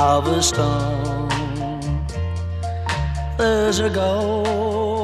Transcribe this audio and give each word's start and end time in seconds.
of 0.00 0.26
a 0.30 0.40
storm, 0.40 1.28
there's 3.36 3.80
a 3.80 3.90
golden 3.90 4.94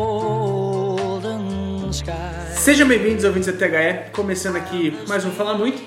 sky. 1.91 2.14
Sejam 2.55 2.88
bem-vindos, 2.88 3.22
ouvintes 3.24 3.52
da 3.52 3.59
THE, 3.59 4.10
começando 4.12 4.56
aqui 4.56 4.98
mais 5.06 5.22
um 5.27 5.30
Falar 5.32 5.52
Muito. 5.52 5.82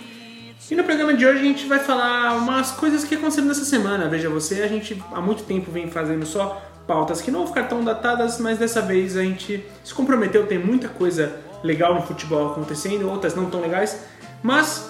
E 0.70 0.76
no 0.76 0.84
programa 0.84 1.16
de 1.16 1.26
hoje 1.26 1.40
a 1.40 1.44
gente 1.44 1.66
vai 1.66 1.80
falar 1.80 2.36
umas 2.36 2.70
coisas 2.70 3.04
que 3.04 3.16
aconteceram 3.16 3.48
nessa 3.48 3.66
semana. 3.66 4.08
Veja 4.08 4.30
você, 4.30 4.62
a 4.62 4.68
gente 4.68 5.04
há 5.12 5.20
muito 5.20 5.42
tempo 5.42 5.72
vem 5.72 5.90
fazendo 5.90 6.24
só 6.24 6.62
pautas 6.86 7.20
que 7.20 7.32
não 7.32 7.40
vão 7.40 7.48
ficar 7.48 7.64
tão 7.64 7.84
datadas, 7.84 8.38
mas 8.40 8.60
dessa 8.60 8.80
vez 8.80 9.18
a 9.18 9.24
gente 9.24 9.66
se 9.84 9.92
comprometeu, 9.92 10.46
tem 10.46 10.60
muita 10.60 10.88
coisa 10.88 11.36
legal 11.64 11.96
no 11.96 12.04
futebol 12.04 12.52
acontecendo, 12.52 13.10
outras 13.10 13.34
não 13.34 13.50
tão 13.50 13.60
legais, 13.60 14.06
mas 14.44 14.88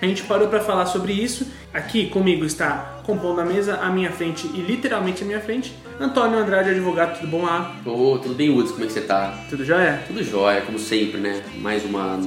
a 0.00 0.06
gente 0.06 0.22
parou 0.22 0.48
para 0.48 0.60
falar 0.60 0.86
sobre 0.86 1.12
isso. 1.12 1.46
Aqui 1.74 2.08
comigo 2.08 2.46
está 2.46 2.91
compondo 3.04 3.40
a 3.40 3.44
mesa 3.44 3.76
à 3.76 3.90
minha 3.90 4.10
frente 4.10 4.46
e 4.54 4.60
literalmente 4.60 5.22
à 5.22 5.26
minha 5.26 5.40
frente, 5.40 5.74
Antônio 6.00 6.38
Andrade, 6.38 6.70
advogado, 6.70 7.18
tudo 7.18 7.28
bom? 7.30 7.46
Ah, 7.46 7.72
Ô, 7.84 8.18
tudo 8.18 8.34
bem, 8.34 8.50
Woods? 8.50 8.72
Como 8.72 8.84
é 8.84 8.86
que 8.86 8.92
você 8.92 9.00
tá? 9.02 9.38
tudo 9.50 9.64
jóia? 9.64 10.02
Tudo 10.06 10.22
jóia, 10.22 10.60
como 10.62 10.78
sempre, 10.78 11.20
né? 11.20 11.42
Mais 11.58 11.84
uma 11.84 12.18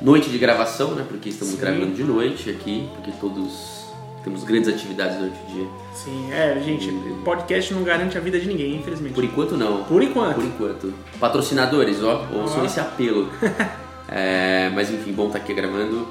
noite 0.00 0.28
de 0.28 0.38
gravação, 0.38 0.94
né? 0.94 1.04
Porque 1.08 1.28
estamos 1.28 1.54
Sim. 1.54 1.60
gravando 1.60 1.92
de 1.94 2.04
noite 2.04 2.50
aqui, 2.50 2.88
porque 2.94 3.12
todos 3.20 3.86
temos 4.22 4.42
grandes 4.44 4.68
atividades 4.68 5.16
durante 5.18 5.38
o 5.44 5.46
dia. 5.54 5.66
Sim, 5.94 6.32
é, 6.32 6.60
gente, 6.60 6.92
podcast 7.24 7.72
não 7.72 7.84
garante 7.84 8.18
a 8.18 8.20
vida 8.20 8.38
de 8.40 8.48
ninguém, 8.48 8.74
infelizmente. 8.76 9.14
Por 9.14 9.24
enquanto, 9.24 9.56
não. 9.56 9.84
Por 9.84 10.02
enquanto. 10.02 10.34
Por 10.34 10.44
enquanto. 10.44 10.94
Patrocinadores, 11.20 12.02
ó, 12.02 12.26
ouçam 12.32 12.62
Ó. 12.62 12.64
esse 12.64 12.80
apelo. 12.80 13.28
É, 14.08 14.70
mas 14.72 14.88
enfim, 14.88 15.10
bom 15.12 15.26
estar 15.26 15.38
aqui 15.38 15.52
gravando. 15.52 16.06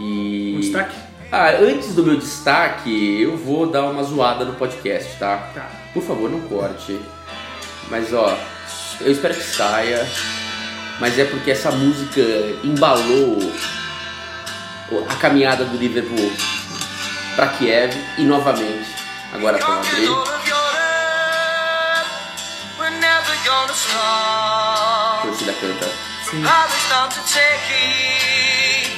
E. 0.00 0.54
Um 0.56 0.60
destaque? 0.60 0.96
Ah, 1.30 1.50
antes 1.60 1.94
do 1.94 2.04
meu 2.04 2.16
destaque, 2.16 3.20
eu 3.20 3.36
vou 3.36 3.66
dar 3.66 3.84
uma 3.84 4.02
zoada 4.02 4.44
no 4.44 4.54
podcast, 4.54 5.18
tá? 5.18 5.38
Tá. 5.54 5.68
Por 5.92 6.02
favor, 6.02 6.30
não 6.30 6.40
corte. 6.42 7.00
Mas 7.90 8.12
ó, 8.14 8.36
eu 9.00 9.10
espero 9.12 9.34
que 9.34 9.42
saia. 9.42 10.06
Mas 11.00 11.18
é 11.18 11.24
porque 11.24 11.50
essa 11.50 11.70
música 11.72 12.20
embalou 12.64 13.38
a 15.10 15.14
caminhada 15.16 15.64
do 15.64 15.76
Liverpool 15.76 16.32
para 17.34 17.48
Kiev 17.48 17.92
e 18.16 18.22
novamente 18.22 18.88
agora 19.32 19.58
para 19.58 19.68
Madrid. 19.76 20.08
A 25.18 25.22
torcida 25.22 25.52
canta. 25.54 25.86
Sim. 26.30 26.42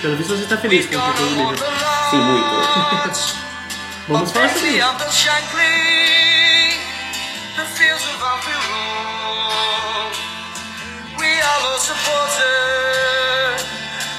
Pelo 0.01 0.17
visto 0.17 0.37
você 0.37 0.45
está 0.45 0.57
feliz 0.57 0.87
com 0.87 0.97
o 0.97 1.01
título 1.01 1.29
do 1.29 1.35
livro. 1.35 1.67
Sim, 2.11 2.19
muito. 2.19 3.39
Vamos 4.09 4.31
falar 4.33 4.49
sobre 4.49 4.69
isso. 4.71 4.79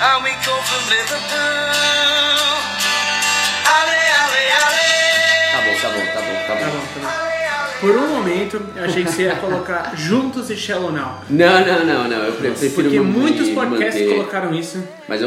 And 0.01 0.23
we 0.23 0.31
come 0.45 0.63
from 0.63 0.83
Liverpool. 0.89 2.55
Ale, 3.75 3.99
ale, 4.21 4.43
ale. 4.63 4.89
Tá 5.51 5.59
bom, 5.65 5.75
tá 5.81 5.89
bom, 5.89 6.05
tá 6.13 6.21
bom, 6.21 6.35
tá 6.47 6.55
Tá 6.55 6.55
bom. 6.55 6.71
bom, 6.71 6.87
tá 7.01 7.23
bom. 7.23 7.28
Por 7.79 7.91
um 7.95 8.07
momento, 8.09 8.61
eu 8.75 8.83
achei 8.83 9.03
que 9.05 9.11
você 9.11 9.23
ia 9.23 9.35
colocar 9.37 9.95
Juntos 9.95 10.49
e 10.49 10.55
Shallow 10.57 10.91
Now. 10.91 11.21
Não, 11.29 11.65
não, 11.65 11.85
não, 11.85 12.07
não. 12.09 12.17
Eu 12.25 12.33
pre- 12.33 12.51
prefiro 12.51 12.73
Porque 12.83 12.99
muitos 12.99 13.49
podcasts 13.49 14.01
manter. 14.01 14.15
colocaram 14.17 14.53
isso 14.53 14.83
Mas 15.07 15.21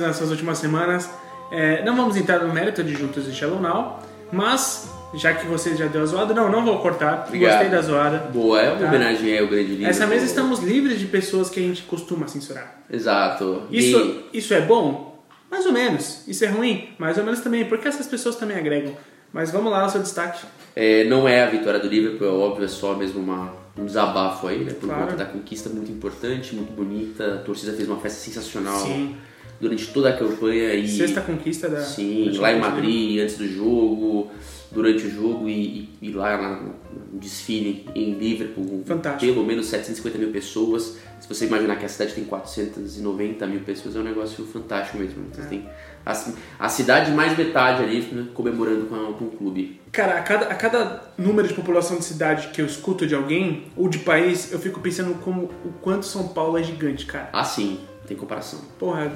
nessas 0.00 0.30
últimas 0.30 0.58
semanas. 0.58 1.08
É, 1.50 1.84
não 1.84 1.96
vamos 1.96 2.16
entrar 2.16 2.40
no 2.40 2.52
mérito 2.52 2.82
de 2.82 2.94
Juntos 2.94 3.26
e 3.28 3.32
Shallow 3.32 3.60
Now, 3.60 4.00
mas 4.32 4.90
já 5.14 5.32
que 5.32 5.46
você 5.46 5.76
já 5.76 5.86
deu 5.86 6.02
a 6.02 6.06
zoada, 6.06 6.34
não, 6.34 6.50
não 6.50 6.64
vou 6.64 6.78
cortar. 6.80 7.24
Obrigado. 7.28 7.52
Gostei 7.52 7.68
da 7.70 7.80
zoada. 7.80 8.18
Boa, 8.32 8.60
é 8.60 8.70
uma 8.70 8.80
Tá. 8.80 8.86
homenagem 8.88 9.38
ao 9.38 9.46
grande 9.46 9.70
livro. 9.70 9.86
Essa 9.86 10.06
mesa 10.06 10.24
estamos 10.26 10.60
livres 10.60 10.98
de 10.98 11.06
pessoas 11.06 11.48
que 11.48 11.60
a 11.60 11.62
gente 11.62 11.82
costuma 11.82 12.26
censurar. 12.26 12.80
Exato. 12.90 13.62
Isso, 13.70 14.24
E- 14.32 14.38
isso 14.38 14.52
é 14.52 14.60
bom? 14.60 15.22
Mais 15.50 15.64
ou 15.66 15.72
menos. 15.72 16.22
Isso 16.26 16.44
é 16.44 16.48
ruim? 16.48 16.88
Mais 16.98 17.16
ou 17.16 17.24
menos 17.24 17.40
também, 17.40 17.64
porque 17.66 17.86
essas 17.86 18.06
pessoas 18.06 18.34
também 18.36 18.56
agregam. 18.58 18.94
Mas 19.34 19.50
vamos 19.50 19.70
lá, 19.72 19.84
o 19.84 19.90
seu 19.90 20.00
destaque. 20.00 20.46
É, 20.76 21.04
não 21.06 21.26
é 21.28 21.42
a 21.42 21.50
vitória 21.50 21.80
do 21.80 21.88
Liverpool, 21.88 22.26
é 22.26 22.30
óbvio, 22.30 22.64
é 22.64 22.68
só 22.68 22.94
mesmo 22.94 23.20
uma, 23.20 23.52
um 23.76 23.84
desabafo 23.84 24.46
aí, 24.46 24.62
né? 24.64 24.72
Por 24.72 24.86
Claro. 24.88 25.02
conta 25.06 25.16
da 25.16 25.24
conquista 25.24 25.68
muito 25.68 25.90
importante, 25.90 26.54
muito 26.54 26.72
bonita. 26.72 27.34
A 27.34 27.38
torcida 27.38 27.72
fez 27.72 27.88
uma 27.88 27.98
festa 27.98 28.20
sensacional 28.20 28.78
Sim. 28.78 29.16
durante 29.60 29.88
toda 29.88 30.10
a 30.10 30.16
campanha 30.16 30.72
e. 30.74 30.86
Sexta 30.86 31.20
conquista 31.20 31.68
da. 31.68 31.80
Sim, 31.82 32.30
da 32.32 32.40
lá 32.42 32.52
em. 32.52 32.60
Madrid, 32.60 33.20
antes 33.22 33.36
do 33.36 33.48
jogo, 33.48 34.30
durante 34.70 35.04
o 35.04 35.10
jogo 35.10 35.48
e, 35.48 35.52
e- 35.52 35.88
e 36.02 36.12
lá 36.12 36.40
na- 36.40 36.60
no 36.60 36.74
desfile 37.18 37.88
em 37.94 38.12
Liverpool, 38.14 38.84
Fantástico. 38.86 39.32
pelo 39.34 39.44
menos 39.44 39.66
750 39.66 40.16
mil 40.16 40.30
pessoas. 40.30 40.96
Se 41.20 41.28
você 41.28 41.46
imaginar 41.46 41.74
que 41.76 41.84
a 41.84 41.88
cidade 41.88 42.12
tem 42.14 42.22
490 42.24 43.46
mil 43.48 43.60
pessoas, 43.60 43.96
é 43.96 43.98
um 43.98 44.04
negócio 44.04 44.44
fantástico 44.46 44.98
mesmo. 44.98 45.24
É. 45.32 45.34
Você 45.42 45.48
tem 45.48 45.68
a, 46.04 46.24
a 46.58 46.68
cidade 46.68 47.10
mais 47.12 47.36
metade 47.36 47.82
ali 47.82 48.00
né, 48.12 48.26
comemorando 48.34 48.86
com, 48.86 48.94
a- 48.94 49.12
com 49.14 49.24
o 49.26 49.30
clube. 49.30 49.80
Cara, 49.92 50.18
a 50.18 50.22
cada, 50.22 50.46
a 50.46 50.54
cada 50.54 51.02
número 51.16 51.46
de 51.48 51.54
população 51.54 51.98
de 51.98 52.04
cidade 52.04 52.48
que 52.48 52.60
eu 52.60 52.66
escuto 52.66 53.06
de 53.06 53.14
alguém, 53.14 53.64
ou 53.76 53.88
de 53.88 53.98
país, 54.00 54.52
eu 54.52 54.58
fico 54.58 54.80
pensando 54.80 55.14
como 55.22 55.50
o 55.64 55.72
quanto 55.80 56.04
São 56.04 56.28
Paulo 56.28 56.58
é 56.58 56.62
gigante, 56.62 57.06
cara. 57.06 57.28
Ah, 57.32 57.44
sim, 57.44 57.78
tem 58.06 58.16
comparação. 58.16 58.60
Porra. 58.78 59.12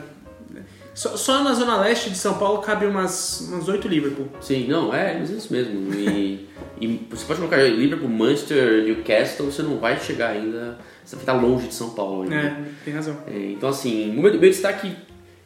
Só, 0.94 1.16
só 1.16 1.44
na 1.44 1.52
zona 1.54 1.76
leste 1.76 2.10
de 2.10 2.16
São 2.18 2.34
Paulo 2.38 2.58
cabe 2.60 2.84
umas, 2.86 3.42
umas 3.42 3.68
8 3.68 3.86
Liverpool. 3.86 4.28
Sim, 4.40 4.66
não, 4.66 4.92
é, 4.92 5.16
mas 5.18 5.30
é 5.30 5.34
isso 5.34 5.52
mesmo. 5.52 5.94
E, 5.94 6.48
e 6.80 7.06
você 7.10 7.24
pode 7.24 7.38
colocar 7.38 7.56
Liverpool, 7.62 8.08
Manchester, 8.08 8.82
Newcastle, 8.84 9.46
você 9.46 9.62
não 9.62 9.78
vai 9.78 9.98
chegar 10.00 10.30
ainda. 10.30 10.78
Você 11.04 11.14
vai 11.16 11.22
estar 11.22 11.34
longe 11.34 11.68
de 11.68 11.74
São 11.74 11.90
Paulo 11.90 12.22
ainda. 12.22 12.34
É, 12.34 12.62
tem 12.84 12.94
razão. 12.94 13.16
É, 13.28 13.50
então, 13.52 13.68
assim, 13.68 14.10
o 14.10 14.20
meu, 14.22 14.32
meu 14.32 14.40
destaque 14.40 14.96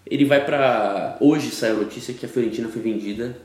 ele 0.06 0.24
vai 0.24 0.44
pra. 0.44 1.16
Hoje 1.20 1.50
saiu 1.50 1.76
a 1.76 1.78
notícia 1.80 2.12
que 2.14 2.24
a 2.26 2.28
Fiorentina 2.28 2.68
foi 2.68 2.82
vendida. 2.82 3.36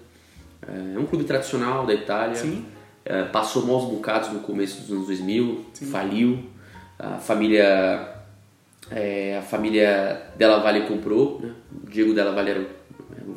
É 0.95 0.97
um 0.99 1.05
clube 1.05 1.23
tradicional 1.23 1.85
da 1.85 1.93
Itália. 1.93 2.35
Sim. 2.35 2.65
É, 3.05 3.23
passou 3.23 3.65
maus 3.65 3.85
bocados 3.89 4.33
no 4.33 4.39
começo 4.41 4.81
dos 4.81 4.91
anos 4.91 5.07
2000, 5.07 5.65
faliu. 5.91 6.39
A 6.99 7.17
família. 7.17 8.15
é, 8.91 9.37
a 9.37 9.41
família 9.41 10.21
Della 10.35 10.59
Valle 10.59 10.81
comprou, 10.87 11.39
né? 11.41 11.51
O 11.83 11.89
Diego 11.89 12.13
Della 12.13 12.31
Valle 12.31 12.49
era, 12.49 12.59
o- 12.61 13.35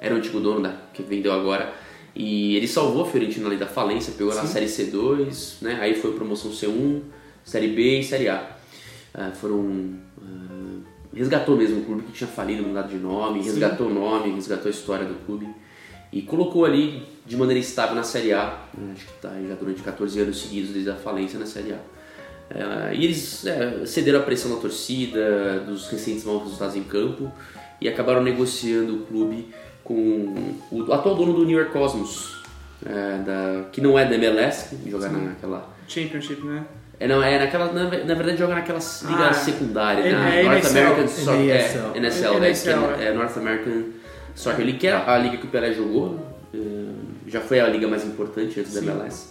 era 0.00 0.14
o 0.14 0.18
antigo 0.18 0.38
dono 0.40 0.60
da, 0.62 0.74
que 0.94 1.02
vendeu 1.02 1.32
agora. 1.32 1.72
E 2.14 2.56
ele 2.56 2.66
salvou 2.68 3.02
a 3.02 3.06
Fiorentina 3.06 3.46
ali 3.48 3.56
da 3.58 3.66
falência, 3.66 4.14
pegou 4.16 4.34
na 4.34 4.46
Série 4.46 4.66
C2, 4.66 5.56
né? 5.62 5.78
aí 5.80 5.94
foi 5.94 6.12
promoção 6.14 6.50
C1, 6.50 7.02
Série 7.44 7.68
B 7.68 7.98
e 8.00 8.04
Série 8.04 8.28
A. 8.28 8.56
Ah, 9.12 9.30
foram. 9.34 9.90
ah, 10.22 10.45
resgatou 11.16 11.56
mesmo 11.56 11.80
o 11.80 11.84
clube 11.84 12.02
que 12.02 12.12
tinha 12.12 12.28
falido, 12.28 12.62
mudado 12.62 12.88
de 12.88 12.98
nome, 12.98 13.42
resgatou 13.42 13.88
o 13.88 13.94
nome, 13.94 14.34
resgatou 14.34 14.66
a 14.68 14.70
história 14.70 15.06
do 15.06 15.14
clube 15.24 15.48
e 16.12 16.22
colocou 16.22 16.64
ali 16.64 17.02
de 17.24 17.36
maneira 17.36 17.58
estável 17.58 17.94
na 17.94 18.02
Série 18.02 18.32
A. 18.32 18.58
né, 18.76 18.92
Acho 18.94 19.06
que 19.06 19.12
está 19.12 19.30
já 19.30 19.54
durante 19.54 19.82
14 19.82 20.20
anos 20.20 20.40
seguidos 20.40 20.70
desde 20.70 20.90
a 20.90 20.94
falência 20.94 21.38
na 21.38 21.46
Série 21.46 21.72
A. 21.72 21.78
Ah, 22.50 22.94
e 22.94 23.04
eles 23.04 23.44
é, 23.44 23.84
cederam 23.86 24.20
à 24.20 24.22
pressão 24.22 24.54
da 24.54 24.60
torcida, 24.60 25.60
dos 25.60 25.88
recentes 25.88 26.24
maus 26.24 26.44
resultados 26.44 26.76
em 26.76 26.84
campo 26.84 27.30
e 27.80 27.88
acabaram 27.88 28.22
negociando 28.22 28.94
o 28.94 28.98
clube 29.06 29.48
com 29.82 30.54
o 30.70 30.92
atual 30.92 31.14
dono 31.14 31.32
do 31.32 31.44
New 31.44 31.58
York 31.58 31.72
Cosmos, 31.72 32.42
é, 32.84 33.18
da, 33.18 33.64
que 33.72 33.80
não 33.80 33.98
é 33.98 34.04
da 34.04 34.14
MLS, 34.14 34.76
que 34.76 34.90
joga 34.90 35.08
naquela. 35.08 35.74
Championship, 35.88 36.44
né? 36.44 36.64
É, 36.98 37.06
não, 37.06 37.22
é 37.22 37.38
naquela. 37.38 37.72
Na, 37.72 37.84
na 37.84 38.14
verdade, 38.14 38.38
joga 38.38 38.54
naquela 38.54 38.78
liga 38.78 39.28
Ah, 39.28 39.32
secundária, 39.34 40.00
é- 40.02 40.12
na 40.12 40.34
é 40.34 40.42
North 40.44 40.56
NSL. 40.64 40.78
American 40.80 41.08
Soccer. 41.08 41.40
NSL. 41.40 41.78
É, 41.94 41.98
NSL, 41.98 42.34
né, 42.34 42.40
que 42.40 42.46
NSL, 42.46 42.78
é, 43.00 43.04
é 43.08 43.12
North 43.12 43.36
American 43.36 43.82
Soccer 44.34 44.64
League, 44.64 44.78
que 44.78 44.86
é 44.86 44.92
a 44.94 45.18
liga 45.18 45.36
que 45.36 45.46
o 45.46 45.48
Pelé 45.50 45.72
jogou. 45.72 46.18
é, 46.54 46.58
já 47.28 47.40
foi 47.40 47.60
a 47.60 47.68
liga 47.68 47.86
mais 47.88 48.04
importante 48.04 48.58
antes 48.60 48.72
da 48.72 48.80
MLS. 48.80 49.28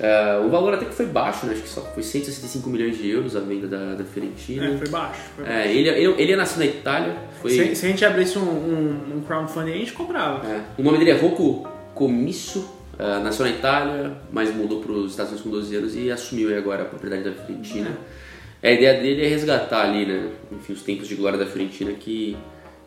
É, 0.00 0.38
o 0.46 0.48
valor 0.48 0.74
até 0.74 0.84
que 0.86 0.94
foi 0.94 1.06
baixo, 1.06 1.44
né? 1.44 1.52
Acho 1.54 1.62
que 1.62 1.68
só 1.68 1.80
foi 1.82 2.02
165 2.04 2.70
milhões 2.70 2.96
de 2.96 3.10
euros 3.10 3.34
a 3.34 3.40
venda 3.40 3.66
da, 3.66 3.94
da 3.96 4.04
Fiorentina. 4.04 4.66
É, 4.66 4.76
foi 4.78 4.88
baixo. 4.88 5.20
Foi 5.34 5.44
baixo. 5.44 5.58
É, 5.58 5.70
ele, 5.72 5.88
ele, 5.88 6.14
ele 6.22 6.32
é 6.32 6.36
nascido 6.36 6.60
na 6.60 6.66
Itália. 6.66 7.16
Foi, 7.42 7.50
Se, 7.50 7.74
se 7.74 7.84
a 7.86 7.88
gente 7.88 8.04
abrisse 8.04 8.38
um, 8.38 8.42
um, 8.42 9.16
um 9.16 9.20
crowdfunding, 9.26 9.72
a 9.72 9.76
gente 9.76 9.92
comprava. 9.92 10.46
é, 10.46 10.60
o 10.78 10.82
nome 10.84 10.98
dele 10.98 11.10
é 11.10 11.14
Rocco 11.14 11.68
Comisso 11.94 12.77
Ah, 12.98 13.20
nasceu 13.20 13.46
na 13.46 13.52
Itália, 13.52 14.18
mas 14.32 14.52
mudou 14.52 14.80
para 14.80 14.90
os 14.90 15.12
Estados 15.12 15.30
Unidos 15.32 15.48
com 15.48 15.56
12 15.56 15.76
anos 15.76 15.96
e 15.96 16.10
assumiu 16.10 16.56
agora 16.58 16.82
a 16.82 16.86
propriedade 16.86 17.22
da 17.22 17.32
Fiorentina. 17.32 17.96
A 18.60 18.70
ideia 18.72 19.00
dele 19.00 19.24
é 19.24 19.28
resgatar 19.28 19.82
ali, 19.82 20.04
né? 20.04 20.32
Enfim, 20.50 20.72
os 20.72 20.82
tempos 20.82 21.06
de 21.06 21.14
glória 21.14 21.38
da 21.38 21.46
Fiorentina 21.46 21.92
que, 21.92 22.36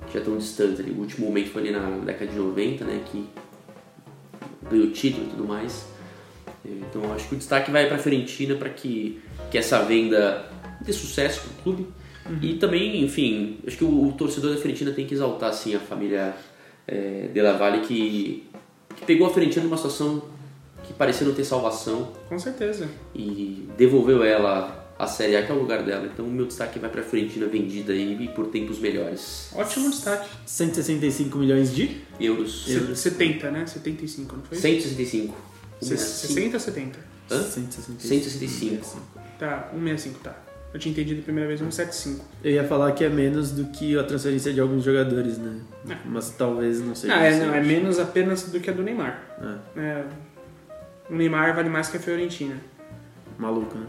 que 0.07 0.13
já 0.13 0.19
estão 0.19 0.37
distantes 0.37 0.81
ali. 0.81 0.91
O 0.91 0.99
último 0.99 1.27
momento 1.27 1.49
foi 1.51 1.61
ali 1.61 1.71
na 1.71 1.79
década 2.03 2.29
de 2.29 2.37
90, 2.37 2.83
né? 2.83 3.01
Que 3.09 3.25
ganhou 4.69 4.91
título 4.91 5.27
e 5.27 5.29
tudo 5.29 5.45
mais. 5.45 5.85
Então 6.65 7.13
acho 7.13 7.29
que 7.29 7.35
o 7.35 7.37
destaque 7.37 7.71
vai 7.71 7.87
para 7.87 7.95
a 7.95 7.99
Fiorentina 7.99 8.55
para 8.55 8.69
que, 8.69 9.21
que 9.49 9.57
essa 9.57 9.81
venda 9.81 10.45
dê 10.81 10.91
sucesso 10.91 11.41
para 11.41 11.51
o 11.51 11.63
clube. 11.63 11.87
E 12.41 12.55
também, 12.55 13.01
enfim, 13.01 13.59
acho 13.65 13.77
que 13.77 13.83
o, 13.85 14.09
o 14.09 14.11
torcedor 14.11 14.51
da 14.51 14.57
Fiorentina 14.57 14.91
tem 14.91 15.07
que 15.07 15.13
exaltar 15.13 15.49
assim, 15.49 15.73
a 15.73 15.79
família 15.79 16.35
é, 16.85 17.29
Della 17.33 17.53
Valle 17.53 17.79
que, 17.79 18.43
que 18.95 19.05
pegou 19.05 19.27
a 19.27 19.29
Fiorentina 19.33 19.63
numa 19.65 19.77
situação 19.77 20.23
que 20.83 20.93
parecia 20.93 21.25
não 21.27 21.33
ter 21.33 21.43
salvação 21.45 22.11
Com 22.27 22.37
certeza. 22.39 22.89
e 23.15 23.67
devolveu 23.77 24.23
ela 24.23 24.79
à 24.97 25.07
Série 25.07 25.35
A, 25.35 25.43
que 25.45 25.51
é 25.51 25.55
o 25.55 25.59
lugar 25.59 25.83
dela. 25.83 26.05
Então 26.11 26.25
o 26.25 26.31
meu 26.31 26.45
destaque 26.45 26.77
vai 26.79 26.89
para 26.89 27.01
a 27.01 27.03
Fiorentina 27.03 27.45
vendida 27.47 27.93
aí 27.93 28.27
por 28.35 28.47
tempos 28.47 28.79
melhores. 28.79 29.49
Ótimo 29.55 29.89
destaque. 29.89 30.29
165 30.45 31.37
milhões 31.37 31.73
de 31.73 32.01
Euros. 32.19 32.65
Se- 32.65 32.95
70, 32.95 33.51
né? 33.51 33.65
75, 33.65 34.35
não 34.35 34.43
foi? 34.43 34.57
165. 34.57 35.35
Se- 35.81 35.97
60 35.97 36.57
ou 36.57 36.59
70? 36.59 36.99
Hã? 37.31 37.41
165. 37.43 38.01
165. 38.01 39.01
Tá, 39.39 39.69
165, 39.73 40.19
tá. 40.19 40.35
Eu 40.73 40.79
tinha 40.79 40.91
entendido 40.91 41.19
a 41.19 41.23
primeira 41.23 41.47
vez 41.47 41.59
175. 41.59 42.25
Eu 42.43 42.51
ia 42.51 42.63
falar 42.63 42.91
que 42.93 43.03
é 43.03 43.09
menos 43.09 43.51
do 43.51 43.65
que 43.65 43.97
a 43.97 44.03
transferência 44.03 44.53
de 44.53 44.61
alguns 44.61 44.83
jogadores, 44.83 45.37
né? 45.37 45.59
Mas 46.05 46.29
talvez 46.29 46.79
não 46.79 46.95
seja. 46.95 47.13
Ah, 47.13 47.25
é, 47.25 47.31
isso. 47.31 47.45
não, 47.45 47.53
é 47.53 47.61
menos 47.61 47.99
apenas 47.99 48.43
do 48.43 48.59
que 48.59 48.69
a 48.69 48.73
do 48.73 48.81
Neymar. 48.81 49.21
É, 49.75 49.79
É, 49.79 50.05
o 51.09 51.15
Neymar 51.15 51.53
vale 51.55 51.69
mais 51.69 51.89
que 51.89 51.97
a 51.97 51.99
Fiorentina. 51.99 52.55
maluco, 53.37 53.77
né? 53.77 53.85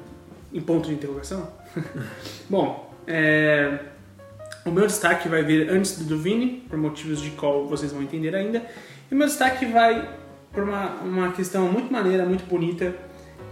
Em 0.53 0.61
ponto 0.61 0.89
de 0.89 0.95
interrogação? 0.95 1.49
Bom, 2.51 2.93
é, 3.07 3.79
o 4.65 4.71
meu 4.71 4.87
destaque 4.87 5.29
vai 5.29 5.43
vir 5.45 5.71
antes 5.71 5.99
do 5.99 6.05
do 6.05 6.19
Vini, 6.19 6.65
por 6.69 6.79
motivos 6.79 7.21
de 7.21 7.31
qual 7.31 7.67
vocês 7.69 7.93
vão 7.93 8.03
entender 8.03 8.35
ainda. 8.35 8.63
E 9.11 9.15
o 9.15 9.17
meu 9.17 9.27
destaque 9.29 9.67
vai 9.67 10.19
por 10.53 10.65
uma, 10.65 10.87
uma 11.03 11.33
questão 11.33 11.71
muito 11.71 11.93
maneira, 11.93 12.27
muito 12.27 12.45
bonita, 12.45 12.95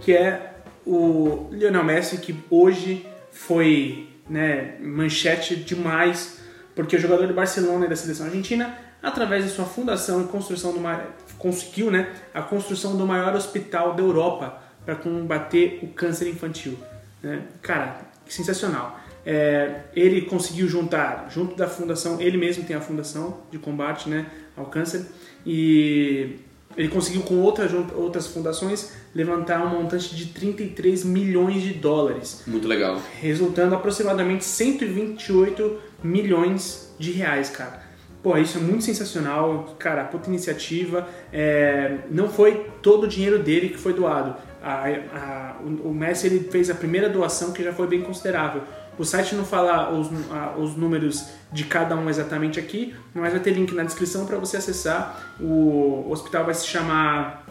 que 0.01 0.13
é 0.13 0.53
o 0.85 1.47
Lionel 1.51 1.83
Messi, 1.83 2.17
que 2.17 2.35
hoje 2.49 3.05
foi 3.31 4.09
né, 4.29 4.75
manchete 4.81 5.55
demais, 5.55 6.39
porque 6.75 6.95
o 6.95 6.99
jogador 6.99 7.27
do 7.27 7.33
Barcelona 7.33 7.85
e 7.85 7.89
da 7.89 7.95
seleção 7.95 8.27
argentina, 8.27 8.77
através 9.01 9.43
de 9.43 9.49
sua 9.51 9.65
fundação 9.65 10.21
e 10.21 10.27
construção 10.27 10.73
do 10.73 10.79
ma- 10.79 11.05
conseguiu 11.37 11.89
né, 11.89 12.13
a 12.33 12.41
construção 12.41 12.95
do 12.95 13.05
maior 13.05 13.35
hospital 13.35 13.93
da 13.93 14.03
Europa 14.03 14.61
para 14.85 14.95
combater 14.95 15.79
o 15.81 15.87
câncer 15.87 16.29
infantil. 16.29 16.77
né? 17.21 17.41
Cara, 17.61 18.01
sensacional. 18.27 18.99
É, 19.25 19.81
ele 19.95 20.21
conseguiu 20.21 20.67
juntar, 20.67 21.27
junto 21.29 21.55
da 21.55 21.67
fundação, 21.67 22.19
ele 22.19 22.37
mesmo 22.37 22.63
tem 22.63 22.75
a 22.75 22.81
fundação 22.81 23.41
de 23.51 23.59
combate 23.59 24.09
né, 24.09 24.25
ao 24.57 24.65
câncer, 24.65 25.05
e 25.45 26.39
ele 26.77 26.87
conseguiu 26.87 27.21
com 27.23 27.35
outras, 27.39 27.71
outras 27.95 28.27
fundações 28.27 28.91
levantar 29.13 29.65
um 29.65 29.81
montante 29.81 30.15
de 30.15 30.27
33 30.27 31.03
milhões 31.03 31.61
de 31.61 31.73
dólares 31.73 32.43
Muito 32.47 32.67
legal. 32.67 33.01
resultando 33.19 33.75
aproximadamente 33.75 34.43
128 34.45 35.77
milhões 36.03 36.93
de 36.99 37.11
reais, 37.11 37.49
cara. 37.49 37.81
Pô, 38.23 38.37
isso 38.37 38.57
é 38.59 38.61
muito 38.61 38.83
sensacional, 38.83 39.75
cara, 39.79 40.03
puta 40.03 40.29
iniciativa. 40.29 41.07
É, 41.33 41.97
não 42.11 42.29
foi 42.29 42.67
todo 42.81 43.05
o 43.05 43.07
dinheiro 43.07 43.39
dele 43.39 43.69
que 43.69 43.77
foi 43.77 43.93
doado. 43.93 44.35
A- 44.61 44.85
a- 44.87 45.55
o 45.63 45.89
o 45.89 45.93
Messi 45.93 46.27
ele 46.27 46.47
fez 46.51 46.69
a 46.69 46.75
primeira 46.75 47.09
doação 47.09 47.51
que 47.51 47.63
já 47.63 47.73
foi 47.73 47.87
bem 47.87 48.01
considerável. 48.01 48.61
O 48.97 49.03
site 49.05 49.35
não 49.35 49.45
fala 49.45 49.89
os, 49.91 50.09
os 50.57 50.75
números 50.75 51.25
de 51.51 51.63
cada 51.63 51.95
um 51.95 52.09
exatamente 52.09 52.59
aqui, 52.59 52.95
mas 53.13 53.31
vai 53.31 53.39
ter 53.41 53.51
link 53.51 53.73
na 53.73 53.83
descrição 53.83 54.25
para 54.25 54.37
você 54.37 54.57
acessar. 54.57 55.33
O, 55.39 56.05
hospital 56.11 56.45
vai 56.45 56.53
se 56.53 56.67
chamar 56.67 57.45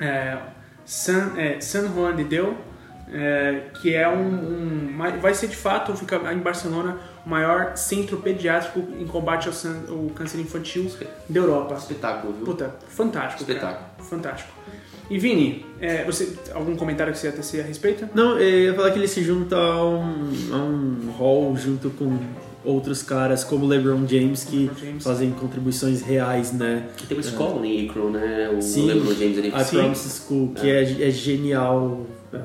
é, 0.00 0.36
San, 0.84 1.32
é, 1.36 1.60
San 1.60 1.88
Juan 1.92 2.14
de 2.16 2.24
Deus, 2.24 2.54
é, 3.12 3.70
que 3.80 3.94
é 3.94 4.08
um, 4.08 4.92
um- 4.94 4.96
vai 5.20 5.32
ser 5.34 5.48
de 5.48 5.56
fato 5.56 5.96
fica 5.96 6.16
em 6.32 6.38
Barcelona 6.38 6.98
o 7.26 7.28
maior 7.28 7.76
centro 7.76 8.18
pediátrico 8.18 8.78
em 8.98 9.06
combate 9.06 9.46
ao, 9.48 9.52
san- 9.54 9.82
ao 9.88 10.10
câncer 10.14 10.38
infantil 10.40 10.90
da 11.28 11.40
Europa. 11.40 11.74
Espetáculo, 11.74 12.32
viu? 12.34 12.44
Puta, 12.44 12.74
fantástico. 12.88 13.44
cara. 13.44 13.58
Espetáculo. 13.58 14.08
Fantástico. 14.08 14.52
E 15.10 15.18
Vini, 15.18 15.66
é, 15.80 16.04
você 16.04 16.32
algum 16.54 16.76
comentário 16.76 17.12
que 17.12 17.18
você 17.18 17.26
ia 17.26 17.32
tecer 17.32 17.60
a 17.64 17.66
respeito? 17.66 18.08
Não, 18.14 18.38
eu 18.38 18.66
ia 18.66 18.74
falar 18.74 18.92
que 18.92 18.98
ele 18.98 19.08
se 19.08 19.22
junta 19.24 19.56
a 19.56 19.84
um, 19.84 20.30
a 20.52 20.56
um 20.56 21.10
hall 21.18 21.56
junto 21.56 21.90
com 21.90 22.16
outros 22.64 23.02
caras 23.02 23.42
como 23.42 23.66
LeBron 23.66 24.06
James 24.06 24.44
que 24.44 24.56
LeBron 24.68 24.74
James. 24.78 25.02
fazem 25.04 25.30
contribuições 25.32 26.00
reais, 26.02 26.52
né? 26.52 26.86
Tem 27.08 27.16
uma 27.16 27.20
escola 27.22 27.66
em 27.66 27.88
Akron, 27.88 28.10
né? 28.10 28.50
O 28.56 28.62
Sim. 28.62 28.86
LeBron 28.86 29.14
James 29.14 29.38
ali. 29.38 29.52
A 29.52 29.64
Promise 29.64 30.20
School, 30.20 30.52
que 30.54 30.70
é, 30.70 31.08
é 31.08 31.10
genial. 31.10 32.06
é, 32.32 32.38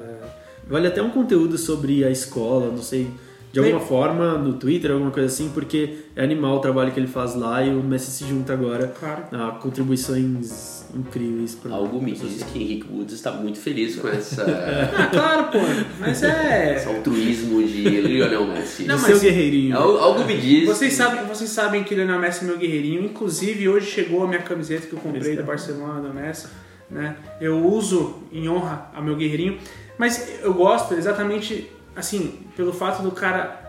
vale 0.68 0.88
até 0.88 1.04
um 1.04 1.12
conteúdo 1.12 1.58
sobre 1.60 2.04
a 2.04 2.10
escola, 2.10 2.72
não 2.72 2.82
sei, 2.82 3.08
de 3.54 3.60
alguma 3.60 3.80
forma, 3.80 4.38
no 4.40 4.54
Twitter, 4.54 4.92
alguma 4.92 5.12
coisa 5.12 5.28
assim, 5.28 5.50
porque 5.54 5.98
é 6.16 6.24
animal 6.24 6.58
o 6.58 6.60
trabalho 6.60 6.92
que 6.92 7.00
ele 7.00 7.08
faz 7.08 7.36
lá 7.36 7.64
e 7.64 7.70
o 7.70 7.84
Messi 7.84 8.10
se 8.12 8.26
junta 8.28 8.52
agora 8.54 8.88
Claro. 9.00 9.24
a 9.32 9.52
contribuições 9.52 10.85
incríveis. 10.96 11.56
pra- 11.56 11.76
Algo 11.76 12.02
me 12.02 12.12
diz 12.14 12.44
que 12.44 12.60
Henrique 12.62 12.88
Woods 12.92 13.14
está 13.14 13.32
muito 13.32 13.60
feliz 13.60 13.96
com 13.98 14.08
essa, 14.08 14.44
Ah, 14.98 15.08
claro, 15.08 15.44
pô. 15.52 15.58
Mas 16.00 16.24
esse 16.24 16.26
é. 16.26 16.84
altruísmo 16.88 17.62
de 17.64 17.82
Lionel 18.02 18.46
Messi. 18.48 18.84
Não, 18.84 18.96
mas- 18.96 19.06
seu 19.06 19.20
guerreirinho. 19.20 19.76
Al- 19.78 19.98
Algo 20.00 20.24
me 20.26 20.38
diz. 20.38 20.66
Vocês 20.68 20.94
sabem, 20.94 21.26
vocês 21.26 21.50
sabem 21.50 21.84
que 21.84 21.94
o 21.94 21.98
Lionel 21.98 22.20
Messi 22.20 22.44
é 22.44 22.48
meu 22.48 22.58
guerreirinho. 22.58 23.04
Inclusive, 23.04 23.68
hoje 23.70 23.88
chegou 23.92 24.24
a 24.24 24.28
minha 24.28 24.42
camiseta 24.42 24.88
que 24.88 24.94
eu 24.94 25.00
comprei 25.00 25.36
do 25.36 25.44
Barcelona, 25.44 26.02
do 26.08 26.14
Messi. 26.14 26.48
Né? 26.90 27.16
Eu 27.42 27.66
uso 27.66 28.20
em 28.32 28.48
honra 28.48 28.90
ao 28.96 29.04
meu 29.04 29.16
guerreirinho. 29.16 29.58
Mas 29.98 30.40
eu 30.44 30.54
gosto 30.54 30.94
exatamente, 30.94 31.72
assim, 31.96 32.40
pelo 32.56 32.72
fato 32.74 33.02
do 33.02 33.12
cara... 33.12 33.65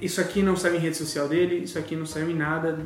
Isso 0.00 0.20
aqui 0.20 0.42
não 0.42 0.56
saiu 0.56 0.76
em 0.76 0.78
rede 0.78 0.96
social 0.96 1.28
dele, 1.28 1.56
isso 1.64 1.78
aqui 1.78 1.96
não 1.96 2.06
saiu 2.06 2.30
em 2.30 2.34
nada. 2.34 2.78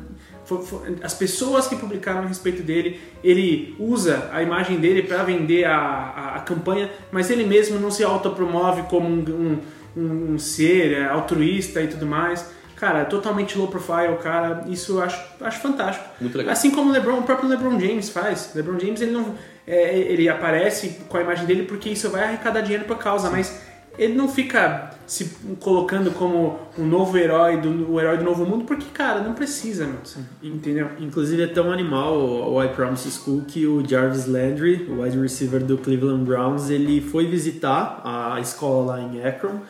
As 1.03 1.13
pessoas 1.13 1.67
que 1.67 1.75
publicaram 1.75 2.21
a 2.21 2.25
respeito 2.25 2.63
dele, 2.63 2.99
ele 3.23 3.75
usa 3.79 4.29
a 4.31 4.41
imagem 4.41 4.79
dele 4.79 5.03
para 5.03 5.23
vender 5.23 5.65
a, 5.65 5.77
a, 5.77 6.35
a 6.35 6.39
campanha, 6.39 6.91
mas 7.11 7.29
ele 7.29 7.45
mesmo 7.45 7.79
não 7.79 7.91
se 7.91 8.03
autopromove 8.03 8.83
como 8.83 9.07
um, 9.07 9.19
um, 9.19 10.01
um, 10.01 10.33
um 10.33 10.39
ser 10.39 10.93
é, 10.93 11.05
altruísta 11.05 11.81
e 11.81 11.87
tudo 11.87 12.05
mais. 12.05 12.45
Cara, 12.75 13.05
totalmente 13.05 13.57
low 13.57 13.67
profile, 13.67 14.17
cara. 14.21 14.63
Isso 14.67 14.97
eu 14.97 15.01
acho, 15.01 15.19
acho 15.41 15.59
fantástico. 15.59 16.05
Muito 16.21 16.37
legal. 16.37 16.53
Assim 16.53 16.69
como 16.69 16.91
o, 16.91 16.93
LeBron, 16.93 17.19
o 17.19 17.23
próprio 17.23 17.49
LeBron 17.49 17.79
James 17.79 18.09
faz. 18.09 18.51
LeBron 18.53 18.79
James 18.79 19.01
ele 19.01 19.11
não, 19.11 19.35
é, 19.65 19.97
ele 19.97 20.29
aparece 20.29 20.99
com 21.09 21.17
a 21.17 21.21
imagem 21.21 21.45
dele 21.45 21.63
porque 21.63 21.89
isso 21.89 22.09
vai 22.09 22.23
arrecadar 22.23 22.61
dinheiro 22.61 22.85
para 22.85 22.95
causa, 22.95 23.31
mas 23.31 23.59
ele 23.97 24.13
não 24.15 24.27
fica 24.27 24.91
se 25.05 25.25
colocando 25.59 26.11
como 26.11 26.59
um 26.77 26.85
novo 26.85 27.17
herói 27.17 27.57
do 27.57 27.91
o 27.91 27.99
herói 27.99 28.17
do 28.17 28.23
novo 28.25 28.45
mundo 28.45 28.65
porque 28.65 28.85
cara 28.93 29.21
não 29.21 29.33
precisa, 29.33 29.85
meu. 29.85 29.95
Entendeu? 30.43 30.89
Inclusive 30.99 31.41
é 31.43 31.47
tão 31.47 31.71
animal 31.71 32.17
o 32.17 32.61
I 32.63 32.67
Promise 32.69 33.09
School 33.11 33.43
que 33.47 33.65
o 33.65 33.87
Jarvis 33.87 34.25
Landry, 34.25 34.87
o 34.89 35.01
wide 35.01 35.17
receiver 35.19 35.63
do 35.63 35.77
Cleveland 35.77 36.25
Browns, 36.25 36.69
ele 36.69 36.99
foi 37.01 37.25
visitar 37.27 38.01
a 38.03 38.39
escola 38.41 38.95
lá 38.97 39.01
em 39.01 39.23
Akron 39.25 39.61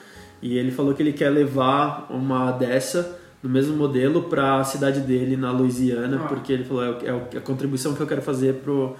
e 0.41 0.57
ele 0.57 0.71
falou 0.71 0.93
que 0.93 1.01
ele 1.03 1.13
quer 1.13 1.29
levar 1.29 2.07
uma 2.09 2.51
dessa 2.51 3.17
no 3.41 3.49
mesmo 3.49 3.75
modelo 3.77 4.23
para 4.23 4.57
a 4.59 4.63
cidade 4.63 5.01
dele 5.01 5.37
na 5.37 5.51
Louisiana, 5.51 6.21
Ah. 6.23 6.27
porque 6.27 6.51
ele 6.51 6.63
falou 6.63 6.83
é, 6.83 6.89
é 7.05 7.27
é 7.35 7.37
a 7.37 7.41
contribuição 7.41 7.93
que 7.93 8.01
eu 8.01 8.07
quero 8.07 8.21
fazer 8.21 8.55
pro 8.55 8.95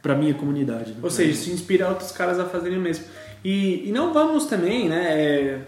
para 0.00 0.16
minha 0.16 0.34
comunidade. 0.34 0.90
né? 0.90 0.96
Ou 1.00 1.08
seja, 1.10 1.30
isso 1.30 1.48
inspira 1.50 1.88
outros 1.88 2.10
caras 2.10 2.38
a 2.40 2.44
fazerem 2.44 2.76
o 2.76 2.80
mesmo. 2.80 3.04
E, 3.44 3.88
e 3.88 3.92
não 3.92 4.12
vamos 4.12 4.46
também, 4.46 4.88
né, 4.88 5.20
é, 5.20 5.58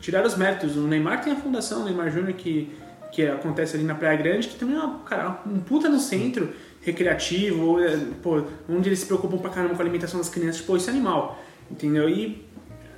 tirar 0.00 0.24
os 0.26 0.36
méritos. 0.36 0.76
O 0.76 0.80
Neymar 0.82 1.22
tem 1.22 1.32
a 1.32 1.36
fundação, 1.36 1.82
o 1.82 1.84
Neymar 1.84 2.10
Júnior, 2.10 2.32
que, 2.34 2.70
que 3.12 3.26
acontece 3.26 3.76
ali 3.76 3.84
na 3.84 3.94
Praia 3.94 4.16
Grande, 4.16 4.48
que 4.48 4.56
também 4.56 4.76
é 4.76 4.80
uma, 4.80 4.98
cara, 5.00 5.40
um 5.46 5.60
puta 5.60 5.88
no 5.88 6.00
centro 6.00 6.48
recreativo, 6.82 7.80
é, 7.82 7.96
pô, 8.22 8.42
onde 8.68 8.88
eles 8.88 9.00
se 9.00 9.06
preocupam 9.06 9.38
pra 9.38 9.50
caramba 9.50 9.74
com 9.74 9.80
a 9.80 9.84
alimentação 9.84 10.18
das 10.18 10.28
crianças. 10.28 10.60
Pô, 10.62 10.76
isso 10.76 10.88
é 10.90 10.92
animal, 10.92 11.40
entendeu? 11.70 12.08
E 12.08 12.44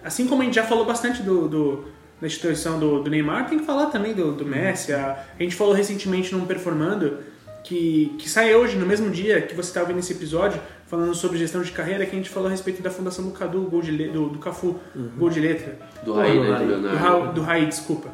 assim 0.04 0.26
como 0.26 0.42
a 0.42 0.44
gente 0.44 0.54
já 0.54 0.64
falou 0.64 0.84
bastante 0.84 1.22
do, 1.22 1.48
do- 1.48 1.84
da 2.20 2.26
instituição 2.28 2.78
do, 2.78 3.02
do 3.02 3.10
Neymar, 3.10 3.48
tem 3.48 3.58
que 3.58 3.64
falar 3.66 3.86
também 3.86 4.14
do, 4.14 4.32
do 4.32 4.46
Messi. 4.46 4.92
A, 4.92 5.24
a 5.38 5.42
gente 5.42 5.56
falou 5.56 5.74
recentemente 5.74 6.32
num 6.32 6.46
Performando, 6.46 7.18
que, 7.64 8.14
que 8.18 8.28
sai 8.28 8.54
hoje, 8.54 8.76
no 8.76 8.86
mesmo 8.86 9.10
dia 9.10 9.42
que 9.42 9.54
você 9.54 9.68
está 9.70 9.80
ouvindo 9.80 9.98
esse 9.98 10.12
episódio, 10.12 10.60
falando 10.92 11.14
sobre 11.14 11.38
gestão 11.38 11.62
de 11.62 11.72
carreira, 11.72 12.04
que 12.04 12.12
a 12.12 12.18
gente 12.18 12.28
falou 12.28 12.48
a 12.48 12.50
respeito 12.50 12.82
da 12.82 12.90
fundação 12.90 13.24
do 13.24 13.30
Cadu, 13.30 13.62
Gol 13.62 13.80
de 13.80 13.90
Le- 13.90 14.08
do, 14.10 14.28
do 14.28 14.38
Cafu, 14.38 14.78
Gol 15.16 15.30
de 15.30 15.40
Letra. 15.40 15.78
Do 16.04 16.12
Raí, 16.12 16.38
né? 16.38 16.58
Do 16.58 16.58
Do, 16.58 16.66
Leonardo. 16.66 16.98
Ra, 16.98 17.32
do 17.32 17.40
Raí, 17.40 17.64
desculpa. 17.64 18.10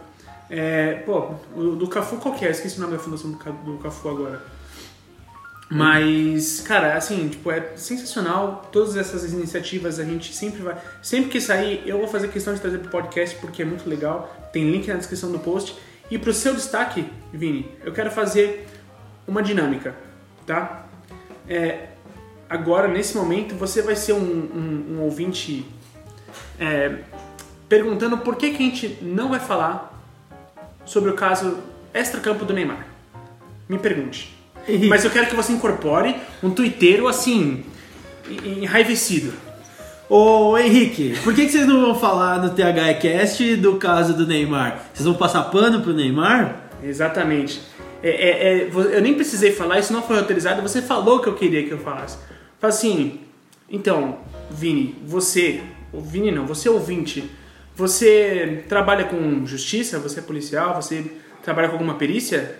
É, 0.49 1.03
pô, 1.05 1.33
o 1.57 1.75
do 1.75 1.89
Cafu 1.89 2.19
qual 2.19 2.35
que 2.37 2.45
é? 2.47 2.51
Esqueci 2.51 2.79
o 2.79 2.81
nome 2.83 2.93
da 2.93 3.01
fundação 3.01 3.33
do, 3.33 3.37
do 3.37 3.79
Cafu 3.79 4.09
agora. 4.09 4.41
Mas, 5.71 6.61
cara, 6.61 6.95
assim, 6.97 7.29
tipo, 7.29 7.51
é 7.51 7.73
sensacional. 7.77 8.69
Todas 8.73 8.97
essas 8.97 9.31
iniciativas 9.33 9.99
a 9.99 10.05
gente 10.05 10.33
sempre 10.35 10.63
vai. 10.63 10.77
Sempre 11.03 11.31
que 11.31 11.41
sair, 11.41 11.83
eu 11.85 11.99
vou 11.99 12.07
fazer 12.07 12.29
questão 12.29 12.55
de 12.55 12.61
trazer 12.61 12.79
pro 12.79 12.91
podcast 12.91 13.37
porque 13.41 13.61
é 13.63 13.65
muito 13.65 13.89
legal. 13.91 14.35
Tem 14.53 14.71
link 14.71 14.87
na 14.87 14.95
descrição 14.95 15.33
do 15.33 15.39
post. 15.41 15.77
E 16.11 16.17
pro 16.17 16.33
seu 16.33 16.55
destaque, 16.55 17.05
Vini, 17.33 17.71
eu 17.85 17.93
quero 17.93 18.11
fazer 18.11 18.67
uma 19.27 19.43
dinâmica, 19.43 19.95
tá? 20.47 20.87
É, 21.47 21.88
agora, 22.49 22.89
nesse 22.89 23.17
momento, 23.17 23.55
você 23.55 23.83
vai 23.83 23.97
ser 23.97 24.13
um, 24.13 24.19
um- 24.19 24.85
um 24.97 25.01
ouvinte 25.03 25.67
é, 26.59 26.97
perguntando 27.69 28.19
por 28.19 28.37
que, 28.37 28.51
que 28.51 28.57
a 28.57 28.67
gente 28.67 28.99
não 29.03 29.29
vai 29.31 29.41
falar 29.41 29.95
sobre 30.85 31.11
o 31.11 31.15
caso 31.15 31.59
extra-campo 31.93 32.45
do 32.45 32.53
Neymar. 32.53 32.87
Me 33.69 33.79
pergunte. 33.79 34.37
Mas 34.89 35.05
eu 35.05 35.11
quero 35.11 35.27
que 35.27 35.35
você 35.37 35.53
incorpore 35.53 36.15
um 36.43 36.51
tuiteiro 36.51 37.07
assim, 37.09 37.65
en- 38.29 38.63
enraivecido. 38.65 39.33
Ô 40.11 40.57
Henrique, 40.57 41.15
por 41.23 41.35
que, 41.35 41.45
que 41.45 41.53
vocês 41.53 41.67
não 41.67 41.81
vão 41.83 41.95
falar 41.95 42.41
no 42.43 42.51
THEcast 42.51 43.57
do 43.57 43.77
caso 43.77 44.15
do 44.15 44.27
Neymar? 44.27 44.83
Vocês 44.95 45.07
vão 45.07 45.15
passar 45.15 45.43
pano 45.45 45.83
pro 45.83 45.93
Neymar? 45.93 46.57
Exatamente. 46.83 47.61
É, 48.03 48.09
é- 48.09 48.59
é, 48.65 48.71
eu 48.97 49.03
nem 49.03 49.13
precisei 49.15 49.53
falar, 49.53 49.79
isso 49.81 49.93
não 49.93 50.03
foi 50.03 50.17
autorizado, 50.19 50.63
você 50.63 50.81
falou 50.81 51.21
que 51.21 51.29
eu 51.29 51.35
queria 51.35 51.63
que 51.65 51.71
eu 51.73 51.79
falasse. 51.79 52.17
Fala 52.59 52.73
assim, 52.73 53.21
então, 53.71 54.19
Vini, 54.51 54.97
você, 55.07 55.63
o 55.93 56.01
Vini 56.01 56.31
não, 56.31 56.47
você 56.47 56.69
é 56.69 56.71
ouvinte, 56.73 57.31
você 57.77 58.65
trabalha 58.69 59.05
com 59.05 59.47
justiça, 59.47 59.99
você 59.99 60.19
é 60.19 60.23
policial, 60.23 60.75
você 60.75 61.13
trabalha 61.43 61.69
com 61.69 61.75
alguma 61.75 61.95
perícia? 61.95 62.59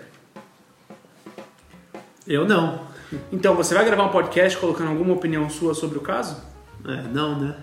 Eu 2.25 2.47
não. 2.47 2.87
Então, 3.31 3.55
você 3.55 3.73
vai 3.73 3.83
gravar 3.83 4.05
um 4.05 4.09
podcast 4.09 4.57
colocando 4.57 4.91
alguma 4.91 5.13
opinião 5.13 5.49
sua 5.49 5.73
sobre 5.73 5.97
o 5.97 6.01
caso? 6.01 6.37
É, 6.85 7.01
não, 7.11 7.37
né? 7.37 7.55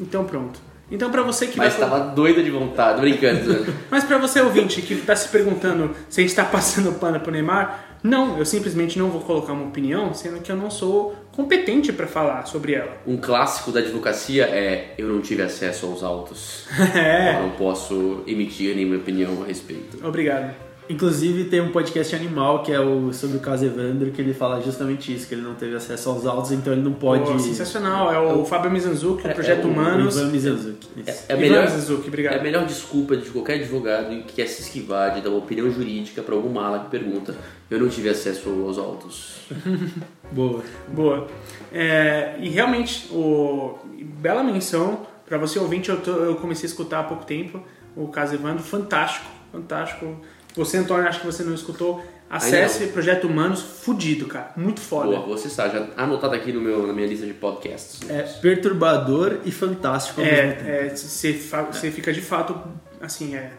Então, 0.00 0.24
pronto. 0.24 0.60
Então, 0.90 1.10
pra 1.10 1.22
você 1.22 1.48
que 1.48 1.58
Mas 1.58 1.74
vai... 1.74 1.88
tava 1.88 2.14
doida 2.14 2.42
de 2.42 2.50
vontade, 2.50 3.00
brincando. 3.00 3.52
né? 3.52 3.74
Mas 3.90 4.04
pra 4.04 4.18
você 4.18 4.40
ouvinte 4.40 4.82
que 4.82 4.94
tá 4.96 5.16
se 5.16 5.28
perguntando 5.28 5.96
se 6.08 6.20
a 6.20 6.22
gente 6.22 6.36
tá 6.36 6.44
passando 6.44 6.92
pano 6.92 7.18
pro 7.18 7.32
Neymar, 7.32 7.98
não, 8.02 8.38
eu 8.38 8.46
simplesmente 8.46 8.98
não 8.98 9.08
vou 9.10 9.20
colocar 9.20 9.52
uma 9.52 9.66
opinião, 9.66 10.14
sendo 10.14 10.40
que 10.40 10.52
eu 10.52 10.56
não 10.56 10.70
sou 10.70 11.16
competente 11.36 11.92
pra 11.92 12.06
falar 12.06 12.46
sobre 12.46 12.72
ela. 12.72 12.96
Um 13.06 13.18
clássico 13.18 13.70
da 13.70 13.80
advocacia 13.80 14.44
é 14.44 14.94
eu 14.96 15.06
não 15.06 15.20
tive 15.20 15.42
acesso 15.42 15.86
aos 15.86 16.02
autos. 16.02 16.64
É. 16.96 17.36
Eu 17.36 17.42
não 17.42 17.50
posso 17.50 18.22
emitir 18.26 18.74
nenhuma 18.74 18.96
opinião 18.96 19.42
a 19.42 19.46
respeito. 19.46 19.98
Obrigado. 20.06 20.54
Inclusive 20.88 21.44
tem 21.44 21.60
um 21.60 21.72
podcast 21.72 22.14
animal 22.14 22.62
que 22.62 22.72
é 22.72 22.78
o 22.78 23.12
sobre 23.12 23.38
o 23.38 23.40
caso 23.40 23.64
Evandro 23.64 24.12
que 24.12 24.22
ele 24.22 24.32
fala 24.32 24.60
justamente 24.62 25.12
isso, 25.12 25.26
que 25.26 25.34
ele 25.34 25.42
não 25.42 25.54
teve 25.54 25.74
acesso 25.74 26.08
aos 26.08 26.24
autos, 26.24 26.52
então 26.52 26.72
ele 26.72 26.82
não 26.82 26.92
pode. 26.92 27.24
Pô, 27.24 27.38
sensacional, 27.38 28.12
é 28.12 28.18
o 28.18 28.44
Fábio 28.44 28.70
Mizanzuki, 28.70 29.26
o 29.26 29.34
Projeto 29.34 29.64
é 29.64 29.66
o 29.66 29.70
Humanos. 29.72 30.16
Ivan 30.16 30.30
Mizanzuki. 30.30 30.88
É, 31.04 31.10
Isso. 31.10 31.24
é 31.28 31.34
a 31.34 31.36
melhor, 31.36 31.64
Mizanzuki, 31.64 32.08
obrigado. 32.08 32.34
é 32.34 32.38
a 32.38 32.42
melhor 32.42 32.64
desculpa 32.66 33.16
de 33.16 33.28
qualquer 33.30 33.54
advogado 33.54 34.08
que 34.22 34.34
quer 34.34 34.46
se 34.46 34.62
esquivar 34.62 35.14
de 35.14 35.22
dar 35.22 35.30
uma 35.30 35.38
opinião 35.38 35.68
jurídica 35.70 36.22
para 36.22 36.34
algum 36.34 36.50
mala 36.50 36.78
que 36.80 36.90
pergunta 36.90 37.34
eu 37.68 37.80
não 37.80 37.88
tive 37.88 38.08
acesso 38.08 38.48
aos 38.64 38.78
autos. 38.78 39.34
Boa. 40.32 40.62
Boa. 40.88 41.26
É, 41.72 42.36
e 42.40 42.48
realmente, 42.48 43.08
o, 43.12 43.78
bela 44.18 44.42
menção 44.42 45.06
para 45.26 45.38
você 45.38 45.58
ouvinte, 45.58 45.88
eu, 45.88 46.00
tô- 46.00 46.10
eu 46.16 46.36
comecei 46.36 46.66
a 46.68 46.70
escutar 46.70 47.00
há 47.00 47.04
pouco 47.04 47.24
tempo 47.24 47.62
o 47.96 48.08
caso 48.08 48.34
Evandro, 48.34 48.62
fantástico, 48.62 49.26
fantástico. 49.50 50.16
Você, 50.54 50.78
Antônio, 50.78 51.06
acho 51.08 51.20
que 51.20 51.26
você 51.26 51.42
não 51.42 51.54
escutou. 51.54 52.02
Acesse 52.28 52.88
Projeto 52.88 53.26
Humanos, 53.28 53.60
fudido, 53.62 54.26
cara. 54.26 54.52
Muito 54.56 54.80
foda. 54.80 55.16
Boa, 55.16 55.20
você 55.26 55.46
está 55.46 55.68
já 55.68 55.86
anotado 55.96 56.34
aqui 56.34 56.52
no 56.52 56.60
meu, 56.60 56.86
na 56.86 56.92
minha 56.92 57.06
lista 57.06 57.24
de 57.24 57.32
podcasts. 57.32 58.00
É 58.10 58.22
perturbador 58.22 59.38
e 59.44 59.52
fantástico 59.52 60.20
ao. 60.20 60.26
É, 60.26 60.86
é, 60.88 60.88
você 60.94 61.32
você 61.32 61.90
fica 61.92 62.12
de 62.12 62.20
fato, 62.20 62.58
assim, 63.00 63.36
é. 63.36 63.52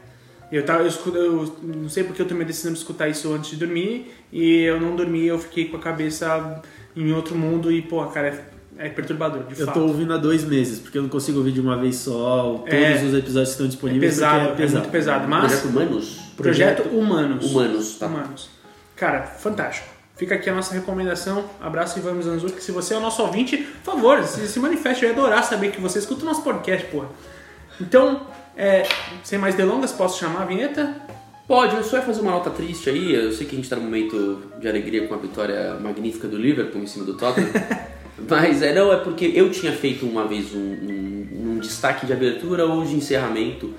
Eu, 0.52 0.64
tava, 0.64 0.82
eu, 0.84 0.88
escuto- 0.88 1.18
eu 1.18 1.56
não 1.64 1.90
sei 1.90 2.04
porque 2.04 2.22
eu 2.22 2.26
tomei 2.28 2.44
a 2.44 2.48
decisão 2.48 2.72
de 2.72 2.78
escutar 2.80 3.08
isso 3.10 3.32
antes 3.34 3.50
de 3.50 3.58
dormir 3.58 4.14
e 4.32 4.62
eu 4.62 4.80
não 4.80 4.96
dormi, 4.96 5.26
eu 5.26 5.38
fiquei 5.38 5.66
com 5.66 5.76
a 5.78 5.80
cabeça 5.80 6.62
em 6.96 7.12
outro 7.12 7.36
mundo 7.36 7.70
e, 7.72 7.82
pô, 7.82 8.06
cara, 8.06 8.28
é, 8.78 8.86
é 8.88 8.90
perturbador, 8.90 9.44
de 9.44 9.60
Eu 9.60 9.66
fato. 9.66 9.76
tô 9.80 9.86
ouvindo 9.88 10.14
há 10.14 10.18
dois 10.18 10.44
meses, 10.46 10.80
porque 10.80 10.98
eu 10.98 11.02
não 11.02 11.10
consigo 11.10 11.40
ouvir 11.40 11.52
de 11.52 11.60
uma 11.60 11.78
vez 11.78 11.98
só 11.98 12.64
todos 12.66 12.74
É. 12.74 12.94
os 13.04 13.14
episódios 13.14 13.50
que 13.50 13.52
estão 13.54 13.66
É 13.66 13.70
disponíveis. 13.70 14.14
pesado, 14.14 14.48
porque 14.48 14.64
é, 14.64 14.68
muito 14.70 14.90
pesado, 14.90 15.28
mas 15.28 15.42
Projeto 15.52 15.66
Humanos? 15.68 16.20
Projeto 16.38 16.82
Humanos. 16.90 17.52
Humanos, 17.52 17.96
tá. 18.00 18.06
Humanos. 18.08 18.50
Cara, 18.96 19.24
fantástico. 19.24 19.88
Fica 20.16 20.34
aqui 20.34 20.50
a 20.50 20.56
nossa 20.56 20.74
recomendação. 20.74 21.44
Abraço 21.62 22.00
Ivan 22.00 22.14
Mizanzuki. 22.14 22.64
Se 22.64 22.72
você 22.72 22.96
é 22.96 22.98
o 22.98 23.00
nosso 23.00 23.22
ouvinte, 23.22 23.58
por 23.84 23.94
favor, 23.94 24.24
se, 24.24 24.48
se 24.48 24.60
manifeste. 24.60 25.04
Eu 25.06 25.12
ia 25.12 25.16
adorar 25.16 25.44
saber 25.44 25.72
que 25.72 25.80
você 25.80 26.00
escuta 26.00 26.24
o 26.24 26.26
nosso 26.26 26.42
podcast, 26.42 26.88
porra. 26.88 27.10
Então, 27.80 28.22
é, 28.58 28.84
sem 29.24 29.38
mais 29.40 29.56
delongas, 29.56 29.92
posso 29.92 30.20
chamar 30.20 30.42
a 30.42 30.46
vinheta? 30.46 30.96
Pode, 31.48 31.76
eu 31.78 31.84
só 31.84 31.98
ia 31.98 32.04
fazer 32.04 32.20
uma 32.22 32.32
nota 32.32 32.50
triste 32.50 32.90
aí. 32.90 33.14
Eu 33.14 33.32
sei 33.32 33.48
que 33.48 33.56
a 33.56 33.58
gente 33.58 33.70
tá 33.70 33.76
num 33.78 33.84
momento 33.84 34.42
de 34.60 34.68
alegria 34.68 35.08
com 35.08 35.14
a 35.14 35.18
vitória 35.18 35.76
magnífica 35.80 36.28
do 36.28 36.38
Liverpool 36.38 36.82
em 36.82 36.88
cima 36.88 37.06
do 37.06 37.14
Tottenham. 37.16 37.50
Mas 38.30 38.62
é, 38.62 38.74
não, 38.74 38.92
é 38.92 38.98
porque 38.98 39.32
eu 39.34 39.50
tinha 39.52 39.72
feito 39.72 40.06
uma 40.06 40.28
vez 40.28 40.54
um, 40.54 40.58
um- 40.60 41.28
um 41.56 41.60
destaque 41.60 42.06
de 42.06 42.12
abertura 42.12 42.66
ou 42.66 42.84
de 42.84 42.96
encerramento 42.96 43.74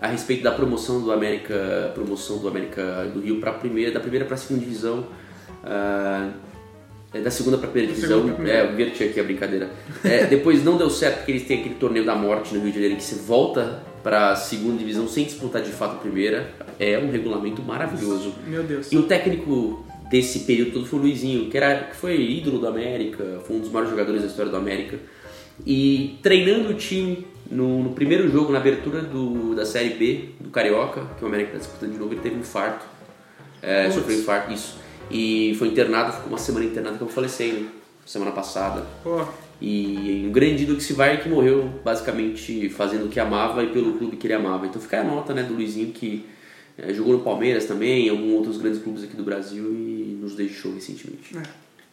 a 0.00 0.06
respeito 0.06 0.42
da 0.42 0.52
promoção 0.52 1.00
do 1.02 1.12
América, 1.12 1.90
promoção 1.94 2.38
do 2.38 2.48
América 2.48 3.10
do 3.12 3.20
Rio 3.20 3.38
para 3.40 3.52
primeira, 3.52 3.90
da 3.92 4.00
primeira 4.00 4.24
para 4.24 4.34
a 4.34 4.38
segunda 4.38 4.60
divisão. 4.64 5.06
é 7.12 7.20
da 7.20 7.30
segunda 7.30 7.58
para 7.58 7.68
a 7.68 7.70
primeira 7.70 7.94
divisão. 7.94 8.34
É, 8.46 8.62
eu 8.62 8.72
inverti 8.72 9.04
aqui 9.04 9.20
a 9.20 9.22
brincadeira. 9.24 9.70
É, 10.02 10.24
depois 10.26 10.64
não 10.64 10.76
deu 10.78 10.88
certo 10.88 11.18
porque 11.18 11.32
eles 11.32 11.46
têm 11.46 11.60
aquele 11.60 11.74
torneio 11.74 12.04
da 12.06 12.14
morte 12.14 12.54
no 12.54 12.60
Rio 12.62 12.70
de 12.70 12.74
Janeiro 12.76 12.96
que 12.96 13.02
você 13.04 13.16
volta 13.16 13.82
para 14.02 14.32
a 14.32 14.36
segunda 14.36 14.78
divisão 14.78 15.06
sem 15.08 15.24
disputar 15.24 15.62
de 15.62 15.70
fato 15.70 15.96
a 15.96 15.98
primeira. 15.98 16.50
É 16.78 16.98
um 16.98 17.10
regulamento 17.10 17.62
maravilhoso. 17.62 18.34
Meu 18.46 18.62
Deus. 18.62 18.90
E 18.90 18.96
o 18.96 19.04
técnico 19.04 19.84
desse 20.10 20.40
período 20.40 20.72
todo 20.72 20.86
foi 20.86 20.98
o 20.98 21.02
Luizinho, 21.02 21.48
que, 21.48 21.56
era, 21.56 21.84
que 21.84 21.96
foi 21.96 22.20
ídolo 22.20 22.58
do 22.58 22.66
América, 22.66 23.40
foi 23.46 23.56
um 23.56 23.60
dos 23.60 23.70
maiores 23.70 23.90
jogadores 23.90 24.20
da 24.20 24.28
história 24.28 24.50
do 24.50 24.56
América. 24.56 24.98
E 25.64 26.18
treinando 26.22 26.70
o 26.70 26.74
time 26.74 27.26
no, 27.50 27.82
no 27.82 27.90
primeiro 27.90 28.28
jogo, 28.30 28.52
na 28.52 28.58
abertura 28.58 29.02
do, 29.02 29.54
da 29.54 29.64
Série 29.64 29.90
B 29.90 30.30
do 30.40 30.50
Carioca, 30.50 31.06
que 31.18 31.24
o 31.24 31.28
América 31.28 31.56
está 31.56 31.58
disputando 31.60 31.92
de 31.92 31.98
novo, 31.98 32.12
ele 32.12 32.20
teve 32.20 32.36
um 32.36 32.40
infarto. 32.40 32.84
É, 33.62 33.90
sofreu 33.90 34.16
um 34.16 34.20
infarto, 34.20 34.52
isso. 34.52 34.76
E 35.10 35.54
foi 35.58 35.68
internado, 35.68 36.12
ficou 36.12 36.28
uma 36.28 36.38
semana 36.38 36.64
internado, 36.64 36.96
acabou 36.96 37.12
falecendo 37.12 37.68
semana 38.04 38.32
passada. 38.32 38.84
Pô, 39.02 39.24
E 39.64 40.24
um 40.26 40.32
grande 40.32 40.64
ídolo 40.64 40.76
que 40.76 40.82
se 40.82 40.92
vai 40.92 41.22
que 41.22 41.28
morreu 41.28 41.80
basicamente 41.84 42.68
fazendo 42.68 43.06
o 43.06 43.08
que 43.08 43.20
amava 43.20 43.62
e 43.62 43.68
pelo 43.68 43.96
clube 43.96 44.16
que 44.16 44.26
ele 44.26 44.34
amava. 44.34 44.66
Então 44.66 44.82
fica 44.82 45.00
a 45.00 45.04
nota 45.04 45.32
né, 45.32 45.44
do 45.44 45.54
Luizinho 45.54 45.92
que 45.92 46.26
eh, 46.76 46.92
jogou 46.92 47.12
no 47.12 47.20
Palmeiras 47.20 47.64
também, 47.64 48.08
em 48.08 48.10
alguns 48.10 48.32
outros 48.32 48.56
grandes 48.56 48.82
clubes 48.82 49.04
aqui 49.04 49.16
do 49.16 49.22
Brasil 49.22 49.64
e 49.72 50.18
nos 50.20 50.34
deixou 50.34 50.74
recentemente. 50.74 51.36
é. 51.38 51.42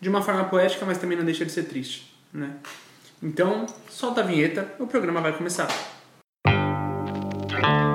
de 0.02 0.10
uma 0.10 0.24
forma 0.24 0.46
poética, 0.46 0.84
mas 0.84 0.98
também 0.98 1.16
não 1.16 1.24
deixa 1.24 1.46
de 1.46 1.52
ser 1.52 1.64
triste, 1.64 2.12
né? 2.34 2.56
Então, 3.22 3.68
solta 3.88 4.22
a 4.22 4.24
vinheta, 4.24 4.74
o 4.80 4.88
programa 4.88 5.22
vai 5.22 5.38
começar. 5.38 5.68
Você 6.48 7.89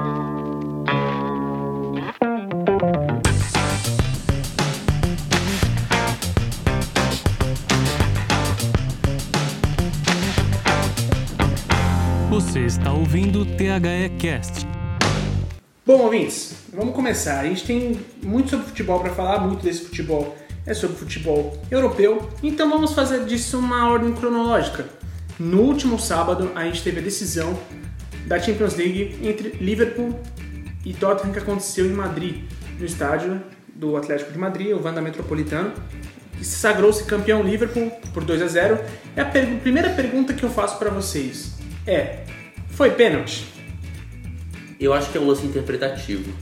está 12.78 12.92
ouvindo 12.92 13.42
o 13.42 13.44
THE 13.46 14.08
Cast. 14.18 14.66
Bom, 15.86 16.00
ouvintes, 16.02 16.56
vamos 16.72 16.94
começar. 16.94 17.40
A 17.40 17.44
gente 17.44 17.64
tem 17.64 18.00
muito 18.22 18.50
sobre 18.50 18.66
futebol 18.66 18.98
para 19.00 19.12
falar, 19.12 19.38
muito 19.40 19.62
desse 19.62 19.82
futebol 19.84 20.36
é 20.66 20.72
sobre 20.74 20.96
futebol 20.96 21.56
europeu, 21.70 22.26
então 22.42 22.70
vamos 22.70 22.92
fazer 22.94 23.26
disso 23.26 23.58
uma 23.58 23.86
ordem 23.90 24.12
cronológica. 24.12 24.86
No 25.38 25.60
último 25.60 25.98
sábado, 25.98 26.50
a 26.54 26.64
gente 26.64 26.82
teve 26.82 27.00
a 27.00 27.02
decisão 27.02 27.56
da 28.26 28.38
Champions 28.40 28.74
League 28.76 29.18
entre 29.22 29.50
Liverpool 29.60 30.18
e 30.84 30.92
Tottenham 30.94 31.32
que 31.32 31.38
aconteceu 31.38 31.84
em 31.86 31.92
Madrid, 31.92 32.44
no 32.78 32.84
estádio 32.86 33.40
do 33.74 33.96
Atlético 33.96 34.32
de 34.32 34.38
Madrid, 34.38 34.72
o 34.72 34.82
Wanda 34.82 35.00
Metropolitano, 35.02 35.72
que 36.38 36.44
se 36.44 36.56
sagrou-se 36.56 37.04
campeão 37.04 37.42
Liverpool 37.42 37.90
por 38.12 38.24
2 38.24 38.40
a 38.42 38.46
0. 38.48 38.78
E 39.16 39.20
a 39.20 39.24
per- 39.26 39.58
primeira 39.60 39.90
pergunta 39.90 40.32
que 40.32 40.42
eu 40.44 40.50
faço 40.50 40.78
para 40.78 40.88
vocês 40.90 41.52
é: 41.86 42.24
foi 42.74 42.90
pênalti? 42.90 43.44
Eu 44.80 44.92
acho 44.92 45.10
que 45.10 45.18
é 45.18 45.20
um 45.20 45.26
lance 45.26 45.46
interpretativo. 45.46 46.32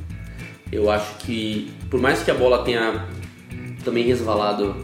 Eu 0.70 0.90
acho 0.90 1.16
que, 1.18 1.70
por 1.90 2.00
mais 2.00 2.22
que 2.22 2.30
a 2.30 2.34
bola 2.34 2.64
tenha 2.64 3.06
também 3.84 4.04
resvalado 4.04 4.74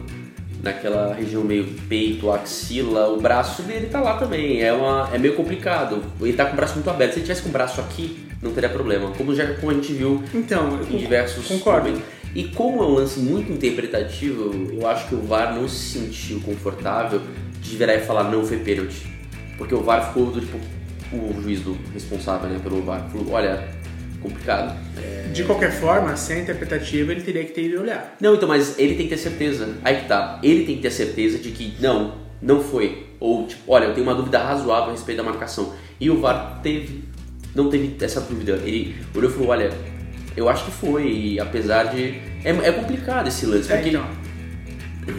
naquela 0.61 1.13
região 1.13 1.43
meio 1.43 1.65
peito, 1.87 2.29
axila, 2.31 3.07
o 3.09 3.19
braço 3.19 3.63
dele 3.63 3.87
tá 3.87 3.99
lá 3.99 4.17
também. 4.17 4.61
É, 4.61 4.71
uma, 4.71 5.09
é 5.11 5.17
meio 5.17 5.35
complicado. 5.35 6.03
Ele 6.21 6.33
tá 6.33 6.45
com 6.45 6.53
o 6.53 6.55
braço 6.55 6.75
muito 6.75 6.89
aberto. 6.89 7.13
Se 7.13 7.19
ele 7.19 7.25
tivesse 7.25 7.41
com 7.41 7.49
o 7.49 7.51
braço 7.51 7.81
aqui, 7.81 8.19
não 8.41 8.51
teria 8.51 8.69
problema. 8.69 9.11
Como, 9.17 9.33
já, 9.33 9.53
como 9.55 9.71
a 9.71 9.73
gente 9.73 9.91
viu 9.93 10.23
Então, 10.33 10.79
em 10.89 10.97
diversos 10.97 11.47
concordo. 11.47 11.89
momentos. 11.89 12.07
E 12.35 12.43
como 12.43 12.83
é 12.83 12.85
um 12.85 12.93
lance 12.93 13.19
muito 13.19 13.51
interpretativo, 13.51 14.51
eu 14.71 14.87
acho 14.87 15.07
que 15.07 15.15
o 15.15 15.21
VAR 15.21 15.55
não 15.55 15.67
se 15.67 15.97
sentiu 15.99 16.39
confortável 16.41 17.19
de 17.59 17.75
virar 17.75 17.95
e 17.95 18.01
falar 18.01 18.25
não 18.25 18.45
foi 18.45 18.57
pênalti. 18.59 19.07
Porque 19.57 19.73
o 19.73 19.81
VAR 19.81 20.07
ficou 20.09 20.27
do 20.27 20.39
tipo, 20.39 20.59
o 21.11 21.41
juiz 21.41 21.61
do 21.61 21.77
responsável 21.93 22.49
né, 22.49 22.59
pelo 22.61 22.81
VAR 22.83 23.07
falou, 23.09 23.31
olha, 23.31 23.67
complicado. 24.21 24.77
É, 24.97 25.29
De 25.33 25.43
qualquer 25.43 25.71
forma, 25.71 26.15
se 26.15 26.33
é 26.33 26.39
interpretativa, 26.39 27.11
ele 27.11 27.21
teria 27.21 27.43
que 27.45 27.51
ter 27.51 27.63
ido 27.65 27.81
olhar. 27.81 28.15
Não, 28.19 28.35
então, 28.35 28.47
mas 28.47 28.77
ele 28.77 28.95
tem 28.95 29.07
que 29.07 29.15
ter 29.15 29.17
certeza. 29.21 29.75
Aí 29.83 29.97
que 29.97 30.07
tá. 30.07 30.39
Ele 30.43 30.65
tem 30.65 30.75
que 30.75 30.81
ter 30.81 30.91
certeza 30.91 31.37
de 31.39 31.51
que 31.51 31.75
não, 31.79 32.15
não 32.41 32.61
foi. 32.61 33.07
Ou, 33.19 33.47
tipo, 33.47 33.61
olha, 33.71 33.85
eu 33.85 33.93
tenho 33.93 34.05
uma 34.05 34.15
dúvida 34.15 34.39
razoável 34.39 34.89
a 34.89 34.91
respeito 34.91 35.17
da 35.17 35.23
marcação. 35.23 35.73
E 35.99 36.09
o 36.09 36.19
VAR 36.19 36.59
teve. 36.61 37.03
Não 37.55 37.69
teve 37.69 37.95
essa 38.03 38.21
dúvida. 38.21 38.59
Ele 38.63 38.95
olhou 39.15 39.29
e 39.29 39.33
falou, 39.33 39.49
olha, 39.49 39.71
eu 40.37 40.47
acho 40.47 40.65
que 40.65 40.71
foi. 40.71 41.07
E 41.11 41.39
apesar 41.39 41.85
de. 41.85 42.19
É, 42.43 42.49
é 42.51 42.71
complicado 42.71 43.27
esse 43.27 43.45
lance, 43.45 43.71
É, 43.71 43.75
porque. 43.75 43.89
então. 43.89 44.05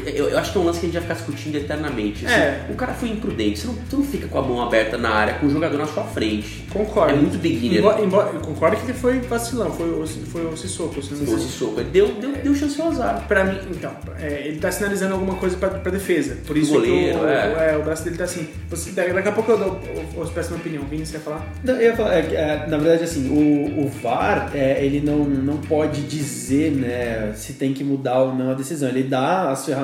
Eu, 0.06 0.28
eu 0.30 0.38
acho 0.38 0.52
que 0.52 0.58
é 0.58 0.60
um 0.60 0.64
lance 0.64 0.80
que 0.80 0.86
a 0.86 0.88
gente 0.88 0.98
vai 0.98 1.02
ficar 1.02 1.14
discutindo 1.14 1.56
eternamente. 1.56 2.26
assim. 2.26 2.34
É. 2.34 2.66
O 2.70 2.74
cara 2.74 2.92
foi 2.94 3.08
imprudente. 3.10 3.58
Você 3.60 3.66
não, 3.66 3.74
você 3.74 3.96
não 3.96 4.04
fica 4.04 4.28
com 4.28 4.38
a 4.38 4.42
mão 4.42 4.62
aberta 4.62 4.96
na 4.96 5.10
área 5.10 5.34
com 5.34 5.46
o 5.46 5.50
jogador 5.50 5.78
na 5.78 5.86
sua 5.86 6.04
frente. 6.04 6.64
Concordo. 6.72 7.12
É 7.12 7.16
muito 7.16 7.38
beginner. 7.38 7.78
Embora, 7.80 8.00
embora- 8.02 8.30
eu 8.34 8.40
concordo 8.40 8.76
que 8.76 8.84
ele 8.84 8.92
foi 8.94 9.20
vacilão, 9.20 9.70
foi 9.72 9.88
o, 9.90 10.06
foi 10.06 10.46
o 10.46 10.56
Sissoko. 10.56 11.00
soco. 11.02 11.80
Ele 11.80 11.90
deu, 11.90 12.08
deu, 12.20 12.32
deu 12.32 12.54
chance 12.54 12.80
ao 12.80 12.88
azar. 12.88 13.24
Pra 13.26 13.44
mim, 13.44 13.58
então, 13.70 13.90
é, 14.18 14.46
ele 14.46 14.58
tá 14.58 14.70
sinalizando 14.70 15.14
alguma 15.14 15.34
coisa 15.36 15.56
pra, 15.56 15.68
pra 15.70 15.90
defesa. 15.90 16.36
Por 16.46 16.56
isso 16.56 16.72
goleiro, 16.72 17.18
que 17.18 17.24
o, 17.24 17.28
é. 17.28 17.72
é, 17.72 17.76
o 17.76 17.82
braço 17.82 18.04
dele 18.04 18.16
tá 18.16 18.24
assim. 18.24 18.48
Você, 18.68 18.90
daqui 18.92 19.28
a 19.28 19.32
pouco 19.32 19.50
eu, 19.52 19.58
dou, 19.58 19.80
eu, 19.94 20.22
eu 20.22 20.26
peço 20.28 20.50
minha 20.50 20.60
opinião. 20.60 20.84
Vini, 20.84 21.04
você 21.04 21.12
quer 21.12 21.20
falar? 21.24 21.46
Não, 21.64 21.74
eu 21.74 21.82
ia 21.82 21.96
falar, 21.96 22.14
é, 22.14 22.20
é, 22.34 22.66
na 22.68 22.76
verdade, 22.76 23.04
assim, 23.04 23.28
o, 23.30 23.84
o 23.84 23.88
VAR, 24.02 24.50
é, 24.54 24.84
ele 24.84 25.00
não, 25.00 25.18
não 25.24 25.56
pode 25.58 26.02
dizer 26.02 26.72
né, 26.72 27.32
se 27.34 27.54
tem 27.54 27.72
que 27.72 27.84
mudar 27.84 28.20
ou 28.20 28.34
não 28.34 28.50
a 28.50 28.54
decisão. 28.54 28.88
Ele 28.88 29.02
dá 29.02 29.50
as 29.50 29.64
ferramentas 29.64 29.79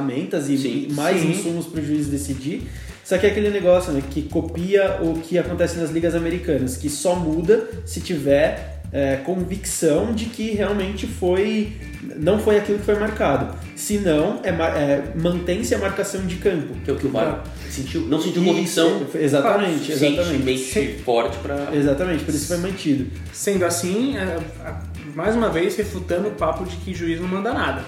e, 0.48 0.56
Sim. 0.58 0.86
e 0.90 0.92
mais 0.92 1.20
Sim. 1.20 1.30
insumos 1.30 1.66
para 1.66 1.80
o 1.80 1.84
juiz 1.84 2.06
decidir. 2.06 2.62
Só 3.04 3.16
que 3.18 3.26
é 3.26 3.30
aquele 3.30 3.50
negócio 3.50 3.92
né, 3.92 4.02
que 4.10 4.22
copia 4.22 4.98
o 5.00 5.20
que 5.20 5.38
acontece 5.38 5.78
nas 5.78 5.90
ligas 5.90 6.14
americanas, 6.14 6.76
que 6.76 6.88
só 6.90 7.14
muda 7.14 7.68
se 7.84 8.00
tiver 8.00 8.80
é, 8.92 9.16
convicção 9.16 10.12
de 10.12 10.24
que 10.26 10.50
realmente 10.50 11.06
foi 11.06 11.72
não 12.16 12.38
foi 12.38 12.56
aquilo 12.58 12.78
que 12.78 12.84
foi 12.84 12.98
marcado. 12.98 13.54
Se 13.74 13.98
não, 13.98 14.40
é, 14.42 14.48
é, 14.50 15.02
mantém-se 15.16 15.74
a 15.74 15.78
marcação 15.78 16.24
de 16.26 16.36
campo. 16.36 16.74
Que 16.84 16.90
é 16.90 16.94
o 16.94 16.96
que 16.96 17.06
o 17.06 17.10
VAR 17.10 17.44
sentiu. 17.68 18.02
Não 18.02 18.20
sentiu 18.20 18.42
Isso, 18.42 18.50
convicção. 18.52 19.06
Exatamente, 19.14 19.92
exatamente. 19.92 20.58
Sentimento 20.58 21.02
forte 21.04 21.36
pra. 21.38 21.68
Exatamente, 21.74 22.24
por 22.24 22.34
isso 22.34 22.46
foi 22.48 22.56
mantido. 22.58 23.06
Sendo 23.32 23.64
assim, 23.64 24.16
é, 24.16 24.38
a- 24.64 24.80
mais 25.14 25.34
uma 25.36 25.48
vez 25.48 25.76
refutando 25.76 26.28
o 26.28 26.32
papo 26.32 26.64
de 26.64 26.76
que 26.76 26.94
juiz 26.94 27.20
não 27.20 27.28
manda 27.28 27.52
nada. 27.52 27.84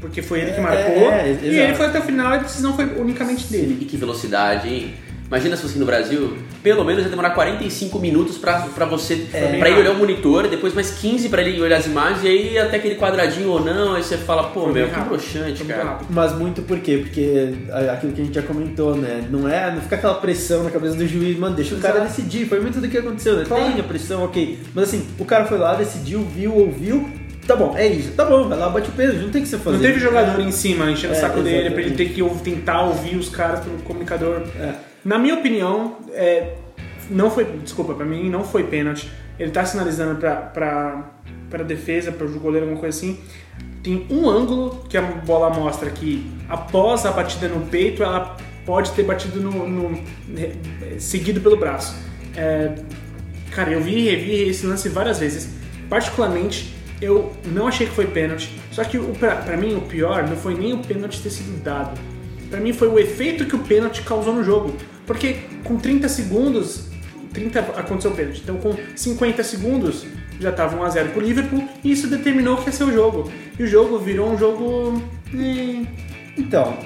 Porque 0.00 0.22
foi 0.22 0.40
ele 0.40 0.52
que 0.52 0.58
É, 0.58 0.62
marcou 0.62 1.12
é, 1.12 1.38
e 1.42 1.58
ele 1.58 1.74
foi 1.74 1.86
até 1.86 1.98
o 1.98 2.02
final 2.02 2.32
e 2.32 2.34
a 2.36 2.38
decisão 2.38 2.74
foi 2.74 2.86
unicamente 2.98 3.46
dele. 3.46 3.78
E 3.80 3.84
que 3.84 3.96
velocidade, 3.96 4.68
hein? 4.68 4.94
Imagina 5.30 5.54
se 5.54 5.62
fosse 5.62 5.78
no 5.78 5.86
Brasil, 5.86 6.36
pelo 6.60 6.84
menos 6.84 7.04
ia 7.04 7.08
demorar 7.08 7.30
45 7.30 8.00
minutos 8.00 8.36
pra, 8.36 8.62
pra 8.74 8.84
você. 8.84 9.28
É. 9.32 9.58
pra 9.60 9.70
ele 9.70 9.78
olhar 9.78 9.92
o 9.92 9.94
monitor, 9.94 10.48
depois 10.48 10.74
mais 10.74 10.90
15 10.90 11.28
pra 11.28 11.40
ele 11.40 11.60
olhar 11.62 11.76
as 11.76 11.86
imagens, 11.86 12.24
e 12.24 12.26
aí 12.26 12.58
até 12.58 12.78
aquele 12.78 12.96
quadradinho 12.96 13.48
ou 13.48 13.64
não, 13.64 13.94
aí 13.94 14.02
você 14.02 14.16
fala, 14.16 14.48
pô, 14.48 14.66
meu, 14.66 14.88
que 14.88 15.00
broxante, 15.00 15.62
cara. 15.62 15.84
rápido. 15.84 16.08
Mas 16.10 16.32
muito 16.36 16.62
por 16.62 16.80
quê? 16.80 16.98
Porque 17.04 17.54
aquilo 17.92 18.12
que 18.12 18.22
a 18.22 18.24
gente 18.24 18.34
já 18.34 18.42
comentou, 18.42 18.96
né? 18.96 19.24
Não 19.30 19.48
é, 19.48 19.72
não 19.72 19.80
fica 19.80 19.94
aquela 19.94 20.14
pressão 20.14 20.64
na 20.64 20.70
cabeça 20.70 20.96
do 20.96 21.06
juiz, 21.06 21.38
mano, 21.38 21.54
deixa 21.54 21.76
o 21.76 21.78
cara 21.78 21.98
Exato. 21.98 22.08
decidir. 22.08 22.48
Foi 22.48 22.58
muito 22.58 22.80
do 22.80 22.88
que 22.88 22.98
aconteceu, 22.98 23.36
né? 23.36 23.44
Claro. 23.46 23.70
Tem 23.70 23.80
a 23.80 23.84
pressão, 23.84 24.24
ok. 24.24 24.58
Mas 24.74 24.88
assim, 24.88 25.06
o 25.16 25.24
cara 25.24 25.44
foi 25.44 25.58
lá, 25.58 25.74
decidiu, 25.76 26.26
viu, 26.34 26.52
ouviu. 26.56 27.08
Tá 27.50 27.56
bom, 27.56 27.76
é 27.76 27.86
isso. 27.88 28.12
Tá 28.12 28.24
bom, 28.24 28.48
vai 28.48 28.56
lá, 28.56 28.68
bate 28.68 28.88
o 28.90 28.92
peso, 28.92 29.18
não 29.18 29.30
tem 29.30 29.40
o 29.40 29.44
que 29.44 29.50
você 29.50 29.58
fazer. 29.58 29.76
Não 29.76 29.82
teve 29.82 29.98
jogador 29.98 30.40
em 30.40 30.52
cima 30.52 30.88
enchendo 30.88 31.14
É, 31.14 31.16
o 31.16 31.20
saco 31.20 31.42
dele 31.42 31.70
pra 31.70 31.82
ele 31.82 31.96
ter 31.96 32.10
que 32.10 32.22
tentar 32.44 32.82
ouvir 32.82 33.16
os 33.16 33.28
caras 33.28 33.58
pelo 33.60 33.78
comunicador. 33.78 34.42
É. 34.56 34.74
Na 35.04 35.18
minha 35.18 35.34
opinião, 35.34 35.96
é, 36.12 36.54
não 37.10 37.28
foi. 37.28 37.44
Desculpa, 37.44 37.94
pra 37.94 38.06
mim 38.06 38.30
não 38.30 38.44
foi 38.44 38.62
pênalti. 38.62 39.10
Ele 39.36 39.50
tá 39.50 39.64
sinalizando 39.64 40.14
pra, 40.20 40.36
pra, 40.36 41.10
pra 41.50 41.64
defesa, 41.64 42.12
pro 42.12 42.28
goleiro, 42.38 42.66
alguma 42.66 42.80
coisa 42.80 42.96
assim. 42.96 43.18
Tem 43.82 44.06
um 44.10 44.28
ângulo 44.30 44.84
que 44.88 44.96
a 44.96 45.02
bola 45.02 45.50
mostra 45.50 45.90
que 45.90 46.30
após 46.48 47.04
a 47.04 47.10
batida 47.10 47.48
no 47.48 47.66
peito, 47.66 48.02
ela 48.04 48.36
pode 48.64 48.92
ter 48.92 49.02
batido 49.02 49.40
no. 49.40 49.68
no- 49.68 49.98
seguido 51.00 51.40
pelo 51.40 51.56
braço. 51.56 51.96
É, 52.36 52.74
cara, 53.50 53.72
eu 53.72 53.80
vi 53.80 54.06
e 54.06 54.10
revi 54.10 54.48
esse 54.50 54.64
lance 54.66 54.88
várias 54.88 55.18
vezes. 55.18 55.48
Particularmente, 55.88 56.78
eu 57.00 57.32
não 57.46 57.66
achei 57.66 57.86
que 57.86 57.94
foi 57.94 58.06
pênalti. 58.06 58.50
Só 58.70 58.84
que 58.84 58.98
pra 59.18 59.56
mim 59.56 59.74
o 59.74 59.80
pior 59.82 60.28
não 60.28 60.36
foi 60.36 60.54
nem 60.54 60.72
o 60.72 60.78
pênalti 60.78 61.22
ter 61.22 61.30
sido 61.30 61.62
dado. 61.62 61.98
Pra 62.50 62.60
mim 62.60 62.72
foi 62.72 62.88
o 62.88 62.98
efeito 62.98 63.46
que 63.46 63.56
o 63.56 63.60
pênalti 63.60 64.02
causou 64.02 64.34
no 64.34 64.44
jogo. 64.44 64.74
Porque 65.06 65.38
com 65.64 65.76
30 65.76 66.08
segundos, 66.08 66.88
30 67.32 67.60
aconteceu 67.60 68.10
o 68.10 68.14
pênalti. 68.14 68.40
Então 68.42 68.56
com 68.56 68.76
50 68.94 69.42
segundos 69.42 70.06
já 70.38 70.50
tava 70.50 70.76
1 70.76 70.82
a 70.82 70.88
0 70.88 71.08
pro 71.10 71.20
Liverpool 71.20 71.68
e 71.84 71.92
isso 71.92 72.06
determinou 72.06 72.56
que 72.56 72.66
ia 72.66 72.72
ser 72.72 72.84
o 72.84 72.92
jogo. 72.92 73.30
E 73.58 73.62
o 73.62 73.66
jogo 73.66 73.98
virou 73.98 74.30
um 74.30 74.38
jogo 74.38 75.02
eh, 75.34 75.84
Então, 76.36 76.78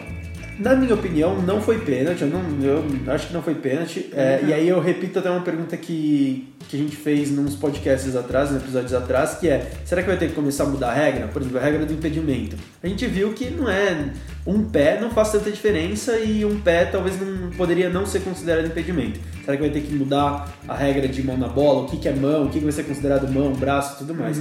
na 0.58 0.74
minha 0.76 0.94
opinião, 0.94 1.40
não 1.42 1.60
foi 1.60 1.80
pênalti. 1.80 2.22
Eu, 2.22 2.28
não, 2.28 2.42
eu 2.62 3.12
acho 3.12 3.28
que 3.28 3.34
não 3.34 3.42
foi 3.42 3.54
pênalti. 3.54 4.10
É, 4.12 4.40
e 4.46 4.52
aí 4.52 4.68
eu 4.68 4.80
repito 4.80 5.18
até 5.18 5.28
uma 5.28 5.40
pergunta 5.40 5.76
que, 5.76 6.48
que 6.68 6.76
a 6.76 6.78
gente 6.78 6.96
fez 6.96 7.30
nos 7.30 7.56
podcasts 7.56 8.14
atrás, 8.14 8.50
nos 8.50 8.62
episódios 8.62 8.94
atrás, 8.94 9.34
que 9.34 9.48
é: 9.48 9.70
será 9.84 10.02
que 10.02 10.08
vai 10.08 10.16
ter 10.16 10.28
que 10.28 10.34
começar 10.34 10.64
a 10.64 10.68
mudar 10.68 10.90
a 10.90 10.94
regra? 10.94 11.28
Por 11.28 11.42
exemplo, 11.42 11.58
a 11.58 11.62
regra 11.62 11.84
do 11.84 11.92
impedimento. 11.92 12.56
A 12.82 12.86
gente 12.86 13.06
viu 13.06 13.32
que 13.32 13.50
não 13.50 13.68
é. 13.68 14.12
Um 14.46 14.64
pé 14.64 15.00
não 15.00 15.10
faz 15.10 15.32
tanta 15.32 15.50
diferença 15.50 16.18
e 16.18 16.44
um 16.44 16.60
pé 16.60 16.84
talvez 16.84 17.18
não 17.18 17.50
poderia 17.52 17.88
não 17.88 18.04
ser 18.04 18.20
considerado 18.20 18.66
impedimento. 18.66 19.18
Será 19.42 19.56
que 19.56 19.62
vai 19.62 19.72
ter 19.72 19.80
que 19.80 19.94
mudar 19.94 20.54
a 20.68 20.74
regra 20.74 21.08
de 21.08 21.22
mão 21.22 21.36
na 21.36 21.48
bola? 21.48 21.82
O 21.82 21.86
que, 21.86 21.96
que 21.96 22.08
é 22.08 22.12
mão? 22.12 22.44
O 22.44 22.48
que, 22.50 22.58
que 22.58 22.64
vai 22.64 22.72
ser 22.72 22.84
considerado 22.84 23.26
mão, 23.32 23.52
braço 23.54 23.94
e 23.94 23.98
tudo 23.98 24.14
mais? 24.14 24.40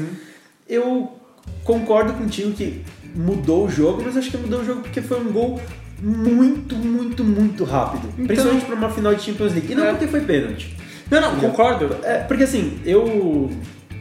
Eu 0.67 1.17
concordo 1.63 2.13
contigo 2.13 2.51
que 2.51 2.83
mudou 3.15 3.65
o 3.65 3.69
jogo, 3.69 4.01
mas 4.03 4.17
acho 4.17 4.29
que 4.29 4.37
mudou 4.37 4.59
o 4.59 4.65
jogo 4.65 4.81
porque 4.81 5.01
foi 5.01 5.21
um 5.21 5.31
gol 5.31 5.61
muito, 6.03 6.75
muito, 6.75 7.23
muito 7.23 7.63
rápido. 7.63 8.07
Então- 8.13 8.27
Principalmente 8.27 8.65
para 8.65 8.75
uma 8.75 8.89
final 8.89 9.15
de 9.15 9.21
Champions 9.23 9.53
League. 9.53 9.71
E 9.71 9.75
não 9.75 9.85
É. 9.85 9.89
porque 9.91 10.07
foi 10.07 10.21
pênalti. 10.21 10.75
Não, 11.09 11.21
não, 11.21 11.39
concordo. 11.39 11.95
É, 12.03 12.19
porque 12.19 12.43
assim, 12.43 12.79
eu 12.85 13.49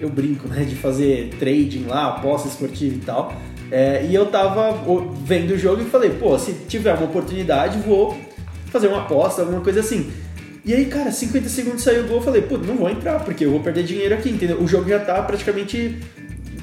eu 0.01 0.09
brinco, 0.11 0.49
né, 0.49 0.65
de 0.65 0.75
fazer 0.75 1.31
trading 1.39 1.85
lá, 1.87 2.09
aposta 2.09 2.49
esportiva 2.49 2.97
e 2.97 2.99
tal. 2.99 3.33
É, 3.71 4.05
e 4.05 4.13
eu 4.15 4.27
tava 4.27 4.77
vendo 5.25 5.53
o 5.53 5.59
jogo 5.59 5.81
e 5.81 5.85
falei, 5.85 6.11
pô, 6.11 6.37
se 6.39 6.53
tiver 6.69 6.93
uma 6.95 7.05
oportunidade, 7.05 7.79
vou 7.79 8.19
fazer 8.67 8.89
uma 8.89 9.03
aposta, 9.03 9.43
alguma 9.43 9.61
coisa 9.61 9.79
assim. 9.81 10.11
E 10.65 10.75
aí, 10.75 10.87
cara, 10.87 11.13
50 11.13 11.49
segundos 11.49 11.83
saiu 11.83 12.05
o 12.05 12.09
gol, 12.09 12.17
eu 12.17 12.23
falei, 12.23 12.43
pô, 12.43 12.59
não 12.59 12.75
vou 12.77 12.91
entrar, 12.91 13.21
porque 13.21 13.45
eu 13.45 13.51
vou 13.53 13.61
perder 13.61 13.85
dinheiro 13.85 14.13
aqui, 14.15 14.29
entendeu? 14.31 14.61
O 14.61 14.67
jogo 14.67 14.89
já 14.89 14.99
tá 14.99 15.23
praticamente. 15.23 15.99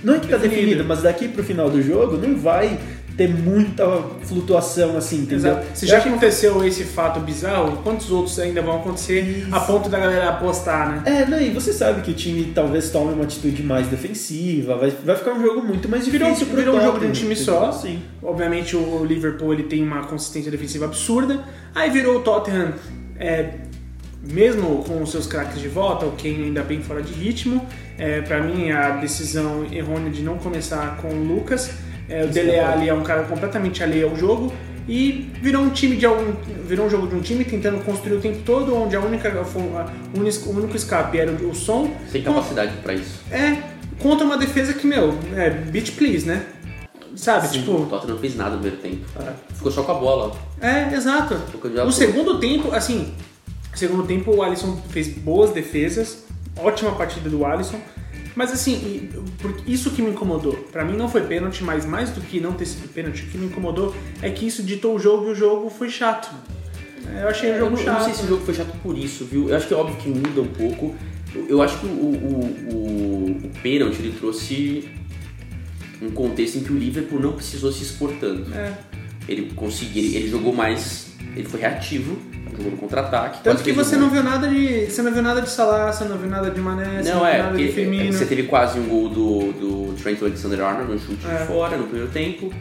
Não 0.03 0.15
é 0.15 0.19
que 0.19 0.27
tá 0.27 0.37
Definido. 0.37 0.61
definido, 0.67 0.85
mas 0.85 1.01
daqui 1.01 1.27
pro 1.29 1.43
final 1.43 1.69
do 1.69 1.81
jogo 1.81 2.17
não 2.17 2.35
vai 2.37 2.77
ter 3.19 3.27
muita 3.27 3.85
flutuação 4.21 4.95
assim, 4.95 5.23
entendeu? 5.23 5.51
Exato. 5.51 5.67
Se 5.73 5.83
Eu 5.83 5.89
já 5.89 5.97
acho 5.97 6.07
aconteceu 6.07 6.65
esse 6.65 6.85
fato 6.85 7.19
bizarro, 7.19 7.81
quantos 7.83 8.09
outros 8.11 8.39
ainda 8.39 8.61
vão 8.61 8.77
acontecer 8.77 9.45
a 9.51 9.59
ponto 9.59 9.89
da 9.89 9.99
galera 9.99 10.29
apostar, 10.29 10.89
né? 10.89 11.03
É, 11.05 11.25
não, 11.25 11.37
e 11.37 11.49
você 11.49 11.73
sabe 11.73 12.01
que 12.01 12.11
o 12.11 12.13
time 12.13 12.53
talvez 12.55 12.89
tome 12.91 13.11
uma 13.11 13.25
atitude 13.25 13.61
mais 13.61 13.87
defensiva, 13.87 14.77
vai, 14.77 14.89
vai 15.03 15.17
ficar 15.17 15.33
um 15.33 15.41
jogo 15.41 15.61
muito 15.61 15.89
mais 15.89 16.07
Virou, 16.07 16.29
difícil 16.29 16.47
pro 16.47 16.55
virou 16.55 16.77
um 16.77 16.81
jogo 16.81 16.99
de 16.99 17.07
um 17.07 17.11
time 17.11 17.35
só. 17.35 17.73
Sim. 17.73 18.01
Obviamente 18.23 18.77
o 18.77 19.03
Liverpool 19.03 19.51
ele 19.51 19.63
tem 19.63 19.83
uma 19.83 20.05
consistência 20.05 20.49
defensiva 20.49 20.85
absurda. 20.85 21.43
Aí 21.75 21.89
virou 21.89 22.19
o 22.19 22.21
Tottenham, 22.21 22.73
é, 23.19 23.49
mesmo 24.23 24.81
com 24.85 25.03
os 25.03 25.11
seus 25.11 25.27
craques 25.27 25.59
de 25.59 25.67
volta, 25.67 26.05
o 26.05 26.13
Kane 26.13 26.45
ainda 26.45 26.63
bem 26.63 26.81
fora 26.81 27.01
de 27.01 27.11
ritmo. 27.11 27.67
É, 27.97 28.21
para 28.21 28.41
mim 28.41 28.71
a 28.71 28.91
decisão 28.91 29.65
errônea 29.69 30.09
de 30.09 30.21
não 30.21 30.37
começar 30.37 30.95
com 31.01 31.09
o 31.09 31.21
Lucas. 31.21 31.69
É, 32.09 32.23
o 32.23 32.27
Dele 32.27 32.59
Alli 32.59 32.89
é 32.89 32.93
um 32.93 33.03
cara 33.03 33.23
completamente 33.23 33.83
alheio 33.83 34.09
ao 34.09 34.15
jogo. 34.15 34.51
E 34.87 35.31
virou 35.39 35.61
um 35.61 35.69
time 35.69 35.95
de 35.95 36.05
algum, 36.07 36.33
virou 36.65 36.87
um 36.87 36.89
jogo 36.89 37.05
de 37.05 37.13
um 37.13 37.21
time 37.21 37.45
tentando 37.45 37.83
construir 37.85 38.17
o 38.17 38.19
tempo 38.19 38.39
todo, 38.43 38.75
onde 38.75 38.95
a 38.95 38.99
única 38.99 39.29
a 39.29 40.17
único, 40.17 40.49
o 40.49 40.57
único 40.57 40.75
escape 40.75 41.19
era 41.19 41.31
o 41.31 41.53
som. 41.53 41.93
Sem 42.11 42.23
capacidade 42.23 42.73
pra 42.77 42.95
isso. 42.95 43.21
É, 43.31 43.61
contra 43.99 44.25
uma 44.25 44.35
defesa 44.35 44.73
que, 44.73 44.87
meu, 44.87 45.15
é 45.35 45.51
beat 45.51 45.91
please, 45.91 46.25
né? 46.25 46.43
Sabe, 47.15 47.47
O 47.47 47.51
tipo. 47.51 47.85
Tottenham 47.85 48.15
não 48.15 48.17
fez 48.19 48.35
nada 48.35 48.55
no 48.55 48.61
primeiro 48.61 48.81
tempo. 48.81 49.05
Ficou 49.53 49.71
só 49.71 49.83
com 49.83 49.91
a 49.91 49.95
bola. 49.95 50.35
É, 50.59 50.91
exato. 50.95 51.35
O 51.35 51.85
No 51.85 51.91
segundo 51.91 52.39
tempo, 52.39 52.73
assim, 52.73 53.13
no 53.71 53.77
segundo 53.77 54.07
tempo 54.07 54.35
o 54.35 54.41
Alisson 54.41 54.75
fez 54.89 55.09
boas 55.09 55.51
defesas, 55.51 56.23
ótima 56.57 56.91
partida 56.93 57.29
do 57.29 57.45
Alisson. 57.45 57.79
Mas 58.39 58.53
assim, 58.53 59.09
isso 59.67 59.91
que 59.91 60.01
me 60.01 60.11
incomodou. 60.11 60.53
Pra 60.71 60.85
mim 60.85 60.95
não 60.95 61.09
foi 61.09 61.19
pênalti, 61.23 61.61
mas 61.61 61.85
mais 61.85 62.09
do 62.11 62.21
que 62.21 62.39
não 62.39 62.53
ter 62.53 62.67
sido 62.67 62.87
pênalti, 62.87 63.23
o 63.23 63.25
que 63.27 63.37
me 63.37 63.47
incomodou 63.47 63.93
é 64.21 64.29
que 64.29 64.47
isso 64.47 64.63
ditou 64.63 64.95
o 64.95 64.99
jogo 64.99 65.27
e 65.27 65.31
o 65.33 65.35
jogo 65.35 65.69
foi 65.69 65.89
chato. 65.89 66.33
Eu 67.19 67.27
achei 67.27 67.49
o 67.49 67.53
Eu 67.55 67.59
jogo 67.59 67.71
não, 67.71 67.79
eu 67.81 67.85
não 67.85 67.93
chato. 67.95 68.05
sei 68.05 68.13
se 68.13 68.23
o 68.23 68.27
jogo 68.29 68.45
foi 68.45 68.53
chato 68.53 68.73
por 68.81 68.97
isso, 68.97 69.25
viu? 69.25 69.49
Eu 69.49 69.57
acho 69.57 69.67
que 69.67 69.73
é 69.73 69.75
óbvio 69.75 69.97
que 69.97 70.07
muda 70.07 70.39
um 70.39 70.47
pouco. 70.47 70.95
Eu, 71.35 71.47
eu 71.49 71.61
acho 71.61 71.79
que 71.79 71.85
o, 71.85 71.89
o, 71.89 72.73
o, 72.73 73.31
o 73.45 73.51
pênalti 73.61 73.99
ele 73.99 74.15
trouxe 74.17 74.87
um 76.01 76.09
contexto 76.09 76.59
em 76.59 76.63
que 76.63 76.71
o 76.71 76.77
Liverpool 76.77 77.19
não 77.19 77.33
precisou 77.33 77.73
se 77.73 77.83
expor 77.83 78.13
tanto. 78.21 78.53
É. 78.53 78.73
Ele 79.27 79.51
conseguiu, 79.53 80.01
ele, 80.01 80.15
ele 80.15 80.29
jogou 80.29 80.55
mais, 80.55 81.08
ele 81.35 81.47
foi 81.47 81.59
reativo, 81.59 82.17
jogou 82.57 82.71
no 82.71 82.77
contra-ataque. 82.77 83.43
Tanto 83.43 83.63
que 83.63 83.71
você 83.71 83.95
um 83.95 83.99
não 84.01 84.09
viu 84.09 84.23
nada 84.23 84.47
de. 84.47 84.85
Você 84.87 85.01
não 85.01 85.11
viu 85.13 85.21
nada 85.21 85.41
de 85.41 85.49
Salah, 85.49 85.91
você 85.91 86.03
não 86.05 86.17
viu 86.17 86.29
nada 86.29 86.49
de 86.49 86.59
Mané, 86.59 87.01
você 87.03 87.09
não, 87.11 87.19
Não, 87.19 87.25
é, 87.27 87.37
nada 87.37 87.57
de 87.57 87.63
porque 87.63 87.73
Firmino. 87.73 88.11
você 88.13 88.25
teve 88.25 88.43
quase 88.43 88.79
um 88.79 88.87
gol 88.87 89.09
do, 89.09 89.51
do 89.53 89.93
Trent 90.01 90.21
Alexander-Arnold 90.21 90.91
no 90.91 90.99
chute 90.99 91.25
É. 91.27 91.37
de 91.37 91.45
fora 91.47 91.77
no 91.77 91.83
primeiro 91.83 92.09
tempo. 92.11 92.51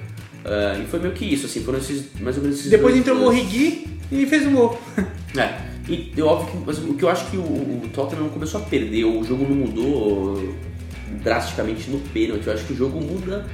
ah, 0.44 0.78
e 0.78 0.87
foi 0.87 1.00
meio 1.00 1.12
que 1.14 1.24
isso, 1.24 1.46
assim, 1.46 1.62
foram 1.64 1.78
esses, 1.78 2.07
mais 2.20 2.37
ou 2.37 2.42
menos 2.42 2.59
esses 2.59 2.70
Depois 2.70 2.94
dois 2.94 3.07
entrou 3.07 3.24
o. 3.24 3.28
Origi 3.28 3.87
e 4.12 4.26
fez 4.26 4.46
um 4.46 4.52
gol. 4.54 4.81
É, 5.37 5.54
e 5.88 6.12
é 6.16 6.22
óbvio 6.22 6.62
que 6.64 6.81
o 6.90 6.94
que 6.94 7.02
eu 7.04 7.09
acho 7.09 7.31
que 7.31 7.37
o, 7.37 7.40
o 7.42 7.83
Tottenham 7.92 8.28
começou 8.28 8.61
a 8.61 8.64
perder, 8.64 9.04
o 9.04 9.22
jogo 9.24 9.44
não 9.48 9.57
mudou 9.57 10.54
drasticamente 11.22 11.90
no 11.90 11.98
pênalti, 11.98 12.46
eu 12.46 12.52
acho 12.52 12.64
que 12.64 12.72
o 12.72 12.76
jogo 12.76 13.00
muda, 13.00 13.44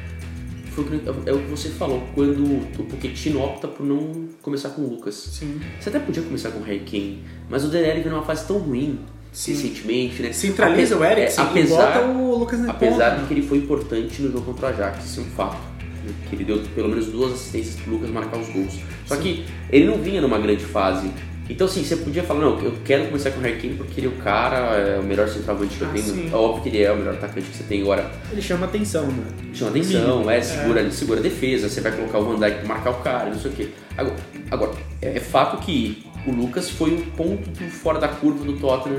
foi 0.74 0.84
o 0.84 0.86
que- 0.88 1.28
é 1.28 1.32
o 1.32 1.38
que 1.38 1.50
você 1.50 1.68
falou, 1.70 2.02
quando 2.14 2.42
o 2.44 2.84
Pochettino 2.84 3.40
opta 3.42 3.68
por 3.68 3.84
não 3.86 4.28
começar 4.42 4.70
com 4.70 4.82
o 4.82 4.88
Lucas. 4.90 5.14
Sim. 5.14 5.60
Você 5.80 5.88
até 5.88 5.98
podia 5.98 6.22
começar 6.22 6.50
com 6.50 6.60
o 6.60 6.62
Harry 6.62 6.80
Kane, 6.80 7.22
mas 7.48 7.64
o 7.64 7.68
Dele 7.68 8.00
vem 8.00 8.10
numa 8.12 8.22
fase 8.22 8.46
tão 8.46 8.58
ruim 8.58 8.98
Sim. 9.32 9.52
recentemente, 9.52 10.22
né? 10.22 10.32
Centraliza 10.32 10.96
o 10.98 11.04
Eriksen 11.04 11.44
é, 11.44 11.46
e 11.46 11.50
apesar, 11.50 11.92
bota 12.00 12.06
o 12.06 12.38
Lucas 12.38 12.60
na 12.60 12.70
Apesar 12.70 13.10
ponta. 13.10 13.22
de 13.22 13.26
que 13.28 13.34
ele 13.34 13.42
foi 13.46 13.58
importante 13.58 14.22
no 14.22 14.32
jogo 14.32 14.44
contra 14.44 14.66
o 14.66 14.68
Ajax, 14.70 15.04
isso 15.04 15.20
é 15.20 15.22
um 15.22 15.26
fato. 15.26 15.56
né? 16.04 16.12
Que 16.28 16.36
ele 16.36 16.44
deu 16.44 16.58
pelo 16.74 16.88
menos 16.90 17.06
duas 17.06 17.32
assistências 17.32 17.76
pro 17.76 17.92
Lucas 17.94 18.10
marcar 18.10 18.38
os 18.38 18.48
gols. 18.50 18.78
Só 19.06 19.16
que 19.16 19.44
ele 19.70 19.86
não 19.86 19.96
vinha 20.02 20.20
numa 20.20 20.38
grande 20.38 20.64
fase. 20.64 21.10
Então, 21.48 21.66
assim, 21.66 21.84
você 21.84 21.96
podia 21.96 22.22
falar, 22.22 22.40
não, 22.40 22.58
eu 22.58 22.72
quero 22.84 23.04
começar 23.06 23.30
com 23.30 23.38
o 23.38 23.42
Harry 23.42 23.60
Kane 23.60 23.74
porque 23.74 24.00
ele 24.00 24.06
é 24.06 24.10
o 24.10 24.22
cara, 24.22 24.56
é 24.78 24.98
o 24.98 25.02
melhor 25.02 25.28
centroavante 25.28 25.76
que 25.76 25.82
eu 25.82 25.88
Ah, 25.88 25.92
tenho. 25.92 26.04
sim. 26.04 26.30
É 26.32 26.34
óbvio 26.36 26.62
que 26.62 26.68
ele 26.70 26.82
é 26.82 26.90
o 26.90 26.96
melhor 26.96 27.14
atacante 27.14 27.46
que 27.50 27.56
você 27.56 27.64
tem 27.64 27.82
agora. 27.82 28.10
Ele 28.32 28.40
chama 28.40 28.64
atenção, 28.64 29.06
né? 29.08 29.24
Chama 29.52 29.70
atenção, 29.70 30.30
é, 30.30 30.40
segura, 30.40 30.90
segura 30.90 31.20
a 31.20 31.22
defesa, 31.22 31.68
você 31.68 31.80
vai 31.82 31.92
colocar 31.92 32.18
o 32.18 32.24
Van 32.24 32.38
Dijk 32.38 32.58
pra 32.60 32.68
marcar 32.68 32.90
o 32.90 32.94
cara, 33.02 33.28
não 33.30 33.38
sei 33.38 33.50
o 33.50 33.54
quê. 33.54 33.68
Agora, 33.96 34.16
agora, 34.50 34.72
é, 35.02 35.16
é 35.18 35.20
fato 35.20 35.58
que 35.58 36.02
o 36.26 36.30
Lucas 36.32 36.70
foi 36.70 36.94
o 36.94 37.02
ponto 37.14 37.50
fora 37.64 37.98
da 37.98 38.08
curva 38.08 38.42
do 38.44 38.54
Tottenham 38.54 38.98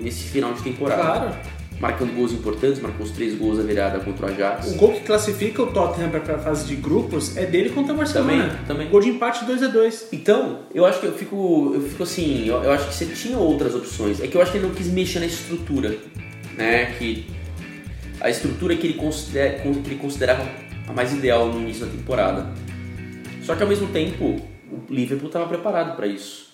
nesse 0.00 0.24
final 0.24 0.54
de 0.54 0.62
temporada. 0.62 1.02
Claro. 1.02 1.36
Marcando 1.78 2.14
gols 2.14 2.32
importantes, 2.32 2.80
marcou 2.80 3.04
os 3.04 3.12
três 3.12 3.36
gols 3.36 3.58
da 3.58 3.62
virada 3.62 4.00
contra 4.00 4.26
o 4.26 4.28
Ajax. 4.30 4.72
O 4.72 4.76
gol 4.76 4.92
que 4.92 5.00
classifica 5.00 5.62
o 5.62 5.66
Tottenham 5.66 6.08
pra, 6.08 6.20
pra 6.20 6.38
fase 6.38 6.66
de 6.66 6.74
grupos 6.76 7.36
é 7.36 7.44
dele 7.44 7.68
contra 7.68 7.92
o 7.92 7.96
Barcelona. 7.96 8.44
Também, 8.44 8.66
também. 8.66 8.88
Gol 8.88 9.00
de 9.00 9.10
empate 9.10 9.44
2x2. 9.44 10.06
Então, 10.10 10.60
eu 10.74 10.86
acho 10.86 11.00
que 11.00 11.06
eu 11.06 11.12
fico, 11.12 11.72
eu 11.74 11.82
fico 11.82 12.02
assim, 12.02 12.48
eu, 12.48 12.62
eu 12.62 12.72
acho 12.72 12.88
que 12.88 12.94
você 12.94 13.06
tinha 13.06 13.36
outras 13.36 13.74
opções. 13.74 14.22
É 14.22 14.26
que 14.26 14.36
eu 14.36 14.40
acho 14.40 14.52
que 14.52 14.58
ele 14.58 14.66
não 14.66 14.74
quis 14.74 14.86
mexer 14.88 15.18
na 15.18 15.26
estrutura, 15.26 15.98
né? 16.56 16.94
Que 16.98 17.26
a 18.20 18.30
estrutura 18.30 18.74
que 18.74 18.86
ele, 18.86 18.94
considera, 18.94 19.58
que 19.58 19.68
ele 19.68 19.96
considerava 19.96 20.46
a 20.88 20.92
mais 20.92 21.12
ideal 21.12 21.48
no 21.48 21.60
início 21.60 21.84
da 21.84 21.92
temporada. 21.92 22.46
Só 23.42 23.54
que 23.54 23.62
ao 23.62 23.68
mesmo 23.68 23.88
tempo, 23.88 24.40
o 24.70 24.92
Liverpool 24.92 25.28
estava 25.28 25.46
preparado 25.46 25.94
para 25.94 26.06
isso. 26.06 26.45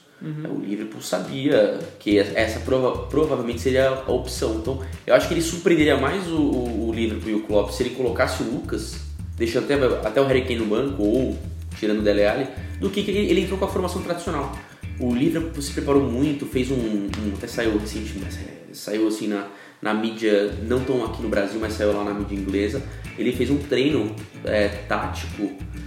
O 0.48 0.60
Liverpool 0.60 1.00
sabia 1.02 1.78
que 1.98 2.18
essa 2.18 2.60
prova, 2.60 3.06
provavelmente 3.06 3.60
seria 3.60 3.88
a 3.88 4.12
opção. 4.12 4.56
Então, 4.56 4.80
eu 5.06 5.14
acho 5.14 5.26
que 5.26 5.34
ele 5.34 5.42
surpreenderia 5.42 5.96
mais 5.96 6.28
o, 6.28 6.36
o- 6.36 6.88
o 6.88 6.92
Liverpool 6.92 7.30
e 7.30 7.34
o 7.34 7.40
Klopp 7.42 7.70
se 7.72 7.82
ele 7.82 7.90
colocasse 7.90 8.42
o 8.42 8.46
Lucas, 8.46 8.96
deixando 9.36 9.64
até, 9.64 9.74
até 10.08 10.20
o 10.20 10.24
Harry 10.26 10.42
Kane 10.42 10.56
no 10.60 10.66
banco 10.66 11.02
ou 11.02 11.36
tirando 11.78 11.98
o 11.98 12.02
Dele 12.02 12.24
Alli, 12.24 12.46
do 12.80 12.88
que 12.90 13.02
que 13.02 13.10
ele, 13.10 13.30
ele 13.30 13.40
entrou 13.40 13.58
com 13.58 13.64
a 13.64 13.68
formação 13.68 14.00
tradicional. 14.02 14.56
O 15.00 15.12
Liverpool 15.12 15.60
se 15.60 15.72
preparou 15.72 16.02
muito, 16.02 16.46
fez 16.46 16.70
um, 16.70 16.74
um- 16.76 17.10
até 17.36 17.48
saiu 17.48 17.76
recentemente, 17.78 18.38
saiu 18.72 19.08
assim 19.08 19.26
na, 19.26 19.48
na 19.80 19.92
mídia, 19.92 20.52
não 20.68 20.84
tão 20.84 21.04
aqui 21.04 21.20
no 21.22 21.28
Brasil, 21.28 21.58
mas 21.60 21.72
saiu 21.72 21.92
lá 21.92 22.04
na 22.04 22.14
mídia 22.14 22.36
inglesa. 22.36 22.80
Ele 23.18 23.32
fez 23.32 23.50
um 23.50 23.56
treino 23.58 24.14
é, 24.44 24.68
tático 24.68 25.42
é, 25.42 25.81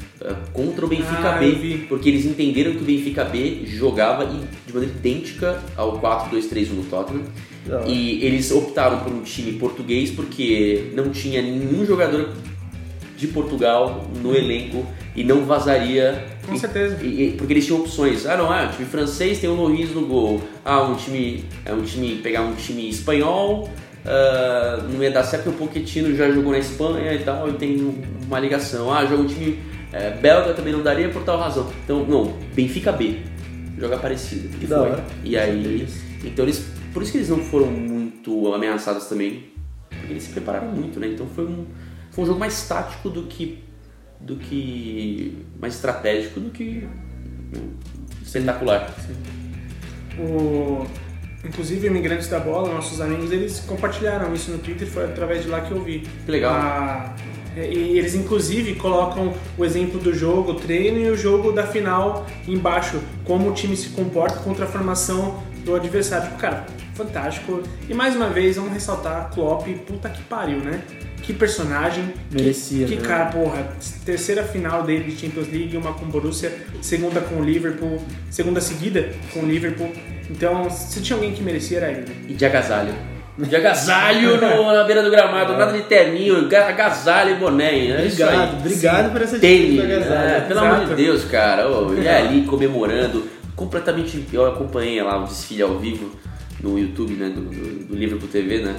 contra 0.54 0.86
o 0.86 0.88
Benfica 0.90 1.30
Ah, 1.36 1.38
B, 1.40 1.86
porque 1.88 2.10
eles 2.10 2.26
entenderam 2.26 2.72
que 2.74 2.80
o 2.80 2.86
Benfica 2.86 3.24
B 3.26 3.62
jogava 3.66 4.26
de 4.26 4.74
maneira 4.74 4.96
idêntica 4.96 5.62
ao 5.78 6.00
4-2-3-1 6.00 6.70
no 6.74 6.84
Tottenham. 6.86 7.24
Hora. 7.70 7.84
E 7.88 8.24
eles 8.24 8.52
optaram 8.52 9.00
por 9.00 9.12
um 9.12 9.22
time 9.22 9.54
português 9.54 10.12
porque 10.12 10.92
não 10.96 11.10
tinha 11.10 11.42
nenhum 11.42 11.86
jogador 11.86 12.30
de 13.18 13.28
Portugal 13.28 14.06
no 14.22 14.36
elenco 14.36 14.86
e 15.16 15.24
não 15.24 15.46
vazaria. 15.46 16.26
Com 16.46 16.54
e- 16.54 16.60
certeza. 16.60 17.04
e- 17.04 17.34
porque 17.38 17.54
eles 17.54 17.66
tinham 17.66 17.80
opções. 17.80 18.26
Ah, 18.26 18.36
não, 18.38 18.54
é, 18.54 18.66
um 18.68 18.72
time 18.72 18.86
francês 18.86 19.40
tem 19.40 19.50
o 19.50 19.54
Loris 19.56 19.92
no 19.96 20.06
gol. 20.06 20.42
Ah, 20.64 20.84
um 20.84 20.96
time. 20.96 21.46
É 21.66 21.74
um 21.74 21.82
time. 21.82 22.16
Pegar 22.22 22.42
um 22.42 22.54
time 22.54 22.90
espanhol. 22.90 23.70
ah, 24.08 24.86
não 24.94 25.02
ia 25.02 25.10
dar 25.10 25.24
certo 25.24 25.46
porque 25.46 25.64
o 25.64 25.68
Pochettino 25.68 26.16
já 26.16 26.30
jogou 26.30 26.52
na 26.52 26.60
Espanha 26.60 27.12
e 27.16 27.20
tal, 27.24 27.50
e 27.50 27.54
tem 27.54 27.82
um- 27.82 28.00
uma 28.28 28.40
ligação. 28.40 28.94
Ah, 28.94 29.04
joga 29.04 29.24
um 29.24 29.26
time 29.26 29.58
é, 29.96 30.12
belga 30.12 30.54
também 30.54 30.74
não 30.74 30.84
daria 30.84 31.08
por 31.08 31.24
tal 31.24 31.40
razão. 31.40 31.72
Então, 31.86 32.06
não, 32.06 32.38
Benfica 32.54 32.92
B. 32.92 33.22
Joga 33.80 33.98
parecido. 33.98 34.50
Que 34.58 34.66
E 34.66 34.68
da 34.68 34.82
hora. 34.82 35.06
E 35.24 35.38
aí. 35.38 35.88
Então 36.22 36.44
eles. 36.44 36.68
Por 36.94 37.02
isso 37.02 37.14
que 37.14 37.20
eles 37.20 37.30
não 37.30 37.40
foram 37.40 37.68
muito 37.68 38.54
ameaçados 38.54 39.06
também. 39.06 39.46
Porque 39.90 40.12
eles 40.12 40.24
se 40.24 40.32
prepararam 40.34 40.68
muito, 40.68 41.00
né? 41.00 41.08
Então 41.08 41.26
foi 41.28 41.46
um, 41.46 41.66
foi 42.12 42.26
um 42.26 42.28
jogo 42.28 42.40
mais 42.40 42.68
tático 42.68 43.10
do 43.10 43.24
que. 43.24 43.64
do 44.20 44.36
que. 44.36 45.46
mais 45.62 45.76
estratégico 45.76 46.42
do 46.42 46.50
que. 46.50 46.86
espetacular. 48.22 48.94
O... 50.20 50.86
Inclusive, 51.46 51.88
Imigrantes 51.88 52.28
da 52.28 52.40
Bola, 52.40 52.74
nossos 52.74 53.00
amigos, 53.00 53.32
eles 53.32 53.62
compartilharam 53.62 54.34
isso 54.34 54.52
no 54.52 54.58
Twitter, 54.58 54.88
foi 54.88 55.06
através 55.06 55.44
de 55.44 55.48
lá 55.48 55.62
que 55.62 55.72
eu 55.72 55.82
vi. 55.82 56.00
Que 56.26 56.32
legal. 56.32 56.54
Ah, 56.54 57.16
e 57.58 57.98
eles, 57.98 58.16
inclusive, 58.16 58.76
colocam 58.76 59.34
o 59.58 59.64
exemplo 59.66 60.00
do 60.00 60.14
jogo, 60.14 60.52
o 60.52 60.56
treino 60.56 61.00
e 61.00 61.10
o 61.10 61.18
jogo 61.18 61.52
da 61.52 61.66
final 61.66 62.26
embaixo, 62.48 63.00
como 63.24 63.50
o 63.50 63.54
time 63.54 63.76
se 63.78 63.90
comporta 63.90 64.40
contra 64.40 64.66
a 64.66 64.68
formação 64.68 65.42
do 65.64 65.76
adversário. 65.76 66.28
Tipo, 66.28 66.38
cara, 66.40 66.66
fantástico. 66.94 67.62
E 67.90 67.94
mais 67.94 68.16
uma 68.16 68.30
vez, 68.30 68.56
vamos 68.58 68.74
ressaltar 68.74 69.32
Klopp, 69.34 69.68
puta 69.88 70.10
que 70.10 70.22
pariu, 70.24 70.60
né? 70.60 70.82
Que 71.22 71.34
personagem. 71.34 72.14
Merecia, 72.32 72.86
Que, 72.86 72.98
que 72.98 73.02
né? 73.02 73.08
cara, 73.08 73.26
porra, 73.32 73.68
terceira 74.06 74.44
final 74.44 74.84
dele 74.84 75.06
de 75.12 75.20
Champions 75.20 75.48
League, 75.48 75.76
uma 75.76 75.92
com 75.94 76.06
o 76.06 76.08
Borussia, 76.08 76.54
segunda 76.82 77.20
com 77.20 77.36
o 77.38 77.44
Liverpool, 77.44 78.00
segunda 78.30 78.62
seguida 78.62 79.10
com 79.34 79.40
o 79.40 79.46
Liverpool. 79.48 79.92
Então, 80.30 80.70
se 80.70 81.02
tinha 81.02 81.16
alguém 81.18 81.34
que 81.34 81.42
merecia, 81.42 81.78
era 81.80 81.92
ele. 81.92 82.02
né? 82.02 82.16
E 82.30 82.34
de 82.34 82.46
agasalho. 82.46 82.94
De 83.38 83.54
agasalho 83.56 84.40
no- 84.40 84.72
na 84.72 84.84
beira 84.86 85.04
do 85.04 85.12
gramado, 85.12 85.58
nada 85.58 85.74
de 85.74 85.84
terninho, 85.84 86.48
ga- 86.48 86.70
agasalho 86.70 87.32
e 87.32 87.36
boné. 87.36 87.66
É 87.90 87.98
aí. 87.98 88.08
Obrigado, 88.08 88.58
obrigado 88.60 89.12
por 89.12 89.22
essa 89.22 89.38
Tênis, 89.40 89.86
Gazalha. 89.86 90.30
é, 90.30 90.42
pelo 90.42 90.60
amor 90.62 90.86
de. 90.86 90.96
Deus, 90.96 91.26
cara. 91.26 91.70
Ô, 91.70 91.92
ele 91.94 92.08
é 92.08 92.18
ali 92.18 92.44
comemorando, 92.44 93.26
completamente. 93.56 94.26
Eu 94.32 94.46
acompanhei 94.48 95.02
lá 95.04 95.22
o 95.22 95.26
desfile 95.26 95.64
ao 95.64 95.78
vivo 95.78 96.12
no 96.64 96.80
YouTube, 96.80 97.14
né? 97.16 97.28
Do, 97.30 97.42
do, 97.42 97.86
do 97.88 97.96
Liverpool 97.96 98.30
TV, 98.30 98.60
né? 98.60 98.74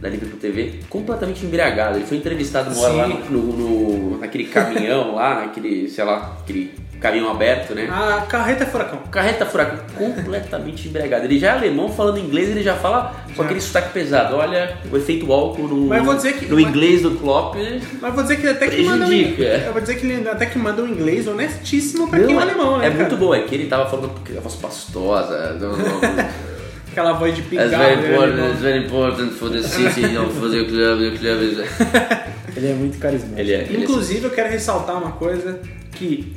Da 0.00 0.08
Liverpool 0.08 0.40
TV, 0.40 0.80
completamente 0.88 1.44
embriagado. 1.46 1.98
Ele 1.98 2.06
foi 2.06 2.16
entrevistado 2.16 2.74
uma 2.74 2.82
hora 2.82 2.92
lá 2.94 3.06
Sim. 3.06 3.18
no, 3.30 3.40
no- 3.40 4.18
naquele 4.18 4.44
caminhão 4.46 5.14
lá, 5.14 5.42
naquele, 5.42 5.88
sei 5.88 6.02
lá, 6.04 6.38
aquele 6.42 6.74
caminhão 7.00 7.30
aberto, 7.30 7.74
né? 7.74 7.88
A 7.90 8.20
carreta 8.28 8.66
furacão. 8.66 8.98
Carreta 9.10 9.46
furacão, 9.46 9.78
completamente 9.96 10.86
embriagado. 10.88 11.24
Ele 11.24 11.38
já 11.38 11.48
é 11.48 11.50
alemão, 11.52 11.88
falando 11.88 12.18
inglês, 12.18 12.50
ele 12.50 12.62
já 12.62 12.74
fala 12.76 13.14
com 13.28 13.36
Já. 13.36 13.44
aquele 13.44 13.60
sotaque 13.60 13.92
pesado. 13.92 14.36
Olha, 14.36 14.76
o 14.92 14.96
efeito 14.96 15.32
álcool 15.32 15.66
no, 15.68 15.86
Mas 15.86 16.04
vou 16.04 16.14
dizer 16.14 16.34
que- 16.34 16.46
no 16.46 16.56
mas- 16.56 16.66
inglês 16.68 17.02
do 17.02 17.12
Klopp. 17.12 17.56
Mas 18.00 18.14
vou 18.14 18.22
dizer 18.22 18.36
que 18.36 18.42
ele 18.42 18.50
até 18.52 18.68
que 18.68 18.82
manda 18.82 19.06
um, 19.06 19.12
eu 19.12 19.72
vou 19.72 19.80
dizer 19.80 19.94
que 19.96 20.06
ele 20.06 20.28
até 20.28 20.46
que 20.46 20.58
manda 20.58 20.82
um 20.82 20.86
inglês 20.88 21.26
honestíssimo 21.26 22.08
pra 22.08 22.20
quem 22.20 22.30
é 22.30 22.34
Não, 22.34 22.40
alemão, 22.42 22.78
né? 22.78 22.86
é 22.86 22.90
cara? 22.90 23.00
muito 23.02 23.16
bom, 23.16 23.34
é 23.34 23.40
que 23.42 23.54
ele 23.54 23.66
tava 23.66 23.88
falando 23.88 24.10
porque 24.10 24.36
a 24.36 24.40
voz 24.40 24.54
pastosa. 24.56 25.56
não, 25.60 25.76
não. 25.76 26.00
Aquela 26.90 27.12
voz 27.12 27.32
de 27.36 27.40
It's 27.42 27.50
pigarro. 27.50 27.70
very 27.70 27.96
né, 28.00 28.08
important, 28.08 28.32
alemão. 28.32 28.50
it's 28.50 28.60
very 28.62 28.84
important 28.84 29.30
for 29.34 29.48
the 29.48 29.62
city, 29.62 30.00
you 30.00 30.08
know, 30.12 30.28
for 30.28 30.50
the 30.50 30.64
club, 30.64 30.98
the 30.98 31.18
club 31.18 31.42
is... 31.42 31.58
Ele 32.56 32.66
é 32.68 32.74
muito 32.74 32.98
carismático. 32.98 33.38
Ele 33.40 33.52
é, 33.52 33.60
ele 33.60 33.76
é 33.76 33.80
Inclusive, 33.84 34.24
eu 34.24 34.30
quero 34.30 34.50
ressaltar 34.50 34.98
uma 35.00 35.12
coisa 35.12 35.60
que 35.92 36.32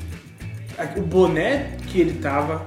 o 0.97 1.01
boné 1.01 1.71
que 1.87 1.99
ele 1.99 2.13
tava 2.19 2.65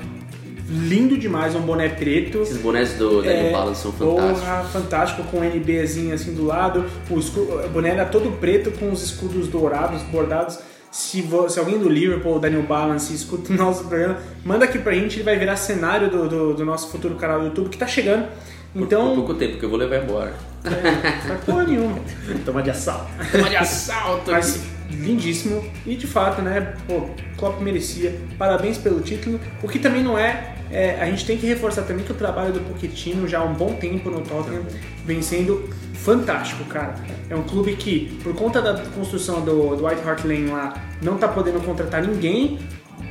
lindo 0.68 1.16
demais, 1.16 1.54
um 1.54 1.60
boné 1.60 1.88
preto. 1.88 2.42
Esses 2.42 2.56
bonés 2.58 2.94
do 2.94 3.22
Daniel 3.22 3.52
Balance 3.52 3.82
são 3.82 3.92
fantásticos. 3.92 4.40
Porra, 4.40 4.64
fantástico, 4.64 5.22
com 5.24 5.38
o 5.38 5.44
NBzinho 5.44 6.14
assim 6.14 6.34
do 6.34 6.44
lado. 6.44 6.84
O, 7.08 7.18
escu- 7.18 7.40
o 7.64 7.68
boné 7.68 7.90
era 7.90 8.04
todo 8.04 8.30
preto 8.38 8.70
com 8.72 8.90
os 8.90 9.02
escudos 9.02 9.46
dourados, 9.48 10.02
bordados. 10.02 10.58
Se, 10.90 11.20
vo- 11.22 11.48
se 11.48 11.58
alguém 11.58 11.78
do 11.78 11.88
Liverpool 11.88 12.32
ou 12.32 12.38
Daniel 12.40 12.62
Balance 12.62 13.14
escuta 13.14 13.52
o 13.54 13.56
nosso 13.56 13.84
programa, 13.84 14.18
manda 14.44 14.64
aqui 14.64 14.78
pra 14.78 14.92
gente, 14.94 15.16
ele 15.16 15.22
vai 15.24 15.38
virar 15.38 15.56
cenário 15.56 16.10
do, 16.10 16.28
do, 16.28 16.54
do 16.54 16.64
nosso 16.64 16.88
futuro 16.90 17.14
canal 17.16 17.40
do 17.40 17.46
YouTube 17.46 17.68
que 17.68 17.78
tá 17.78 17.86
chegando. 17.86 18.26
Por 18.72 18.82
Então, 18.82 19.14
pouco 19.14 19.34
tempo, 19.34 19.58
que 19.58 19.64
eu 19.64 19.70
vou 19.70 19.78
levar 19.78 20.02
embora. 20.02 20.34
é, 20.64 20.70
não 20.70 21.28
faz 21.28 21.44
porra 21.44 21.64
nenhuma. 21.64 21.98
Toma 22.44 22.62
de 22.62 22.70
assalto. 22.70 23.06
Toma 23.32 23.48
de 23.48 23.56
assalto 23.56 24.30
Mas 24.32 24.60
lindíssimo 24.90 25.64
e 25.84 25.96
de 25.96 26.06
fato, 26.06 26.42
né, 26.42 26.74
pô, 26.86 27.08
Klopp 27.36 27.60
merecia. 27.60 28.18
Parabéns 28.38 28.78
pelo 28.78 29.00
título. 29.00 29.40
O 29.62 29.68
que 29.68 29.78
também 29.78 30.02
não 30.02 30.18
é, 30.18 30.54
é, 30.70 31.00
a 31.00 31.06
gente 31.06 31.24
tem 31.24 31.38
que 31.38 31.46
reforçar 31.46 31.82
também 31.82 32.04
que 32.04 32.12
o 32.12 32.14
trabalho 32.14 32.52
do 32.52 32.60
Pochettino 32.60 33.28
já 33.28 33.40
há 33.40 33.44
um 33.44 33.54
bom 33.54 33.74
tempo 33.74 34.10
no 34.10 34.20
Tottenham 34.20 34.64
vem 35.04 35.22
sendo 35.22 35.68
fantástico, 35.94 36.64
cara. 36.64 36.94
É 37.30 37.36
um 37.36 37.42
clube 37.42 37.74
que, 37.76 38.18
por 38.22 38.34
conta 38.34 38.60
da 38.60 38.74
construção 38.90 39.40
do, 39.40 39.76
do 39.76 39.86
White 39.86 40.02
Hart 40.06 40.24
Lane 40.24 40.48
lá, 40.48 40.74
não 41.02 41.16
tá 41.16 41.28
podendo 41.28 41.60
contratar 41.60 42.02
ninguém 42.02 42.58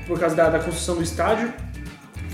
por 0.07 0.19
causa 0.19 0.35
da, 0.35 0.49
da 0.49 0.59
construção 0.59 0.95
do 0.95 1.03
estádio. 1.03 1.53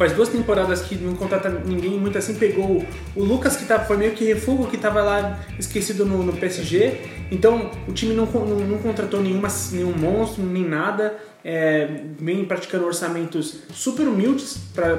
Faz 0.01 0.13
duas 0.13 0.29
temporadas 0.29 0.81
que 0.81 0.95
não 0.95 1.13
contrata 1.13 1.47
ninguém, 1.47 1.91
muito 1.91 2.17
assim 2.17 2.33
pegou 2.33 2.83
o 3.15 3.23
Lucas, 3.23 3.55
que 3.55 3.65
tá, 3.65 3.81
foi 3.81 3.97
meio 3.97 4.13
que 4.13 4.25
refúgio, 4.25 4.65
que 4.65 4.75
tava 4.75 4.99
lá 5.03 5.39
esquecido 5.59 6.05
no, 6.05 6.23
no 6.23 6.33
PSG. 6.33 6.99
Então 7.29 7.69
o 7.87 7.93
time 7.93 8.15
não, 8.15 8.25
não, 8.25 8.61
não 8.61 8.77
contratou 8.79 9.21
nenhuma, 9.21 9.47
nenhum 9.71 9.95
monstro, 9.95 10.43
nem 10.43 10.67
nada. 10.67 11.15
É, 11.45 11.87
vem 12.19 12.43
praticando 12.45 12.87
orçamentos 12.87 13.57
super 13.71 14.07
humildes 14.07 14.57
para 14.73 14.97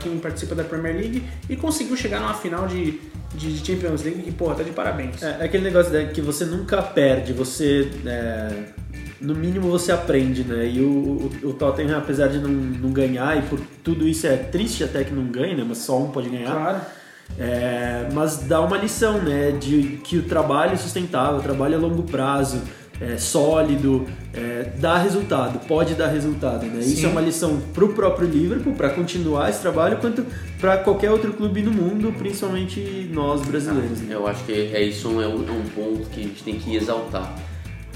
quem 0.00 0.18
participa 0.18 0.56
da 0.56 0.64
Premier 0.64 0.96
League 0.96 1.22
e 1.48 1.54
conseguiu 1.54 1.96
chegar 1.96 2.18
numa 2.18 2.34
final 2.34 2.66
de, 2.66 3.00
de 3.36 3.64
Champions 3.64 4.02
League 4.02 4.20
que, 4.22 4.32
porra, 4.32 4.56
tá 4.56 4.62
de 4.64 4.72
parabéns. 4.72 5.22
É, 5.22 5.36
é 5.42 5.44
aquele 5.44 5.62
negócio 5.62 5.92
né, 5.92 6.10
que 6.12 6.20
você 6.20 6.44
nunca 6.44 6.82
perde, 6.82 7.32
você. 7.32 7.88
é, 8.04 8.82
no 9.20 9.34
mínimo 9.34 9.68
você 9.68 9.92
aprende, 9.92 10.44
né? 10.44 10.66
E 10.66 10.80
o, 10.80 11.30
o, 11.42 11.48
o 11.48 11.52
Tottenham, 11.52 11.98
apesar 11.98 12.28
de 12.28 12.38
não, 12.38 12.50
não 12.50 12.92
ganhar, 12.92 13.38
e 13.38 13.42
por 13.42 13.60
tudo 13.82 14.06
isso 14.06 14.26
é 14.26 14.36
triste 14.36 14.84
até 14.84 15.04
que 15.04 15.12
não 15.12 15.26
ganhe, 15.26 15.54
né? 15.54 15.64
Mas 15.66 15.78
só 15.78 15.98
um 15.98 16.10
pode 16.10 16.28
ganhar. 16.28 16.52
Claro. 16.52 16.80
É, 17.38 18.08
mas 18.12 18.38
dá 18.46 18.60
uma 18.60 18.76
lição, 18.76 19.20
né? 19.22 19.52
De 19.52 19.98
que 20.04 20.18
o 20.18 20.22
trabalho 20.22 20.72
é 20.72 20.76
sustentável, 20.76 21.38
o 21.38 21.42
trabalho 21.42 21.76
a 21.76 21.78
longo 21.78 22.02
prazo, 22.02 22.60
é 23.00 23.16
sólido, 23.16 24.06
é, 24.32 24.70
dá 24.78 24.98
resultado, 24.98 25.58
pode 25.66 25.94
dar 25.94 26.08
resultado, 26.08 26.64
né? 26.66 26.80
Isso 26.80 27.04
é 27.04 27.08
uma 27.08 27.20
lição 27.20 27.60
pro 27.72 27.92
próprio 27.92 28.28
Liverpool 28.28 28.74
para 28.74 28.90
continuar 28.90 29.50
esse 29.50 29.60
trabalho, 29.60 29.96
quanto 29.96 30.24
para 30.60 30.78
qualquer 30.78 31.10
outro 31.10 31.32
clube 31.32 31.62
no 31.62 31.72
mundo, 31.72 32.14
principalmente 32.16 33.10
nós 33.12 33.42
brasileiros. 33.42 34.00
Né? 34.00 34.14
Eu 34.14 34.26
acho 34.26 34.44
que 34.44 34.52
é 34.52 34.82
isso 34.82 35.08
é 35.20 35.26
um, 35.26 35.48
é 35.48 35.52
um 35.52 35.64
ponto 35.74 36.08
que 36.10 36.20
a 36.20 36.22
gente 36.22 36.42
tem 36.42 36.56
que 36.56 36.76
exaltar. 36.76 37.34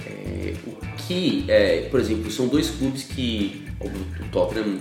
É, 0.09 0.55
o 0.67 0.77
que, 0.97 1.45
é, 1.49 1.89
por 1.91 2.01
exemplo, 2.01 2.31
são 2.31 2.49
dois 2.49 2.71
clubes 2.71 3.03
que 3.05 3.67
o, 3.81 3.89
Tottenham, 4.31 4.79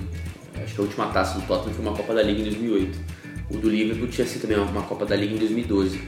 acho 0.63 0.74
que 0.76 0.80
a 0.82 0.84
última 0.84 1.08
taça 1.08 1.40
do 1.40 1.46
Tottenham 1.46 1.74
foi 1.76 1.86
uma 1.86 1.96
Copa 1.96 2.13
da 2.13 2.24
Liga 2.24 2.40
em 2.42 2.44
2008. 2.44 3.00
O 3.50 3.58
do 3.58 3.70
Liverpool 3.70 4.08
tinha 4.08 4.26
sido 4.28 4.42
também 4.42 4.58
uma, 4.58 4.82
Copa 4.84 5.06
da 5.06 5.16
Liga 5.16 5.34
em 5.36 5.38
2012. 5.38 6.00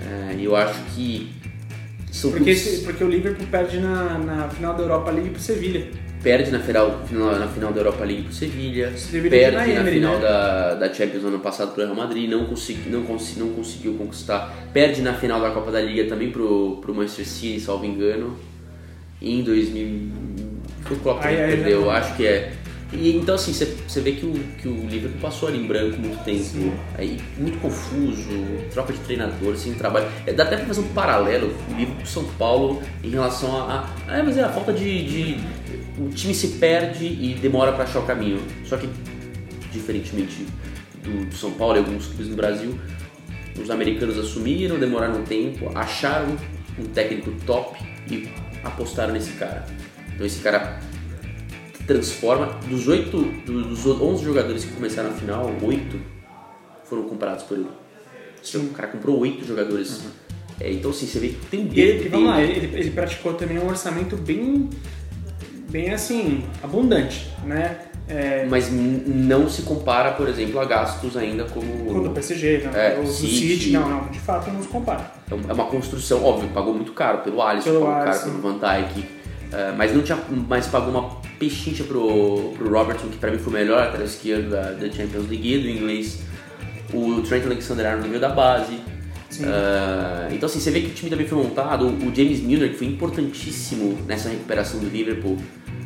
É, 0.00 0.34
E 0.38 0.44
eu 0.44 0.56
acho 0.56 0.80
que 0.94 1.30
são 2.10 2.30
Porque, 2.30 2.54
clubes- 2.54 2.80
porque 2.84 3.04
o 3.04 3.08
Liverpool 3.08 3.46
perde 3.50 3.78
na, 3.78 4.18
na 4.18 4.48
final 4.48 4.74
da 4.74 4.82
Europa 4.82 5.10
League 5.10 5.30
pro 5.30 5.40
Sevilha. 5.40 5.88
Perde 6.22 6.50
na 6.50 6.60
final, 6.60 7.00
na 7.10 7.48
final 7.48 7.72
da 7.72 7.80
Europa 7.80 8.04
League 8.04 8.22
pro 8.22 8.32
Sevilha, 8.32 8.92
perde 9.30 9.56
na 9.56 9.68
Emery, 9.68 9.96
final 9.96 10.14
né? 10.14 10.20
da, 10.20 10.74
da 10.74 10.94
Champions 10.94 11.24
ano 11.24 11.38
passado 11.40 11.72
pro 11.74 11.82
Real 11.84 11.94
Madrid, 11.96 12.30
não, 12.30 12.44
consegui, 12.46 12.88
não, 12.88 13.02
consi- 13.02 13.38
não 13.38 13.48
conseguiu 13.50 13.94
conquistar, 13.94 14.54
perde 14.72 15.02
na 15.02 15.14
final 15.14 15.40
da 15.40 15.50
Copa 15.50 15.70
da 15.70 15.80
Liga 15.80 16.04
também 16.08 16.30
pro, 16.30 16.78
pro 16.80 16.94
Manchester 16.94 17.26
City, 17.26 17.60
salvo 17.60 17.84
engano, 17.84 18.36
em 19.20 19.42
2000... 19.42 20.10
Foi 20.84 20.96
o 20.96 21.00
Klopp 21.00 21.20
que 21.22 21.28
ai, 21.28 21.36
perdeu, 21.36 21.82
não. 21.82 21.90
acho 21.90 22.16
que 22.16 22.26
é. 22.26 22.52
E, 22.92 23.16
então 23.16 23.36
assim, 23.36 23.52
você 23.54 24.00
vê 24.02 24.12
que 24.12 24.26
o, 24.26 24.32
que 24.60 24.68
o 24.68 24.86
Liverpool 24.86 25.18
passou 25.20 25.48
ali 25.48 25.58
em 25.58 25.66
branco 25.66 25.96
muito 25.98 26.22
tempo, 26.24 26.74
aí, 26.98 27.16
muito 27.38 27.58
confuso, 27.58 28.28
troca 28.70 28.92
de 28.92 28.98
treinador, 28.98 29.56
sem 29.56 29.72
trabalho. 29.74 30.06
É, 30.26 30.32
dá 30.32 30.42
até 30.42 30.56
pra 30.56 30.66
fazer 30.66 30.80
um 30.82 30.88
paralelo, 30.88 31.54
o 31.70 31.74
Liverpool 31.74 32.04
São 32.04 32.24
Paulo 32.38 32.82
em 33.02 33.08
relação 33.08 33.56
a. 33.56 33.88
a 34.08 34.18
é, 34.18 34.22
mas 34.22 34.36
é 34.36 34.42
a 34.42 34.48
falta 34.50 34.72
de, 34.74 35.04
de- 35.06 35.36
O 36.06 36.08
time 36.10 36.34
se 36.34 36.48
perde 36.58 37.04
e 37.06 37.34
demora 37.40 37.72
pra 37.72 37.84
achar 37.84 38.00
o 38.00 38.06
caminho. 38.06 38.40
Só 38.64 38.76
que, 38.76 38.88
diferentemente 39.72 40.46
do, 41.02 41.26
do 41.26 41.34
São 41.34 41.52
Paulo 41.52 41.76
e 41.76 41.78
alguns 41.78 42.06
clubes 42.06 42.28
no 42.28 42.36
Brasil, 42.36 42.78
os 43.60 43.70
americanos 43.70 44.18
assumiram, 44.18 44.78
demoraram 44.78 45.20
um 45.20 45.24
tempo, 45.24 45.70
acharam 45.76 46.36
um 46.78 46.84
técnico 46.86 47.32
top 47.46 47.78
e 48.10 48.28
apostaram 48.64 49.12
nesse 49.12 49.32
cara. 49.32 49.66
Então 50.14 50.26
esse 50.26 50.40
cara 50.40 50.80
transforma 51.86 52.46
dos 52.68 52.86
oito, 52.88 53.18
do- 53.44 53.62
dos 53.68 53.84
11 53.86 54.24
jogadores 54.24 54.64
que 54.64 54.72
começaram 54.72 55.10
a 55.10 55.12
final, 55.12 55.52
oito 55.62 56.00
foram 56.84 57.04
comprados 57.04 57.44
por 57.44 57.56
ele. 57.58 57.66
O 58.56 58.68
cara 58.70 58.88
comprou 58.88 59.18
oito 59.20 59.44
jogadores. 59.46 60.02
É, 60.60 60.70
então 60.72 60.90
assim, 60.90 61.06
você 61.06 61.18
vê 61.18 61.28
que 61.28 61.46
tem 61.46 61.60
um 61.60 61.72
E, 61.72 61.80
ele, 61.80 61.98
dedo 62.04 62.06
e 62.06 62.08
dele. 62.10 62.52
ele, 62.66 62.76
ele 62.78 62.90
praticou 62.90 63.34
também 63.34 63.58
um 63.58 63.66
orçamento 63.68 64.16
bem, 64.16 64.68
bem 65.72 65.90
assim, 65.90 66.44
abundante, 66.62 67.28
né? 67.44 67.78
É, 68.06 68.46
Mas 68.50 68.70
não 68.70 69.48
se 69.48 69.62
compara, 69.62 70.12
por 70.12 70.28
exemplo, 70.28 70.60
a 70.60 70.64
gastos 70.64 71.16
ainda 71.16 71.44
como. 71.44 71.84
com 71.86 71.98
o 71.98 72.02
do 72.02 72.10
PSG, 72.10 72.62
não, 72.64 72.78
É, 72.78 72.98
o 72.98 73.06
City. 73.06 73.70
Não, 73.70 73.88
não, 73.88 74.08
de 74.08 74.18
fato 74.18 74.50
não 74.50 74.60
se 74.60 74.68
compara. 74.68 75.10
É 75.30 75.52
uma 75.52 75.64
construção, 75.64 76.22
óbvio, 76.22 76.50
pagou 76.50 76.74
muito 76.74 76.92
caro 76.92 77.18
pelo 77.18 77.40
Alisson, 77.40 77.70
Pelo 77.70 77.86
pagou 77.86 78.04
caro 78.04 78.24
pelo 78.24 78.42
Van 78.42 78.58
Dijk, 78.58 79.08
eh, 79.52 79.74
mas 79.78 79.94
não 79.94 80.02
tinha, 80.02 80.18
mas 80.46 80.66
pagou 80.66 80.90
uma 80.90 81.22
pechincha 81.38 81.84
pro, 81.84 82.52
pro 82.58 82.70
Robertson, 82.70 83.06
que 83.08 83.16
pra 83.16 83.30
mim 83.30 83.38
foi 83.38 83.50
o 83.52 83.56
melhor 83.56 83.78
lateral 83.78 84.04
esquerdo 84.04 84.50
da, 84.50 84.72
da 84.72 84.90
Champions 84.90 85.28
League 85.30 85.58
do 85.58 85.68
inglês. 85.68 86.18
O 86.92 87.22
Trent 87.22 87.46
Alexander-Arnold 87.46 88.08
veio 88.08 88.20
da 88.20 88.28
base. 88.28 88.78
Ah, 89.44 90.28
então 90.30 90.46
assim, 90.46 90.60
você 90.60 90.70
vê 90.70 90.82
que 90.82 90.88
o 90.88 90.94
time 90.94 91.10
também 91.10 91.26
foi 91.26 91.38
montado. 91.38 91.86
O 91.86 92.14
James 92.14 92.40
Milner, 92.40 92.70
que 92.70 92.76
foi 92.76 92.88
importantíssimo 92.88 93.96
nessa 94.06 94.28
recuperação 94.28 94.80
do 94.80 94.86
Liverpool, 94.86 95.38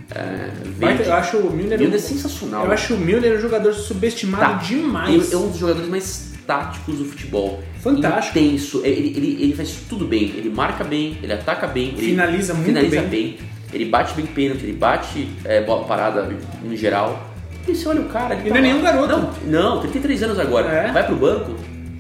de- 0.09 1.09
eu 1.09 1.15
acho 1.15 1.37
o 1.39 1.51
Milner, 1.51 1.79
Milner 1.79 1.95
é 1.95 2.03
um- 2.03 2.07
sensacional. 2.07 2.65
Eu 2.67 2.73
acho 2.73 2.95
o 2.95 2.99
Milner 2.99 3.37
um 3.37 3.41
jogador 3.41 3.73
subestimado 3.73 4.45
Tá. 4.45 4.53
demais. 4.55 5.13
Ele 5.15 5.35
é 5.35 5.37
um 5.37 5.49
dos 5.49 5.59
jogadores 5.59 5.89
mais 5.89 6.33
táticos 6.47 6.99
do 6.99 7.05
futebol. 7.05 7.63
Fantástico. 7.81 8.39
Intenso. 8.39 8.83
Ele, 8.85 9.09
ele, 9.17 9.43
ele 9.43 9.55
faz 9.55 9.77
tudo 9.89 10.05
bem. 10.05 10.33
Ele 10.37 10.49
marca 10.51 10.85
bem, 10.85 11.19
ele 11.23 11.33
ataca 11.33 11.67
bem. 11.67 11.89
ele 11.97 12.07
Finaliza 12.11 12.55
muito 12.55 12.67
finaliza 12.67 13.03
bem. 13.03 13.39
Ele 13.73 13.85
bate 13.87 14.15
bem 14.15 14.27
pênalti, 14.27 14.63
ele 14.63 14.73
bate 14.75 15.29
é, 15.45 15.61
bola 15.63 15.85
parada 15.87 16.29
no 16.63 16.77
geral. 16.77 17.33
E 17.67 17.75
você 17.75 17.89
olha 17.89 18.01
o 18.01 18.05
cara... 18.09 18.37
Ele 18.37 18.49
não 18.51 18.57
é 18.57 18.61
nenhum 18.61 18.81
garoto. 18.81 19.09
Não, 19.09 19.31
não, 19.75 19.81
33 19.81 20.23
anos 20.23 20.39
agora. 20.39 20.69
É. 20.69 20.93
Vai 20.93 21.05
pro 21.05 21.17
banco, 21.17 21.57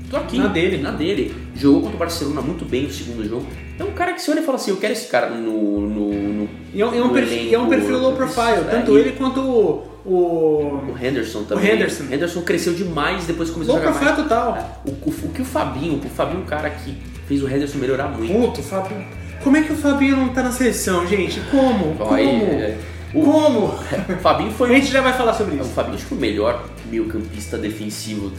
tô 0.08 0.16
aqui. 0.16 0.38
Na 0.38 0.46
dele. 0.46 0.78
Na 0.78 0.92
dele. 0.92 1.34
Jogou 1.56 1.80
contra 1.82 1.96
o 1.96 1.98
Barcelona 1.98 2.40
muito 2.40 2.64
bem 2.64 2.84
no 2.84 2.90
segundo 2.92 3.28
jogo. 3.28 3.46
É 3.78 3.84
um 3.84 3.92
cara 3.92 4.12
que 4.14 4.22
você 4.22 4.30
olha 4.30 4.40
e 4.40 4.42
fala 4.42 4.56
assim, 4.56 4.70
eu 4.70 4.78
quero 4.78 4.92
esse 4.92 5.06
cara 5.08 5.28
no... 5.30 5.80
no, 5.80 6.10
no 6.10 6.48
E 6.72 6.80
é 6.80 6.86
um, 6.86 7.10
é 7.10 7.12
perfil, 7.12 7.54
é 7.54 7.58
um 7.58 7.66
elenco. 7.66 7.68
perfil 7.68 7.98
low 7.98 8.12
profile, 8.14 8.64
É, 8.68 8.70
tanto 8.70 8.96
ele 8.98 9.12
quanto 9.12 9.40
o. 9.40 9.86
o 10.04 10.92
o 10.92 10.96
Henderson 11.00 11.44
também. 11.44 11.72
Henderson. 11.72 12.04
Henderson 12.04 12.42
cresceu 12.42 12.72
demais 12.72 13.26
depois 13.26 13.48
que 13.50 13.54
começou 13.54 13.74
low 13.74 13.82
a 13.82 13.86
jogar 13.86 13.98
profile 13.98 14.16
mais. 14.16 14.28
total. 14.28 14.82
O, 14.86 14.90
o, 14.90 15.26
o 15.26 15.28
que 15.32 15.42
o 15.42 15.44
Fabinho, 15.44 16.00
o 16.04 16.08
Fabinho 16.08 16.40
é 16.40 16.42
um 16.42 16.46
cara 16.46 16.70
que 16.70 16.96
fez 17.26 17.42
o 17.42 17.48
Henderson 17.48 17.78
melhorar 17.78 18.08
muito. 18.08 18.32
Puto, 18.32 18.62
Fabinho. 18.62 19.04
Como 19.42 19.56
é 19.56 19.62
que 19.62 19.72
o 19.72 19.76
Fabinho 19.76 20.16
não 20.16 20.28
tá 20.30 20.42
na 20.42 20.50
seleção, 20.50 21.06
gente? 21.06 21.40
Como? 21.50 21.94
Como? 21.96 22.14
aí, 22.14 22.26
é, 22.26 22.78
o, 23.14 23.22
Como? 23.22 23.66
o 23.66 23.76
Fabinho 24.22 24.50
A 24.50 24.52
foi 24.54 24.68
gente 24.74 24.90
já 24.90 25.00
vai 25.02 25.12
falar 25.12 25.34
sobre 25.34 25.54
o 25.56 25.60
isso. 25.60 25.70
Fabinho 25.70 25.96
acho 25.96 26.06
que 26.06 26.14
o 26.14 26.16
melhor 26.16 26.64
meio-campista 26.90 27.58
defensivo 27.58 28.32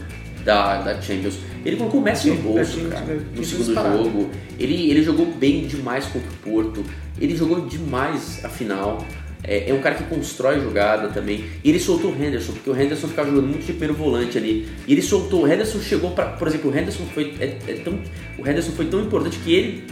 da, 0.44 0.78
da 0.82 1.00
Champions. 1.00 1.38
Ele 1.68 1.76
colocou 1.76 2.00
o 2.00 2.02
Messi 2.02 2.30
no 2.30 2.36
bolso, 2.36 2.80
cara, 2.88 3.20
no 3.36 3.44
segundo 3.44 3.74
jogo. 3.74 4.30
Ele, 4.58 4.90
ele 4.90 5.02
jogou 5.02 5.26
bem 5.26 5.66
demais 5.66 6.06
contra 6.06 6.30
o 6.30 6.36
Porto. 6.36 6.82
Ele 7.20 7.36
jogou 7.36 7.66
demais 7.66 8.42
a 8.42 8.48
final. 8.48 9.06
É, 9.44 9.68
é 9.68 9.74
um 9.74 9.80
cara 9.80 9.94
que 9.94 10.04
constrói 10.04 10.60
jogada 10.60 11.08
também. 11.08 11.44
E 11.62 11.68
ele 11.68 11.78
soltou 11.78 12.10
o 12.10 12.14
Henderson, 12.14 12.52
porque 12.52 12.70
o 12.70 12.74
Henderson 12.74 13.08
ficava 13.08 13.28
jogando 13.28 13.48
muito 13.48 13.66
de 13.66 13.72
primeiro 13.72 13.92
volante 13.92 14.38
ali. 14.38 14.66
E 14.86 14.92
ele 14.92 15.02
soltou, 15.02 15.42
o 15.42 15.46
Henderson 15.46 15.78
chegou 15.80 16.12
para, 16.12 16.30
por 16.30 16.48
exemplo, 16.48 16.70
o 16.70 16.76
Henderson 16.76 17.04
foi 17.12 17.34
é, 17.38 17.58
é 17.68 17.74
tão, 17.74 18.00
o 18.38 18.48
Henderson 18.48 18.72
foi 18.72 18.86
tão 18.86 19.02
importante 19.02 19.38
que 19.38 19.52
ele 19.52 19.84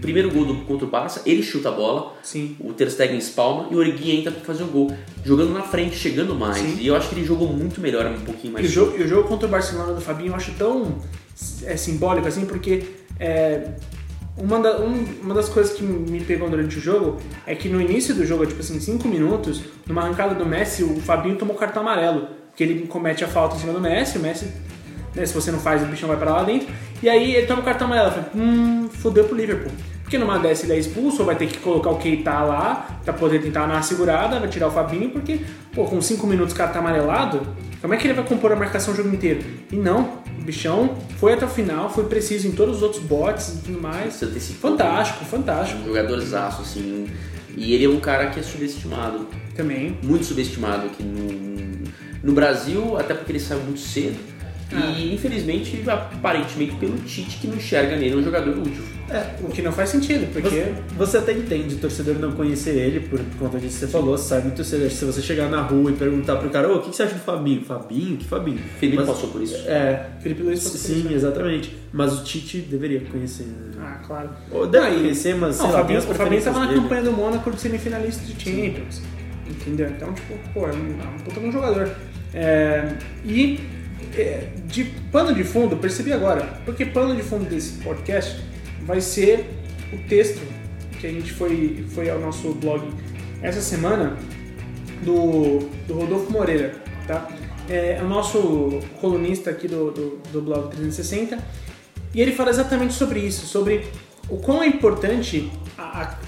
primeiro 0.00 0.30
gol 0.30 0.44
do, 0.44 0.54
contra 0.64 0.86
o 0.86 0.88
Barça, 0.88 1.22
ele 1.26 1.42
chuta 1.42 1.68
a 1.68 1.72
bola, 1.72 2.14
Sim. 2.22 2.56
o 2.60 2.72
Ter 2.72 2.90
Stegen 2.90 3.18
espalma 3.18 3.68
e 3.70 3.74
o 3.74 3.78
Origi 3.78 4.10
entra 4.12 4.30
pra 4.32 4.40
fazer 4.44 4.62
o 4.62 4.66
gol, 4.66 4.90
jogando 5.24 5.52
na 5.52 5.62
frente, 5.62 5.96
chegando 5.96 6.34
mais. 6.34 6.56
Sim. 6.58 6.78
E 6.80 6.86
eu 6.86 6.94
acho 6.96 7.08
que 7.08 7.14
ele 7.16 7.24
jogou 7.24 7.48
muito 7.48 7.80
melhor, 7.80 8.06
um 8.06 8.20
pouquinho 8.20 8.52
mais 8.52 8.64
E 8.64 8.68
o 8.68 8.72
jogo, 8.72 8.96
e 8.98 9.02
o 9.02 9.08
jogo 9.08 9.28
contra 9.28 9.46
o 9.46 9.50
Barcelona 9.50 9.92
do 9.92 10.00
Fabinho 10.00 10.30
eu 10.30 10.34
acho 10.36 10.52
tão 10.52 10.96
é, 11.64 11.76
simbólico 11.76 12.26
assim, 12.28 12.44
porque 12.46 12.82
é, 13.18 13.68
uma, 14.36 14.60
da- 14.60 14.78
um- 14.80 15.04
uma 15.22 15.34
das 15.34 15.48
coisas 15.48 15.72
que 15.74 15.82
me 15.82 16.20
pegou 16.20 16.48
durante 16.48 16.76
o 16.78 16.80
jogo 16.80 17.16
é 17.46 17.54
que 17.54 17.68
no 17.68 17.80
início 17.80 18.14
do 18.14 18.24
jogo, 18.24 18.46
tipo 18.46 18.60
assim, 18.60 18.78
5 18.78 19.06
minutos, 19.08 19.60
numa 19.86 20.02
arrancada 20.02 20.34
do 20.34 20.46
Messi, 20.46 20.84
o 20.84 21.00
Fabinho 21.00 21.36
tomou 21.36 21.56
cartão 21.56 21.82
amarelo, 21.82 22.28
que 22.56 22.62
ele 22.62 22.86
comete 22.86 23.24
a 23.24 23.28
falta 23.28 23.56
em 23.56 23.58
cima 23.58 23.72
do 23.72 23.80
Messi, 23.80 24.18
o 24.18 24.20
Messi, 24.20 24.46
né, 25.14 25.26
se 25.26 25.34
você 25.34 25.50
não 25.50 25.58
faz, 25.58 25.82
o 25.82 25.86
bichão 25.86 26.08
vai 26.08 26.16
pra 26.18 26.30
lá 26.32 26.42
dentro, 26.44 26.68
e 27.02 27.08
aí 27.08 27.34
ele 27.34 27.46
toma 27.46 27.60
o 27.60 27.64
cartão 27.64 27.86
amarelo, 27.86 28.08
eu 28.08 28.12
falei, 28.12 28.30
hum, 28.34 28.88
fodeu 28.90 29.24
pro 29.24 29.36
Liverpool. 29.36 29.72
Porque 30.02 30.16
numa 30.16 30.38
dessa 30.38 30.64
ele 30.64 30.72
é 30.72 30.78
expulso, 30.78 31.20
ou 31.20 31.26
vai 31.26 31.36
ter 31.36 31.46
que 31.46 31.58
colocar 31.58 31.90
o 31.90 31.98
Keita 31.98 32.32
lá 32.40 33.00
pra 33.04 33.12
poder 33.12 33.42
tentar 33.42 33.66
dar 33.66 33.74
uma 33.74 33.82
segurada, 33.82 34.40
vai 34.40 34.48
tirar 34.48 34.68
o 34.68 34.70
Fabinho, 34.70 35.10
porque, 35.10 35.40
pô, 35.74 35.84
com 35.84 36.00
5 36.00 36.26
minutos 36.26 36.54
o 36.54 36.56
cara 36.56 36.70
tá 36.70 36.78
amarelado, 36.78 37.46
como 37.80 37.94
é 37.94 37.96
que 37.96 38.06
ele 38.06 38.14
vai 38.14 38.24
compor 38.24 38.50
a 38.50 38.56
marcação 38.56 38.94
o 38.94 38.96
jogo 38.96 39.10
inteiro? 39.10 39.44
E 39.70 39.76
não, 39.76 40.18
bichão 40.40 40.96
foi 41.18 41.34
até 41.34 41.44
o 41.44 41.48
final, 41.48 41.90
foi 41.90 42.04
preciso 42.04 42.48
em 42.48 42.52
todos 42.52 42.78
os 42.78 42.82
outros 42.82 43.02
bots 43.02 43.48
e 43.48 43.58
tudo 43.66 43.80
mais. 43.80 44.14
Fantástico, 44.56 45.24
fantástico 45.24 45.82
Um 45.82 45.86
jogadorzaço, 45.86 46.62
assim. 46.62 47.06
E 47.56 47.74
ele 47.74 47.84
é 47.84 47.88
um 47.88 48.00
cara 48.00 48.30
que 48.30 48.40
é 48.40 48.42
subestimado. 48.42 49.28
também. 49.54 49.98
Muito 50.02 50.24
subestimado 50.24 50.86
aqui 50.86 51.02
no, 51.02 51.84
no 52.22 52.32
Brasil, 52.32 52.96
até 52.96 53.14
porque 53.14 53.32
ele 53.32 53.40
saiu 53.40 53.60
muito 53.60 53.80
cedo. 53.80 54.18
Ah. 54.70 54.90
E 54.98 55.14
infelizmente, 55.14 55.82
aparentemente, 55.88 56.74
pelo 56.76 56.96
Tite 56.98 57.38
que 57.38 57.46
não 57.46 57.56
enxerga 57.56 57.96
nele 57.96 58.16
um 58.16 58.22
jogador 58.22 58.58
útil. 58.58 58.82
O 59.42 59.48
que 59.48 59.62
não 59.62 59.72
faz 59.72 59.88
sentido, 59.88 60.30
porque. 60.30 60.48
Você, 60.50 60.74
você 60.98 61.16
até 61.16 61.32
entende 61.32 61.76
o 61.76 61.78
torcedor 61.78 62.16
não 62.18 62.32
conhecer 62.32 62.76
ele, 62.76 63.00
por 63.00 63.18
conta 63.38 63.58
disso 63.58 63.78
que 63.78 63.86
você 63.86 63.88
falou, 63.88 64.18
sai 64.18 64.42
muito 64.42 64.62
cedo. 64.62 64.90
Se 64.90 65.02
você 65.06 65.22
chegar 65.22 65.48
na 65.48 65.62
rua 65.62 65.90
e 65.90 65.94
perguntar 65.94 66.36
pro 66.36 66.50
cara, 66.50 66.70
ô, 66.70 66.76
o 66.76 66.82
que 66.82 66.90
que 66.90 66.96
você 66.96 67.04
acha 67.04 67.14
do 67.14 67.20
Fabinho? 67.20 67.64
Fabinho? 67.64 68.18
Que 68.18 68.26
Fabinho? 68.26 68.58
Felipe 68.78 68.98
Mas- 68.98 69.06
passou 69.06 69.30
por 69.30 69.40
isso. 69.42 69.54
É, 69.66 70.08
Felipe 70.20 70.42
Luiz 70.42 70.58
passou 70.62 70.72
por 70.78 70.86
sim, 70.86 70.98
isso. 71.06 71.12
exatamente. 71.14 71.74
Mas 71.90 72.20
o 72.20 72.22
Tite 72.24 72.58
deveria 72.58 73.00
conhecer. 73.10 73.44
né? 73.44 73.54
Ah, 73.80 74.00
claro. 74.06 74.28
Ou 74.50 74.66
deve 74.66 74.86
Não, 74.86 74.94
e- 74.96 75.00
conhecer, 75.00 75.34
mas 75.36 75.54
sei 75.56 75.62
Não, 75.64 75.70
o 75.70 75.72
lá, 75.72 75.78
Fabinho, 75.80 75.98
o 76.00 76.02
Fabinho 76.14 76.42
tava 76.42 76.60
na 76.66 76.74
campanha 76.74 77.02
do 77.04 77.12
Mônaco 77.12 77.50
de 77.50 77.58
semifinalista 77.62 78.22
de 78.26 78.32
Champions. 78.44 79.00
Entendeu? 79.48 79.88
Então, 79.88 80.12
tipo, 80.12 80.34
pô, 80.52 80.66
é 80.66 80.72
um, 80.72 81.00
é 81.00 81.14
um 81.16 81.18
puta 81.24 81.40
um 81.40 81.50
jogador. 81.50 81.88
É, 82.34 82.92
e 83.24 83.54
é, 83.54 83.77
de 84.66 84.84
pano 85.12 85.34
de 85.34 85.44
fundo, 85.44 85.76
percebi 85.76 86.12
agora, 86.12 86.60
porque 86.64 86.84
pano 86.86 87.14
de 87.14 87.22
fundo 87.22 87.44
desse 87.48 87.72
podcast 87.82 88.40
vai 88.82 89.00
ser 89.00 89.46
o 89.92 89.98
texto 90.08 90.40
que 91.00 91.06
a 91.06 91.10
gente 91.10 91.32
foi, 91.32 91.84
foi 91.94 92.10
ao 92.10 92.18
nosso 92.20 92.52
blog 92.54 92.82
essa 93.42 93.60
semana 93.60 94.16
do, 95.04 95.60
do 95.86 95.94
Rodolfo 95.94 96.30
Moreira, 96.32 96.74
tá? 97.06 97.28
É, 97.68 97.98
é 97.98 98.02
o 98.02 98.08
nosso 98.08 98.80
colunista 99.00 99.50
aqui 99.50 99.68
do, 99.68 99.90
do, 99.90 100.18
do 100.32 100.42
blog 100.42 100.68
360 100.70 101.38
e 102.14 102.20
ele 102.20 102.32
fala 102.32 102.50
exatamente 102.50 102.94
sobre 102.94 103.20
isso, 103.20 103.46
sobre 103.46 103.86
o 104.28 104.38
quão 104.38 104.62
é 104.62 104.66
importante 104.66 105.50
a, 105.76 105.82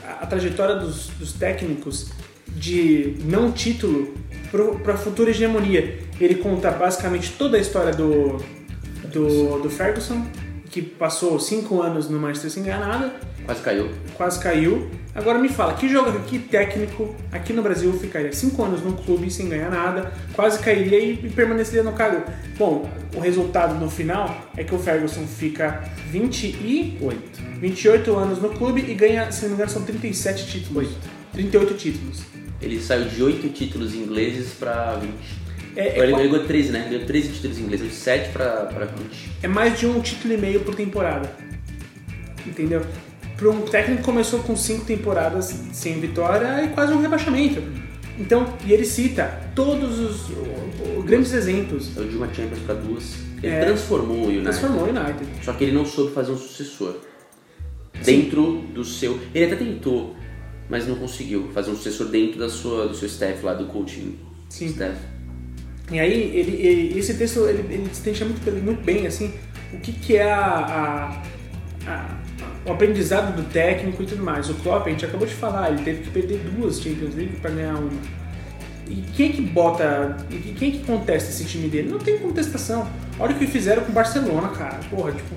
a- 0.04 0.18
a 0.22 0.26
trajetória 0.26 0.76
dos, 0.76 1.09
dos 1.18 1.33
técnicos 1.33 2.11
de 2.48 3.16
não 3.24 3.50
título 3.50 4.14
para 4.50 4.94
a 4.94 4.96
futura 4.96 5.30
hegemonia. 5.30 5.98
Ele 6.20 6.36
conta 6.36 6.70
basicamente 6.70 7.32
toda 7.38 7.56
a 7.56 7.60
história 7.60 7.92
do, 7.92 8.36
do, 9.12 9.60
do 9.60 9.70
Ferguson, 9.70 10.24
que 10.70 10.82
passou 10.82 11.38
cinco 11.40 11.82
anos 11.82 12.08
no 12.08 12.18
Manchester 12.18 12.50
sem 12.50 12.62
ganhar 12.62 12.80
nada, 12.80 13.12
Quase 13.44 13.62
caiu. 13.62 13.90
quase 14.16 14.40
caiu. 14.40 14.88
Agora 15.12 15.38
me 15.38 15.48
fala, 15.48 15.74
que 15.74 15.88
jogador, 15.88 16.20
que 16.22 16.38
técnico 16.38 17.16
aqui 17.32 17.52
no 17.52 17.62
Brasil 17.62 17.92
ficaria 17.94 18.32
cinco 18.32 18.62
anos 18.62 18.80
num 18.80 18.92
clube 18.92 19.28
sem 19.28 19.48
ganhar 19.48 19.68
nada, 19.68 20.12
quase 20.34 20.60
cairia 20.60 21.00
e, 21.00 21.14
e 21.14 21.30
permaneceria 21.30 21.82
no 21.82 21.92
cargo? 21.92 22.22
Bom, 22.56 22.88
o 23.16 23.18
resultado 23.18 23.74
no 23.74 23.90
final 23.90 24.48
é 24.56 24.62
que 24.62 24.72
o 24.72 24.78
Ferguson 24.78 25.26
fica 25.26 25.82
28 26.10 27.40
28 27.60 28.16
anos 28.16 28.40
no 28.40 28.50
clube 28.50 28.84
e 28.88 28.94
ganha, 28.94 29.30
se 29.32 29.42
não 29.42 29.48
me 29.50 29.54
engano, 29.56 29.70
são 29.70 29.82
37 29.82 30.46
títulos. 30.46 30.88
38 31.32 31.74
títulos. 31.74 32.22
Ele 32.61 32.81
saiu 32.81 33.07
de 33.09 33.23
8 33.23 33.49
títulos 33.51 33.94
ingleses 33.94 34.53
pra 34.59 34.96
20. 34.96 35.12
É, 35.77 35.99
ele 36.01 36.12
é, 36.12 36.18
ele 36.20 36.29
ganhou 36.29 36.44
13, 36.46 36.73
né? 36.73 36.87
Ganhou 36.90 37.07
13 37.07 37.29
títulos 37.33 37.59
ingleses, 37.59 37.88
de 37.88 37.94
7 37.94 38.31
pra, 38.33 38.66
pra 38.66 38.85
20. 38.87 39.31
é 39.42 39.49
mais 39.49 39.79
de 39.79 39.87
um 39.87 40.01
título 40.01 40.35
e 40.35 40.37
meio 40.37 40.61
por 40.61 40.75
temporada. 40.75 41.31
Entendeu? 42.46 42.83
Para 43.37 43.51
um 43.51 43.62
técnico 43.62 44.01
que 44.01 44.05
começou 44.05 44.40
com 44.40 44.55
cinco 44.57 44.85
temporadas 44.85 45.55
sem 45.73 45.99
vitória 46.01 46.46
é 46.46 46.66
quase 46.68 46.92
um 46.92 47.01
rebaixamento. 47.01 47.62
Então, 48.18 48.53
e 48.66 48.73
ele 48.73 48.85
cita 48.85 49.40
todos 49.55 49.99
os, 49.99 50.29
o- 50.29 50.99
o- 50.99 51.03
grandes 51.03 51.33
exemplos. 51.33 51.87
Saiu 51.94 52.09
de 52.09 52.16
uma 52.16 52.27
Champions 52.35 52.59
pra 52.61 52.75
duas. 52.75 53.14
Ele 53.42 53.55
É. 53.55 53.64
transformou 53.64 54.16
o 54.18 54.25
United. 54.25 54.42
Transformou 54.42 54.85
o 54.85 54.88
United. 54.90 55.27
Só 55.42 55.53
que 55.55 55.64
ele 55.64 55.73
não 55.73 55.87
soube 55.87 56.12
fazer 56.12 56.33
um 56.33 56.37
sucessor. 56.37 56.96
Dentro 58.05 58.59
do 58.75 58.85
seu. 58.85 59.18
Ele 59.35 59.46
até 59.46 59.57
tentou, 59.57 60.14
mas 60.70 60.87
não 60.87 60.94
conseguiu 60.96 61.50
fazer 61.52 61.70
um 61.70 61.76
sucessor 61.76 62.06
dentro 62.09 62.38
da 62.38 62.48
sua, 62.48 62.87
do 62.88 62.94
seu 62.94 63.06
staff 63.09 63.44
lá, 63.44 63.52
do 63.52 63.66
coaching 63.66 64.16
Sim. 64.48 64.66
staff. 64.66 64.96
E 65.92 65.98
aí, 65.98 66.12
ele, 66.35 66.52
ele- 66.64 66.98
esse 66.98 67.14
texto 67.14 67.40
ele, 67.46 67.64
ele 67.74 67.88
destrincha 67.88 68.24
muito, 68.24 68.40
bem- 68.44 68.62
muito 68.62 68.83
bem 68.85 69.06
assim, 69.06 69.33
o 69.74 69.78
que, 69.80 69.92
que 69.92 70.16
é 70.16 70.30
a, 70.33 71.22
a- 71.87 71.90
a- 71.90 72.20
o 72.64 72.72
aprendizado 72.72 73.35
do 73.35 73.42
técnico 73.50 74.02
e 74.02 74.06
tudo 74.06 74.22
mais. 74.22 74.48
O 74.48 74.54
Klopp, 74.54 74.87
a 74.87 74.90
gente 74.90 75.04
acabou 75.04 75.26
de 75.26 75.35
falar, 75.35 75.70
ele 75.72 75.83
teve 75.83 76.02
que 76.04 76.11
perder 76.11 76.38
duas 76.56 76.80
Champions 76.80 77.14
League 77.16 77.37
para 77.42 77.50
ganhar 77.50 77.74
uma. 77.74 77.90
E 78.88 79.02
quem 79.16 79.30
é 79.30 79.33
que 79.33 79.40
bota. 79.42 80.16
E 80.30 80.52
quem 80.59 80.68
é 80.68 80.72
que 80.72 80.85
contesta 80.85 81.30
esse 81.30 81.44
time 81.44 81.68
dele? 81.68 81.88
Não 81.90 81.98
tem 81.98 82.18
contestação. 82.18 82.88
Olha 83.18 83.35
o 83.35 83.38
que 83.38 83.46
fizeram 83.46 83.83
com 83.85 83.90
o 83.92 83.94
Barcelona, 83.94 84.48
cara. 84.48 84.78
Porra, 84.90 85.12
tipo, 85.12 85.35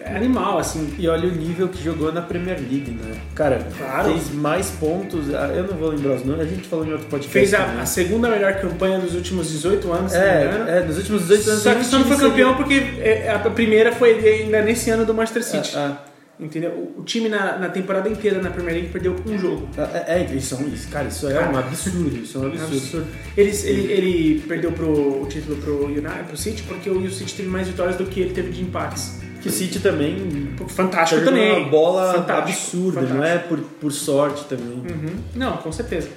é, 0.00 0.16
animal, 0.16 0.58
assim. 0.58 0.92
E 0.98 1.06
olha 1.08 1.28
o 1.28 1.32
nível 1.32 1.68
que 1.68 1.82
jogou 1.82 2.12
na 2.12 2.20
Premier 2.22 2.58
League, 2.58 2.90
né? 2.90 3.14
Cara, 3.34 3.64
Claro. 3.78 4.12
fez 4.12 4.30
mais 4.34 4.70
pontos. 4.70 5.32
ah, 5.34 5.52
Eu 5.54 5.64
não 5.68 5.76
vou 5.76 5.90
lembrar 5.90 6.14
os 6.16 6.24
nomes, 6.24 6.42
a 6.46 6.48
gente 6.48 6.66
falou 6.68 6.84
em 6.86 6.92
outro 6.92 7.06
podcast. 7.06 7.32
Fez 7.32 7.54
a, 7.54 7.80
a 7.80 7.86
segunda 7.86 8.28
melhor 8.28 8.54
campanha 8.60 8.98
dos 8.98 9.14
últimos 9.14 9.48
18 9.50 9.92
anos, 9.92 10.12
se 10.12 10.18
não. 10.18 10.24
É, 10.24 10.78
é, 10.78 10.84
nos 10.86 10.96
últimos 10.98 11.22
18 11.28 11.50
anos. 11.50 11.62
Só 11.62 11.74
que 11.74 11.84
só 11.84 11.98
não 11.98 12.04
foi 12.06 12.16
campeão 12.16 12.54
porque 12.56 12.74
é, 12.98 13.30
a 13.30 13.38
primeira 13.50 13.92
foi 13.92 14.18
ainda 14.18 14.62
nesse 14.62 14.90
ano 14.90 15.04
do 15.06 15.14
Manchester 15.14 15.42
seria- 15.42 15.64
City. 15.64 15.76
Ah, 15.76 15.98
Entendeu? 16.40 16.94
O- 16.98 17.04
time 17.04 17.28
na, 17.28 17.56
na 17.56 17.68
temporada 17.68 18.08
inteira 18.08 18.42
na 18.42 18.50
Premier 18.50 18.74
League 18.74 18.88
perdeu 18.88 19.14
um 19.26 19.38
jogo. 19.38 19.68
ah, 19.78 19.88
É, 20.08 20.22
é, 20.22 20.34
isso, 20.34 20.56
é 20.56 20.62
isso, 20.74 20.88
cara, 20.88 21.06
isso 21.06 21.28
é 21.28 21.38
um 21.46 21.56
absurdo, 21.56 22.16
isso 22.20 22.38
é 22.38 22.40
um 22.40 22.46
absurdo. 22.46 22.72
absurdo. 22.74 23.06
Eles, 23.36 23.64
ele, 23.64 23.92
ele 23.92 24.40
perdeu 24.48 24.72
pro, 24.72 25.22
o 25.22 25.26
título 25.28 25.56
pro 25.58 25.84
United, 25.86 26.24
pro 26.26 26.36
City, 26.36 26.62
porque 26.64 26.90
o 26.90 27.08
City 27.12 27.34
teve 27.34 27.48
mais 27.48 27.68
vitórias 27.68 27.96
do 27.96 28.06
que 28.06 28.18
ele 28.20 28.32
teve 28.34 28.50
de 28.50 28.62
empates. 28.62 29.20
Que 29.42 29.48
o 29.48 29.52
City 29.52 29.80
também 29.80 30.54
Fantástico 30.68 31.24
também. 31.24 31.58
uma 31.60 31.68
bola 31.68 32.12
Fantástico, 32.14 32.48
absurda, 32.48 33.00
fantástico. 33.00 33.18
não 33.18 33.24
é 33.24 33.38
por, 33.38 33.58
por 33.58 33.92
sorte 33.92 34.44
também. 34.44 34.66
Uhum. 34.68 35.14
Não, 35.34 35.56
com 35.56 35.72
certeza. 35.72 36.08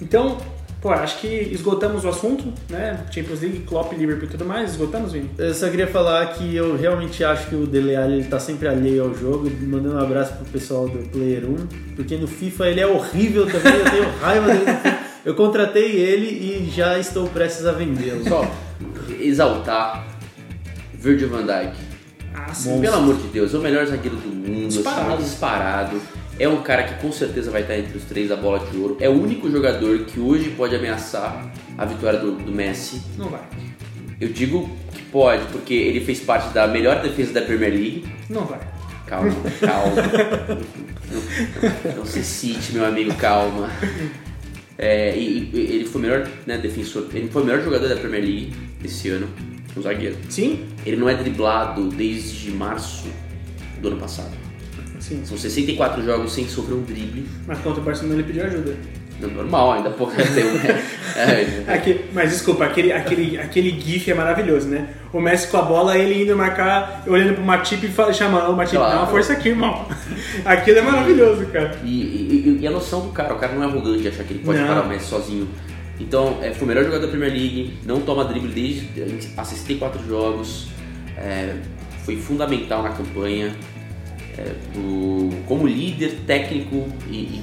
Então, 0.00 0.36
pô, 0.80 0.90
acho 0.90 1.18
que 1.18 1.26
esgotamos 1.26 2.04
o 2.04 2.08
assunto, 2.08 2.52
né? 2.68 3.00
Champions 3.10 3.40
League, 3.40 3.60
Klopp, 3.60 3.92
Liverpool 3.94 4.26
e 4.26 4.30
tudo 4.30 4.44
mais. 4.44 4.72
Esgotamos, 4.72 5.12
Vini? 5.12 5.30
Eu 5.38 5.54
só 5.54 5.68
queria 5.70 5.86
falar 5.86 6.26
que 6.34 6.54
eu 6.54 6.76
realmente 6.76 7.24
acho 7.24 7.48
que 7.48 7.54
o 7.54 7.66
Dele 7.66 7.96
Alli 7.96 8.14
ele 8.20 8.24
tá 8.28 8.38
sempre 8.38 8.68
alheio 8.68 9.04
ao 9.04 9.14
jogo, 9.14 9.50
mandando 9.62 9.96
um 9.96 10.00
abraço 10.00 10.34
pro 10.34 10.44
pessoal 10.46 10.86
do 10.88 10.98
Player 11.08 11.44
1, 11.46 11.56
porque 11.96 12.16
no 12.18 12.26
FIFA 12.28 12.68
ele 12.68 12.80
é 12.80 12.86
horrível 12.86 13.46
também, 13.46 13.72
eu 13.74 13.90
tenho 13.90 14.10
raiva 14.20 14.46
dele 14.46 14.60
no 14.70 14.76
FIFA. 14.76 14.98
Eu 15.24 15.34
contratei 15.34 15.90
ele 15.96 16.26
e 16.26 16.70
já 16.70 16.98
estou 16.98 17.26
prestes 17.28 17.66
a 17.66 17.72
vendê-lo. 17.72 18.22
Só 18.28 18.48
exaltar 19.20 20.06
Virgil 20.94 21.28
van 21.28 21.44
Dijk. 21.46 21.87
Ah, 22.46 22.54
sim. 22.54 22.80
Pelo 22.80 22.96
amor 22.96 23.16
de 23.16 23.28
Deus, 23.28 23.52
é 23.54 23.58
o 23.58 23.60
melhor 23.60 23.86
zagueiro 23.86 24.16
do 24.16 24.28
mundo, 24.28 24.68
Disparado. 24.68 25.12
assim, 25.14 25.22
disparado. 25.24 26.02
É 26.38 26.48
um 26.48 26.62
cara 26.62 26.84
que 26.84 26.94
com 27.02 27.10
certeza 27.10 27.50
vai 27.50 27.62
estar 27.62 27.76
entre 27.76 27.96
os 27.98 28.04
três 28.04 28.28
da 28.28 28.36
bola 28.36 28.60
de 28.60 28.76
ouro. 28.78 28.96
É 29.00 29.08
o 29.08 29.12
único 29.12 29.50
jogador 29.50 29.98
que 30.04 30.20
hoje 30.20 30.50
pode 30.50 30.74
ameaçar 30.76 31.50
a 31.76 31.84
vitória 31.84 32.18
do, 32.20 32.32
do 32.32 32.52
Messi. 32.52 33.02
Não 33.16 33.28
vai. 33.28 33.40
Eu 34.20 34.28
digo 34.28 34.68
que 34.94 35.02
pode, 35.02 35.44
porque 35.52 35.74
ele 35.74 36.00
fez 36.00 36.20
parte 36.20 36.52
da 36.54 36.66
melhor 36.68 37.02
defesa 37.02 37.32
da 37.32 37.42
Premier 37.42 37.72
League. 37.72 38.04
Não 38.30 38.44
vai. 38.44 38.60
Calma, 39.06 39.32
calma. 39.60 39.94
não, 41.10 41.96
não 41.96 42.04
se 42.04 42.22
cite, 42.22 42.72
meu 42.72 42.84
amigo, 42.84 43.12
calma. 43.14 43.70
É, 44.76 45.16
e, 45.16 45.50
e 45.52 45.58
ele 45.74 45.84
foi 45.86 46.00
o 46.00 46.04
melhor 46.04 46.28
né, 46.46 46.56
defensor, 46.58 47.06
ele 47.12 47.28
foi 47.28 47.42
o 47.42 47.44
melhor 47.44 47.62
jogador 47.64 47.88
da 47.88 47.96
Premier 47.96 48.22
League 48.22 48.52
esse 48.84 49.08
ano, 49.08 49.28
um 49.78 49.82
zagueiro. 49.82 50.16
Sim? 50.28 50.64
Ele 50.84 50.96
não 50.96 51.08
é 51.08 51.14
driblado 51.14 51.88
desde 51.88 52.50
março 52.50 53.06
do 53.80 53.88
ano 53.88 53.96
passado. 53.98 54.30
Sim. 55.00 55.22
São 55.24 55.38
64 55.38 56.04
jogos 56.04 56.32
sem 56.32 56.48
sofrer 56.48 56.74
um 56.74 56.82
drible. 56.82 57.26
Mas 57.46 57.58
contra 57.60 57.80
o 57.80 57.84
Barcelona 57.84 58.16
ele 58.16 58.24
pediu 58.24 58.44
ajuda. 58.44 58.76
Não, 59.20 59.28
normal, 59.30 59.72
ainda 59.72 59.90
porra. 59.90 60.12
Tem, 60.16 60.44
é, 61.16 61.72
é, 61.90 62.04
mas 62.12 62.30
desculpa, 62.30 62.64
aquele, 62.64 62.92
aquele, 62.92 63.36
aquele 63.38 63.80
gif 63.80 64.08
é 64.08 64.14
maravilhoso, 64.14 64.68
né? 64.68 64.90
O 65.12 65.20
Messi 65.20 65.48
com 65.48 65.56
a 65.56 65.62
bola, 65.62 65.96
ele 65.98 66.22
indo 66.22 66.36
marcar, 66.36 67.02
olhando 67.06 67.34
pro 67.34 67.42
Matip 67.42 67.84
e 67.84 68.14
chamando 68.14 68.52
o 68.52 68.56
Matip, 68.56 68.76
Claro. 68.76 68.92
dá 68.92 68.98
uma 69.02 69.06
força 69.10 69.32
aqui, 69.32 69.48
irmão. 69.48 69.88
Aquilo 70.44 70.78
é 70.78 70.82
maravilhoso, 70.82 71.46
cara. 71.46 71.76
E, 71.84 71.88
e- 71.88 72.58
e 72.60 72.66
a 72.66 72.70
noção 72.70 73.00
do 73.00 73.08
cara, 73.10 73.34
o 73.34 73.38
cara 73.38 73.54
não 73.54 73.62
é 73.64 73.66
arrogante 73.66 74.02
de 74.02 74.08
achar 74.08 74.22
que 74.22 74.34
ele 74.34 74.44
pode 74.44 74.58
Não. 74.60 74.68
parar 74.68 74.82
o 74.82 74.88
Messi 74.88 75.06
sozinho. 75.06 75.48
Então, 76.00 76.38
é, 76.42 76.52
foi 76.52 76.64
o 76.64 76.68
melhor 76.68 76.84
jogador 76.84 77.02
da 77.06 77.08
Premier 77.08 77.32
League, 77.32 77.74
não 77.84 78.00
toma 78.00 78.24
drible 78.24 78.52
desde 78.52 78.88
há 79.36 79.44
64 79.44 80.06
jogos, 80.06 80.68
é, 81.16 81.56
foi 82.04 82.16
fundamental 82.16 82.82
na 82.82 82.90
campanha, 82.90 83.54
é, 84.36 84.42
do- 84.74 85.30
como 85.46 85.66
líder 85.66 86.20
técnico 86.26 86.86
e, 87.10 87.14
e- 87.16 87.42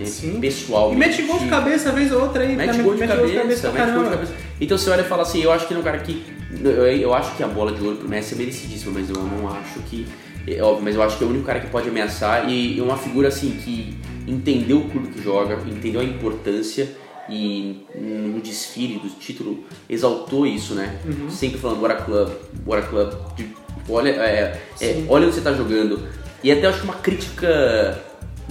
e- 0.00 0.06
Sim. 0.06 0.38
pessoal. 0.40 0.92
E 0.92 0.96
mete 0.96 1.22
gol 1.22 1.38
de 1.40 1.46
cabeça 1.48 1.90
vez 1.90 2.12
ou 2.12 2.20
outra 2.22 2.44
aí. 2.44 2.54
Mete 2.54 2.80
gol 2.82 2.94
de 2.94 3.00
mete 3.00 3.08
cabeça, 3.08 3.32
pra 3.32 3.44
mete 3.44 3.60
gol 3.62 3.70
de 3.72 3.76
caramba. 3.78 4.10
cabeça. 4.10 4.32
Então 4.60 4.78
você 4.78 4.90
olha 4.90 5.00
e 5.00 5.04
fala 5.04 5.22
assim, 5.22 5.42
eu 5.42 5.50
acho 5.50 5.66
que 5.66 5.72
ele 5.72 5.78
é 5.78 5.82
um 5.82 5.84
cara 5.84 5.98
que. 5.98 6.22
Eu, 6.62 6.86
eu 6.86 7.12
acho 7.14 7.36
que 7.36 7.42
a 7.42 7.48
bola 7.48 7.72
de 7.72 7.82
ouro 7.82 7.96
pro 7.96 8.08
Messi 8.08 8.34
é 8.34 8.38
merecidíssima, 8.38 8.92
mas 8.94 9.10
eu 9.10 9.16
não 9.20 9.48
acho 9.48 9.80
que. 9.90 10.06
É 10.46 10.62
óbvio, 10.62 10.84
mas 10.84 10.94
eu 10.94 11.02
acho 11.02 11.18
que 11.18 11.24
é 11.24 11.26
o 11.26 11.30
único 11.30 11.44
cara 11.44 11.58
que 11.60 11.66
pode 11.66 11.88
ameaçar 11.88 12.48
e 12.48 12.78
é 12.78 12.82
uma 12.82 12.96
figura 12.96 13.26
assim 13.28 13.50
que 13.62 13.94
entendeu 14.26 14.78
o 14.78 14.88
clube 14.88 15.08
que 15.08 15.22
joga, 15.22 15.58
entendeu 15.66 16.00
a 16.00 16.04
importância 16.04 16.88
e 17.28 17.84
no 17.94 18.40
desfile 18.40 18.98
do 18.98 19.08
título 19.10 19.64
exaltou 19.88 20.46
isso, 20.46 20.74
né? 20.74 20.98
Sempre 21.30 21.58
falando 21.58 21.82
What 21.82 21.94
a 21.94 22.04
Club, 22.04 22.30
What 22.66 22.84
a 22.84 22.88
Club. 22.88 23.14
de- 23.36 23.48
olha, 23.88 24.10
é, 24.10 24.60
é, 24.80 25.04
olha 25.08 25.26
onde 25.26 25.34
você 25.34 25.40
tá 25.42 25.52
jogando. 25.52 26.06
E 26.42 26.50
até 26.52 26.66
acho 26.68 26.84
uma 26.84 26.94
crítica 26.94 28.02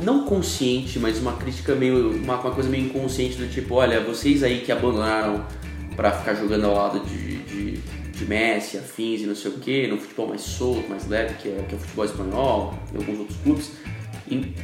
não 0.03 0.25
consciente, 0.25 0.99
mas 0.99 1.17
uma 1.19 1.33
crítica 1.33 1.73
meio. 1.75 2.11
Uma, 2.11 2.39
uma 2.39 2.51
coisa 2.51 2.69
meio 2.69 2.85
inconsciente 2.85 3.35
do 3.37 3.47
tipo, 3.47 3.75
olha, 3.75 3.99
vocês 4.01 4.43
aí 4.43 4.59
que 4.61 4.71
abandonaram 4.71 5.45
pra 5.95 6.11
ficar 6.11 6.35
jogando 6.35 6.65
ao 6.65 6.75
lado 6.75 6.99
de, 6.99 7.37
de, 7.43 7.71
de 8.11 8.25
Messi, 8.25 8.77
afins 8.77 9.21
e 9.21 9.25
não 9.25 9.33
sei 9.35 9.49
o 9.51 9.55
que, 9.55 9.87
no 9.87 9.97
futebol 9.97 10.27
mais 10.27 10.41
solto, 10.41 10.87
mais 10.89 11.07
leve, 11.07 11.33
que 11.35 11.47
é, 11.49 11.65
que 11.67 11.73
é 11.73 11.77
o 11.77 11.79
futebol 11.81 12.05
espanhol, 12.05 12.79
em 12.93 12.97
alguns 12.97 13.19
outros 13.19 13.37
clubes. 13.43 13.71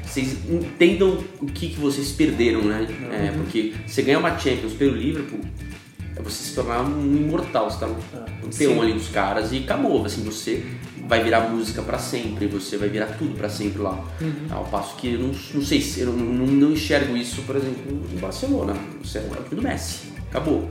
Vocês 0.03 0.37
entendam 0.49 1.17
o 1.41 1.45
que, 1.45 1.69
que 1.69 1.79
vocês 1.79 2.11
perderam, 2.11 2.61
né? 2.61 2.87
É, 3.11 3.31
porque 3.31 3.73
você 3.85 4.01
ganha 4.01 4.19
uma 4.19 4.37
Champions 4.37 4.73
pelo 4.73 4.95
Liverpool, 4.95 5.39
é 6.15 6.21
você 6.21 6.43
se 6.43 6.55
tornar 6.55 6.81
um 6.81 7.15
imortal, 7.15 7.69
você 7.69 7.79
tá 7.79 7.87
no, 7.87 7.95
no 8.43 8.53
peão 8.55 8.81
ali 8.81 8.93
dos 8.93 9.07
caras 9.09 9.51
e 9.51 9.57
acabou. 9.59 10.05
Assim, 10.05 10.23
você 10.23 10.63
vai 11.07 11.23
virar 11.23 11.49
música 11.49 11.81
pra 11.81 11.97
sempre, 11.97 12.47
você 12.47 12.77
vai 12.77 12.89
virar 12.89 13.07
tudo 13.17 13.35
pra 13.35 13.49
sempre 13.49 13.81
lá. 13.81 14.03
Ao 14.49 14.65
passo 14.65 14.95
que 14.95 15.13
eu 15.13 15.19
não, 15.19 15.31
não 15.53 15.61
sei 15.61 15.81
se 15.81 16.01
eu 16.01 16.13
não, 16.13 16.45
não, 16.45 16.71
enxergo 16.71 17.15
isso, 17.17 17.41
por 17.43 17.55
exemplo, 17.55 18.01
em 18.11 18.17
Barcelona. 18.17 18.75
Você 19.03 19.19
é 19.19 19.21
o 19.21 19.43
time 19.43 19.55
do 19.55 19.61
Messi, 19.61 20.07
acabou. 20.29 20.69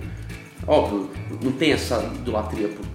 Óbvio, 0.67 1.11
não 1.43 1.53
tem 1.53 1.73
essa 1.73 2.11
idolatria 2.15 2.69
por. 2.69 2.87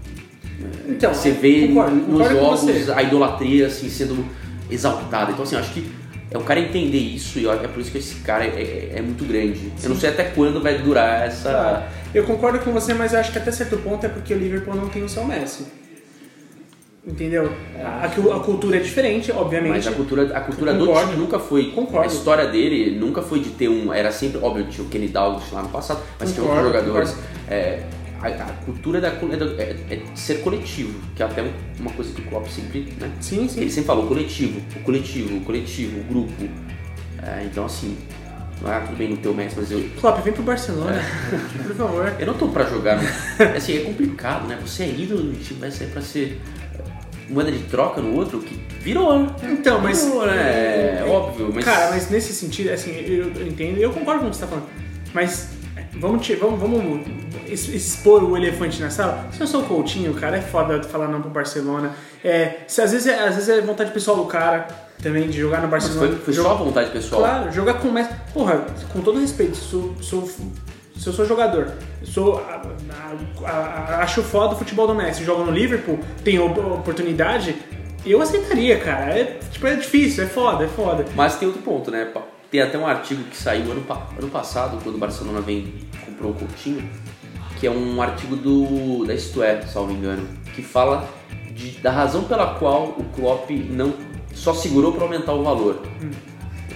Então, 0.88 1.14
você 1.14 1.32
vê 1.32 1.68
concordo, 1.68 1.96
nos 1.96 2.28
concordo 2.28 2.74
jogos 2.74 2.90
a 2.90 3.04
idolatria 3.04 3.68
assim 3.68 3.90
sendo 3.90 4.26
exaltada. 4.70 5.32
Então 5.32 5.44
assim, 5.44 5.56
eu 5.56 5.62
acho 5.62 5.72
que 5.74 5.90
é 6.30 6.38
o 6.38 6.42
cara 6.42 6.60
entender 6.60 6.98
isso 6.98 7.40
e 7.40 7.48
é 7.48 7.56
por 7.68 7.80
isso 7.80 7.92
que 7.92 7.98
esse 8.00 8.16
cara 8.16 8.44
é, 8.44 8.48
é- 8.50 8.94
é 8.98 9.02
muito 9.02 9.24
grande. 9.26 9.72
Eu 9.84 9.90
não 9.90 9.96
sei 9.98 10.10
até 10.10 10.24
quando 10.26 10.62
vai 10.62 10.78
durar 10.80 11.26
essa. 11.28 11.50
Ah, 11.52 11.90
Eu 12.14 12.24
concordo 12.26 12.60
com 12.60 12.72
você, 12.72 12.94
mas 12.94 13.14
eu 13.14 13.20
acho 13.20 13.32
que 13.32 13.38
até 13.38 13.52
certo 13.52 13.78
ponto 13.78 14.06
é 14.06 14.10
porque 14.10 14.34
o 14.34 14.38
Liverpool 14.38 14.76
não 14.76 14.90
tem 14.90 15.04
o 15.04 15.10
seu 15.10 15.24
Messi. 15.26 15.66
Entendeu? 17.06 17.50
A, 17.82 18.04
a 18.06 18.40
cultura 18.42 18.76
é 18.76 18.80
diferente, 18.82 19.32
obviamente. 19.32 19.70
Mas 19.72 19.88
a 19.88 19.92
cultura, 19.94 20.38
a 20.38 20.42
cultura 20.42 20.74
do 20.74 20.86
Concordo. 20.88 21.08
time 21.12 21.22
nunca 21.22 21.40
foi. 21.40 21.72
Concordo. 21.72 22.04
A 22.04 22.06
história 22.12 22.48
dele 22.48 23.00
nunca 23.00 23.22
foi 23.22 23.40
de 23.40 23.52
ter 23.52 23.70
um. 23.70 23.94
Era 23.94 24.12
sempre. 24.12 24.40
Óbvio, 24.44 24.66
tinha 24.70 24.86
o 24.86 24.90
Kenny 24.90 25.08
Dalglish 25.08 25.54
lá 25.56 25.64
no 25.64 25.70
passado, 25.70 26.02
mas 26.20 26.34
tinha 26.34 26.44
outros 26.44 26.62
Concordo, 26.66 26.78
jogadores. 26.86 27.12
concordo. 27.12 27.34
É, 27.50 27.84
a, 28.22 28.28
a 28.28 28.54
cultura 28.66 29.00
da, 29.02 29.10
é, 29.10 29.14
é- 29.90 29.94
é 29.96 30.02
ser 30.16 30.42
coletivo, 30.42 31.00
que 31.16 31.22
é 31.22 31.26
até 31.26 31.42
um- 31.42 31.52
uma 31.80 31.92
coisa 31.92 32.14
que 32.14 32.22
o 32.22 32.26
Klopp 32.26 32.48
sempre. 32.48 32.88
Né? 33.00 33.12
Sim, 33.20 33.48
sim. 33.48 33.62
Ele 33.62 33.70
sempre 33.72 33.88
falou 33.88 34.08
coletivo, 34.08 34.60
o 34.76 34.80
coletivo, 34.82 35.38
o 35.38 35.42
coletivo, 35.42 36.00
o 36.00 36.04
grupo. 36.04 36.34
É, 37.22 37.44
então 37.46 37.66
assim. 37.66 37.98
Ah, 38.66 38.82
tudo 38.84 38.98
bem 38.98 39.10
no 39.10 39.18
teu 39.18 39.34
Messi, 39.36 39.56
mas 39.58 39.72
eu. 39.72 39.88
Klopp, 40.02 40.24
vem 40.24 40.34
pro 40.34 40.42
Barcelona, 40.42 40.96
É. 41.00 41.64
por 41.64 41.76
favor. 41.76 42.14
Eu 42.20 42.26
não 42.26 42.34
tô 42.34 42.48
pra 42.48 42.64
jogar. 42.66 42.98
no- 43.02 43.08
assim, 43.56 43.78
é 43.78 43.82
complicado, 43.82 44.48
né? 44.48 44.58
Você 44.66 44.84
é 44.84 44.90
ídolo 44.90 45.22
do 45.24 45.34
time, 45.40 45.60
vai 45.60 45.70
sair 45.70 45.88
pra 45.90 46.02
ser 46.02 46.42
moeda 47.30 47.52
de 47.52 47.60
troca 47.66 48.02
no 48.02 48.16
outro, 48.16 48.40
que 48.40 48.60
virou, 48.82 49.20
né? 49.20 49.28
Então, 49.44 49.80
mas. 49.80 50.04
Virou, 50.04 50.26
né? 50.26 51.00
É 51.02 51.06
óbvio, 51.08 51.52
mas. 51.54 51.64
Cara, 51.66 51.92
mas 51.92 52.10
nesse 52.10 52.34
sentido, 52.34 52.72
assim, 52.72 52.92
eu, 52.94 53.32
eu 53.36 53.48
entendo 53.48 53.78
eu 53.78 53.92
concordo 53.92 54.22
com 54.22 54.28
o 54.28 54.30
que 54.32 54.36
você 54.38 54.42
tá 54.42 54.48
falando. 54.48 54.66
Mas 55.14 55.50
vamos, 56.00 56.26
te- 56.26 56.36
vamos, 56.36 56.60
vamos 56.60 57.02
expor 57.50 58.24
o 58.24 58.36
elefante 58.38 58.82
na 58.82 58.90
sala. 58.90 59.28
Se 59.32 59.42
eu 59.42 59.48
sou 59.48 59.62
o 59.62 59.66
Coutinho, 59.66 60.14
cara, 60.14 60.38
é 60.38 60.42
foda 60.42 60.82
falar 60.84 61.08
não 61.08 61.22
pro 61.22 61.30
Barcelona. 61.30 61.94
É, 62.24 62.60
se, 62.68 62.82
às, 62.82 62.92
vezes 62.92 63.08
é, 63.08 63.20
às 63.28 63.36
vezes 63.36 63.50
é 63.50 63.62
vontade 63.62 63.92
pessoal 63.92 64.18
do 64.18 64.26
cara 64.26 64.68
também 65.02 65.28
de 65.30 65.38
jogar 65.40 65.58
no 65.62 65.68
Mas 65.68 65.84
Barcelona. 65.84 66.08
foi, 66.08 66.18
foi 66.18 66.34
Jogar- 66.34 66.50
só 66.50 66.56
vontade 66.56 66.90
pessoal. 66.92 67.22
Claro, 67.22 67.52
jogar 67.52 67.76
com 67.76 67.88
o 67.88 67.92
Messi. 67.94 68.10
Porra, 68.34 68.66
com 68.92 69.02
todo 69.02 69.20
respeito, 69.20 69.56
sou, 69.56 69.94
sou, 70.02 70.28
se 70.98 71.08
eu 71.08 71.14
sou 71.14 71.26
jogador, 71.26 71.72
sou, 72.04 72.38
a- 72.40 72.62
a- 73.46 73.52
a- 73.52 74.04
acho 74.04 74.24
foda 74.24 74.56
o 74.56 74.58
futebol 74.58 74.88
do 74.88 74.96
Messi, 74.96 75.24
joga 75.24 75.44
no 75.44 75.52
Liverpool, 75.52 76.00
tem 76.24 76.40
op- 76.40 76.58
oportunidade, 76.60 77.56
eu 78.06 78.22
aceitaria, 78.22 78.80
cara. 78.80 79.12
É, 79.18 79.40
tipo, 79.52 79.68
é 79.68 79.76
difícil, 79.76 80.24
é 80.24 80.28
foda, 80.28 80.66
é 80.66 80.68
foda. 80.68 81.06
Mas 81.16 81.36
tem 81.36 81.48
outro 81.48 81.62
ponto, 81.64 81.92
né? 81.92 82.06
Tem 82.50 82.62
até 82.62 82.78
um 82.78 82.88
artigo 82.88 83.24
que 83.26 83.36
saiu 83.36 83.72
ano, 83.72 83.84
ano 84.18 84.30
passado, 84.30 84.80
quando 84.82 84.96
o 84.96 85.00
Barcelona 85.00 85.42
vem 85.42 85.74
comprou 86.06 86.32
o 86.32 86.34
Coutinho, 86.34 86.88
que 87.60 87.68
é 87.68 87.72
um 87.72 88.02
artigo 88.02 88.36
do 88.36 89.06
da 89.06 89.14
Isto 89.14 89.44
É, 89.44 89.62
salvo 89.64 89.92
engano, 89.92 90.26
que 90.56 90.62
fala 90.62 91.08
de- 91.54 91.72
da 91.80 91.92
razão 91.92 92.24
pela 92.24 92.56
qual 92.56 92.96
o 92.98 93.04
Klopp 93.16 93.50
não 93.70 93.94
só 94.34 94.54
segurou 94.54 94.94
para 94.94 95.04
aumentar 95.04 95.34
o 95.34 95.44
valor. 95.44 95.82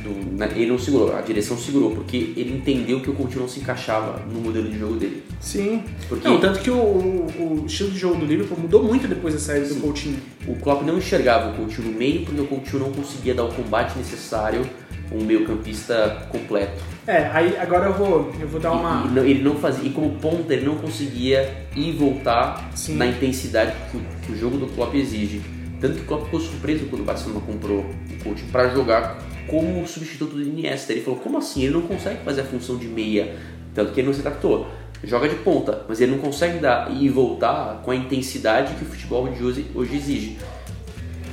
Do- 0.04 0.36
né? 0.36 0.50
Ele 0.56 0.72
não 0.72 0.80
segurou, 0.80 1.16
a 1.16 1.22
direção 1.22 1.56
segurou, 1.56 1.92
porque 1.92 2.34
ele 2.36 2.56
entendeu 2.58 3.00
que 3.02 3.10
o 3.10 3.14
Coutinho 3.14 3.42
não 3.42 3.48
se 3.48 3.60
encaixava 3.60 4.20
no 4.26 4.42
modelo 4.42 4.68
de 4.68 4.78
jogo 4.80 4.96
dele. 4.96 5.24
Sim. 5.40 5.84
Porque- 6.10 6.28
Não, 6.28 6.40
tanto 6.40 6.60
que 6.60 6.72
o, 6.72 6.76
o- 6.76 7.62
o 7.62 7.66
estilo 7.68 7.92
de 7.92 8.00
jogo 8.00 8.16
do 8.16 8.26
Liverpool 8.26 8.58
mudou 8.60 8.84
muito 8.84 9.08
depois 9.08 9.36
da 9.36 9.40
saída 9.40 9.68
do 9.68 9.76
Coutinho. 9.76 10.18
O 10.48 10.56
Klopp 10.56 10.82
não 10.84 10.98
enxergava 10.98 11.52
o 11.52 11.56
Coutinho 11.56 11.92
no 11.92 11.98
meio 12.00 12.26
porque 12.26 12.42
o 12.42 12.48
Coutinho 12.48 12.80
não 12.80 12.92
conseguia 12.92 13.36
dar 13.36 13.44
o 13.44 13.54
combate 13.54 13.96
necessário 13.96 14.68
um 15.12 15.24
meio 15.24 15.46
campista 15.46 16.26
completo. 16.30 16.82
É, 17.06 17.26
aí 17.34 17.58
agora 17.58 17.88
eu 17.88 17.94
vou, 17.94 18.32
eu 18.40 18.48
vou 18.48 18.60
dar 18.60 18.72
uma. 18.72 19.06
E, 19.08 19.10
não- 19.10 19.26
ele 19.26 19.44
não 19.44 19.56
fazia, 19.56 19.88
e 19.90 19.92
como 19.92 20.12
ponta 20.20 20.54
ele 20.54 20.66
não 20.66 20.76
conseguia 20.76 21.68
ir 21.76 21.90
e 21.90 21.92
voltar 21.92 22.70
Sim. 22.76 22.96
na 22.96 23.06
intensidade 23.08 23.74
que 23.92 23.98
o, 23.98 24.02
que 24.26 24.32
o 24.32 24.38
jogo 24.38 24.58
do 24.58 24.68
Klopp 24.68 24.96
exige. 24.96 25.42
Tanto 25.80 25.96
que 25.96 26.02
o 26.02 26.06
Klopp 26.06 26.26
ficou 26.26 26.40
surpreso 26.40 26.86
quando 26.86 27.02
o 27.02 27.06
Barcelona 27.06 27.42
comprou 27.46 27.80
o 27.80 28.24
Coutinho 28.24 28.50
para 28.52 28.70
jogar 28.70 29.18
como 29.48 29.86
substituto 29.88 30.36
do 30.36 30.42
Iniesta. 30.44 30.94
Ele 30.94 31.02
falou, 31.02 31.20
como 31.20 31.40
assim? 31.40 31.64
Ele 31.64 31.74
não 31.74 31.82
consegue 31.82 32.24
fazer 32.24 32.42
a 32.42 32.44
função 32.46 32.78
de 32.78 32.88
meia. 32.88 33.36
Tanto 33.74 33.92
que 33.92 34.00
ele 34.00 34.08
não 34.08 34.14
se 34.14 34.22
adaptou. 34.22 34.68
Joga 35.04 35.28
de 35.28 35.36
ponta, 35.38 35.84
mas 35.90 36.00
ele 36.00 36.12
não 36.12 36.20
consegue 36.20 36.60
dar 36.60 36.92
e 36.96 37.10
voltar 37.10 37.82
com 37.84 37.90
a 37.90 37.96
intensidade 37.96 38.76
que 38.76 38.84
o 38.84 38.86
futebol 38.86 39.28
de 39.30 39.44
hoje, 39.44 39.66
hoje 39.74 39.96
exige. 39.96 40.38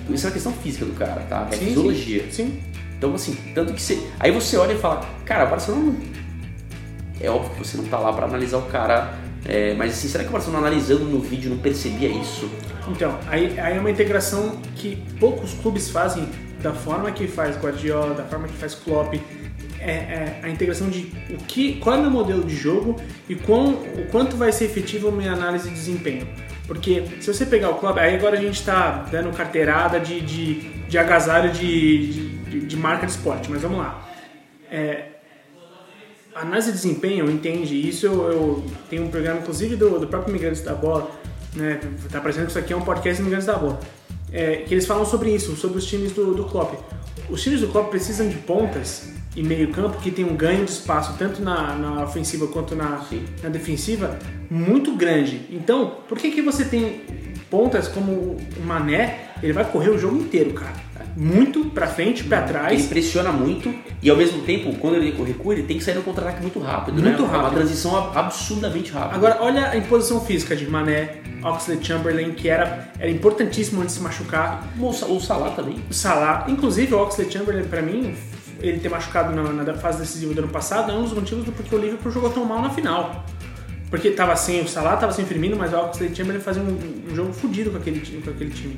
Isso 0.09 0.25
é 0.27 0.29
uma 0.29 0.33
questão 0.33 0.53
física 0.53 0.87
do 0.87 0.93
cara, 0.95 1.21
tá? 1.29 1.47
É 1.53 1.57
Sim, 1.57 1.67
fisiologia. 1.67 2.23
Sim. 2.31 2.31
sim. 2.31 2.61
Então, 2.99 3.15
assim, 3.15 3.35
tanto 3.55 3.73
que 3.73 3.81
você. 3.81 4.11
Aí 4.19 4.33
você 4.33 4.57
olha 4.57 4.73
e 4.73 4.79
fala, 4.79 5.09
cara, 5.25 5.47
o 5.47 5.51
Barcelona. 5.51 5.95
É 7.21 7.31
óbvio 7.31 7.51
que 7.53 7.67
você 7.67 7.77
não 7.77 7.85
tá 7.85 7.99
lá 7.99 8.13
pra 8.13 8.27
analisar 8.27 8.59
o 8.59 8.63
cara. 8.63 9.15
é, 9.47 9.75
mas 9.75 9.93
assim, 9.93 10.09
será 10.09 10.25
que 10.25 10.31
o 10.31 10.33
Barcelona 10.33 10.67
analisando 10.67 11.05
no 11.05 11.21
vídeo 11.21 11.51
não 11.51 11.59
percebia 11.59 12.09
isso? 12.09 12.51
Então, 12.89 13.19
aí, 13.29 13.59
aí 13.59 13.77
é 13.77 13.81
uma 13.81 13.91
integração 13.91 14.61
que 14.77 14.97
poucos 15.19 15.55
clubes 15.55 15.91
fazem 15.91 16.29
da 16.63 16.73
forma 16.73 17.11
que 17.13 17.27
faz 17.27 17.57
Guardiola, 17.57 18.15
da 18.15 18.25
forma 18.25 18.49
que 18.49 18.55
faz 18.55 18.75
Klopp. 18.75 19.15
É, 19.81 19.91
é 19.91 20.41
a 20.43 20.49
integração 20.49 20.89
de 20.89 21.13
o 21.31 21.37
que, 21.37 21.75
qual 21.75 21.97
é 21.97 21.99
o 21.99 22.03
meu 22.03 22.11
modelo 22.11 22.43
de 22.43 22.57
jogo 22.57 22.97
e 23.29 23.37
quão, 23.37 23.75
o 23.75 24.07
quanto 24.11 24.37
vai 24.37 24.51
ser 24.51 24.65
efetivo 24.65 25.09
a 25.09 25.13
minha 25.13 25.33
análise 25.33 25.69
de 25.69 25.75
desempenho. 25.75 26.27
Porque 26.67 27.05
se 27.21 27.33
você 27.33 27.47
pegar 27.47 27.71
o 27.71 27.77
Klopp, 27.77 27.97
aí 27.99 28.15
agora 28.15 28.37
a 28.37 28.41
gente 28.41 28.57
está 28.57 29.07
dando 29.11 29.35
carteirada 29.35 29.99
de, 29.99 30.21
de, 30.21 30.55
de 30.89 30.99
agasalho 30.99 31.51
de, 31.51 32.13
de, 32.13 32.38
de 32.49 32.77
marca 32.77 33.07
de 33.07 33.13
esporte, 33.13 33.51
mas 33.51 33.63
vamos 33.63 33.79
lá. 33.79 34.09
É, 34.71 35.07
a 36.35 36.43
análise 36.43 36.69
de 36.69 36.77
desempenho 36.77 37.31
entende 37.31 37.75
isso. 37.75 38.07
Eu, 38.07 38.31
eu 38.31 38.65
tenho 38.89 39.05
um 39.05 39.09
programa, 39.09 39.41
inclusive, 39.41 39.77
do, 39.77 39.99
do 39.99 40.07
próprio 40.07 40.33
Migrantes 40.33 40.63
da 40.63 40.75
Bola, 40.75 41.11
né? 41.55 41.81
Tá 42.11 42.21
parecendo 42.21 42.47
que 42.47 42.51
isso 42.53 42.59
aqui 42.59 42.73
é 42.73 42.77
um 42.77 42.83
podcast 42.83 43.23
Migrantes 43.23 43.47
da 43.47 43.57
Bola. 43.57 43.81
É, 44.33 44.57
que 44.57 44.75
eles 44.75 44.87
falam 44.87 45.05
sobre 45.05 45.35
isso, 45.35 45.57
sobre 45.57 45.79
os 45.79 45.87
times 45.87 46.13
do, 46.13 46.35
do 46.35 46.45
Klopp. 46.45 46.75
Os 47.31 47.43
times 47.43 47.61
do 47.61 47.69
Klopp 47.69 47.91
precisam 47.91 48.29
de 48.29 48.37
pontas 48.37 49.11
e 49.35 49.43
meio 49.43 49.71
campo 49.73 49.99
que 49.99 50.11
tem 50.11 50.25
um 50.25 50.37
ganho 50.37 50.65
de 50.65 50.71
espaço 50.71 51.17
tanto 51.19 51.43
na, 51.43 51.75
na 51.75 52.05
ofensiva 52.05 52.47
quanto 52.47 52.75
na, 52.75 53.05
na 53.43 53.49
defensiva 53.49 54.19
muito 54.51 54.95
grande. 54.97 55.47
Então, 55.51 55.99
por 56.09 56.19
que, 56.19 56.31
que 56.31 56.43
você 56.43 56.65
tem 56.65 57.03
pontas 57.51 57.89
como 57.89 58.13
o 58.13 58.61
Mané? 58.65 59.31
Ele 59.43 59.53
vai 59.53 59.65
correr 59.65 59.91
o 59.91 59.99
jogo 59.99 60.17
inteiro, 60.17 60.53
cara. 60.53 60.89
Muito 61.21 61.65
pra 61.71 61.89
frente, 61.89 62.23
pra 62.23 62.39
Ele 62.39 62.47
trás. 62.47 62.87
pressiona 62.87 63.33
muito 63.33 63.75
e 64.01 64.09
ao 64.09 64.17
mesmo 64.17 64.43
tempo, 64.43 64.73
quando 64.77 64.95
ele 64.95 65.11
recua, 65.25 65.53
ele 65.53 65.65
tem 65.65 65.77
que 65.77 65.83
sair 65.83 65.97
no 65.97 66.03
contra-ataque 66.03 66.41
muito 66.41 66.61
rápido, 66.61 66.95
Muito 67.03 67.07
né? 67.23 67.29
É 67.29 67.33
uma 67.33 67.43
rápido. 67.43 67.55
transição 67.59 67.97
ab- 67.97 68.17
absurdamente 68.17 68.93
rápida. 68.93 69.17
Agora, 69.17 69.39
olha 69.41 69.69
a 69.71 69.77
imposição 69.77 70.21
física 70.21 70.55
de 70.55 70.65
Mané, 70.71 71.17
Oxlade 71.43 71.85
Chamberlain, 71.85 72.31
que 72.33 72.49
era, 72.49 72.89
era 73.01 73.11
importantíssimo 73.11 73.81
antes 73.83 73.95
de 73.97 73.99
se 74.01 74.05
machucar. 74.05 74.65
o, 74.79 74.87
o 74.89 75.21
Salah 75.21 75.51
também. 75.51 75.75
O 75.91 75.93
Salah, 75.95 76.45
inclusive 76.47 76.95
o 76.95 76.99
Oxlade 77.03 77.33
Chamberlain, 77.33 77.65
pra 77.65 77.83
mim, 77.83 78.15
ele 78.61 78.79
ter 78.79 78.89
machucado 78.89 79.35
na, 79.35 79.43
na 79.65 79.75
fase 79.75 79.99
decisiva 79.99 80.33
do 80.35 80.39
ano 80.43 80.49
passado 80.53 80.93
é 80.93 80.95
um 80.95 81.03
dos 81.03 81.13
motivos 81.13 81.45
do 81.45 81.51
porquê 81.51 81.75
o 81.75 81.79
Liverpool 81.79 82.13
jogou 82.13 82.31
tão 82.31 82.45
mal 82.45 82.63
na 82.63 82.71
final. 82.71 83.25
Porque 83.91 84.11
tava 84.11 84.37
sem 84.37 84.61
o 84.61 84.69
Salah, 84.69 84.97
tava 84.97 85.13
sem 85.13 85.25
o 85.25 85.29
Firmino, 85.29 85.57
mas 85.57 85.73
o 85.73 85.77
Oxlade 85.79 86.15
Chamberlain 86.15 86.41
fazia 86.43 86.63
um, 86.63 86.79
um 87.11 87.15
jogo 87.17 87.33
fodido 87.33 87.71
com 87.73 87.79
aquele, 87.79 88.01
com 88.21 88.31
aquele 88.31 88.51
time. 88.51 88.77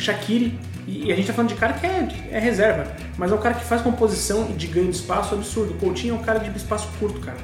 Shaqiri, 0.00 0.58
e, 0.86 1.12
a 1.12 1.16
gente 1.16 1.26
tá 1.26 1.32
falando 1.32 1.50
de 1.50 1.56
cara 1.56 1.74
que 1.74 1.86
é, 1.86 2.08
é 2.32 2.38
reserva, 2.38 2.92
mas 3.16 3.30
é 3.30 3.34
um 3.34 3.38
cara 3.38 3.54
que 3.54 3.64
faz 3.64 3.82
composição 3.82 4.48
e 4.50 4.54
de 4.54 4.66
ganho 4.66 4.88
de 4.90 4.96
espaço 4.96 5.34
absurdo. 5.34 5.72
O 5.74 5.76
Coutinho 5.76 6.14
é 6.14 6.18
um 6.18 6.22
cara 6.22 6.38
de 6.40 6.56
espaço 6.56 6.88
curto, 6.98 7.20
cara. 7.20 7.38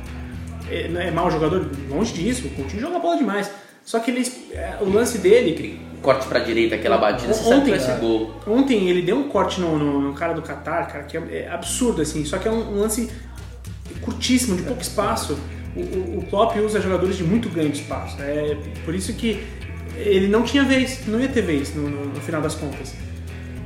É, 0.69 0.91
é 1.09 1.11
mau 1.11 1.31
jogador? 1.31 1.71
Longe 1.89 2.13
disso, 2.13 2.47
o 2.49 2.51
Coutinho 2.51 2.81
joga 2.83 2.99
bola 2.99 3.17
demais. 3.17 3.51
Só 3.85 4.01
que 4.01 4.11
ele, 4.11 4.27
é, 4.53 4.79
o 4.81 4.89
lance 4.91 5.19
dele, 5.19 5.81
Corte 6.03 6.27
pra 6.29 6.39
direita, 6.41 6.75
aquela 6.75 6.99
batida, 6.99 7.33
você 7.33 7.43
sabe 7.49 7.65
que 7.65 7.71
vai 7.71 7.81
ser 7.81 7.97
gol. 7.99 8.35
Ontem 8.47 8.89
ele 8.89 9.03
deu 9.03 9.17
um 9.17 9.29
corte 9.29 9.61
no, 9.61 9.77
no- 9.79 10.01
no 10.01 10.15
cara 10.15 10.35
do 10.35 10.43
Qatar, 10.43 10.89
cara, 10.93 11.05
que 11.05 11.17
é, 11.17 11.21
é 11.47 11.51
absurdo, 11.51 12.01
assim. 12.03 12.25
Só 12.25 12.39
que 12.39 12.47
é 12.47 12.51
um, 12.51 12.77
um 12.77 12.81
lance 12.81 13.11
curtíssimo, 14.03 14.57
de 14.57 14.63
pouco 14.63 14.83
espaço. 14.83 15.39
O, 15.75 15.81
o, 15.81 16.19
o 16.19 16.27
Klopp 16.27 16.57
usa 16.59 16.81
jogadores 16.81 17.17
de 17.17 17.25
muito 17.25 17.49
grande 17.49 17.81
espaço. 17.81 18.17
É 18.21 18.57
por 18.85 18.95
isso 18.95 19.13
que 19.15 19.43
ele 19.99 20.29
não 20.29 20.43
tinha 20.43 20.63
vez, 20.65 21.01
não 21.07 21.21
ia 21.21 21.29
ter 21.29 21.43
vez 21.43 21.75
no, 21.75 21.89
no- 21.89 22.07
no 22.07 22.21
final 22.21 22.41
das 22.43 22.55
contas. 22.55 22.95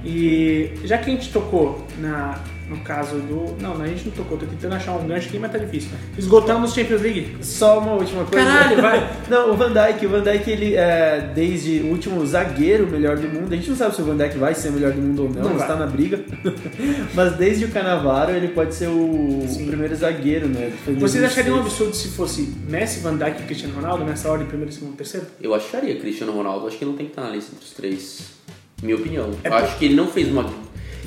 E 0.05 0.70
já 0.85 0.97
que 0.99 1.11
a 1.11 1.12
gente 1.14 1.31
tocou 1.31 1.87
na, 1.99 2.41
no 2.71 2.79
caso 2.79 3.16
do. 3.16 3.57
Não, 3.61 3.83
a 3.83 3.87
gente 3.87 4.07
não 4.07 4.12
tocou, 4.12 4.39
tô 4.39 4.47
tentando 4.47 4.77
achar 4.77 4.93
um 4.93 5.07
gancho 5.07 5.27
aqui, 5.29 5.39
mas 5.41 5.51
tá 5.51 5.59
difícil. 5.59 5.91
Esgotamos 6.16 6.73
Champions 6.73 7.03
League. 7.03 7.37
Só 7.43 7.81
uma 7.81 7.95
última 7.95 8.25
coisa. 8.25 8.47
Caralho, 8.47 8.81
vai. 8.81 9.11
Não, 9.29 9.51
o 9.51 9.57
Van 9.57 9.73
Dijk, 9.73 10.07
o 10.07 10.09
Van 10.09 10.23
Dijk, 10.23 10.49
ele 10.49 10.77
é 10.77 11.33
desde 11.35 11.81
o 11.81 11.87
último 11.89 12.25
zagueiro 12.25 12.87
melhor 12.87 13.16
do 13.16 13.29
mundo. 13.29 13.53
A 13.53 13.57
gente 13.57 13.68
não 13.71 13.77
sabe 13.77 13.97
se 13.97 14.03
o 14.03 14.05
Van 14.05 14.16
Dijk 14.16 14.39
vai 14.39 14.55
ser 14.55 14.68
o 14.68 14.73
melhor 14.73 14.93
do 14.93 15.03
mundo 15.03 15.23
ou 15.25 15.29
não, 15.29 15.43
Não 15.43 15.51
mas 15.51 15.59
vai. 15.59 15.66
tá 15.66 15.77
na 15.77 15.87
briga. 15.87 16.21
mas 17.12 17.33
desde 17.37 17.64
o 17.64 17.68
Canavaro 17.71 18.31
ele 18.31 18.49
pode 18.49 18.73
ser 18.73 18.87
o, 18.87 18.93
o 18.93 19.66
primeiro 19.66 19.95
zagueiro, 19.97 20.47
né? 20.47 20.73
Vocês 20.85 20.97
2006. 20.99 21.25
achariam 21.25 21.57
um 21.57 21.61
absurdo 21.61 21.95
se 21.97 22.09
fosse 22.09 22.55
Messi, 22.68 23.01
Van 23.01 23.16
Dijk 23.16 23.43
e 23.43 23.47
Cristiano 23.47 23.75
Ronaldo 23.75 24.05
nessa 24.05 24.31
ordem, 24.31 24.47
primeiro, 24.47 24.73
segundo, 24.73 24.97
terceiro? 24.97 25.27
Eu 25.41 25.53
acharia 25.55 25.99
Cristiano 25.99 26.33
Ronaldo, 26.33 26.68
acho 26.68 26.79
que 26.79 26.85
ele 26.85 26.93
não 26.93 26.97
tem 26.97 27.07
que 27.07 27.12
estar 27.12 27.23
na 27.23 27.31
lista 27.31 27.51
entre 27.53 27.64
os 27.66 27.73
três. 27.73 28.41
Minha 28.83 28.97
opinião. 28.97 29.31
É 29.45 29.49
eu 29.49 29.55
acho 29.55 29.77
que 29.79 29.85
ele 29.85 29.95
não 29.95 30.07
fez 30.07 30.29
uma. 30.29 30.49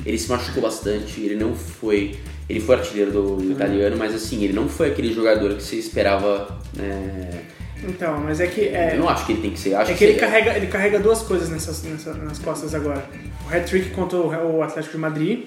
Ele 0.05 0.17
se 0.17 0.29
machucou 0.29 0.63
bastante, 0.63 1.21
ele 1.21 1.35
não 1.35 1.55
foi. 1.55 2.15
Ele 2.49 2.59
foi 2.59 2.75
artilheiro 2.75 3.11
do, 3.11 3.35
do 3.37 3.51
italiano, 3.51 3.95
mas 3.97 4.13
assim, 4.13 4.43
ele 4.43 4.53
não 4.53 4.67
foi 4.67 4.89
aquele 4.89 5.13
jogador 5.13 5.55
que 5.55 5.63
você 5.63 5.77
esperava. 5.77 6.57
né? 6.75 7.41
Então, 7.83 8.17
mas 8.19 8.39
é 8.39 8.47
que. 8.47 8.61
É, 8.61 8.91
Eu 8.93 8.99
não 8.99 9.09
acho 9.09 9.25
que 9.25 9.33
ele 9.33 9.41
tem 9.41 9.51
que 9.51 9.59
ser. 9.59 9.75
Acho 9.75 9.91
é 9.91 9.93
que 9.93 10.03
ele 10.03 10.13
você- 10.13 10.19
carrega, 10.19 10.55
ele 10.57 10.67
carrega 10.67 10.99
duas 10.99 11.21
coisas 11.21 11.49
nessas, 11.49 11.83
nessa- 11.83 12.13
nas 12.13 12.39
costas 12.39 12.73
agora. 12.73 13.03
O 13.45 13.53
hat-trick 13.53 13.89
contra 13.91 14.17
o, 14.17 14.61
Atlético 14.63 14.93
de 14.95 15.01
Madrid 15.01 15.39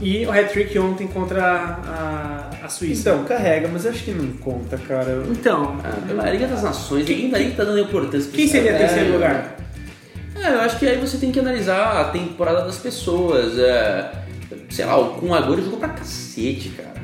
e 0.00 0.24
o 0.26 0.30
hat-trick 0.32 0.76
ontem 0.78 1.06
contra 1.06 1.44
a, 1.44 2.50
a 2.64 2.68
Suíça. 2.68 3.10
Então, 3.10 3.24
carrega, 3.24 3.68
mas 3.72 3.86
acho 3.86 4.02
que 4.04 4.10
não 4.12 4.32
conta, 4.38 4.76
cara. 4.78 5.22
Então, 5.30 5.78
Ah, 5.84 5.96
pela 6.06 6.30
Liga 6.30 6.46
das 6.48 6.62
Nações, 6.62 7.06
ninguém 7.08 7.30
daí 7.30 7.52
tá 7.52 7.62
dando 7.64 7.78
importância 7.80 8.28
pra 8.30 8.36
quem 8.38 8.48
seria 8.48 8.70
É, 8.72 8.78
terceiro 8.78 9.12
lugar? 9.12 9.56
É, 10.42 10.54
eu 10.54 10.60
acho 10.60 10.78
que 10.78 10.86
aí 10.86 10.98
você 10.98 11.18
tem 11.18 11.30
que 11.30 11.38
analisar 11.40 12.00
a 12.00 12.04
temporada 12.04 12.62
das 12.64 12.78
pessoas. 12.78 13.58
É, 13.58 14.10
sei 14.70 14.84
lá, 14.84 14.96
o 14.98 15.14
Kun 15.14 15.34
Agüero 15.34 15.62
jogou 15.62 15.78
pra 15.78 15.88
cacete, 15.90 16.70
cara. 16.70 16.94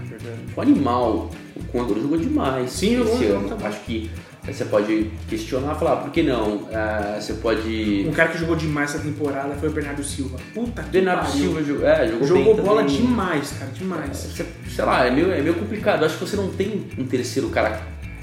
O 0.57 0.61
animal. 0.61 1.31
O 1.55 1.65
Kun 1.65 1.83
Agüero 1.85 2.01
jogou 2.03 2.19
demais 2.19 2.71
Sim, 2.71 3.03
esse 3.03 3.25
ano. 3.27 3.49
bom. 3.49 3.67
acho 3.67 3.81
que 3.81 4.11
você 4.47 4.65
pode 4.65 5.11
questionar 5.29 5.75
e 5.75 5.79
falar, 5.79 5.97
por 5.97 6.11
que 6.13 6.23
não? 6.23 6.69
É, 6.71 7.21
você 7.21 7.35
pode... 7.35 8.07
Um 8.09 8.13
cara 8.13 8.29
que 8.29 8.39
jogou 8.39 8.55
demais 8.55 8.95
essa 8.95 9.03
temporada 9.03 9.53
foi 9.57 9.69
o 9.69 9.73
Bernardo 9.73 10.05
Silva. 10.05 10.39
Puta 10.55 10.83
que 10.85 10.91
Bernardo 10.91 11.27
pariu. 11.27 11.41
Silva 11.41 11.63
jogou, 11.65 11.87
é, 11.89 12.09
jogou, 12.09 12.27
Jogou 12.29 12.55
bola 12.55 12.83
também. 12.83 12.97
demais, 12.97 13.53
cara, 13.59 13.73
demais. 13.73 14.17
Você- 14.17 14.47
sei 14.73 14.85
lá, 14.85 15.05
é 15.05 15.11
meio, 15.11 15.33
é 15.33 15.41
meio 15.43 15.55
complicado. 15.55 16.03
Eu 16.03 16.07
acho 16.07 16.17
que 16.19 16.25
você 16.27 16.37
não 16.37 16.49
tem 16.51 16.87
um 16.97 17.05
terceiro 17.05 17.49
cara 17.49 17.81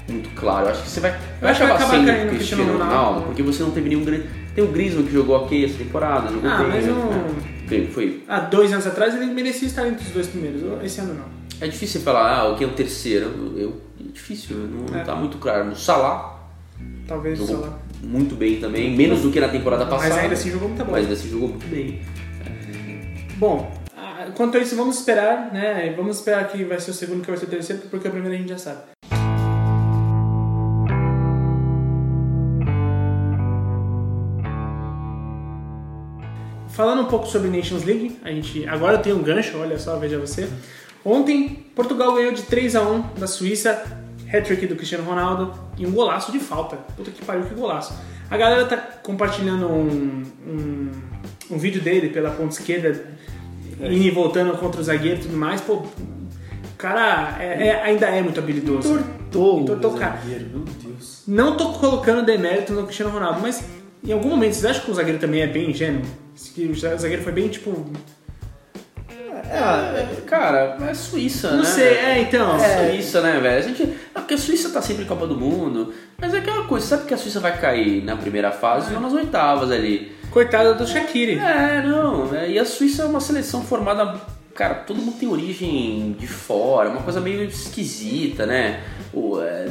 muito 0.08 0.30
claro. 0.34 0.64
Eu 0.66 0.70
acho 0.72 0.82
que 0.84 0.88
você 0.88 1.00
vai, 1.00 1.12
que 1.12 1.18
vai 1.42 1.52
acabar 1.52 1.90
sendo 1.90 2.08
o 2.10 2.24
no 2.24 2.30
Cristiano 2.30 2.64
Ronaldo, 2.72 2.84
Ronaldo. 2.94 3.22
porque 3.26 3.42
você 3.42 3.62
não 3.62 3.70
teve 3.72 3.88
nenhum 3.90 4.04
grande. 4.04 4.24
Tem 4.54 4.62
o 4.64 4.68
Griezmann 4.68 5.04
que 5.06 5.12
jogou 5.12 5.36
ok 5.36 5.64
essa 5.64 5.78
temporada, 5.78 6.30
jogou 6.30 6.48
Ah, 6.50 6.58
bem. 6.58 6.68
mas 6.68 6.84
né? 6.86 6.92
não- 6.92 7.10
É. 7.64 7.66
Foi- 7.68 7.86
foi. 7.86 8.22
Há 8.28 8.40
dois 8.40 8.72
anos 8.72 8.86
atrás 8.86 9.14
ele 9.14 9.26
merecia 9.26 9.66
estar 9.66 9.86
entre 9.88 10.04
os 10.06 10.10
dois 10.12 10.26
primeiros. 10.28 10.62
Esse 10.84 11.00
ano 11.00 11.14
não. 11.14 11.24
É 11.60 11.66
difícil 11.68 12.00
falar, 12.02 12.38
ah, 12.40 12.48
o 12.52 12.56
que 12.56 12.62
é 12.64 12.66
o 12.66 12.70
terceiro? 12.72 13.26
Eu, 13.26 13.58
eu- 13.58 13.80
é 14.00 14.12
difícil, 14.12 14.56
não, 14.56 14.86
não 14.92 14.98
É. 15.00 15.02
tá 15.02 15.14
muito 15.14 15.38
claro. 15.38 15.70
O 15.70 15.76
Salah 15.76 16.32
Talvez 17.06 17.40
o 17.40 17.46
Salah. 17.46 17.78
muito 18.02 18.34
bem 18.34 18.58
também, 18.60 18.94
menos 18.96 19.22
do 19.22 19.30
que 19.30 19.38
na 19.40 19.48
temporada 19.48 19.84
Mas 19.86 19.94
passada. 20.02 20.20
ainda 20.22 20.34
assim 20.34 20.50
jogou 20.50 20.68
muita 20.68 20.84
bola. 20.84 20.96
Mas 20.98 21.06
ainda 21.06 21.18
assim 21.18 21.30
jogou 21.30 21.48
muito 21.48 21.66
bem. 21.66 22.00
Bom, 23.36 23.72
ah, 23.96 24.26
quanto 24.34 24.56
a 24.56 24.60
isso, 24.60 24.76
vamos 24.76 24.98
esperar, 24.98 25.50
né? 25.52 25.92
Vamos 25.96 26.18
esperar 26.18 26.46
que 26.48 26.64
vai 26.64 26.78
ser 26.80 26.90
o 26.90 26.94
segundo, 26.94 27.22
que 27.22 27.28
vai 27.30 27.36
ser 27.38 27.46
o 27.46 27.48
terceiro, 27.48 27.82
porque 27.90 28.08
o 28.08 28.10
primeiro 28.10 28.34
a 28.34 28.38
gente 28.38 28.48
já 28.50 28.58
sabe. 28.58 28.78
Falando 36.74 37.02
um 37.02 37.06
pouco 37.06 37.26
sobre 37.26 37.48
Nations 37.48 37.84
League, 37.84 38.18
a 38.24 38.30
gente 38.30 38.66
agora 38.66 38.94
eu 38.96 38.98
tenho 39.02 39.16
um 39.16 39.22
gancho, 39.22 39.56
olha 39.58 39.78
só, 39.78 39.96
veja 39.96 40.18
você. 40.18 40.48
Ontem, 41.04 41.66
Portugal 41.74 42.14
ganhou 42.14 42.32
de 42.32 42.42
3 42.42 42.74
a 42.76 42.82
1 42.82 43.00
da 43.18 43.26
Suíça, 43.26 43.84
hat-trick 44.32 44.66
do 44.66 44.74
Cristiano 44.74 45.04
Ronaldo 45.04 45.52
e 45.78 45.86
um 45.86 45.92
golaço 45.92 46.32
de 46.32 46.40
falta. 46.40 46.76
Puta 46.96 47.10
que 47.10 47.24
pariu, 47.24 47.44
que 47.44 47.54
golaço. 47.54 47.94
A 48.30 48.36
galera 48.36 48.64
tá 48.64 48.76
compartilhando 48.76 49.66
um, 49.68 50.22
um, 50.46 50.90
um 51.52 51.58
vídeo 51.58 51.80
dele 51.80 52.08
pela 52.08 52.30
ponta 52.30 52.54
esquerda, 52.54 53.06
indo 53.78 53.92
e 53.92 54.10
voltando 54.10 54.56
contra 54.58 54.80
o 54.80 54.84
zagueiro 54.84 55.20
e 55.20 55.22
tudo 55.22 55.36
mais. 55.36 55.60
Pô, 55.60 55.74
o 55.74 55.86
cara 56.78 57.36
é- 57.38 57.68
é- 57.68 57.82
ainda 57.82 58.06
é 58.06 58.20
muito 58.22 58.40
habilidoso. 58.40 58.98
Tortou, 59.30 59.60
Entortou 59.60 59.92
o 59.92 59.94
o 59.94 59.98
cara. 59.98 60.16
zagueiro, 60.16 60.46
meu 60.48 60.64
Deus. 60.82 61.22
Não 61.28 61.56
tô 61.56 61.68
colocando 61.74 62.24
demérito 62.24 62.72
no 62.72 62.82
Cristiano 62.84 63.12
Ronaldo, 63.12 63.40
mas 63.42 63.62
em 64.04 64.12
algum 64.12 64.28
momento, 64.30 64.52
vocês 64.54 64.64
acham 64.64 64.84
que 64.84 64.90
o 64.90 64.94
zagueiro 64.94 65.18
também 65.18 65.42
é 65.42 65.46
bem 65.46 65.70
ingênuo? 65.70 66.02
Que 66.54 66.66
o 66.66 66.74
zagueiro 66.74 67.22
foi 67.22 67.32
bem, 67.32 67.48
tipo... 67.48 67.90
É, 69.46 70.20
Cara, 70.26 70.76
é 70.88 70.94
Suíça, 70.94 71.50
Não 71.50 71.58
né? 71.58 71.64
sei, 71.64 71.96
é, 71.96 72.20
então. 72.20 72.56
É 72.56 72.90
Suíça, 72.90 73.20
né, 73.20 73.38
velho? 73.40 73.58
A 73.58 73.60
gente. 73.60 73.82
é 73.82 73.96
Porque 74.14 74.34
a 74.34 74.38
Suíça 74.38 74.70
tá 74.70 74.80
sempre 74.80 75.04
em 75.04 75.06
Copa 75.06 75.26
do 75.26 75.36
Mundo. 75.36 75.92
Mas 76.18 76.32
é 76.34 76.38
aquela 76.38 76.64
coisa, 76.64 76.86
sabe 76.86 77.04
que 77.06 77.14
a 77.14 77.16
Suíça 77.18 77.40
vai 77.40 77.58
cair 77.58 78.02
na 78.02 78.16
primeira 78.16 78.50
fase 78.50 78.94
ou 78.94 79.00
nas 79.00 79.12
oitavas 79.12 79.70
ali. 79.70 80.12
Coitado 80.30 80.74
do 80.74 80.86
Shaqiri. 80.86 81.38
É, 81.38 81.82
não. 81.82 82.34
é, 82.34 82.50
E 82.50 82.58
a 82.58 82.64
Suíça 82.64 83.02
é 83.02 83.06
uma 83.06 83.20
seleção 83.20 83.62
formada. 83.62 84.20
Cara, 84.54 84.74
todo 84.74 84.98
mundo 85.00 85.18
tem 85.18 85.28
origem 85.28 86.14
de 86.18 86.28
fora, 86.28 86.88
uma 86.88 87.02
coisa 87.02 87.20
meio 87.20 87.42
esquisita, 87.42 88.46
né? 88.46 88.84
É, 89.12 89.68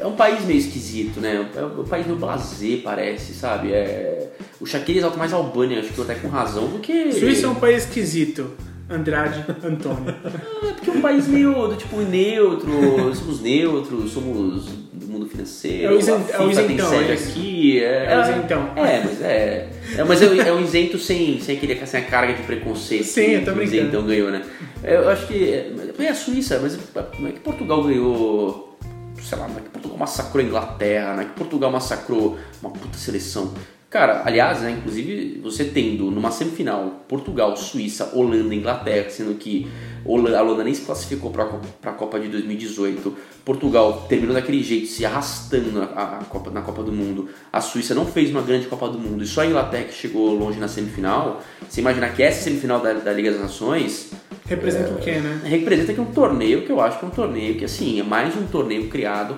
é 0.00 0.06
um 0.06 0.16
país 0.16 0.44
meio 0.44 0.58
esquisito, 0.58 1.20
né? 1.20 1.48
É 1.54 1.64
um 1.64 1.84
país 1.84 2.04
meio 2.04 2.18
blasé, 2.18 2.78
parece, 2.82 3.32
sabe? 3.32 3.72
É, 3.72 4.32
o 4.60 4.66
Shaqiri 4.66 4.98
exalta 4.98 5.16
mais 5.16 5.32
a 5.32 5.36
Albânia, 5.36 5.78
acho 5.78 5.92
que 5.92 6.00
até 6.00 6.16
com 6.16 6.26
razão, 6.26 6.66
do 6.66 6.80
que. 6.80 7.12
Suíça 7.12 7.46
é 7.46 7.48
um 7.48 7.54
país 7.54 7.84
esquisito. 7.84 8.50
Andrade 8.90 9.44
Antônio. 9.64 10.14
É 10.62 10.72
porque 10.74 10.90
é 10.90 10.92
um 10.94 11.00
país 11.00 11.28
meio 11.28 11.68
do 11.68 11.76
tipo 11.76 12.00
neutro, 12.00 12.68
somos 13.14 13.40
neutros, 13.40 14.12
somos 14.12 14.68
mundo 15.12 15.28
financeiro. 15.28 15.92
É 15.92 15.96
o 15.96 15.98
isen- 15.98 16.12
a 16.14 16.16
é 16.16 16.38
o 16.40 16.50
tem 16.50 16.50
isentão, 16.50 16.90
sede 16.90 17.10
é. 17.10 17.14
aqui. 17.14 17.80
É, 17.82 18.12
É 18.12 18.18
o 18.18 18.22
isentão. 18.22 18.72
É, 18.76 19.02
mas 19.04 19.22
é. 19.22 19.68
é 19.98 20.04
mas 20.04 20.22
é, 20.22 20.48
é 20.48 20.52
um 20.52 20.62
isento 20.62 20.98
sem, 20.98 21.40
sem, 21.40 21.56
aquele, 21.56 21.86
sem 21.86 22.00
a 22.00 22.04
carga 22.04 22.32
de 22.34 22.42
preconceito 22.42 23.04
Sim, 23.04 23.24
que, 23.24 23.32
eu 23.32 23.44
tô 23.44 23.52
que 23.52 23.58
o 23.58 23.62
isentão 23.62 24.06
ganhou, 24.06 24.30
né? 24.30 24.42
Eu 24.82 25.08
acho 25.08 25.26
que. 25.26 25.52
É, 25.52 25.70
é 25.98 26.08
a 26.08 26.14
Suíça, 26.14 26.58
mas 26.62 26.78
não 27.18 27.28
é 27.28 27.32
que 27.32 27.40
Portugal 27.40 27.82
ganhou. 27.84 28.76
Sei 29.22 29.38
lá, 29.38 29.46
não 29.46 29.56
é 29.56 29.60
que 29.60 29.68
Portugal 29.68 29.98
massacrou 29.98 30.42
a 30.44 30.46
Inglaterra, 30.48 31.14
não 31.14 31.22
é 31.22 31.24
que 31.26 31.32
Portugal 31.32 31.70
massacrou 31.70 32.36
uma 32.60 32.70
puta 32.72 32.98
seleção. 32.98 33.54
Cara, 33.92 34.22
aliás, 34.24 34.62
né, 34.62 34.70
inclusive 34.70 35.38
você 35.42 35.66
tendo 35.66 36.10
numa 36.10 36.30
semifinal 36.30 37.04
Portugal, 37.06 37.54
Suíça, 37.58 38.10
Holanda 38.14 38.54
Inglaterra, 38.54 39.10
sendo 39.10 39.34
que 39.34 39.68
a 40.02 40.08
Holanda 40.08 40.64
nem 40.64 40.72
se 40.72 40.80
classificou 40.80 41.30
para 41.30 41.44
a 41.44 41.92
Copa 41.92 42.18
de 42.18 42.28
2018, 42.28 43.14
Portugal 43.44 44.06
terminou 44.08 44.34
daquele 44.34 44.62
jeito, 44.62 44.86
se 44.86 45.04
arrastando 45.04 45.72
na, 45.72 45.84
a- 45.84 46.24
Copa, 46.24 46.50
na 46.50 46.62
Copa 46.62 46.82
do 46.82 46.90
Mundo, 46.90 47.28
a 47.52 47.60
Suíça 47.60 47.94
não 47.94 48.06
fez 48.06 48.30
uma 48.30 48.40
grande 48.40 48.66
Copa 48.66 48.88
do 48.88 48.98
Mundo 48.98 49.22
e 49.22 49.26
só 49.26 49.42
a 49.42 49.46
Inglaterra 49.46 49.84
que 49.84 49.94
chegou 49.94 50.34
longe 50.34 50.58
na 50.58 50.68
semifinal. 50.68 51.42
Você 51.68 51.82
imagina 51.82 52.08
que 52.08 52.22
essa 52.22 52.44
semifinal 52.44 52.80
da, 52.80 52.94
da 52.94 53.12
Liga 53.12 53.30
das 53.30 53.40
Nações 53.42 54.10
Representa 54.46 54.92
o 54.92 54.96
quê, 54.96 55.12
né? 55.12 55.40
representa 55.44 55.92
que 55.92 56.00
é 56.00 56.02
um 56.02 56.06
torneio 56.12 56.62
que 56.62 56.72
eu 56.72 56.80
acho 56.80 56.98
que 56.98 57.04
é 57.04 57.08
um 57.08 57.12
torneio 57.12 57.56
que 57.56 57.64
assim 57.64 58.00
é 58.00 58.02
mais 58.02 58.34
um 58.36 58.46
torneio 58.46 58.88
criado 58.88 59.34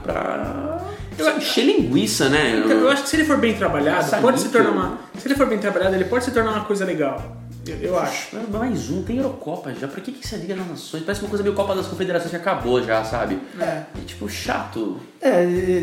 pra 1.17 1.37
encher 1.37 1.65
linguiça, 1.65 2.29
né? 2.29 2.63
Então, 2.65 2.79
eu 2.79 2.91
acho 2.91 3.03
que 3.05 3.09
se 3.09 3.17
ele 3.17 3.25
for 3.25 3.39
bem 3.39 3.55
trabalhado, 3.55 4.01
Essa 4.01 4.19
pode 4.19 4.41
se 4.41 4.49
tornar 4.49 4.71
uma. 4.71 4.99
Se 5.19 5.27
ele 5.29 5.35
for 5.35 5.47
bem 5.47 5.59
trabalhado, 5.59 5.95
ele 5.95 6.05
pode 6.05 6.25
se 6.25 6.31
tornar 6.31 6.53
uma 6.53 6.65
coisa 6.65 6.85
legal. 6.85 7.37
Eu, 7.67 7.77
eu 7.77 7.99
acho. 7.99 8.37
Mais 8.53 8.91
um, 8.91 9.03
tem 9.03 9.17
Eurocopa 9.17 9.73
já. 9.75 9.89
Pra 9.89 10.01
que 10.01 10.13
que 10.13 10.25
isso 10.25 10.35
é 10.35 10.39
Liga 10.39 10.55
das 10.55 10.69
Nações? 10.69 11.03
Parece 11.03 11.23
uma 11.23 11.31
coisa 11.31 11.43
meio 11.43 11.55
Copa 11.55 11.75
das 11.75 11.87
Confederações 11.87 12.31
que 12.31 12.37
acabou 12.37 12.83
já, 12.83 13.03
sabe? 13.05 13.39
É. 13.59 13.65
É 13.65 13.87
tipo 14.07 14.29
chato. 14.29 15.01
É, 15.23 15.83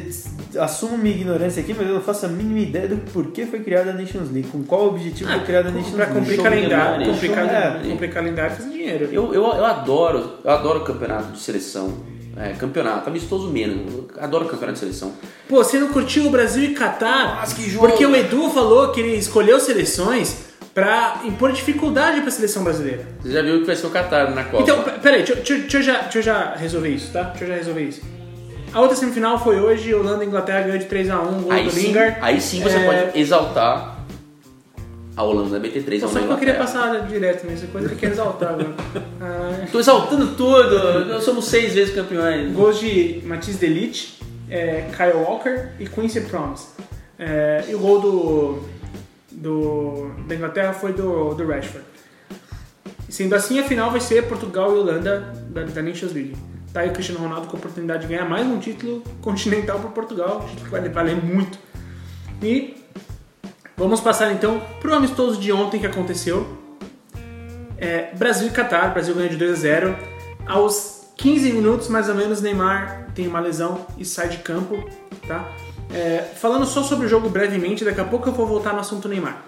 assumo 0.60 0.96
minha 0.96 1.16
ignorância 1.16 1.64
aqui, 1.64 1.74
mas 1.76 1.88
eu 1.88 1.96
não 1.96 2.02
faço 2.02 2.28
a 2.28 2.30
mínima 2.30 2.60
ideia 2.60 2.88
do 2.88 2.98
porquê 3.12 3.48
foi 3.48 3.62
criada 3.62 3.90
a 3.90 3.94
Nations 3.94 4.32
League, 4.32 4.50
com 4.50 4.64
qual 4.64 4.90
objetivo 4.90 5.32
foi 5.32 5.40
criada 5.40 5.70
a 5.70 5.72
Nations 5.72 5.96
Pra 5.96 6.06
League. 6.06 6.20
de 6.20 6.38
cumprir, 6.38 6.44
calendário, 6.44 7.12
cumprir 7.92 8.14
calendário 8.14 8.54
e 8.54 8.56
fazer 8.58 8.70
dinheiro. 8.70 9.10
Eu, 9.12 9.34
eu, 9.34 9.44
eu 9.44 9.66
adoro, 9.66 10.34
eu 10.44 10.52
adoro 10.52 10.82
campeonato 10.82 11.32
de 11.32 11.40
seleção. 11.40 12.11
É, 12.38 12.54
campeonato, 12.54 13.10
amistoso 13.10 13.48
menos. 13.50 13.94
Eu 13.94 14.08
adoro 14.20 14.46
campeonato 14.46 14.74
de 14.74 14.80
seleção. 14.80 15.14
Pô, 15.50 15.58
você 15.64 15.78
não 15.80 15.90
curtiu 15.90 16.26
o 16.28 16.30
Brasil 16.30 16.64
e 16.64 16.74
Catar? 16.74 17.36
Nossa, 17.40 17.54
que 17.56 17.70
jogo! 17.70 17.88
Porque 17.88 18.06
o 18.06 18.16
Edu 18.16 18.50
falou 18.50 18.90
que 18.92 19.00
ele 19.02 19.16
escolheu 19.16 19.60
seleções 19.60 20.38
pra 20.74 21.22
impor 21.26 21.52
dificuldade 21.52 22.22
pra 22.22 22.32
seleção 22.32 22.64
brasileira. 22.64 23.06
Você 23.22 23.32
já 23.32 23.42
viu 23.42 23.60
que 23.60 23.66
vai 23.66 23.76
ser 23.76 23.86
o 23.88 23.90
Qatar 23.90 24.34
na 24.34 24.46
Copa? 24.46 24.64
Então, 24.64 24.82
pe- 24.82 24.92
peraí, 25.00 25.24
deixa, 25.24 25.36
deixa- 25.36 25.56
deixa 25.58 25.78
eu 25.78 25.82
já, 25.84 25.98
deixa 26.04 26.18
eu 26.20 26.24
já 26.24 26.56
resolver 26.56 26.90
isso, 26.90 27.12
tá? 27.12 27.24
Deixa 27.24 27.44
eu 27.44 27.48
já 27.50 27.56
resolver 27.56 27.84
isso. 27.84 28.02
A 28.74 28.80
outra 28.80 28.96
semifinal 28.96 29.38
foi 29.38 29.60
hoje, 29.60 29.94
Holanda 29.94 30.24
e 30.24 30.28
Inglaterra 30.28 30.62
ganhou 30.62 30.78
de 30.78 30.86
3x1, 30.86 31.42
gol 31.42 31.52
aí, 31.52 31.66
do 31.66 31.72
sim, 31.72 31.88
Lingard. 31.88 32.16
aí 32.22 32.40
sim 32.40 32.62
você 32.64 32.78
É, 32.78 32.86
pode 32.86 33.20
exaltar 33.20 33.91
a 35.22 35.24
Holanda 35.24 35.60
meter 35.60 35.84
3 35.84 36.02
Só 36.02 36.08
a 36.08 36.10
que 36.10 36.28
1 36.28 36.32
eu 36.32 36.38
queria 36.38 36.56
passar 36.56 37.08
direto 37.08 37.46
nessa 37.46 37.68
coisa, 37.68 37.88
ele 37.88 37.96
quer 37.96 38.12
exaltar 38.12 38.50
agora. 38.50 38.76
Ah, 39.24 39.68
Tô 39.72 39.80
exaltando 39.80 40.36
tudo! 40.36 41.06
Nós 41.06 41.24
somos 41.24 41.46
seis 41.46 41.76
vezes 41.76 41.94
campeões. 41.94 42.52
Gols 42.54 42.80
de 42.80 43.22
Matisse 43.24 43.60
Delite, 43.60 44.20
é, 44.50 44.90
Kyle 44.92 45.24
Walker 45.24 45.70
e 45.80 45.88
Quincy 45.88 46.22
Promes. 46.22 46.74
É, 47.20 47.66
e 47.70 47.76
o 47.76 47.80
gol 47.80 48.02
do, 48.02 48.64
do, 49.32 50.12
da 50.28 50.34
Inglaterra 50.34 50.74
foi 50.74 50.92
do, 50.92 51.36
do 51.36 51.48
Rashford. 51.48 51.86
Sendo 53.08 53.36
assim, 53.36 53.60
a 53.60 53.64
final 53.64 53.92
vai 53.92 54.02
ser 54.02 54.28
Portugal 54.28 54.76
e 54.76 54.80
Holanda 54.80 55.20
da, 55.50 55.64
da 55.64 55.82
Nations 55.84 56.14
League. 56.14 56.36
Tá 56.74 56.80
aí 56.80 56.90
o 56.90 56.94
Cristiano 56.94 57.22
Ronaldo 57.22 57.46
com 57.46 57.58
a 57.58 57.60
oportunidade 57.60 58.04
de 58.04 58.08
ganhar 58.08 58.28
mais 58.28 58.48
um 58.48 58.58
título 58.58 59.04
continental 59.22 59.78
para 59.80 59.90
Portugal, 59.90 60.42
um 60.44 60.48
título 60.48 60.66
que 60.66 60.72
vai 60.72 60.90
valer 60.90 61.16
muito. 61.16 61.60
E 62.42 62.81
vamos 63.82 64.00
passar 64.00 64.32
então 64.32 64.62
pro 64.80 64.94
amistoso 64.94 65.42
de 65.42 65.52
ontem 65.52 65.80
que 65.80 65.88
aconteceu. 65.88 66.56
É, 67.80 68.14
Brasil 68.14 68.48
e 68.48 68.52
Catar, 68.52 68.94
Brasil 68.94 69.16
ganha 69.16 69.28
de 69.28 69.38
2 69.38 69.52
a 69.52 69.56
0. 69.56 69.98
Aos 70.46 71.08
15 71.18 71.52
minutos, 71.52 71.88
mais 71.88 72.08
ou 72.08 72.14
menos, 72.14 72.44
Neymar 72.44 73.08
tem 73.16 73.28
uma 73.28 73.40
lesão 73.40 73.88
e 73.98 74.06
sai 74.06 74.30
de 74.30 74.38
campo, 74.38 74.88
tá? 75.28 75.50
É, 75.92 76.20
falando 76.36 76.68
só 76.68 76.84
sobre 76.84 77.08
o 77.08 77.10
jogo 77.10 77.28
brevemente, 77.28 77.84
daqui 77.84 78.00
a 78.00 78.06
pouco 78.06 78.30
eu 78.30 78.34
vou 78.34 78.46
voltar 78.46 78.72
no 78.72 78.80
assunto 78.80 79.10
Neymar. 79.10 79.42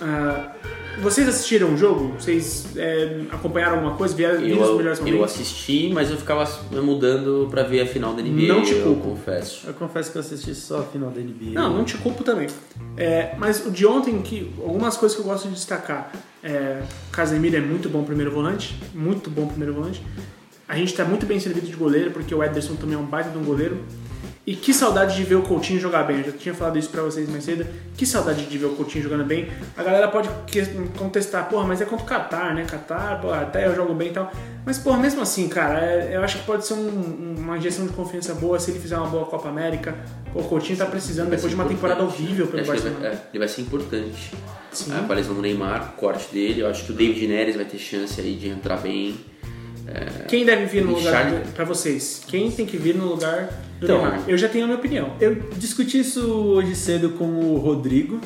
Ah, 0.00 0.52
vocês 1.00 1.28
assistiram 1.28 1.74
o 1.74 1.76
jogo? 1.76 2.14
Vocês 2.18 2.66
é, 2.76 3.22
acompanharam 3.30 3.76
alguma 3.76 3.96
coisa? 3.96 4.14
Vieram 4.14 4.40
viram 4.40 4.60
os 4.62 4.68
Eu, 4.68 4.76
melhores 4.76 4.98
eu 4.98 5.04
momentos? 5.06 5.32
assisti, 5.32 5.90
mas 5.92 6.10
eu 6.10 6.16
ficava 6.16 6.48
mudando 6.82 7.48
pra 7.50 7.62
ver 7.62 7.80
a 7.80 7.86
final 7.86 8.14
da 8.14 8.22
NBA. 8.22 8.46
Não 8.48 8.62
te 8.62 8.72
eu 8.72 8.82
culpo. 8.84 9.10
confesso. 9.10 9.66
Eu 9.66 9.74
confesso 9.74 10.12
que 10.12 10.18
eu 10.18 10.20
assisti 10.20 10.54
só 10.54 10.80
a 10.80 10.82
final 10.84 11.10
da 11.10 11.20
NBA. 11.20 11.52
Não, 11.52 11.76
não 11.76 11.84
te 11.84 11.96
culpo 11.98 12.22
também. 12.22 12.48
É, 12.96 13.34
mas 13.38 13.64
o 13.66 13.70
de 13.70 13.86
ontem, 13.86 14.20
que 14.22 14.52
algumas 14.62 14.96
coisas 14.96 15.16
que 15.16 15.22
eu 15.22 15.26
gosto 15.26 15.48
de 15.48 15.54
destacar. 15.54 16.12
É, 16.42 16.82
Casemiro 17.12 17.56
é 17.56 17.60
muito 17.60 17.88
bom 17.88 18.02
primeiro 18.02 18.30
volante, 18.30 18.76
muito 18.94 19.30
bom 19.30 19.46
primeiro 19.46 19.72
volante. 19.74 20.02
A 20.68 20.76
gente 20.76 20.88
está 20.88 21.04
muito 21.04 21.26
bem 21.26 21.38
servido 21.38 21.66
de 21.66 21.74
goleiro, 21.76 22.10
porque 22.10 22.34
o 22.34 22.42
Ederson 22.42 22.74
também 22.74 22.94
é 22.94 22.98
um 22.98 23.04
baita 23.04 23.30
de 23.30 23.38
um 23.38 23.44
goleiro. 23.44 23.78
E 24.44 24.56
que 24.56 24.74
saudade 24.74 25.14
de 25.14 25.22
ver 25.22 25.36
o 25.36 25.42
Coutinho 25.42 25.78
jogar 25.78 26.02
bem. 26.02 26.18
Eu 26.18 26.24
já 26.24 26.32
tinha 26.32 26.52
falado 26.52 26.76
isso 26.76 26.88
pra 26.90 27.00
vocês 27.02 27.28
mais 27.30 27.44
cedo. 27.44 27.64
Que 27.96 28.04
saudade 28.04 28.44
de 28.46 28.58
ver 28.58 28.66
o 28.66 28.70
Coutinho 28.70 29.04
jogando 29.04 29.24
bem. 29.24 29.48
A 29.76 29.84
galera 29.84 30.08
pode 30.08 30.28
contestar, 30.98 31.48
porra, 31.48 31.64
mas 31.64 31.80
é 31.80 31.84
contra 31.84 32.04
o 32.04 32.08
Qatar, 32.08 32.52
né? 32.52 32.64
Qatar, 32.68 33.20
porra, 33.20 33.42
até 33.42 33.68
eu 33.68 33.76
jogo 33.76 33.94
bem 33.94 34.08
e 34.08 34.12
tal. 34.12 34.32
Mas, 34.66 34.78
porra, 34.78 34.98
mesmo 34.98 35.22
assim, 35.22 35.48
cara, 35.48 35.78
é- 35.78 36.16
eu 36.16 36.24
acho 36.24 36.38
que 36.38 36.44
pode 36.44 36.66
ser 36.66 36.74
um- 36.74 37.34
uma 37.38 37.56
injeção 37.56 37.86
de 37.86 37.92
confiança 37.92 38.34
boa 38.34 38.58
se 38.58 38.72
ele 38.72 38.80
fizer 38.80 38.96
uma 38.96 39.06
boa 39.06 39.26
Copa 39.26 39.48
América. 39.48 39.94
Pô, 40.32 40.40
o 40.40 40.44
Coutinho 40.44 40.76
tá 40.76 40.86
precisando 40.86 41.30
depois 41.30 41.48
de 41.48 41.54
uma 41.54 41.64
temporada 41.66 42.02
horrível 42.02 42.48
pelo 42.48 42.64
que 42.64 42.68
ele 42.70 42.80
Barcelona. 42.80 42.98
vai, 43.00 43.10
é, 43.10 43.18
ele 43.32 43.38
vai 43.38 43.48
ser 43.48 43.60
importante. 43.62 44.32
Sim. 44.72 44.90
A 45.08 45.12
lesão 45.14 45.34
do 45.36 45.42
Neymar, 45.42 45.92
o 45.94 46.00
corte 46.00 46.26
dele. 46.32 46.62
Eu 46.62 46.66
acho 46.68 46.84
que 46.84 46.90
o 46.90 46.94
David 46.96 47.28
Neres 47.28 47.54
vai 47.54 47.64
ter 47.64 47.78
chance 47.78 48.20
aí 48.20 48.34
de 48.34 48.48
entrar 48.48 48.78
bem. 48.78 49.14
Quem 50.28 50.44
deve 50.44 50.64
vir 50.66 50.84
no 50.84 50.94
lugar 50.96 51.26
Richard- 51.26 51.48
pra 51.52 51.64
vocês? 51.64 52.22
Quem 52.26 52.50
tem 52.50 52.64
que 52.66 52.76
vir 52.76 52.94
no 52.94 53.04
lugar 53.06 53.48
do 53.86 53.92
Então, 53.92 54.02
Neymar? 54.02 54.22
Eu 54.28 54.38
já 54.38 54.48
tenho 54.48 54.64
a 54.64 54.66
minha 54.68 54.78
opinião. 54.78 55.12
Eu 55.20 55.34
discuti 55.56 55.98
isso 55.98 56.20
hoje 56.26 56.74
cedo 56.74 57.10
com 57.10 57.24
o 57.24 57.56
Rodrigo. 57.58 58.20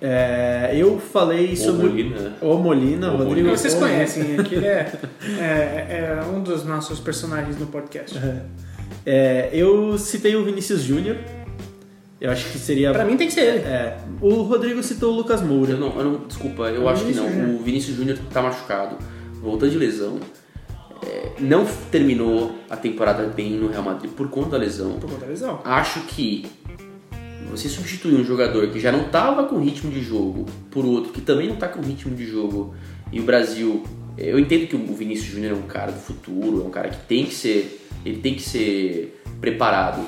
É, 0.00 0.70
eu 0.74 0.98
falei 1.00 1.50
Ou 1.50 1.56
sobre. 1.56 1.88
Molina. 1.88 2.36
O 2.40 2.56
Molina, 2.56 3.06
Ou 3.08 3.12
Rodrigo. 3.18 3.30
Molina. 3.34 3.56
Vocês 3.56 3.74
o- 3.74 3.78
conhecem, 3.78 4.36
que 4.44 4.54
ele 4.54 4.66
é, 4.66 4.92
é, 5.40 6.18
é 6.20 6.24
um 6.32 6.40
dos 6.40 6.64
nossos 6.64 7.00
personagens 7.00 7.58
no 7.58 7.66
podcast. 7.66 8.16
É, 9.04 9.48
eu 9.52 9.98
citei 9.98 10.36
o 10.36 10.44
Vinícius 10.44 10.82
Júnior. 10.82 11.16
Eu 12.20 12.30
acho 12.30 12.50
que 12.50 12.58
seria. 12.58 12.92
Pra 12.92 13.04
mim 13.04 13.16
tem 13.16 13.28
que 13.28 13.32
ser 13.34 13.40
ele. 13.42 13.58
É, 13.58 13.96
o 14.20 14.42
Rodrigo 14.42 14.82
citou 14.82 15.12
o 15.12 15.16
Lucas 15.16 15.40
Moura. 15.40 15.72
Eu 15.72 15.78
não, 15.78 15.98
eu 15.98 16.04
não- 16.04 16.26
desculpa, 16.26 16.62
eu 16.64 16.82
O 16.82 16.88
acho 16.88 17.04
que 17.04 17.12
Vinícius 17.12 17.32
não. 17.34 17.40
Júnior. 17.42 17.60
O 17.60 17.64
Vinícius 17.64 17.96
Júnior 17.96 18.18
tá 18.32 18.42
machucado, 18.42 18.96
voltando 19.40 19.70
de 19.70 19.78
lesão. 19.78 20.18
É, 21.06 21.32
não 21.40 21.64
terminou 21.90 22.54
a 22.68 22.76
temporada 22.76 23.24
bem 23.24 23.52
no 23.52 23.68
Real 23.68 23.82
Madrid 23.82 24.10
por 24.12 24.28
conta 24.28 24.50
da 24.50 24.58
lesão. 24.58 24.92
Por 24.98 25.08
conta 25.08 25.22
da 25.22 25.26
lesão. 25.28 25.60
Acho 25.64 26.00
que 26.02 26.46
você 27.50 27.68
substituir 27.68 28.14
um 28.14 28.24
jogador 28.24 28.68
que 28.68 28.78
já 28.80 28.92
não 28.92 29.02
estava 29.06 29.44
com 29.44 29.58
ritmo 29.58 29.90
de 29.90 30.02
jogo 30.02 30.44
por 30.70 30.84
outro 30.84 31.12
que 31.12 31.20
também 31.20 31.46
não 31.46 31.54
está 31.54 31.66
com 31.68 31.80
ritmo 31.80 32.14
de 32.14 32.26
jogo 32.26 32.74
e 33.10 33.20
o 33.20 33.22
Brasil, 33.22 33.84
eu 34.18 34.38
entendo 34.38 34.66
que 34.66 34.76
o 34.76 34.94
Vinícius 34.94 35.28
Júnior 35.30 35.52
é 35.52 35.54
um 35.54 35.62
cara 35.66 35.90
do 35.92 35.98
futuro, 35.98 36.62
é 36.62 36.64
um 36.66 36.70
cara 36.70 36.90
que 36.90 36.98
tem 37.06 37.24
que 37.24 37.34
ser, 37.34 37.88
ele 38.04 38.18
tem 38.18 38.34
que 38.34 38.42
ser 38.42 39.18
preparado, 39.40 40.04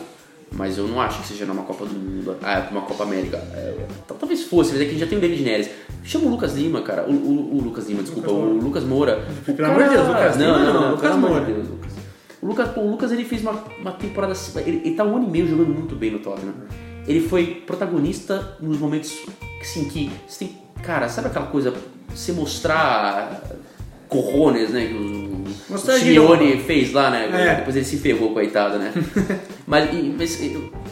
mas 0.52 0.76
eu 0.76 0.86
não 0.86 1.00
acho 1.00 1.22
que 1.22 1.28
seja 1.28 1.46
numa 1.46 1.62
Copa 1.62 1.86
do 1.86 1.94
Mundo, 1.94 2.36
ah, 2.42 2.68
uma 2.70 2.82
Copa 2.82 3.04
América. 3.04 3.38
É, 3.54 3.86
tal- 4.06 4.18
talvez 4.18 4.42
fosse, 4.42 4.72
mas 4.72 4.82
é 4.82 4.84
que 4.84 4.98
já 4.98 5.06
tem 5.06 5.16
o 5.16 5.20
David 5.20 5.42
Neres. 5.42 5.70
Chama 6.02 6.26
o 6.26 6.30
Lucas 6.30 6.54
Lima, 6.56 6.82
cara. 6.82 7.04
O, 7.06 7.12
o- 7.12 7.56
o 7.58 7.62
Lucas 7.62 7.88
Lima, 7.88 8.02
desculpa, 8.02 8.30
Lucas 8.30 8.50
o. 8.50 8.64
Lucas 8.64 8.84
Moura. 8.84 9.24
O 9.46 9.52
Pelo 9.52 9.68
amor 9.70 9.84
de 9.84 9.90
Deus, 9.90 10.08
Lucas 10.08 10.36
não, 10.36 10.46
Lima 10.46 10.58
não, 10.58 10.72
não, 10.74 10.80
não, 10.82 10.90
Lucas 10.92 11.16
Moura. 11.16 11.44
de 11.44 11.52
Deus, 11.52 11.68
Lucas. 11.68 11.92
O 12.42 12.46
Lucas, 12.46 12.68
pô, 12.70 12.80
o 12.80 12.90
Lucas 12.90 13.12
ele 13.12 13.24
fez 13.24 13.42
uma, 13.42 13.52
uma 13.80 13.92
temporada. 13.92 14.32
Ele, 14.64 14.80
ele 14.84 14.94
tá 14.94 15.04
um 15.04 15.16
ano 15.16 15.26
e 15.28 15.30
meio 15.30 15.46
jogando 15.46 15.68
muito 15.74 15.94
bem 15.94 16.10
no 16.10 16.18
Tottenham. 16.20 16.54
Ele 17.06 17.20
foi 17.20 17.62
protagonista 17.66 18.56
nos 18.60 18.78
momentos 18.78 19.18
assim, 19.60 19.84
que 19.88 20.10
você 20.26 20.46
tem. 20.46 20.58
Cara, 20.82 21.08
sabe 21.08 21.28
aquela 21.28 21.46
coisa? 21.46 21.74
Você 22.14 22.32
mostrar 22.32 23.42
corrones, 24.08 24.70
né? 24.70 24.86
Que 24.86 24.94
o, 24.94 25.74
o 25.74 25.78
Simeone 25.78 26.58
fez 26.60 26.92
lá, 26.92 27.10
né? 27.10 27.28
É. 27.32 27.54
Depois 27.56 27.76
ele 27.76 27.84
se 27.84 27.98
ferrou, 27.98 28.32
coitado, 28.32 28.78
né? 28.78 28.92
mas 29.66 29.88
mas, 30.16 30.40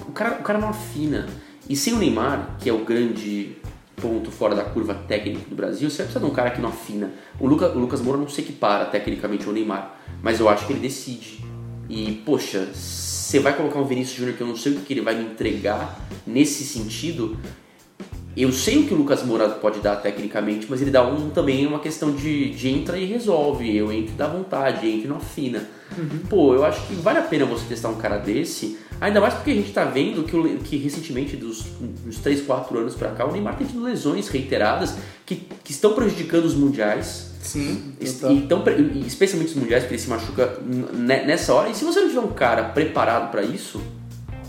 o, 0.07 0.13
cara, 0.13 0.37
o 0.39 0.43
cara 0.43 0.59
não 0.59 0.69
afina. 0.69 1.27
E 1.69 1.77
sem 1.77 1.93
o 1.95 1.99
Neymar, 1.99 2.57
que 2.61 2.69
é 2.69 2.73
o 2.73 2.85
grande 2.85 3.57
ponto 4.01 4.31
fora 4.31 4.55
da 4.55 4.65
curva 4.65 4.95
técnico 4.95 5.49
do 5.49 5.57
Brasil, 5.57 5.91
você 5.91 6.03
precisa 6.03 6.21
de 6.21 6.27
um 6.27 6.35
cara 6.35 6.51
que 6.51 6.61
não 6.61 6.69
afina. 6.69 7.11
O, 7.39 7.47
Luca, 7.47 7.69
o 7.69 7.79
Lucas 7.79 8.01
Moura 8.01 8.19
não 8.19 8.29
se 8.29 8.41
equipara 8.41 8.87
tecnicamente 8.87 9.47
ao 9.47 9.53
Neymar, 9.53 9.97
mas 10.23 10.41
eu 10.41 10.49
acho 10.49 10.67
que 10.67 10.73
ele 10.73 10.81
decide. 10.81 11.45
E, 11.89 12.23
poxa, 12.25 12.69
você 12.73 13.39
vai 13.39 13.55
colocar 13.55 13.79
um 13.79 13.85
Vinícius 13.85 14.17
Júnior 14.17 14.37
que 14.37 14.43
eu 14.43 14.47
não 14.47 14.57
sei 14.57 14.73
o 14.73 14.81
que 14.81 14.93
ele 14.93 15.01
vai 15.01 15.15
me 15.15 15.25
entregar 15.25 15.99
nesse 16.27 16.65
sentido. 16.65 17.37
Eu 18.37 18.53
sei 18.53 18.79
o 18.79 18.87
que 18.87 18.95
o 18.95 18.97
Lucas 18.97 19.23
Moura 19.23 19.49
pode 19.49 19.81
dar 19.81 19.97
tecnicamente, 19.97 20.67
mas 20.71 20.81
ele 20.81 20.91
dá 20.91 21.03
um 21.03 21.31
também 21.31 21.67
uma 21.67 21.81
questão 21.81 22.13
de, 22.13 22.51
de 22.51 22.69
entra 22.69 22.97
e 22.97 23.05
resolve. 23.05 23.77
Eu 23.77 23.93
entro 23.93 24.13
e 24.13 24.17
dá 24.17 24.29
vontade, 24.29 24.89
entro 24.89 25.07
e 25.07 25.09
não 25.09 25.17
afina. 25.17 25.67
Pô, 26.29 26.55
eu 26.55 26.65
acho 26.65 26.87
que 26.87 26.95
vale 26.95 27.19
a 27.19 27.23
pena 27.23 27.45
você 27.45 27.65
testar 27.67 27.89
um 27.89 27.97
cara 27.97 28.19
desse, 28.19 28.79
ainda 29.01 29.21
mais 29.21 29.35
porque 29.35 29.51
a 29.51 29.55
gente 29.55 29.73
tá 29.73 29.85
vendo 29.85 30.25
que, 30.25 30.37
o- 30.37 30.59
que 30.59 30.77
recentemente, 30.77 31.37
dos, 31.37 31.63
dos 32.05 32.19
3, 32.19 32.43
4 32.43 32.79
anos 32.79 32.95
pra 32.95 33.11
cá, 33.11 33.25
o 33.27 33.33
Neymar 33.33 33.57
tem 33.57 33.67
tido 33.67 33.83
lesões 33.83 34.29
reiteradas 34.29 34.97
que, 35.27 35.37
que 35.65 35.71
estão 35.73 35.93
prejudicando 35.95 36.45
os 36.45 36.55
mundiais. 36.55 37.29
Sim. 37.43 37.95
E- 38.01 38.33
Então, 38.35 38.63
e 38.95 39.07
especialmente 39.07 39.51
os 39.53 39.57
mundiais, 39.57 39.83
porque 39.85 39.95
ele 39.95 40.03
se 40.03 40.09
machuca 40.11 40.59
n- 40.67 41.25
nessa 41.27 41.55
hora. 41.55 41.71
E 41.71 41.75
se 41.75 41.85
você 41.85 42.01
não 42.01 42.09
tiver 42.09 42.21
um 42.21 42.33
cara 42.33 42.65
preparado 42.65 43.31
pra 43.31 43.43
isso, 43.43 43.81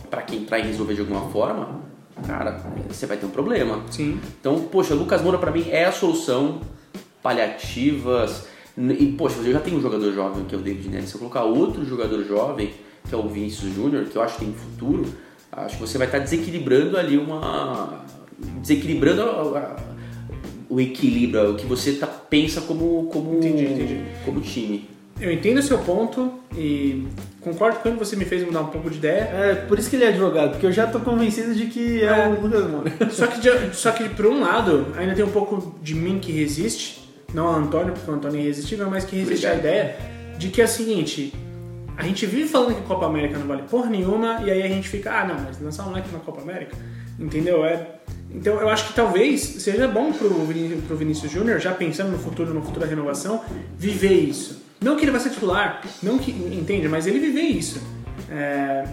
pra 0.09 0.21
que 0.21 0.35
entrar 0.35 0.59
e 0.59 0.63
resolver 0.63 0.95
de 0.95 1.01
alguma 1.01 1.29
forma, 1.29 1.81
cara, 2.25 2.59
você 2.89 3.05
vai 3.05 3.15
ter 3.17 3.25
um 3.25 3.29
problema. 3.29 3.83
Sim. 3.91 4.19
Então, 4.39 4.59
poxa, 4.61 4.93
Lucas 4.95 5.21
Moura 5.21 5.37
pra 5.37 5.51
mim 5.51 5.65
é 5.69 5.85
a 5.85 5.91
solução 5.91 6.59
paliativas. 7.21 8.47
E, 8.77 9.07
poxa, 9.17 9.39
eu 9.43 9.51
já 9.53 9.59
tenho 9.59 9.77
um 9.77 9.81
jogador 9.81 10.11
jovem 10.13 10.45
que 10.45 10.55
é 10.55 10.57
o 10.57 10.61
David 10.61 10.89
Neres. 10.89 11.09
Se 11.09 11.15
eu 11.15 11.19
colocar 11.19 11.43
outro 11.43 11.85
jogador 11.85 12.23
jovem, 12.25 12.73
que 13.09 13.15
é 13.15 13.17
o 13.17 13.27
Vinícius 13.27 13.73
Júnior, 13.73 14.05
que 14.05 14.15
eu 14.15 14.21
acho 14.21 14.37
que 14.37 14.45
tem 14.45 14.53
futuro, 14.53 15.05
acho 15.51 15.75
que 15.75 15.81
você 15.81 15.97
vai 15.97 16.07
estar 16.07 16.19
desequilibrando 16.19 16.95
ali 16.97 17.17
uma. 17.17 18.05
desequilibrando 18.61 19.23
a- 19.23 19.59
a- 19.59 19.75
o 20.69 20.79
equilíbrio, 20.79 21.51
o 21.51 21.55
que 21.55 21.65
você 21.65 21.93
tá, 21.93 22.05
pensa 22.07 22.61
como, 22.61 23.09
como, 23.11 23.37
Entendi, 23.37 23.63
entendi. 23.65 24.01
como 24.23 24.39
time. 24.39 24.87
Eu 25.19 25.33
entendo 25.33 25.57
o 25.57 25.63
seu 25.63 25.77
ponto 25.79 26.31
e 26.55 27.05
concordo 27.41 27.79
quando 27.79 27.97
você 27.99 28.15
me 28.15 28.23
fez 28.23 28.45
mudar 28.45 28.61
um 28.61 28.67
pouco 28.67 28.89
de 28.89 28.97
ideia. 28.99 29.21
É, 29.33 29.55
por 29.55 29.77
isso 29.77 29.89
que 29.89 29.97
ele 29.97 30.05
é 30.05 30.09
advogado, 30.09 30.51
porque 30.51 30.65
eu 30.65 30.71
já 30.71 30.87
tô 30.87 30.99
convencido 31.01 31.53
de 31.53 31.65
que 31.65 32.01
é, 32.01 32.05
É. 32.05 32.27
o 32.29 32.39
Lucas 32.41 32.69
Moura. 32.69 32.91
Só 33.11 33.27
que, 33.27 33.41
de- 33.41 33.75
só 33.75 33.91
que 33.91 34.07
por 34.09 34.27
um 34.27 34.39
lado, 34.41 34.87
ainda 34.97 35.13
tem 35.15 35.25
um 35.25 35.29
pouco 35.31 35.75
de 35.83 35.93
mim 35.95 36.19
que 36.19 36.31
resiste, 36.31 37.09
não 37.33 37.47
o 37.47 37.55
Antônio, 37.55 37.91
porque 37.93 38.09
o 38.09 38.13
Antônio 38.13 38.39
é 38.39 38.43
irresistível, 38.43 38.89
mas 38.89 39.03
que 39.03 39.17
resiste 39.17 39.45
à 39.47 39.55
ideia 39.55 39.97
de 40.37 40.47
que 40.49 40.61
é 40.61 40.65
o 40.65 40.67
seguinte: 40.69 41.33
a 41.99 42.03
gente 42.03 42.25
vive 42.25 42.47
falando 42.47 42.75
que 42.75 42.81
Copa 42.83 43.05
América 43.05 43.37
não 43.37 43.45
vale 43.45 43.63
porra 43.63 43.89
nenhuma, 43.89 44.41
e 44.45 44.49
aí 44.49 44.63
a 44.63 44.67
gente 44.69 44.87
fica, 44.87 45.11
ah, 45.11 45.27
não, 45.27 45.35
mas 45.35 45.61
lançar 45.61 45.83
um 45.83 45.89
moleque 45.89 46.09
na 46.13 46.19
Copa 46.19 46.41
América, 46.41 46.77
entendeu? 47.19 47.65
É, 47.65 47.95
então 48.31 48.57
eu 48.61 48.69
acho 48.69 48.87
que 48.87 48.93
talvez 48.93 49.41
seja 49.41 49.85
bom 49.85 50.13
pro, 50.13 50.29
Vini- 50.45 50.81
pro 50.83 50.95
Vinícius 50.95 51.29
Júnior, 51.29 51.59
já 51.59 51.73
pensando 51.73 52.11
no 52.11 52.17
futuro, 52.17 52.53
no 52.53 52.61
futuro 52.61 52.79
da 52.79 52.87
renovação, 52.87 53.43
viver 53.77 54.13
isso. 54.13 54.63
Não 54.81 54.95
que 54.95 55.03
ele 55.03 55.11
vai 55.11 55.19
ser 55.19 55.31
titular, 55.31 55.81
não 56.01 56.17
que, 56.17 56.31
entende, 56.31 56.87
mas 56.87 57.05
ele 57.05 57.19
viver 57.19 57.41
isso. 57.41 57.81
É, 58.31 58.85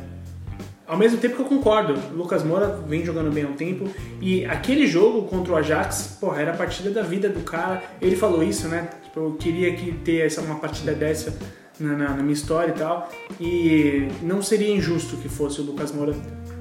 ao 0.84 0.96
mesmo 0.96 1.18
tempo 1.18 1.36
que 1.36 1.42
eu 1.42 1.46
concordo, 1.46 1.94
o 2.12 2.16
Lucas 2.16 2.42
Moura 2.42 2.80
vem 2.88 3.04
jogando 3.04 3.30
bem 3.32 3.44
há 3.44 3.48
um 3.48 3.52
tempo 3.52 3.88
e 4.20 4.44
aquele 4.46 4.84
jogo 4.86 5.28
contra 5.28 5.52
o 5.52 5.57
Ajax, 5.57 6.16
porra, 6.20 6.42
era 6.42 6.50
a 6.52 6.57
partida 6.57 6.90
da 6.90 7.02
vida 7.02 7.28
do 7.28 7.40
cara. 7.40 7.84
Ele 8.00 8.16
falou 8.16 8.42
isso, 8.42 8.66
né? 8.66 8.88
Tipo, 9.04 9.20
eu 9.20 9.32
queria 9.34 9.74
que 9.76 9.92
ter 9.92 10.26
essa, 10.26 10.40
uma 10.40 10.57
partida 10.57 10.92
dessa 10.92 11.36
na, 11.79 11.97
na- 11.97 12.11
na 12.16 12.22
minha 12.22 12.33
história 12.35 12.70
e 12.72 12.74
tal. 12.79 13.11
E 13.41 14.09
não 14.22 14.43
seria 14.43 14.70
injusto 14.74 15.16
que 15.16 15.29
fosse 15.29 15.61
o 15.61 15.64
Lucas 15.64 15.93
Moura 15.93 16.14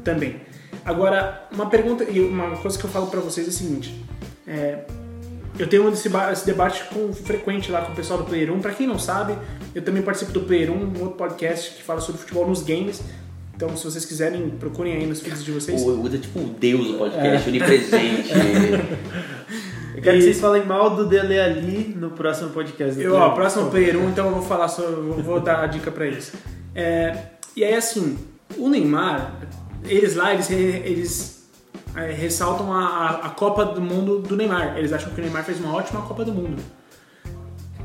também. 0.03 0.41
Agora, 0.83 1.47
uma 1.51 1.67
pergunta 1.69 2.03
e 2.03 2.19
uma 2.19 2.57
coisa 2.57 2.77
que 2.77 2.83
eu 2.85 2.89
falo 2.89 3.07
pra 3.07 3.19
vocês 3.19 3.47
é 3.47 3.49
a 3.49 3.53
seguinte: 3.53 4.03
é, 4.47 4.79
eu 5.57 5.67
tenho 5.67 5.87
esse, 5.89 6.09
esse 6.31 6.45
debate 6.45 6.83
com, 6.93 7.11
frequente 7.13 7.71
lá 7.71 7.81
com 7.81 7.93
o 7.93 7.95
pessoal 7.95 8.19
do 8.19 8.25
Player 8.25 8.51
1. 8.53 8.59
Pra 8.59 8.71
quem 8.73 8.85
não 8.85 8.99
sabe, 8.99 9.35
eu 9.73 9.81
também 9.81 10.03
participo 10.03 10.31
do 10.31 10.41
Player 10.41 10.71
1, 10.71 10.75
um 10.75 10.87
outro 11.01 11.17
podcast 11.17 11.71
que 11.75 11.81
fala 11.83 12.01
sobre 12.01 12.21
futebol 12.21 12.47
nos 12.47 12.61
games. 12.61 13.01
Então, 13.55 13.75
se 13.77 13.85
vocês 13.85 14.03
quiserem, 14.05 14.49
procurem 14.59 14.93
aí 14.97 15.05
nos 15.07 15.21
feeds 15.21 15.41
de 15.43 15.49
vocês. 15.51 15.81
O 15.81 16.01
Uda 16.01 16.17
é 16.17 16.19
tipo 16.19 16.39
o 16.39 16.43
deus 16.59 16.87
do 16.87 16.97
podcast, 16.97 17.47
onipresente. 17.49 18.29
Eu 19.95 20.01
quero 20.01 20.17
E- 20.17 20.19
que 20.19 20.25
vocês 20.25 20.39
falem 20.41 20.65
mal 20.65 20.89
do 20.95 21.05
Dele 21.05 21.39
Ali 21.39 21.95
no 21.97 22.11
próximo 22.11 22.49
podcast. 22.49 22.95
do 22.95 23.01
Eu, 23.01 23.15
ó, 23.15 23.29
próximo 23.29 23.69
Player 23.71 23.97
1, 23.97 24.09
então 24.09 24.25
eu 24.27 24.33
vou 24.33 24.41
falar 24.41 24.67
sobre, 24.67 24.91
eu 24.93 25.23
vou 25.23 25.39
dar 25.41 25.63
a 25.63 25.67
dica 25.67 25.89
pra 25.89 26.05
eles. 26.05 26.33
É, 26.73 27.17
e 27.55 27.63
aí, 27.63 27.73
assim, 27.73 28.17
o 28.57 28.67
Neymar, 28.67 29.33
eles 29.85 30.15
lá, 30.15 30.33
eles, 30.33 30.49
eles 30.51 31.49
é, 31.95 32.11
ressaltam 32.11 32.73
a, 32.73 33.21
a, 33.23 33.29
Copa 33.29 33.63
do 33.63 33.79
Mundo 33.79 34.19
do 34.19 34.35
Neymar. 34.35 34.77
Eles 34.77 34.91
acham 34.91 35.11
que 35.13 35.21
o 35.21 35.23
Neymar 35.23 35.45
fez 35.45 35.59
uma 35.59 35.73
ótima 35.73 36.01
Copa 36.01 36.25
do 36.25 36.33
Mundo. 36.33 36.61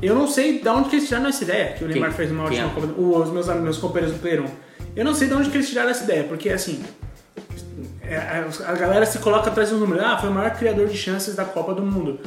Eu 0.01 0.13
não 0.15 0.27
sei 0.27 0.59
de 0.59 0.67
onde 0.67 0.89
que 0.89 0.95
eles 0.97 1.07
tiraram 1.07 1.27
essa 1.27 1.43
ideia, 1.43 1.73
que 1.73 1.83
o 1.83 1.87
Quem? 1.87 1.93
Neymar 1.93 2.11
fez 2.11 2.29
uma 2.31 2.49
Quem 2.49 2.59
ótima 2.63 2.71
é? 2.71 2.73
Copa 2.73 2.87
do 2.87 3.01
Mundo. 3.01 3.21
Os 3.23 3.29
meus, 3.31 3.47
meus 3.47 3.77
companheiros 3.77 4.17
do 4.17 4.21
Player 4.21 4.41
1. 4.41 4.45
Eu 4.95 5.05
não 5.05 5.13
sei 5.13 5.27
de 5.29 5.33
onde 5.33 5.49
que 5.49 5.55
eles 5.57 5.69
tiraram 5.69 5.89
essa 5.91 6.03
ideia, 6.03 6.25
porque 6.25 6.49
assim, 6.49 6.83
a 8.15 8.71
a 8.71 8.73
galera 8.73 9.05
se 9.05 9.19
coloca 9.19 9.49
atrás 9.49 9.69
do 9.69 9.77
número. 9.77 10.03
Ah, 10.03 10.17
foi 10.17 10.29
o 10.29 10.33
maior 10.33 10.51
criador 10.51 10.87
de 10.87 10.97
chances 10.97 11.35
da 11.35 11.45
Copa 11.45 11.73
do 11.73 11.81
Mundo. 11.81 12.19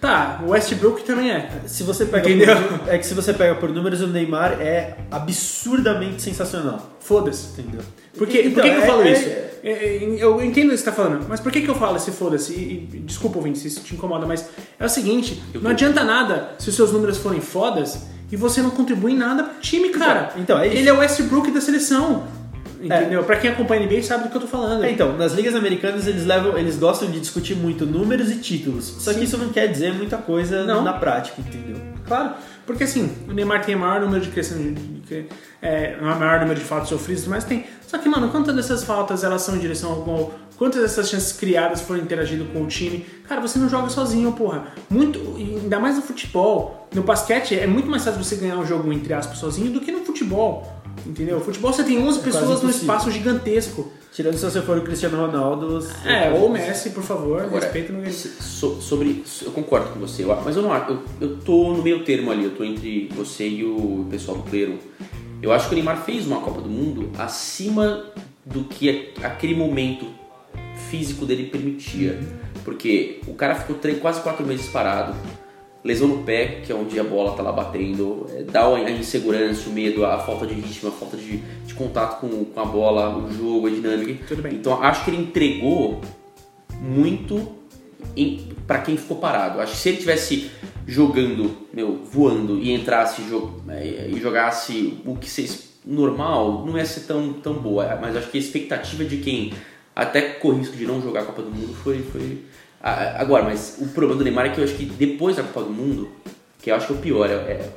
Tá, 0.00 0.40
o 0.44 0.50
Westbrook 0.50 1.02
também 1.04 1.30
é. 1.30 1.48
Se 1.66 1.82
você 1.82 2.04
pega 2.04 2.28
Entendeu? 2.28 2.56
por, 2.78 2.92
é 2.92 2.98
que 2.98 3.06
se 3.06 3.14
você 3.14 3.32
pega 3.32 3.54
por 3.54 3.70
números, 3.70 4.02
o 4.02 4.06
Neymar 4.06 4.60
é 4.60 4.98
absurdamente 5.10 6.20
sensacional. 6.20 6.96
Foda-se. 7.00 7.58
Entendeu? 7.60 7.80
Por 8.16 8.26
que, 8.26 8.38
Então, 8.40 8.52
por 8.54 8.62
que, 8.62 8.70
que 8.70 8.76
eu 8.76 8.82
é- 8.82 8.86
falo 8.86 9.02
é- 9.02 9.12
isso? 9.12 9.28
É, 9.28 9.70
é, 9.70 9.98
Eu 10.18 10.42
entendo 10.44 10.68
o 10.68 10.70
que 10.72 10.76
você 10.76 10.84
tá 10.84 10.92
falando, 10.92 11.24
mas 11.26 11.40
por 11.40 11.50
que, 11.50 11.62
que 11.62 11.68
eu 11.68 11.74
falo 11.74 11.96
esse 11.96 12.10
foda-se? 12.10 12.52
E, 12.52 12.88
e, 12.92 12.98
desculpa, 12.98 13.38
ouvinte, 13.38 13.58
se 13.58 13.68
isso 13.68 13.80
te 13.80 13.94
incomoda, 13.94 14.26
mas 14.26 14.46
é 14.78 14.84
o 14.84 14.88
seguinte: 14.90 15.42
não 15.54 15.70
adianta 15.70 16.04
nada 16.04 16.50
se 16.58 16.68
os 16.68 16.74
seus 16.76 16.92
números 16.92 17.16
forem 17.16 17.40
fodas 17.40 18.06
e 18.30 18.36
você 18.36 18.60
não 18.60 18.70
contribui 18.70 19.12
em 19.12 19.16
nada 19.16 19.42
pro 19.44 19.60
time, 19.60 19.88
cara. 19.88 20.32
então, 20.36 20.58
é 20.58 20.68
isso. 20.68 20.76
Ele 20.76 20.88
é 20.88 20.92
o 20.92 20.98
Westbrook 20.98 21.50
da 21.50 21.62
seleção. 21.62 22.24
Entendeu? 22.86 23.24
Pra 23.24 23.36
quem 23.36 23.50
acompanha 23.50 23.82
a 23.82 23.86
NBA 23.86 24.02
sabe 24.02 24.24
do 24.24 24.30
que 24.30 24.36
eu 24.36 24.40
tô 24.42 24.46
falando. 24.46 24.84
É, 24.84 24.90
então, 24.90 25.16
nas 25.16 25.32
ligas 25.32 25.54
americanas 25.54 26.06
eles 26.06 26.24
levam, 26.26 26.56
eles 26.58 26.76
gostam 26.76 27.10
de 27.10 27.18
discutir 27.20 27.54
muito 27.56 27.86
números 27.86 28.30
e 28.30 28.36
títulos. 28.36 28.84
Só 28.98 29.12
que 29.14 29.24
isso 29.24 29.38
não 29.38 29.48
quer 29.48 29.66
dizer 29.68 29.92
muita 29.94 30.16
coisa 30.18 30.64
Não. 30.64 30.82
na 30.82 30.92
prática, 30.92 31.40
entendeu? 31.40 31.76
Claro, 32.06 32.34
porque 32.66 32.84
assim, 32.84 33.10
o 33.28 33.32
Neymar 33.32 33.64
tem 33.64 33.74
o 33.74 33.78
maior 33.78 34.00
número 34.02 34.22
de 34.22 34.30
de- 34.30 35.26
é, 35.62 35.96
maior 36.00 36.40
número 36.40 36.58
de 36.58 36.64
faltas 36.64 36.88
sofridas, 36.88 37.26
mas 37.26 37.44
tem. 37.44 37.64
Só 37.86 37.96
que, 37.98 38.08
mano, 38.08 38.28
quantas 38.30 38.54
dessas 38.54 38.84
faltas 38.84 39.24
elas 39.24 39.42
são 39.42 39.56
em 39.56 39.58
direção 39.58 39.90
ao 39.92 40.02
gol? 40.02 40.34
Quantas 40.58 40.82
dessas 40.82 41.08
chances 41.08 41.32
criadas 41.32 41.80
foram 41.80 42.00
interagindo 42.00 42.44
com 42.46 42.62
o 42.62 42.66
time? 42.66 43.04
Cara, 43.28 43.40
você 43.40 43.58
não 43.58 43.68
joga 43.68 43.88
sozinho, 43.88 44.30
porra. 44.32 44.66
Muito, 44.88 45.18
ainda 45.36 45.80
mais 45.80 45.96
no 45.96 46.02
futebol. 46.02 46.88
No 46.94 47.02
basquete 47.02 47.58
é 47.58 47.66
muito 47.66 47.88
mais 47.90 48.04
fácil 48.04 48.22
você 48.22 48.36
ganhar 48.36 48.56
um 48.56 48.64
jogo, 48.66 48.92
entre 48.92 49.12
aspas, 49.12 49.38
sozinho 49.38 49.70
do 49.72 49.80
que 49.80 49.90
no 49.90 50.04
futebol. 50.04 50.73
Entendeu? 51.06 51.40
Futebol 51.40 51.72
você 51.72 51.84
tem 51.84 51.98
11 51.98 52.20
pessoas 52.20 52.62
num 52.62 52.70
espaço 52.70 53.10
gigantesco. 53.10 53.92
Tirando 54.12 54.36
se 54.36 54.44
você 54.44 54.62
for 54.62 54.78
o 54.78 54.82
Cristiano 54.82 55.18
Ronaldo. 55.18 55.84
É, 56.04 56.30
ou 56.30 56.46
o 56.46 56.52
Messi, 56.52 56.90
por 56.90 57.02
favor, 57.02 57.42
Agora, 57.42 57.64
respeita 57.64 57.92
no 57.92 58.10
so- 58.12 58.80
sobre. 58.80 59.24
Eu 59.42 59.50
concordo 59.50 59.88
com 59.90 59.98
você, 60.00 60.24
mas 60.24 60.56
eu 60.56 60.62
não 60.62 60.72
acho. 60.72 60.92
Eu, 60.92 61.02
eu 61.20 61.36
tô 61.38 61.72
no 61.74 61.82
meio 61.82 62.04
termo 62.04 62.30
ali, 62.30 62.44
eu 62.44 62.52
tô 62.56 62.62
entre 62.64 63.08
você 63.14 63.46
e 63.48 63.64
o 63.64 64.06
pessoal 64.08 64.38
do 64.38 64.44
1. 64.56 64.78
Eu 65.42 65.52
acho 65.52 65.66
que 65.68 65.74
o 65.74 65.76
Neymar 65.76 66.04
fez 66.04 66.26
uma 66.26 66.40
Copa 66.40 66.60
do 66.60 66.70
Mundo 66.70 67.10
acima 67.18 68.04
do 68.46 68.64
que 68.64 69.12
aquele 69.22 69.54
momento 69.54 70.06
físico 70.90 71.26
dele 71.26 71.44
permitia. 71.48 72.18
Porque 72.64 73.20
o 73.26 73.34
cara 73.34 73.54
ficou 73.54 73.76
três, 73.76 73.98
quase 73.98 74.22
quatro 74.22 74.46
meses 74.46 74.68
parado, 74.68 75.14
lesão 75.84 76.08
no 76.08 76.22
pé, 76.24 76.62
que 76.64 76.72
é 76.72 76.74
onde 76.74 76.98
a 76.98 77.04
bola 77.04 77.36
tá 77.36 77.42
lá 77.42 77.52
batendo, 77.52 78.26
é, 78.34 78.42
dá 78.42 78.66
a 78.66 78.90
insegurança, 78.90 79.68
o 79.68 79.72
medo, 79.72 80.04
a 80.04 80.18
falta 80.18 80.46
de 80.46 80.54
ritmo, 80.54 80.88
a 80.88 80.92
falta 80.92 81.16
de, 81.16 81.36
de 81.36 81.74
contato 81.74 82.20
com, 82.20 82.44
com 82.46 82.60
a 82.60 82.64
bola, 82.64 83.16
o 83.18 83.30
jogo, 83.30 83.66
a 83.66 83.70
dinâmica. 83.70 84.24
Tudo 84.26 84.42
bem. 84.42 84.54
Então 84.54 84.82
acho 84.82 85.04
que 85.04 85.10
ele 85.10 85.22
entregou 85.22 86.00
muito 86.80 87.52
para 88.66 88.78
quem 88.80 88.96
ficou 88.96 89.18
parado. 89.18 89.60
Acho 89.60 89.72
que 89.72 89.78
se 89.78 89.88
ele 89.90 89.98
tivesse 89.98 90.50
jogando, 90.86 91.50
meu, 91.72 92.00
voando 92.04 92.58
e 92.58 92.72
entrasse 92.72 93.22
jo- 93.22 93.60
eh, 93.68 94.08
e 94.10 94.20
jogasse 94.20 94.98
o 95.04 95.16
que 95.16 95.28
seja 95.28 95.58
normal, 95.84 96.64
não 96.66 96.76
ia 96.78 96.84
ser 96.86 97.00
tão, 97.00 97.32
tão 97.34 97.54
boa. 97.54 97.98
Mas 98.00 98.16
acho 98.16 98.30
que 98.30 98.38
a 98.38 98.40
expectativa 98.40 99.04
de 99.04 99.18
quem 99.18 99.52
até 99.94 100.20
corre 100.22 100.58
risco 100.58 100.76
de 100.76 100.86
não 100.86 101.00
jogar 101.00 101.20
a 101.20 101.24
Copa 101.24 101.42
do 101.42 101.50
Mundo 101.50 101.74
foi. 101.74 101.98
foi... 102.02 102.38
Agora, 102.84 103.44
mas 103.44 103.78
o 103.80 103.86
problema 103.88 104.18
do 104.18 104.24
Neymar 104.24 104.44
é 104.46 104.48
que 104.50 104.60
eu 104.60 104.64
acho 104.64 104.74
que 104.74 104.84
depois 104.84 105.36
da 105.36 105.42
Copa 105.42 105.62
do 105.62 105.70
Mundo, 105.70 106.10
que 106.60 106.70
eu 106.70 106.74
acho 106.74 106.86
que 106.88 106.92
é 106.92 106.96
o 106.96 106.98
pior, 106.98 107.30
é, 107.30 107.32
é- 107.32 107.70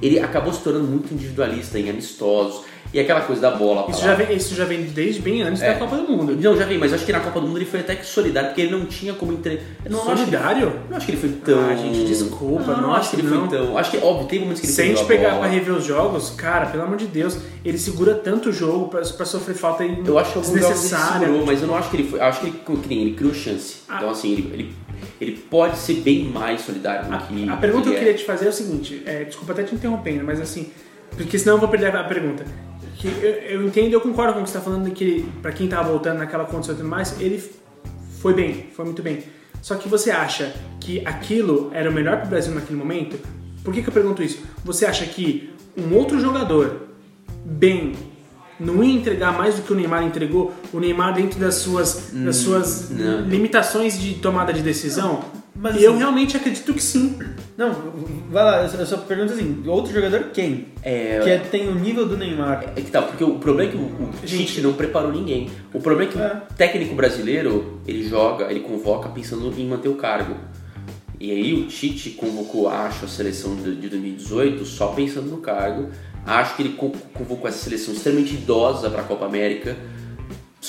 ele 0.00 0.20
acabou 0.20 0.52
se 0.52 0.62
tornando 0.62 0.86
muito 0.86 1.12
individualista 1.12 1.76
em 1.76 1.90
amistosos. 1.90 2.64
E 2.92 2.98
aquela 2.98 3.20
coisa 3.20 3.42
da 3.42 3.50
bola. 3.50 3.90
Isso 3.90 4.02
já, 4.02 4.14
vem, 4.14 4.34
isso 4.34 4.54
já 4.54 4.64
vem 4.64 4.82
desde 4.84 5.20
bem 5.20 5.42
antes 5.42 5.60
É. 5.60 5.72
da 5.74 5.78
Copa 5.78 5.96
do 5.96 6.04
Mundo. 6.08 6.34
Não, 6.40 6.56
já 6.56 6.64
vi, 6.64 6.78
mas 6.78 6.92
acho 6.92 7.04
que 7.04 7.12
na 7.12 7.20
Copa 7.20 7.38
do 7.40 7.46
Mundo 7.46 7.58
ele 7.58 7.66
foi 7.66 7.80
até 7.80 7.94
que 7.94 8.06
solidário, 8.06 8.48
porque 8.48 8.62
ele 8.62 8.70
não 8.72 8.86
tinha 8.86 9.12
como 9.12 9.32
entre. 9.32 9.60
Não 9.88 9.98
acho 10.00 10.10
que 10.10 10.16
Solidário? 10.18 10.72
não 10.88 10.96
acho 10.96 11.06
que 11.06 11.12
ele 11.12 11.20
foi 11.20 11.30
tão. 11.44 11.68
Ah, 11.68 11.76
gente, 11.76 12.04
desculpa, 12.06 12.72
Não, 12.72 12.80
não 12.82 12.94
acho 12.94 13.10
que 13.10 13.16
ele 13.16 13.28
não. 13.28 13.46
foi 13.48 13.58
tão. 13.58 13.76
Acho 13.76 13.90
que, 13.90 13.98
óbvio, 13.98 14.26
tem 14.26 14.40
momentos 14.40 14.60
que 14.60 14.66
ele 14.66 14.72
Se 14.72 14.80
a 14.80 14.84
gente 14.86 15.04
pegar 15.04 15.30
bola. 15.30 15.40
pra 15.42 15.48
rever 15.50 15.74
os 15.74 15.84
jogos, 15.84 16.30
cara, 16.30 16.66
pelo 16.66 16.82
amor 16.84 16.96
de 16.96 17.06
Deus, 17.06 17.36
ele 17.62 17.76
segura 17.78 18.14
tanto 18.14 18.48
o 18.48 18.52
jogo 18.52 18.88
pra, 18.88 19.02
pra 19.02 19.26
sofrer 19.26 19.54
falta 19.54 19.84
Eu 19.84 20.18
acho 20.18 20.32
que 20.32 20.38
alguns 20.38 20.60
jogos 20.60 20.92
ele 20.92 21.02
segurou, 21.20 21.46
mas 21.46 21.60
eu 21.60 21.68
não 21.68 21.76
acho 21.76 21.90
que 21.90 21.96
ele 21.96 22.08
foi. 22.08 22.20
Acho 22.20 22.40
que 22.40 22.46
ele, 22.46 22.58
que 22.82 22.88
nem 22.88 23.02
ele 23.02 23.14
criou 23.14 23.34
chance. 23.34 23.82
Ah. 23.86 23.96
Então, 23.98 24.10
assim, 24.10 24.32
ele, 24.32 24.50
ele, 24.54 24.74
ele 25.20 25.32
pode 25.50 25.76
ser 25.76 25.94
bem 25.96 26.24
mais 26.24 26.62
solidário 26.62 27.04
do 27.10 27.18
que. 27.18 27.48
A 27.50 27.56
pergunta 27.56 27.82
que 27.82 27.88
eu 27.90 27.92
ele 27.92 27.98
queria 27.98 28.12
é. 28.14 28.16
te 28.16 28.24
fazer 28.24 28.46
é 28.46 28.48
o 28.48 28.52
seguinte, 28.52 29.02
é, 29.04 29.24
desculpa 29.24 29.52
até 29.52 29.62
te 29.62 29.74
interrompendo, 29.74 30.24
mas 30.24 30.40
assim, 30.40 30.70
porque 31.10 31.38
senão 31.38 31.56
eu 31.56 31.60
vou 31.60 31.68
perder 31.68 31.94
a 31.94 32.04
pergunta. 32.04 32.44
Que 32.98 33.06
eu, 33.06 33.60
eu 33.60 33.66
entendo, 33.66 33.92
eu 33.92 34.00
concordo 34.00 34.34
com 34.34 34.40
o 34.40 34.42
que 34.42 34.50
você 34.50 34.58
está 34.58 34.70
falando, 34.70 34.90
que 34.90 35.24
pra 35.40 35.52
quem 35.52 35.68
tava 35.68 35.88
voltando 35.88 36.18
naquela 36.18 36.44
condição 36.44 36.74
e 36.74 36.78
tudo 36.78 36.88
mais, 36.88 37.18
ele 37.20 37.42
foi 38.20 38.34
bem, 38.34 38.66
foi 38.74 38.84
muito 38.84 39.02
bem. 39.02 39.22
Só 39.62 39.76
que 39.76 39.88
você 39.88 40.10
acha 40.10 40.54
que 40.80 41.00
aquilo 41.06 41.70
era 41.72 41.88
o 41.88 41.92
melhor 41.92 42.18
pro 42.20 42.28
Brasil 42.28 42.52
naquele 42.54 42.78
momento? 42.78 43.18
Por 43.62 43.72
que, 43.72 43.82
que 43.82 43.88
eu 43.88 43.92
pergunto 43.92 44.22
isso? 44.22 44.42
Você 44.64 44.84
acha 44.84 45.04
que 45.06 45.50
um 45.76 45.94
outro 45.94 46.18
jogador 46.20 46.88
bem 47.44 47.94
não 48.58 48.82
ia 48.82 48.94
entregar 48.94 49.32
mais 49.32 49.54
do 49.54 49.62
que 49.62 49.72
o 49.72 49.76
Neymar 49.76 50.02
entregou? 50.02 50.52
O 50.72 50.80
Neymar 50.80 51.14
dentro 51.14 51.38
das 51.38 51.56
suas, 51.56 52.10
das 52.12 52.36
suas 52.36 52.90
não. 52.90 53.20
limitações 53.22 53.98
de 53.98 54.14
tomada 54.14 54.52
de 54.52 54.62
decisão? 54.62 55.24
Mas, 55.60 55.74
E 55.76 55.82
eu 55.82 55.90
assim, 55.90 55.98
realmente 55.98 56.36
acredito 56.36 56.72
que 56.72 56.82
sim. 56.82 57.18
Não, 57.56 57.72
vai 58.30 58.44
lá, 58.44 58.62
eu 58.62 58.86
só- 58.86 58.98
pergunto 58.98 59.32
assim, 59.32 59.60
outro 59.66 59.92
jogador 59.92 60.26
quem? 60.32 60.68
É, 60.82 61.18
Que 61.22 61.30
é- 61.30 61.38
tem 61.38 61.68
o 61.68 61.74
nível 61.74 62.06
do 62.06 62.16
Neymar. 62.16 62.72
É 62.76 62.80
que 62.80 62.90
tá, 62.92 63.02
porque 63.02 63.24
o 63.24 63.38
problema 63.40 63.68
é 63.68 63.72
que 63.72 63.76
o, 63.76 63.80
o 63.86 64.10
Tite 64.24 64.60
não 64.60 64.74
preparou 64.74 65.10
ninguém. 65.10 65.50
O 65.74 65.80
problema 65.80 66.08
é 66.08 66.12
que 66.12 66.18
É. 66.18 66.42
o 66.48 66.54
técnico 66.54 66.94
brasileiro, 66.94 67.80
ele 67.86 68.08
joga, 68.08 68.48
ele 68.50 68.60
convoca 68.60 69.08
pensando 69.08 69.52
em 69.58 69.66
manter 69.66 69.88
o 69.88 69.96
cargo. 69.96 70.36
E 71.18 71.32
aí 71.32 71.52
o 71.54 71.66
Tite 71.66 72.10
convocou, 72.10 72.68
acho, 72.68 73.04
a 73.04 73.08
seleção 73.08 73.56
de, 73.56 73.74
de 73.74 73.88
2018 73.88 74.64
só 74.64 74.88
pensando 74.88 75.28
no 75.28 75.38
cargo. 75.38 75.88
Acho 76.24 76.54
que 76.54 76.62
ele 76.62 76.74
co- 76.74 76.92
convocou 77.12 77.48
essa 77.48 77.58
seleção 77.58 77.92
extremamente 77.94 78.34
idosa 78.34 78.88
para 78.90 79.00
a 79.00 79.04
Copa 79.04 79.24
América 79.26 79.76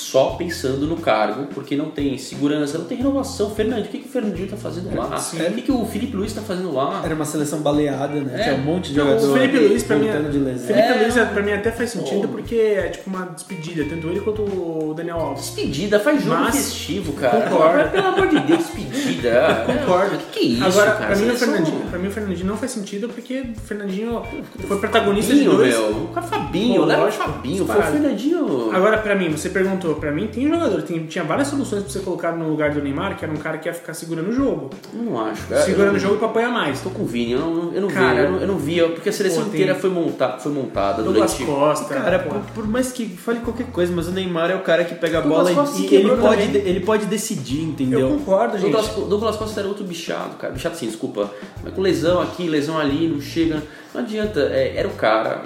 só 0.00 0.30
pensando 0.30 0.86
no 0.86 0.96
cargo, 0.96 1.46
porque 1.54 1.76
não 1.76 1.90
tem 1.90 2.16
segurança, 2.18 2.78
não 2.78 2.84
tem 2.86 2.98
renovação. 2.98 3.50
Fernandinho, 3.50 3.86
o 3.86 3.90
que, 3.90 3.98
que 3.98 4.08
o 4.08 4.10
Fernandinho 4.10 4.48
tá 4.48 4.56
fazendo 4.56 4.94
lá? 4.96 5.06
O 5.16 5.54
que, 5.54 5.62
que 5.62 5.72
o 5.72 5.84
Felipe 5.84 6.16
Luiz 6.16 6.32
tá 6.32 6.40
fazendo 6.40 6.72
lá? 6.72 7.02
Era 7.04 7.14
uma 7.14 7.24
seleção 7.24 7.60
baleada, 7.60 8.20
né? 8.20 8.40
É. 8.40 8.42
Tinha 8.44 8.54
um 8.56 8.62
monte 8.62 8.88
de 8.90 8.96
jogador 8.96 9.30
o 9.30 9.32
Felipe 9.34 9.58
Luiz, 9.58 9.82
pra 9.82 9.96
mim, 9.96 10.08
de 10.30 10.38
lesão. 10.38 10.66
Felipe 10.66 10.88
É. 10.88 11.02
Luiz, 11.02 11.14
pra 11.14 11.42
mim, 11.42 11.52
até 11.52 11.70
faz 11.70 11.90
sentido, 11.90 12.22
Pô. 12.22 12.28
porque 12.28 12.54
é 12.54 12.88
tipo 12.88 13.08
uma 13.10 13.26
despedida, 13.26 13.84
tanto 13.88 14.08
ele 14.08 14.20
quanto 14.20 14.42
o 14.42 14.94
Daniel 14.96 15.18
Alves. 15.20 15.44
Despedida, 15.44 16.00
faz 16.00 16.22
jogo 16.24 16.36
Mas- 16.40 16.56
festivo, 16.56 17.12
cara. 17.12 17.42
Concordo. 17.50 17.90
Pelo 17.90 18.06
amor 18.08 18.28
de 18.28 18.40
Deus, 18.40 18.58
despedida. 18.60 19.64
Concordo. 19.66 20.16
O 20.16 20.18
que, 20.18 20.24
que 20.32 20.38
é 20.38 20.42
isso, 20.42 20.64
Agora, 20.64 20.90
cara? 20.92 21.06
pra 21.06 21.16
mim, 21.16 21.30
o 21.30 21.36
Fernandinho, 21.36 21.80
pra 21.90 21.98
mim 21.98 22.08
o 22.08 22.10
Fernandinho 22.10 22.46
não 22.46 22.56
faz 22.56 22.72
sentido, 22.72 23.08
porque 23.08 23.40
o 23.56 23.60
Fernandinho 23.60 24.22
foi 24.66 24.78
protagonista 24.78 25.32
de 25.34 25.40
Fabinho, 25.44 25.56
dois. 25.56 25.74
meu. 25.78 26.08
Com 26.12 26.18
a 26.18 26.22
Fabinho, 26.22 26.84
leva 26.84 27.06
o 27.08 27.12
Fabinho. 27.12 27.66
Foi 27.66 27.78
o. 27.78 27.82
Fernandinho. 27.82 28.70
Agora, 28.72 28.98
pra 28.98 29.14
mim, 29.14 29.30
você 29.30 29.48
perguntou, 29.48 29.89
pra 29.96 30.10
mim 30.12 30.26
tem 30.28 30.48
jogador, 30.48 30.82
tem- 30.82 31.06
tinha 31.06 31.24
várias 31.24 31.48
soluções 31.48 31.82
pra 31.82 31.92
você 31.92 32.00
colocar 32.00 32.32
no 32.32 32.48
lugar 32.48 32.70
do 32.72 32.82
Neymar, 32.82 33.16
que 33.16 33.24
era 33.24 33.32
um 33.32 33.36
cara 33.36 33.58
que 33.58 33.68
ia 33.68 33.74
ficar 33.74 33.94
segurando 33.94 34.28
o 34.28 34.32
jogo. 34.32 34.70
Não 34.92 35.20
acho. 35.26 35.46
cara. 35.48 35.62
Segurando 35.62 35.90
eu 35.92 35.96
o 35.96 35.98
jogo 35.98 36.16
pra 36.16 36.28
apanhar 36.28 36.50
mais. 36.50 36.80
Tô 36.80 36.90
com 36.90 37.02
o 37.02 37.06
Vini, 37.06 37.32
eu 37.32 37.40
não, 37.40 37.72
eu 37.72 37.80
não 37.82 37.88
Cara, 37.88 38.14
vi, 38.14 38.20
eu 38.24 38.30
não, 38.30 38.40
eu 38.40 38.46
não 38.46 38.56
vi, 38.58 38.80
porque 38.88 39.08
a 39.08 39.12
seleção 39.12 39.44
pô, 39.44 39.50
tem- 39.50 39.60
inteira 39.60 39.78
foi, 39.78 39.90
monta, 39.90 40.38
foi 40.38 40.52
montada 40.52 41.02
Douglas 41.02 41.32
durante... 41.34 41.50
Costa. 41.50 41.94
Cara, 41.94 42.18
por, 42.20 42.38
por 42.54 42.66
mais 42.68 42.92
que 42.92 43.06
fale 43.08 43.40
qualquer 43.40 43.66
coisa, 43.66 43.92
mas 43.94 44.08
o 44.08 44.10
Neymar 44.12 44.50
é 44.50 44.54
o 44.54 44.60
cara 44.62 44.84
que 44.84 44.94
pega 44.94 45.18
a 45.18 45.20
Douglas 45.20 45.54
bola 45.54 45.66
Costa 45.66 45.80
e, 45.82 45.86
e 45.86 45.94
ele, 45.94 46.08
pode, 46.16 46.46
também. 46.46 46.62
ele 46.66 46.80
pode 46.80 47.06
decidir, 47.06 47.62
entendeu? 47.62 48.00
Eu 48.00 48.08
concordo, 48.10 48.58
gente. 48.58 48.72
Douglas, 48.72 49.08
Douglas 49.08 49.36
Costa 49.36 49.60
era 49.60 49.68
outro 49.68 49.84
bichado, 49.84 50.36
cara. 50.36 50.52
Bichado 50.52 50.76
sim, 50.76 50.86
desculpa. 50.86 51.30
Mas 51.62 51.72
com 51.74 51.80
lesão 51.80 52.20
aqui, 52.20 52.48
lesão 52.48 52.78
ali, 52.78 53.08
não 53.08 53.20
chega. 53.20 53.62
Não 53.94 54.00
adianta. 54.02 54.40
É, 54.40 54.76
era 54.76 54.86
o 54.88 54.92
cara 54.92 55.42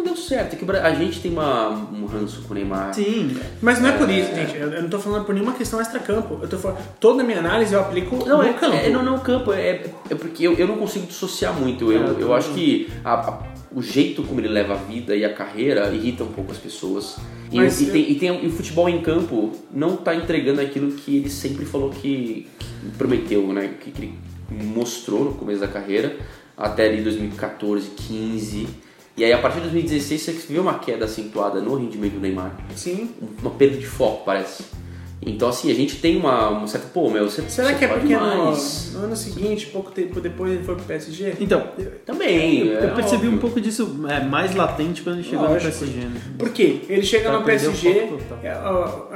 não 0.00 0.04
deu 0.04 0.16
certo. 0.16 0.54
É 0.54 0.56
que 0.56 0.70
a 0.70 0.94
gente 0.94 1.20
tem 1.20 1.30
uma, 1.32 1.68
um 1.70 2.06
ranço 2.06 2.42
com 2.42 2.52
o 2.52 2.54
Neymar. 2.54 2.94
Sim. 2.94 3.36
Mas 3.60 3.80
não 3.80 3.88
é 3.88 3.92
por 3.92 4.10
isso, 4.10 4.34
gente. 4.34 4.56
Eu, 4.56 4.68
eu 4.72 4.82
não 4.82 4.88
tô 4.90 4.98
falando 4.98 5.24
por 5.24 5.34
nenhuma 5.34 5.52
questão 5.52 5.80
extra-campo. 5.80 6.38
Eu 6.42 6.48
tô 6.48 6.58
falando. 6.58 6.78
Toda 6.98 7.22
a 7.22 7.24
minha 7.26 7.38
análise 7.38 7.72
eu 7.74 7.80
aplico 7.80 8.16
Não, 8.26 8.38
no 8.38 8.44
é, 8.44 8.52
campo. 8.52 8.76
é, 8.76 8.88
não, 8.90 9.02
não, 9.02 9.16
o 9.16 9.20
campo. 9.20 9.52
É, 9.52 9.82
é 10.10 10.14
porque 10.14 10.46
eu, 10.46 10.54
eu 10.54 10.66
não 10.66 10.76
consigo 10.76 11.06
dissociar 11.06 11.52
muito. 11.54 11.92
Eu, 11.92 12.18
eu 12.18 12.34
acho 12.34 12.52
que 12.54 12.90
a- 13.04 13.14
a- 13.14 13.42
o 13.72 13.80
jeito 13.82 14.22
como 14.24 14.40
ele 14.40 14.48
leva 14.48 14.74
a 14.74 14.76
vida 14.76 15.14
e 15.14 15.24
a 15.24 15.32
carreira 15.32 15.88
irrita 15.94 16.24
um 16.24 16.32
pouco 16.32 16.50
as 16.50 16.58
pessoas. 16.58 17.16
E, 17.52 17.56
e 17.58 17.64
eu- 17.64 17.92
tem, 17.92 18.10
e 18.10 18.14
tem- 18.16 18.44
e 18.44 18.46
o 18.46 18.50
futebol 18.50 18.88
em 18.88 19.00
campo 19.00 19.52
não 19.72 19.96
tá 19.96 20.14
entregando 20.14 20.60
aquilo 20.60 20.90
que 20.92 21.16
ele 21.18 21.30
sempre 21.30 21.64
falou 21.64 21.90
que, 21.90 22.48
que 22.58 22.90
prometeu, 22.98 23.46
né? 23.52 23.74
Que, 23.80 23.90
que 23.90 24.02
ele 24.02 24.14
mostrou 24.50 25.24
no 25.24 25.32
começo 25.34 25.60
da 25.60 25.68
carreira, 25.68 26.16
até 26.56 26.86
ali 26.88 27.00
2014, 27.02 27.90
15. 27.90 28.66
E 29.16 29.24
aí 29.24 29.32
a 29.32 29.38
partir 29.38 29.56
de 29.56 29.68
2016 29.70 30.20
você 30.22 30.52
vê 30.52 30.58
uma 30.58 30.78
queda 30.78 31.04
acentuada 31.04 31.60
no 31.60 31.74
rendimento 31.74 32.14
do 32.14 32.20
Neymar. 32.20 32.56
Sim. 32.74 33.10
Uma 33.40 33.50
perda 33.50 33.76
de 33.76 33.86
foco, 33.86 34.24
parece. 34.24 34.64
Então 35.22 35.50
assim, 35.50 35.70
a 35.70 35.74
gente 35.74 35.96
tem 35.96 36.16
uma, 36.16 36.48
uma 36.48 36.66
certa. 36.66 36.86
Pô, 36.88 37.10
meu, 37.10 37.28
você 37.28 37.42
Será 37.42 37.68
você 37.68 37.74
que 37.74 37.84
é 37.84 37.88
porque 37.88 38.14
no, 38.16 38.20
mais. 38.46 38.92
no 38.94 39.00
ano 39.04 39.14
seguinte, 39.14 39.66
pouco 39.66 39.90
tempo 39.90 40.18
depois, 40.18 40.52
ele 40.52 40.64
foi 40.64 40.74
pro 40.76 40.84
PSG? 40.84 41.34
Então, 41.38 41.62
Também. 42.06 42.66
eu, 42.68 42.78
é 42.78 42.84
eu 42.86 42.94
percebi 42.94 43.16
óbvio. 43.26 43.32
um 43.32 43.38
pouco 43.38 43.60
disso 43.60 44.00
é, 44.08 44.24
mais 44.24 44.54
latente 44.54 45.02
quando 45.02 45.16
ele 45.16 45.24
chegou 45.28 45.44
no 45.46 45.52
Lógico. 45.52 45.78
PSG. 45.78 45.98
Né? 46.06 46.20
Por 46.38 46.48
quê? 46.50 46.80
Ele 46.88 47.02
chega 47.02 47.24
Cara, 47.24 47.38
no 47.40 47.44
PSG, 47.44 47.92
total. 48.06 48.38
é, 48.42 48.48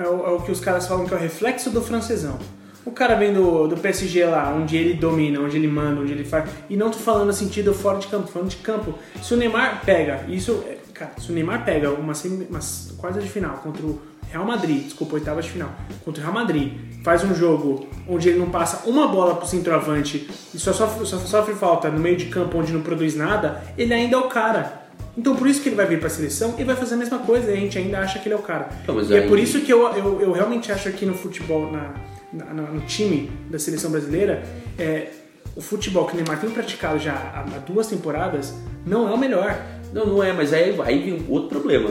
é 0.04 0.08
o- 0.08 0.26
é 0.26 0.30
o 0.32 0.40
que 0.42 0.52
os 0.52 0.60
caras 0.60 0.86
falam 0.86 1.06
que 1.06 1.14
é 1.14 1.16
o 1.16 1.20
reflexo 1.20 1.70
do 1.70 1.80
francesão. 1.80 2.38
O 2.86 2.90
cara 2.90 3.14
vem 3.14 3.32
do, 3.32 3.66
do 3.66 3.76
PSG 3.76 4.24
lá, 4.26 4.52
onde 4.54 4.76
ele 4.76 4.94
domina, 4.94 5.40
onde 5.40 5.56
ele 5.56 5.66
manda, 5.68 6.00
onde 6.00 6.12
ele 6.12 6.24
faz. 6.24 6.48
E 6.68 6.76
não 6.76 6.90
tô 6.90 6.98
falando 6.98 7.32
sentido 7.32 7.72
fora 7.72 7.98
de 7.98 8.06
campo, 8.08 8.26
tô 8.26 8.32
falando 8.32 8.50
de 8.50 8.56
campo. 8.56 8.94
Se 9.22 9.32
o 9.34 9.36
Neymar 9.36 9.82
pega, 9.84 10.24
isso. 10.28 10.62
é- 10.68 10.78
Cara, 10.94 11.10
se 11.18 11.30
o 11.32 11.34
Neymar 11.34 11.64
pega 11.64 11.90
uma, 11.90 12.14
semi- 12.14 12.46
uma 12.48 12.60
quarta 12.98 13.20
de 13.20 13.28
final 13.28 13.56
contra 13.56 13.84
o 13.84 14.00
Real 14.30 14.44
Madrid, 14.44 14.84
desculpa, 14.84 15.14
oitava 15.14 15.42
de 15.42 15.50
final, 15.50 15.70
contra 16.04 16.20
o 16.20 16.22
Real 16.24 16.32
Madrid, 16.34 16.72
faz 17.02 17.24
um 17.24 17.34
jogo 17.34 17.88
onde 18.08 18.28
ele 18.28 18.38
não 18.38 18.48
passa 18.48 18.88
uma 18.88 19.08
bola 19.08 19.34
pro 19.34 19.44
centroavante 19.46 20.28
e 20.54 20.58
só 20.58 20.72
sofre, 20.72 21.04
só 21.04 21.18
sofre 21.18 21.54
falta 21.54 21.88
no 21.90 21.98
meio 21.98 22.16
de 22.16 22.26
campo 22.26 22.56
onde 22.58 22.72
não 22.72 22.80
produz 22.80 23.16
nada, 23.16 23.60
ele 23.76 23.92
ainda 23.92 24.14
é 24.14 24.18
o 24.20 24.28
cara. 24.28 24.84
Então 25.18 25.34
por 25.34 25.48
isso 25.48 25.60
que 25.62 25.68
ele 25.68 25.74
vai 25.76 25.86
vir 25.86 25.98
pra 25.98 26.08
seleção 26.08 26.54
e 26.58 26.62
vai 26.64 26.76
fazer 26.76 26.94
a 26.94 26.98
mesma 26.98 27.18
coisa 27.18 27.50
e 27.50 27.54
a 27.54 27.56
gente 27.56 27.76
ainda 27.76 27.98
acha 27.98 28.20
que 28.20 28.28
ele 28.28 28.34
é 28.34 28.38
o 28.38 28.42
cara. 28.42 28.68
Não, 28.86 28.94
e 29.16 29.18
é 29.18 29.22
por 29.28 29.38
isso 29.38 29.60
que 29.62 29.72
eu, 29.72 29.88
eu, 29.94 30.20
eu 30.20 30.32
realmente 30.32 30.70
acho 30.70 30.88
aqui 30.88 31.04
no 31.04 31.14
futebol, 31.14 31.72
na, 31.72 31.92
na- 32.34 32.52
no 32.52 32.80
time 32.82 33.30
da 33.50 33.58
seleção 33.58 33.90
brasileira, 33.90 34.42
é, 34.78 35.08
o 35.56 35.60
futebol 35.60 36.06
que 36.06 36.12
o 36.14 36.16
Neymar 36.16 36.40
tem 36.40 36.50
praticado 36.50 36.98
já 36.98 37.12
há, 37.14 37.42
duas 37.60 37.86
temporadas 37.86 38.54
não 38.86 39.08
é 39.08 39.12
o 39.12 39.18
melhor. 39.18 39.56
Não, 39.92 40.04
não 40.06 40.22
é, 40.22 40.32
mas 40.32 40.52
aí, 40.52 40.74
aí 40.82 40.98
vem 41.02 41.24
outro 41.28 41.48
problema. 41.60 41.90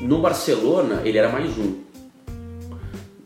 No 0.00 0.20
Barcelona, 0.20 1.02
ele 1.04 1.18
era 1.18 1.28
mais 1.28 1.56
um. 1.58 1.82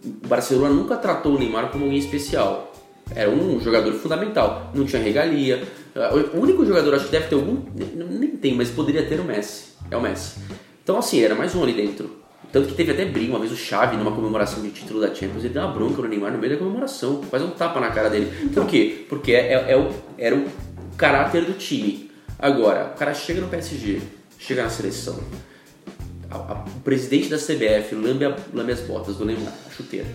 O 0.04 0.26
Barcelona 0.28 0.74
nunca 0.74 0.96
tratou 0.96 1.34
o 1.34 1.38
Neymar 1.38 1.70
como 1.70 1.84
alguém 1.84 1.98
especial. 1.98 2.72
Era 3.14 3.30
um 3.30 3.60
jogador 3.60 3.92
fundamental. 3.94 4.70
Não 4.74 4.84
tinha 4.84 5.02
regalia. 5.02 5.62
O 6.34 6.38
único 6.40 6.64
jogador, 6.64 6.94
acho 6.94 7.06
que 7.06 7.10
deve 7.10 7.26
ter 7.28 7.34
algum. 7.34 7.62
Nem 7.74 8.30
tem, 8.36 8.54
mas 8.54 8.70
poderia 8.70 9.06
ter 9.06 9.18
o 9.20 9.24
Messi. 9.24 9.72
É 9.90 9.96
o 9.96 10.00
Messi. 10.00 10.36
Então, 10.82 10.98
assim, 10.98 11.20
era 11.20 11.34
mais 11.34 11.54
um 11.54 11.62
ali 11.62 11.72
dentro. 11.72 12.17
Tanto 12.50 12.68
que 12.68 12.74
teve 12.74 12.92
até 12.92 13.04
briga, 13.04 13.30
uma 13.32 13.38
vez 13.38 13.52
o 13.52 13.56
Xavi, 13.56 13.96
numa 13.96 14.12
comemoração 14.12 14.62
de 14.62 14.70
título 14.70 15.00
da 15.00 15.08
Champions, 15.14 15.44
ele 15.44 15.50
deu 15.52 15.62
uma 15.62 15.72
bronca 15.72 16.00
no 16.00 16.08
Neymar 16.08 16.32
no 16.32 16.38
meio 16.38 16.54
da 16.54 16.58
comemoração. 16.58 17.22
Faz 17.24 17.42
um 17.42 17.50
tapa 17.50 17.78
na 17.78 17.90
cara 17.90 18.08
dele. 18.08 18.32
Por 18.54 18.66
quê? 18.66 19.04
Porque 19.08 19.32
é, 19.32 19.52
é- 19.52 19.72
é 19.72 19.76
o, 19.76 19.90
era 20.16 20.34
o 20.34 20.44
caráter 20.96 21.44
do 21.44 21.52
time. 21.52 22.10
Agora, 22.38 22.92
o 22.94 22.98
cara 22.98 23.12
chega 23.12 23.40
no 23.40 23.48
PSG, 23.48 24.00
chega 24.38 24.62
na 24.62 24.70
seleção. 24.70 25.18
A- 26.30 26.36
a- 26.36 26.64
o 26.76 26.80
presidente 26.80 27.28
da 27.28 27.36
CBF 27.38 27.94
lambe, 27.94 28.24
a- 28.24 28.36
lambe 28.54 28.72
as 28.72 28.80
botas 28.80 29.16
do 29.16 29.24
Neymar, 29.26 29.52
a 29.66 29.70
chuteira. 29.70 30.06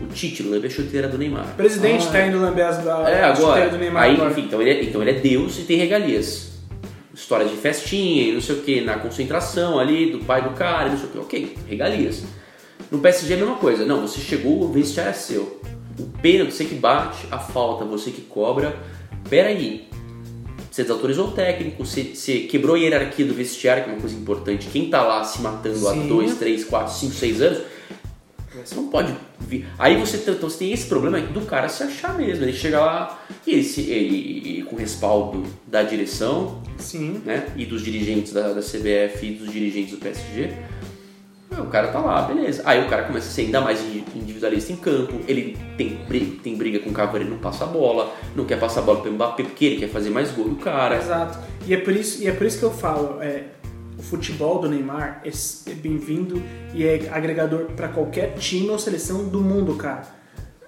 O 0.00 0.06
Tite 0.06 0.42
lambe 0.42 0.66
a 0.66 0.70
chuteira 0.70 1.08
do 1.08 1.16
Neymar. 1.18 1.44
O 1.52 1.54
presidente 1.56 2.06
tá 2.10 2.24
indo 2.26 2.38
lamber 2.40 2.66
as 2.66 2.86
a, 2.86 3.08
É, 3.10 3.22
a 3.22 3.32
agora. 3.32 3.34
chuteira 3.36 3.70
do 3.70 3.78
Neymar 3.78 4.02
Aí, 4.04 4.14
agora. 4.14 4.30
enfim, 4.30 4.42
então 4.42 4.60
ele, 4.62 4.70
é, 4.70 4.82
então 4.84 5.00
ele 5.02 5.10
é 5.10 5.14
Deus 5.14 5.58
e 5.58 5.62
tem 5.62 5.76
regalias. 5.78 6.47
Histórias 7.18 7.50
de 7.50 7.56
festinha 7.56 8.28
e 8.28 8.32
não 8.32 8.40
sei 8.40 8.54
o 8.54 8.62
que, 8.62 8.80
na 8.80 8.96
concentração 8.96 9.76
ali 9.76 10.12
do 10.12 10.20
pai 10.20 10.40
do 10.40 10.50
cara 10.50 10.86
e 10.86 10.92
não 10.92 10.98
sei 10.98 11.08
o 11.08 11.10
que. 11.10 11.18
Ok, 11.18 11.58
regalias. 11.68 12.22
No 12.92 13.00
PSG 13.00 13.32
é 13.32 13.36
a 13.36 13.40
mesma 13.40 13.56
coisa. 13.56 13.84
Não, 13.84 14.02
você 14.02 14.20
chegou, 14.20 14.62
o 14.62 14.72
vestiário 14.72 15.10
é 15.10 15.14
seu. 15.14 15.60
O 15.98 16.04
pênalti, 16.22 16.54
você 16.54 16.64
que 16.64 16.76
bate, 16.76 17.26
a 17.28 17.38
falta, 17.40 17.84
você 17.84 18.12
que 18.12 18.20
cobra. 18.20 18.78
Peraí. 19.28 19.88
Você 20.70 20.82
desautorizou 20.82 21.26
o 21.26 21.30
técnico, 21.32 21.84
você, 21.84 22.14
você 22.14 22.40
quebrou 22.42 22.76
a 22.76 22.78
hierarquia 22.78 23.26
do 23.26 23.34
vestiário, 23.34 23.82
que 23.82 23.90
é 23.90 23.92
uma 23.94 24.00
coisa 24.00 24.14
importante. 24.14 24.68
Quem 24.70 24.88
tá 24.88 25.02
lá 25.02 25.24
se 25.24 25.42
matando 25.42 25.88
há 25.88 25.94
Sim. 25.94 26.06
2, 26.06 26.38
3, 26.38 26.64
4, 26.66 26.94
5, 26.94 27.14
6 27.14 27.42
anos, 27.42 27.58
você 28.64 28.74
não 28.74 28.88
pode 28.88 29.14
vir. 29.40 29.66
Aí 29.78 29.96
você, 29.98 30.18
tem- 30.18 30.34
então, 30.34 30.48
você 30.48 30.58
tem 30.58 30.72
esse 30.72 30.86
problema 30.86 31.20
do 31.20 31.40
cara 31.42 31.68
se 31.68 31.82
achar 31.82 32.16
mesmo. 32.16 32.44
Ele 32.44 32.52
chega 32.52 32.80
lá 32.80 33.18
e, 33.46 33.52
ele 33.52 33.64
se- 33.64 33.80
e- 33.82 34.58
e 34.60 34.62
com 34.62 34.76
respaldo 34.76 35.44
da 35.66 35.82
direção 35.82 36.60
Sim. 36.78 37.20
né, 37.24 37.46
e 37.56 37.64
dos 37.64 37.82
dirigentes 37.82 38.32
da, 38.32 38.52
da 38.52 38.60
CBF 38.62 39.26
e 39.26 39.30
dos 39.34 39.52
dirigentes 39.52 39.92
do 39.92 39.98
PSG. 39.98 40.50
O 41.58 41.66
cara 41.70 41.88
tá 41.88 41.98
lá, 41.98 42.22
beleza. 42.22 42.62
Aí 42.64 42.84
o 42.84 42.88
cara 42.88 43.02
começa 43.04 43.26
a 43.26 43.30
ser 43.32 43.40
ainda 43.42 43.60
mais 43.60 43.80
individualista 44.14 44.72
em 44.72 44.76
campo. 44.76 45.18
Ele 45.26 45.56
tem, 45.76 45.98
bri- 46.06 46.38
tem 46.44 46.54
briga 46.54 46.78
com 46.78 46.90
o 46.90 46.92
Cavani, 46.92 47.24
não 47.24 47.38
passa 47.38 47.64
a 47.64 47.66
bola, 47.66 48.14
não 48.36 48.44
quer 48.44 48.60
passar 48.60 48.80
a 48.80 48.82
bola 48.84 49.00
pro 49.00 49.10
Mbappé 49.10 49.42
porque 49.42 49.64
ele 49.64 49.76
quer 49.78 49.88
fazer 49.88 50.10
mais 50.10 50.30
gol 50.30 50.50
do 50.50 50.56
cara. 50.56 50.96
Exato. 50.96 51.38
E 51.66 51.74
é 51.74 51.78
por 51.78 51.96
isso, 51.96 52.22
e 52.22 52.28
é 52.28 52.32
por 52.32 52.46
isso 52.46 52.58
que 52.58 52.64
eu 52.64 52.70
falo, 52.70 53.20
é, 53.20 53.44
o 53.98 54.02
futebol 54.02 54.60
do 54.60 54.68
Neymar 54.68 55.20
é, 55.24 55.28
é 55.28 55.74
bem-vindo 55.74 56.40
e 56.72 56.84
é 56.86 57.08
agregador 57.10 57.64
para 57.76 57.88
qualquer 57.88 58.34
time 58.34 58.68
ou 58.70 58.78
seleção 58.78 59.24
do 59.24 59.40
mundo, 59.40 59.74
cara. 59.74 60.02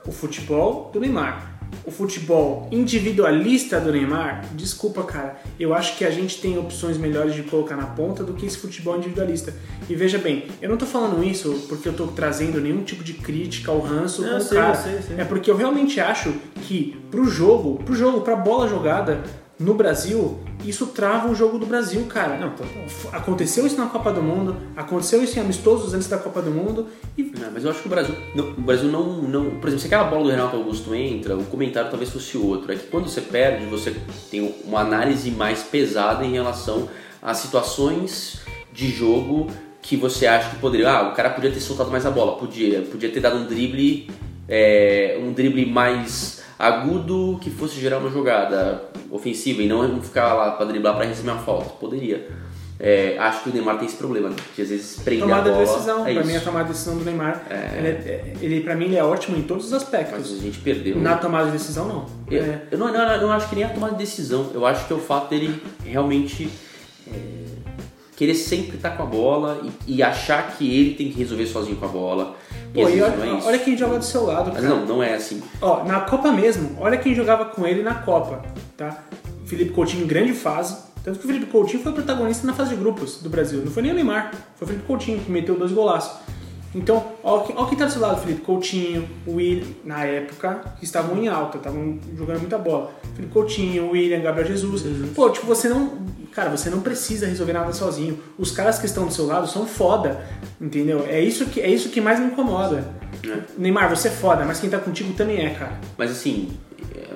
O 0.04 0.10
futebol 0.10 0.90
do 0.92 0.98
Neymar. 0.98 1.48
O 1.86 1.90
futebol 1.92 2.66
individualista 2.72 3.80
do 3.80 3.92
Neymar, 3.92 4.44
desculpa, 4.54 5.04
cara, 5.04 5.40
eu 5.58 5.72
acho 5.72 5.96
que 5.96 6.04
a 6.04 6.10
gente 6.10 6.40
tem 6.40 6.58
opções 6.58 6.98
melhores 6.98 7.32
de 7.32 7.44
colocar 7.44 7.76
na 7.76 7.86
ponta 7.86 8.24
do 8.24 8.34
que 8.34 8.44
esse 8.44 8.58
futebol 8.58 8.96
individualista. 8.96 9.54
E 9.88 9.94
veja 9.94 10.18
bem, 10.18 10.46
eu 10.60 10.68
não 10.68 10.76
tô 10.76 10.84
falando 10.84 11.22
isso 11.22 11.66
porque 11.68 11.88
eu 11.88 11.92
tô 11.92 12.08
trazendo 12.08 12.60
nenhum 12.60 12.82
tipo 12.82 13.04
de 13.04 13.12
crítica 13.14 13.70
ao 13.70 13.78
ranço 13.78 14.22
Não, 14.22 14.40
com 14.40 14.44
o 14.44 14.48
cara. 14.48 14.74
sei, 14.74 15.00
sei. 15.02 15.20
É 15.20 15.24
porque 15.24 15.48
eu 15.48 15.56
realmente 15.56 16.00
acho 16.00 16.34
que 16.62 17.00
pro 17.08 17.24
jogo, 17.26 17.76
pro 17.84 17.94
jogo, 17.94 18.22
pra 18.22 18.34
bola 18.34 18.68
jogada 18.68 19.22
no 19.60 19.74
Brasil, 19.74 20.38
isso 20.64 20.86
trava 20.86 21.30
o 21.30 21.34
jogo 21.34 21.58
do 21.58 21.66
Brasil, 21.66 22.02
cara. 22.06 22.38
Não. 22.38 22.48
F- 22.86 23.08
Aconteceu 23.12 23.66
isso 23.66 23.76
na 23.76 23.86
Copa 23.86 24.10
do 24.10 24.22
Mundo, 24.22 24.56
aconteceu 24.74 25.22
isso 25.22 25.38
em 25.38 25.42
amistosos 25.42 25.92
antes 25.92 26.08
da 26.08 26.16
Copa 26.16 26.40
do 26.40 26.50
Mundo 26.50 26.86
e 27.16 27.22
Não, 27.22 27.50
mas 27.52 27.62
eu 27.64 27.70
acho 27.70 27.80
que 27.80 27.86
o 27.86 27.90
Brasil, 27.90 28.14
não, 28.34 28.48
o 28.52 28.60
Brasil 28.62 28.88
não, 28.90 29.20
não. 29.22 29.44
Por 29.60 29.66
exemplo, 29.68 29.78
se 29.80 29.86
aquela 29.86 30.04
bola 30.04 30.24
do 30.24 30.30
Renato 30.30 30.56
Augusto 30.56 30.94
entra, 30.94 31.36
o 31.36 31.44
comentário 31.44 31.90
talvez 31.90 32.10
fosse 32.10 32.38
outro. 32.38 32.72
É 32.72 32.76
que 32.76 32.86
quando 32.86 33.06
você 33.08 33.20
perde, 33.20 33.66
você 33.66 33.94
tem 34.30 34.54
uma 34.64 34.80
análise 34.80 35.30
mais 35.30 35.62
pesada 35.62 36.24
em 36.24 36.32
relação 36.32 36.88
a 37.22 37.34
situações 37.34 38.40
de 38.72 38.88
jogo 38.90 39.46
que 39.82 39.94
você 39.96 40.26
acha 40.26 40.48
que 40.50 40.56
poderia. 40.56 40.90
Ah, 40.90 41.08
o 41.10 41.14
cara 41.14 41.28
podia 41.30 41.50
ter 41.50 41.60
soltado 41.60 41.90
mais 41.90 42.06
a 42.06 42.10
bola, 42.10 42.36
podia. 42.38 42.80
Podia 42.82 43.10
ter 43.10 43.20
dado 43.20 43.36
um 43.36 43.44
drible, 43.46 44.08
é, 44.48 45.18
um 45.22 45.32
drible 45.32 45.66
mais 45.66 46.42
agudo 46.58 47.38
que 47.40 47.50
fosse 47.50 47.80
gerar 47.80 47.98
uma 47.98 48.10
jogada 48.10 48.89
ofensiva 49.10 49.62
e 49.62 49.66
não 49.68 50.00
ficar 50.02 50.34
lá 50.34 50.52
para 50.52 50.66
driblar 50.66 50.94
para 50.96 51.04
receber 51.06 51.30
uma 51.30 51.42
falta. 51.42 51.70
Poderia. 51.80 52.28
É, 52.82 53.18
acho 53.18 53.42
que 53.42 53.50
o 53.50 53.52
Neymar 53.52 53.76
tem 53.76 53.86
esse 53.86 53.96
problema, 53.96 54.30
de 54.56 54.62
às 54.62 54.68
vezes 54.70 54.98
prender 55.04 55.28
tomada 55.28 55.50
a 55.50 55.52
bola. 55.52 55.66
de 55.66 55.70
decisão. 55.72 56.06
é 56.06 56.14
pra 56.14 56.24
mim, 56.24 56.36
a 56.36 56.40
tomada 56.40 56.64
de 56.64 56.70
decisão 56.72 56.96
do 56.96 57.04
Neymar, 57.04 57.42
ele, 57.76 57.88
é- 57.88 58.34
ele, 58.40 58.60
pra 58.62 58.74
mim, 58.74 58.86
ele 58.86 58.96
é 58.96 59.04
ótimo 59.04 59.36
em 59.36 59.42
todos 59.42 59.66
os 59.66 59.72
Mas 59.72 59.82
aspectos. 59.82 60.32
a 60.32 60.38
gente 60.38 60.58
perdeu. 60.60 60.96
Na 60.96 61.16
tomada 61.18 61.44
de 61.46 61.52
decisão, 61.52 61.86
não. 61.86 62.06
Eu, 62.30 62.42
É, 62.42 62.62
eu 62.70 62.78
não, 62.78 62.90
não, 62.90 63.06
não, 63.06 63.20
não 63.20 63.32
acho 63.32 63.50
que 63.50 63.54
nem 63.56 63.64
a 63.64 63.68
tomada 63.68 63.92
de 63.92 63.98
decisão. 63.98 64.50
Eu 64.54 64.64
acho 64.64 64.86
que 64.86 64.92
é 64.94 64.96
o 64.96 64.98
fato 64.98 65.28
dele 65.28 65.62
realmente 65.84 66.48
é, 67.06 67.39
querer 68.20 68.34
sempre 68.34 68.76
estar 68.76 68.90
com 68.90 69.02
a 69.02 69.06
bola 69.06 69.62
e, 69.86 69.96
e 69.96 70.02
achar 70.02 70.54
que 70.54 70.78
ele 70.78 70.94
tem 70.94 71.10
que 71.10 71.18
resolver 71.18 71.46
sozinho 71.46 71.76
com 71.76 71.86
a 71.86 71.88
bola. 71.88 72.36
Pô, 72.74 72.86
e 72.86 73.00
olha, 73.00 73.14
é 73.14 73.40
olha 73.46 73.58
quem 73.58 73.74
joga 73.78 73.96
do 73.96 74.04
seu 74.04 74.26
lado, 74.26 74.50
Mas 74.52 74.62
cara. 74.62 74.74
não, 74.74 74.84
não 74.84 75.02
é 75.02 75.14
assim. 75.14 75.42
Ó, 75.58 75.84
na 75.84 76.00
Copa 76.00 76.30
mesmo, 76.30 76.76
olha 76.78 76.98
quem 76.98 77.14
jogava 77.14 77.46
com 77.46 77.66
ele 77.66 77.82
na 77.82 77.94
Copa, 77.94 78.42
tá? 78.76 79.04
Felipe 79.46 79.70
Coutinho 79.70 80.04
em 80.04 80.06
grande 80.06 80.34
fase. 80.34 80.76
Tanto 81.02 81.18
que 81.18 81.24
o 81.24 81.28
Felipe 81.28 81.46
Coutinho 81.46 81.82
foi 81.82 81.92
protagonista 81.92 82.46
na 82.46 82.52
fase 82.52 82.74
de 82.74 82.76
grupos 82.76 83.22
do 83.22 83.30
Brasil. 83.30 83.62
Não 83.64 83.72
foi 83.72 83.82
nem 83.82 83.92
o 83.92 83.94
Neymar, 83.94 84.32
foi 84.54 84.66
o 84.66 84.68
Felipe 84.68 84.86
Coutinho 84.86 85.18
que 85.20 85.30
meteu 85.30 85.58
dois 85.58 85.72
golaços. 85.72 86.20
Então, 86.74 87.04
ó, 87.24 87.40
quem- 87.40 87.76
tá 87.76 87.86
do 87.86 87.90
seu 87.92 88.00
lado, 88.00 88.20
Felipe 88.20 88.42
Coutinho, 88.42 89.08
William, 89.26 89.66
na 89.84 90.04
época, 90.04 90.60
que 90.78 90.84
estavam 90.84 91.16
em 91.20 91.26
alta, 91.26 91.58
estavam 91.58 91.98
jogando 92.16 92.40
muita 92.40 92.56
bola. 92.58 92.92
Felipe 93.14 93.32
Coutinho, 93.32 93.90
William, 93.90 94.20
Gabriel 94.20 94.46
Jesus. 94.48 94.82
Pô, 95.14 95.30
tipo, 95.30 95.46
você 95.46 95.68
não. 95.68 95.98
Cara, 96.32 96.48
você 96.48 96.70
não 96.70 96.80
precisa 96.80 97.26
resolver 97.26 97.52
nada 97.54 97.72
sozinho. 97.72 98.16
Os 98.38 98.52
caras 98.52 98.78
que 98.78 98.86
estão 98.86 99.04
do 99.06 99.12
seu 99.12 99.26
lado 99.26 99.48
são 99.48 99.66
foda, 99.66 100.24
entendeu? 100.60 101.04
É 101.08 101.20
isso 101.20 101.46
que, 101.46 101.60
é 101.60 101.68
isso 101.68 101.88
que 101.88 102.00
mais 102.00 102.20
me 102.20 102.26
incomoda. 102.26 102.84
É. 103.26 103.40
Neymar, 103.58 103.90
você 103.90 104.06
é 104.06 104.10
foda, 104.12 104.44
mas 104.44 104.60
quem 104.60 104.70
tá 104.70 104.78
contigo 104.78 105.12
também 105.14 105.44
é, 105.44 105.50
cara. 105.50 105.80
Mas 105.98 106.12
assim, 106.12 106.50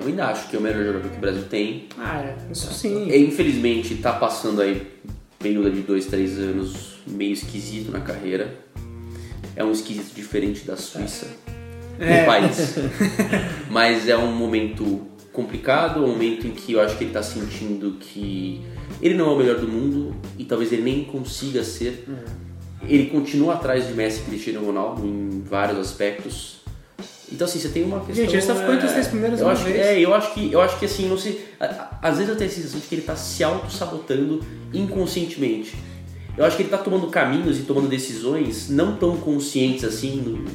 eu 0.01 0.05
ainda 0.07 0.25
acho 0.27 0.49
que 0.49 0.57
é 0.57 0.59
o 0.59 0.61
melhor 0.61 0.83
jogador 0.83 1.09
que 1.09 1.15
o 1.17 1.21
Brasil 1.21 1.43
tem. 1.49 1.87
Ah, 1.97 2.21
é. 2.23 2.35
Isso 2.51 2.73
sim. 2.73 3.07
E, 3.09 3.25
infelizmente 3.25 3.93
está 3.93 4.11
passando 4.11 4.61
aí 4.61 4.85
período 5.39 5.71
de 5.71 5.81
dois, 5.81 6.07
três 6.07 6.37
anos 6.37 6.97
meio 7.07 7.31
esquisito 7.31 7.91
na 7.93 8.01
carreira. 8.01 8.64
É 9.55 9.63
um 9.63 9.71
esquisito 9.71 10.13
diferente 10.13 10.65
da 10.65 10.75
Suíça, 10.75 11.27
É. 11.99 12.21
do 12.21 12.25
país. 12.25 12.75
Mas 13.69 14.07
é 14.07 14.17
um 14.17 14.31
momento 14.35 15.01
complicado, 15.31 16.03
um 16.03 16.07
momento 16.07 16.47
em 16.47 16.51
que 16.51 16.73
eu 16.73 16.81
acho 16.81 16.97
que 16.97 17.03
ele 17.05 17.13
tá 17.13 17.23
sentindo 17.23 17.97
que 17.99 18.61
ele 19.01 19.15
não 19.15 19.29
é 19.29 19.33
o 19.33 19.37
melhor 19.37 19.57
do 19.57 19.67
mundo 19.67 20.15
e 20.37 20.45
talvez 20.45 20.71
ele 20.71 20.81
nem 20.83 21.03
consiga 21.03 21.63
ser. 21.63 22.05
Ele 22.87 23.07
continua 23.07 23.55
atrás 23.55 23.87
de 23.87 23.93
Messi 23.93 24.21
e 24.21 24.23
Cristiano 24.25 24.65
Ronaldo 24.65 25.05
em 25.05 25.41
vários 25.41 25.79
aspectos. 25.79 26.55
Então 27.31 27.45
assim, 27.47 27.59
você 27.59 27.69
tem 27.69 27.83
uma 27.83 27.99
questão. 27.99 28.15
Gente, 28.15 28.33
ele 28.35 28.41
só 28.41 28.55
ficou 28.55 28.73
entre 28.73 28.85
os 28.85 28.91
três 28.91 29.07
primeiros 29.07 29.39
eu 29.39 29.49
acho 29.49 29.65
que. 29.65 29.71
É, 29.73 29.99
eu 29.99 30.13
acho 30.13 30.33
que 30.33 30.51
eu 30.51 30.61
acho 30.61 30.79
que 30.79 30.85
assim, 30.85 31.09
não 31.09 31.17
sei. 31.17 31.45
Às 32.01 32.17
vezes 32.17 32.29
eu 32.29 32.37
tenho 32.37 32.49
a 32.49 32.53
sensação 32.53 32.79
de 32.79 32.85
que 32.85 32.95
ele 32.95 33.01
tá 33.01 33.15
se 33.15 33.43
auto-sabotando 33.43 34.41
inconscientemente. 34.73 35.75
Eu 36.37 36.43
acho 36.45 36.57
que 36.57 36.63
ele 36.63 36.69
tá 36.69 36.77
tomando 36.77 37.07
caminhos 37.07 37.59
e 37.59 37.63
tomando 37.63 37.87
decisões 37.87 38.69
não 38.69 38.95
tão 38.97 39.15
conscientes 39.17 39.83
assim, 39.85 40.21
no- 40.25 40.45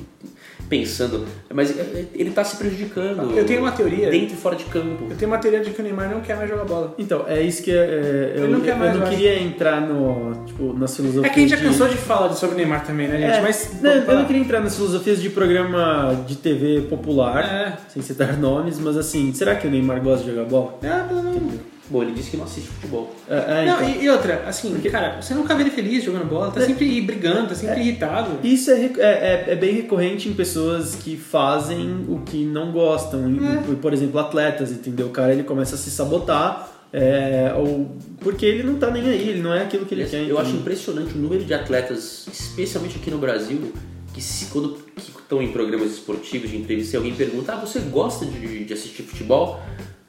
pensando, 0.68 1.24
mas 1.53 1.76
é, 1.76 2.05
ele 2.14 2.31
tá 2.31 2.45
se 2.45 2.57
prejudicando. 2.57 3.37
Eu 3.37 3.45
tenho 3.45 3.59
uma 3.61 3.72
teoria. 3.72 4.09
Dentro 4.09 4.35
e 4.35 4.37
fora 4.39 4.55
de 4.55 4.62
campo. 4.66 5.05
Eu 5.11 5.16
tenho 5.16 5.28
uma 5.28 5.39
teoria 5.39 5.59
de 5.61 5.70
que 5.70 5.81
o 5.81 5.83
Neymar 5.83 6.09
não 6.09 6.20
quer 6.20 6.37
mais 6.37 6.49
jogar 6.49 6.64
bola. 6.64 6.95
Então, 6.97 7.24
é 7.26 7.43
isso 7.43 7.61
que 7.64 7.72
é, 7.72 7.74
é, 7.74 8.33
eu, 8.37 8.45
Ele 8.45 8.53
não 8.53 8.61
quer 8.61 8.74
eu 8.74 8.76
mais, 8.76 8.93
não 8.93 9.01
eu 9.01 9.07
acho. 9.09 9.16
queria 9.16 9.43
entrar 9.43 9.81
no, 9.81 10.45
tipo, 10.47 10.72
nas 10.74 10.95
filosofias 10.95 11.24
É 11.24 11.28
que 11.35 11.41
a 11.41 11.43
gente 11.43 11.51
já 11.51 11.57
de- 11.57 11.64
cansou 11.64 11.89
de 11.89 11.97
falar 11.97 12.33
sobre 12.35 12.55
o 12.55 12.59
Neymar 12.59 12.85
também, 12.87 13.09
né, 13.09 13.18
gente? 13.18 13.33
É, 13.39 13.41
Mas. 13.43 13.81
não, 13.83 13.91
eu 13.91 14.14
não 14.20 14.24
queria 14.26 14.43
entrar 14.43 14.61
nas 14.61 14.76
filosofias 14.76 15.20
de 15.20 15.28
programa 15.31 16.22
de 16.28 16.37
TV 16.37 16.83
popular, 16.83 17.43
É. 17.45 17.76
sem 17.93 18.01
citar 18.01 18.37
nomes, 18.39 18.78
mas 18.78 18.97
assim, 18.97 19.33
será 19.35 19.57
que 19.57 19.66
o 19.66 19.70
Neymar 19.70 20.01
gosta 20.01 20.24
de 20.24 20.31
jogar 20.31 20.45
bola? 20.49 20.78
Não, 20.83 21.07
não, 21.16 21.22
não. 21.33 21.51
Bom, 21.91 22.03
ele 22.05 22.12
disse 22.12 22.30
que 22.30 22.36
não 22.36 22.45
assiste 22.45 22.68
futebol. 22.68 23.12
É, 23.28 23.34
é, 23.34 23.64
Não, 23.66 23.76
então. 23.82 23.88
e, 24.01 24.05
e 24.05 24.11
outra, 24.11 24.45
assim, 24.47 24.72
cara, 24.91 25.20
você 25.20 25.34
nunca 25.34 25.55
vê 25.57 25.62
ele 25.64 25.70
feliz 25.70 26.05
jogando 26.05 26.24
bola, 26.26 26.51
tá 26.53 26.61
sempre 26.61 27.01
brigando, 27.01 27.49
tá 27.49 27.55
sempre 27.57 27.80
irritado. 27.80 28.38
Isso 28.45 28.70
é, 28.70 28.84
é, 28.84 28.91
é- 29.01 29.45
é 29.49 29.57
bem 29.57 29.74
recorrente 29.74 30.28
em 30.28 30.32
pessoas 30.32 30.95
que 30.95 31.16
fazem 31.16 32.05
o 32.09 32.20
que 32.20 32.45
não 32.45 32.70
gostam. 32.70 33.28
Em- 33.28 33.45
É. 33.45 33.74
Por 33.82 33.93
exemplo, 33.93 34.20
atletas, 34.20 34.70
entendeu? 34.70 35.09
O 35.09 35.11
cara 35.11 35.32
ele 35.32 35.43
começa 35.43 35.74
a 35.74 35.78
se 35.78 35.91
sabotar, 35.91 36.70
é, 36.93 37.53
ou 37.57 37.91
porque 38.20 38.47
ele 38.47 38.62
não 38.62 38.76
tá 38.76 38.88
nem 38.91 39.03
aí, 39.09 39.28
ele 39.28 39.43
não 39.43 39.53
é 39.53 39.62
aquilo 39.62 39.84
que 39.84 39.93
ele 39.95 40.03
Aliás, 40.05 40.24
quer. 40.26 40.30
eu 40.30 40.38
acho 40.38 40.55
impressionante 40.55 41.12
o 41.14 41.18
número 41.18 41.45
de 41.45 41.53
atletas, 41.53 42.26
especialmente 42.32 42.97
aqui 42.99 43.11
no 43.11 43.18
Brasil, 43.18 43.72
que 44.14 44.20
se, 44.22 44.47
quando 44.47 44.76
que 44.97 45.11
estão 45.11 45.43
em 45.43 45.51
programas 45.53 45.91
esportivos 45.93 46.51
de 46.51 46.57
entrevista 46.57 46.95
e 46.95 46.99
alguém 46.99 47.14
pergunta, 47.14 47.53
ah, 47.53 47.57
você 47.57 47.80
gosta 47.80 48.24
de, 48.26 48.64
de 48.64 48.72
assistir 48.72 49.03
futebol? 49.03 49.61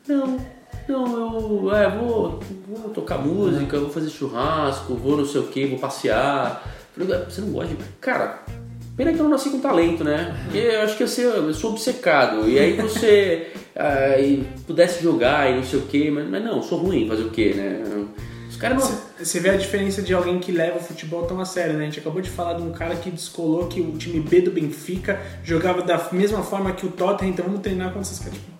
Não, 0.07 0.37
não, 0.87 1.67
eu 1.69 1.75
é, 1.75 1.89
vou, 1.89 2.39
vou 2.67 2.89
tocar 2.89 3.17
música, 3.17 3.79
vou 3.79 3.89
fazer 3.89 4.09
churrasco, 4.09 4.95
vou 4.95 5.17
não 5.17 5.25
sei 5.25 5.41
o 5.41 5.47
que, 5.47 5.65
vou 5.65 5.79
passear. 5.79 6.63
Falei, 6.95 7.15
"Ah, 7.15 7.25
Você 7.29 7.41
não 7.41 7.51
gosta 7.51 7.73
de. 7.73 7.83
Cara, 7.99 8.43
pena 8.97 9.13
que 9.13 9.19
eu 9.19 9.23
não 9.23 9.31
nasci 9.31 9.49
com 9.49 9.59
talento, 9.59 10.03
né? 10.03 10.35
Porque 10.43 10.57
eu 10.57 10.81
acho 10.81 10.97
que 10.97 11.03
eu, 11.03 11.29
eu 11.47 11.53
sou 11.53 11.71
obcecado. 11.71 12.47
E 12.49 12.59
aí 12.59 12.73
você 12.73 13.51
ah, 13.75 14.15
pudesse 14.67 15.01
jogar 15.01 15.49
e 15.49 15.55
não 15.55 15.63
sei 15.63 15.79
o 15.79 15.83
que, 15.83 16.11
mas, 16.11 16.27
mas 16.29 16.43
não, 16.43 16.61
sou 16.61 16.79
ruim, 16.79 17.07
fazer 17.07 17.23
o 17.23 17.29
que, 17.29 17.53
né? 17.53 17.83
Você 19.17 19.39
vê 19.39 19.49
a 19.49 19.57
diferença 19.57 20.03
de 20.03 20.13
alguém 20.13 20.39
que 20.39 20.51
leva 20.51 20.77
o 20.77 20.81
futebol 20.81 21.23
tão 21.25 21.39
a 21.39 21.45
sério, 21.45 21.73
né? 21.73 21.81
A 21.81 21.85
gente 21.85 21.99
acabou 21.99 22.21
de 22.21 22.29
falar 22.29 22.53
de 22.53 22.61
um 22.61 22.71
cara 22.71 22.95
que 22.95 23.09
descolou 23.09 23.67
que 23.67 23.81
o 23.81 23.97
time 23.97 24.19
B 24.19 24.41
do 24.41 24.51
Benfica 24.51 25.19
jogava 25.43 25.81
da 25.81 26.09
mesma 26.11 26.43
forma 26.43 26.71
que 26.71 26.85
o 26.85 26.91
Tottenham, 26.91 27.31
então 27.31 27.45
vamos 27.45 27.61
treinar 27.61 27.91
com 27.91 27.99
esses 27.99 28.19
caras. 28.19 28.35
Tipo, 28.35 28.51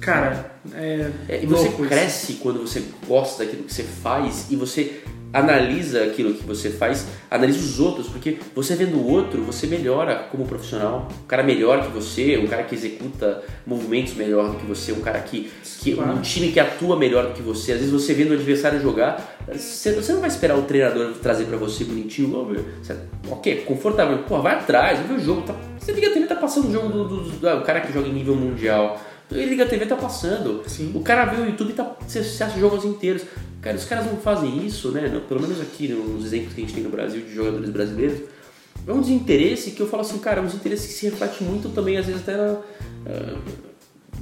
Cara, 0.00 0.52
é. 0.74 1.10
É, 1.28 1.40
e 1.42 1.46
você 1.46 1.64
louco 1.68 1.82
isso. 1.82 1.88
cresce 1.90 2.32
quando 2.34 2.60
você 2.60 2.82
gosta 3.06 3.44
daquilo 3.44 3.64
que 3.64 3.72
você 3.74 3.82
faz 3.82 4.46
e 4.50 4.56
você 4.56 5.00
analisa 5.30 6.04
aquilo 6.04 6.32
que 6.32 6.42
você 6.46 6.70
faz, 6.70 7.06
analisa 7.30 7.58
os 7.58 7.78
outros, 7.78 8.08
porque 8.08 8.38
você 8.54 8.74
vendo 8.74 8.96
o 8.96 9.06
outro, 9.06 9.42
você 9.42 9.66
melhora 9.66 10.16
como 10.30 10.46
profissional. 10.46 11.06
Um 11.22 11.26
cara 11.26 11.42
melhor 11.42 11.84
que 11.84 11.92
você, 11.92 12.38
um 12.38 12.46
cara 12.46 12.62
que 12.62 12.74
executa 12.74 13.42
movimentos 13.66 14.14
melhor 14.14 14.50
do 14.50 14.56
que 14.56 14.64
você, 14.64 14.90
um 14.92 15.00
cara 15.00 15.20
que, 15.20 15.50
que 15.80 15.94
Claro. 15.94 16.12
um 16.12 16.20
time 16.22 16.50
que 16.50 16.58
atua 16.58 16.96
melhor 16.96 17.26
do 17.26 17.34
que 17.34 17.42
você. 17.42 17.72
Às 17.72 17.78
vezes 17.80 17.92
você 17.92 18.14
vendo 18.14 18.30
o 18.30 18.34
adversário 18.34 18.80
jogar, 18.80 19.36
você, 19.52 19.92
você 19.92 20.12
não 20.14 20.20
vai 20.20 20.30
esperar 20.30 20.56
o 20.56 20.62
treinador 20.62 21.12
trazer 21.22 21.44
pra 21.44 21.58
você 21.58 21.84
bonitinho, 21.84 22.34
"Ô, 22.34 22.44
meu, 22.46 22.64
você, 22.82 22.96
ok, 23.30 23.64
confortável, 23.66 24.18
pô, 24.26 24.40
vai 24.40 24.54
atrás, 24.54 24.98
ver 25.00 25.14
o 25.14 25.20
jogo, 25.20 25.42
tá, 25.42 25.54
você 25.78 25.92
liga 25.92 26.08
a 26.08 26.12
TV, 26.12 26.26
tá 26.26 26.36
passando 26.36 26.68
o 26.68 26.72
jogo 26.72 26.88
do, 26.88 27.04
do- 27.04 27.30
do- 27.32 27.48
ah, 27.48 27.56
o 27.56 27.62
cara 27.62 27.80
que 27.82 27.92
joga 27.92 28.08
em 28.08 28.12
nível 28.14 28.34
mundial. 28.34 28.98
Ele 29.30 29.46
liga 29.46 29.64
a 29.64 29.66
TV, 29.66 29.86
tá 29.86 29.96
passando. 29.96 30.62
Sim. 30.66 30.92
O 30.94 31.00
cara 31.00 31.26
vê 31.26 31.42
o 31.42 31.46
YouTube, 31.46 31.72
tá, 31.72 31.96
você, 32.06 32.20
acha 32.20 32.58
jogos 32.58 32.84
inteiros. 32.84 33.22
Cara, 33.60 33.76
os 33.76 33.84
caras 33.84 34.06
não 34.06 34.16
fazem 34.16 34.64
isso, 34.66 34.90
né? 34.90 35.20
Pelo 35.28 35.40
menos 35.40 35.60
aqui, 35.60 35.88
nos 35.88 36.24
exemplos 36.26 36.54
que 36.54 36.60
a 36.60 36.64
gente 36.64 36.74
tem 36.74 36.82
no 36.82 36.90
Brasil 36.90 37.20
de 37.20 37.34
jogadores 37.34 37.68
brasileiros. 37.70 38.20
É 38.86 38.92
um 38.92 39.00
desinteresse 39.00 39.72
que 39.72 39.80
eu 39.80 39.88
falo 39.88 40.02
assim, 40.02 40.18
cara, 40.18 40.40
é 40.40 40.42
um 40.42 40.46
desinteresse 40.46 40.88
que 40.88 40.94
se 40.94 41.10
reflete 41.10 41.42
muito 41.42 41.68
também, 41.70 41.98
às 41.98 42.06
vezes, 42.06 42.22
até 42.22 42.36
na, 42.36 42.60
ah, 43.06 43.38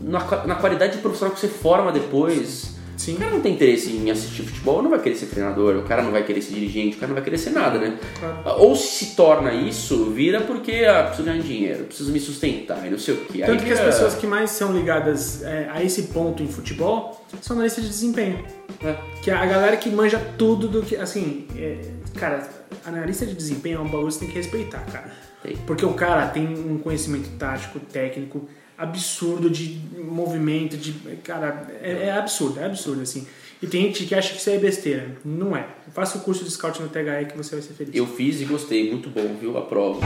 na, 0.01 0.47
na 0.47 0.55
qualidade 0.57 0.97
de 0.97 1.03
profissional 1.03 1.35
que 1.35 1.41
você 1.41 1.49
forma 1.49 1.93
depois. 1.93 2.76
Sim. 2.97 3.15
O 3.15 3.19
cara 3.19 3.31
não 3.31 3.41
tem 3.41 3.55
interesse 3.55 3.91
em 3.91 4.11
assistir 4.11 4.43
futebol, 4.43 4.83
não 4.83 4.91
vai 4.91 5.01
querer 5.01 5.17
ser 5.17 5.27
treinador, 5.27 5.77
o 5.77 5.83
cara 5.83 6.03
não 6.03 6.11
vai 6.11 6.25
querer 6.25 6.41
ser 6.41 6.55
dirigente, 6.55 6.97
o 6.97 7.01
cara 7.01 7.09
não 7.09 7.15
vai 7.15 7.25
querer 7.25 7.39
ser 7.39 7.51
nada, 7.51 7.79
né? 7.79 7.99
Claro. 8.19 8.61
Ou 8.61 8.75
se 8.75 9.15
torna 9.15 9.53
isso, 9.53 10.11
vira 10.11 10.41
porque 10.41 10.85
ah, 10.89 11.05
preciso 11.05 11.25
ganhar 11.25 11.43
dinheiro, 11.43 11.85
preciso 11.85 12.11
me 12.11 12.21
sustentar 12.21 12.87
e 12.87 12.91
não 12.91 12.99
sei 12.99 13.15
o 13.15 13.19
que. 13.19 13.43
Tanto 13.43 13.65
que 13.65 13.73
as 13.73 13.81
pessoas 13.81 14.15
que 14.15 14.27
mais 14.27 14.51
são 14.51 14.73
ligadas 14.73 15.43
é, 15.43 15.69
a 15.71 15.83
esse 15.83 16.05
ponto 16.05 16.43
em 16.43 16.49
futebol 16.49 17.25
são 17.41 17.57
analistas 17.57 17.85
de 17.85 17.91
desempenho. 17.91 18.45
É. 18.83 18.97
Que 19.23 19.31
é 19.31 19.35
a 19.35 19.47
galera 19.47 19.77
que 19.77 19.91
manja 19.91 20.19
tudo 20.39 20.69
do 20.69 20.83
que. 20.83 20.97
Assim, 20.97 21.47
é, 21.57 21.79
cara, 22.15 22.49
analista 22.85 23.27
de 23.27 23.35
desempenho 23.35 23.79
é 23.79 23.81
um 23.81 23.85
bagulho 23.85 24.07
que 24.07 24.15
você 24.15 24.21
tem 24.21 24.29
que 24.29 24.37
respeitar, 24.37 24.85
cara. 24.87 25.11
Tem. 25.43 25.57
Porque 25.67 25.85
o 25.85 25.95
cara 25.95 26.29
tem 26.29 26.47
um 26.47 26.79
conhecimento 26.79 27.29
tático, 27.39 27.79
técnico, 27.79 28.49
absurdo 28.77 29.49
de 29.49 29.81
movimento, 29.99 30.77
de. 30.77 30.93
Cara, 31.25 31.67
é, 31.83 32.09
é 32.09 32.13
absurdo, 32.13 32.61
é 32.61 32.65
absurdo, 32.65 33.03
assim. 33.03 33.27
E 33.63 33.67
tem 33.67 33.83
gente 33.85 34.05
que 34.05 34.15
acha 34.15 34.33
que 34.35 34.39
isso 34.39 34.51
é 34.51 34.59
besteira. 34.59 35.17
Não 35.25 35.57
é. 35.57 35.67
Faça 35.95 36.19
o 36.19 36.21
curso 36.21 36.45
de 36.45 36.51
scout 36.51 36.81
no 36.83 36.89
THE 36.89 37.27
que 37.31 37.37
você 37.37 37.55
vai 37.57 37.63
ser 37.63 37.73
feliz. 37.73 37.95
Eu 37.95 38.07
fiz 38.07 38.41
e 38.41 38.45
gostei, 38.45 38.91
muito 38.91 39.09
bom, 39.09 39.35
viu? 39.41 39.57
Aprovo. 39.57 40.01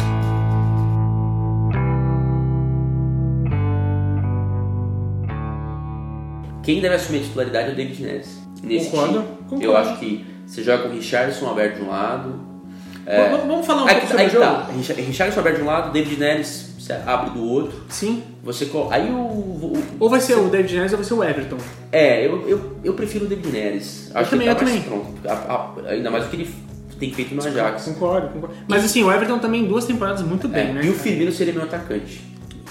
Quem 6.63 6.81
deve 6.81 6.95
assumir 6.95 7.19
a 7.19 7.23
titularidade 7.23 7.71
é 7.71 7.73
o 7.73 7.77
David 7.77 8.03
Neres. 8.03 8.39
Nesse 8.63 8.91
Concordo, 8.91 9.23
time. 9.23 9.37
concordo. 9.49 9.65
Eu 9.65 9.77
acho 9.77 9.99
que 9.99 10.25
você 10.47 10.63
joga 10.63 10.85
com 10.85 10.89
o 10.91 10.93
Richardson 10.93 11.51
aberto 11.51 11.77
de 11.77 11.83
um 11.83 11.89
lado. 11.89 12.50
Vamos- 13.07 13.47
Vamos 13.47 13.67
falar 13.67 13.83
um 13.85 13.87
aí, 13.89 13.95
pouco 13.95 14.07
sobre 14.09 14.23
aí 14.23 14.29
o 14.29 14.33
jogo? 14.33 14.45
tá, 14.45 14.67
Richa- 14.77 14.95
Richardson 14.95 15.41
aberto 15.41 15.57
de 15.57 15.63
um 15.63 15.67
lado, 15.67 15.93
David 15.93 16.19
Neres 16.21 16.71
você 16.79 16.93
abre 17.07 17.31
do 17.31 17.45
outro. 17.45 17.81
Sim. 17.89 18.23
Você 18.43 18.69
aí 18.91 19.11
o, 19.11 19.15
o- 19.17 19.83
Ou 20.01 20.09
vai 20.09 20.21
ser 20.21 20.35
o 20.39 20.49
David 20.49 20.75
Neres 20.77 20.93
ou 20.93 20.99
vai 20.99 21.07
ser 21.07 21.15
o 21.15 21.23
Everton. 21.25 21.57
é, 21.93 22.27
eu, 22.27 22.49
eu, 22.49 22.77
eu 22.85 22.95
prefiro 22.95 23.25
o 23.27 23.29
David 23.29 23.49
Neres. 23.49 24.11
Acho 24.15 24.31
também, 24.31 24.47
que 24.49 24.53
ele 24.53 24.59
tá 24.59 24.65
eu 24.65 24.83
também. 24.83 24.83
pronto. 25.75 25.87
Ainda 25.89 26.11
mais 26.11 26.25
do 26.25 26.31
que 26.31 26.37
ele 26.37 26.51
tem 26.99 27.13
feito 27.13 27.35
no 27.35 27.43
Ajax. 27.45 27.85
Concordo, 27.85 28.29
concordo. 28.29 28.55
Mas 28.69 28.85
assim, 28.85 29.03
o 29.05 29.11
Everton 29.13 29.39
também 29.39 29.65
duas 29.67 29.85
temporadas 29.85 30.23
muito 30.23 30.49
bem, 30.49 30.69
É, 30.69 30.73
né? 30.73 30.81
e 30.85 30.89
o? 30.91 30.95
Firmino 30.95 31.33
seria 31.33 31.53
meu 31.53 31.63
atacante. 31.65 32.21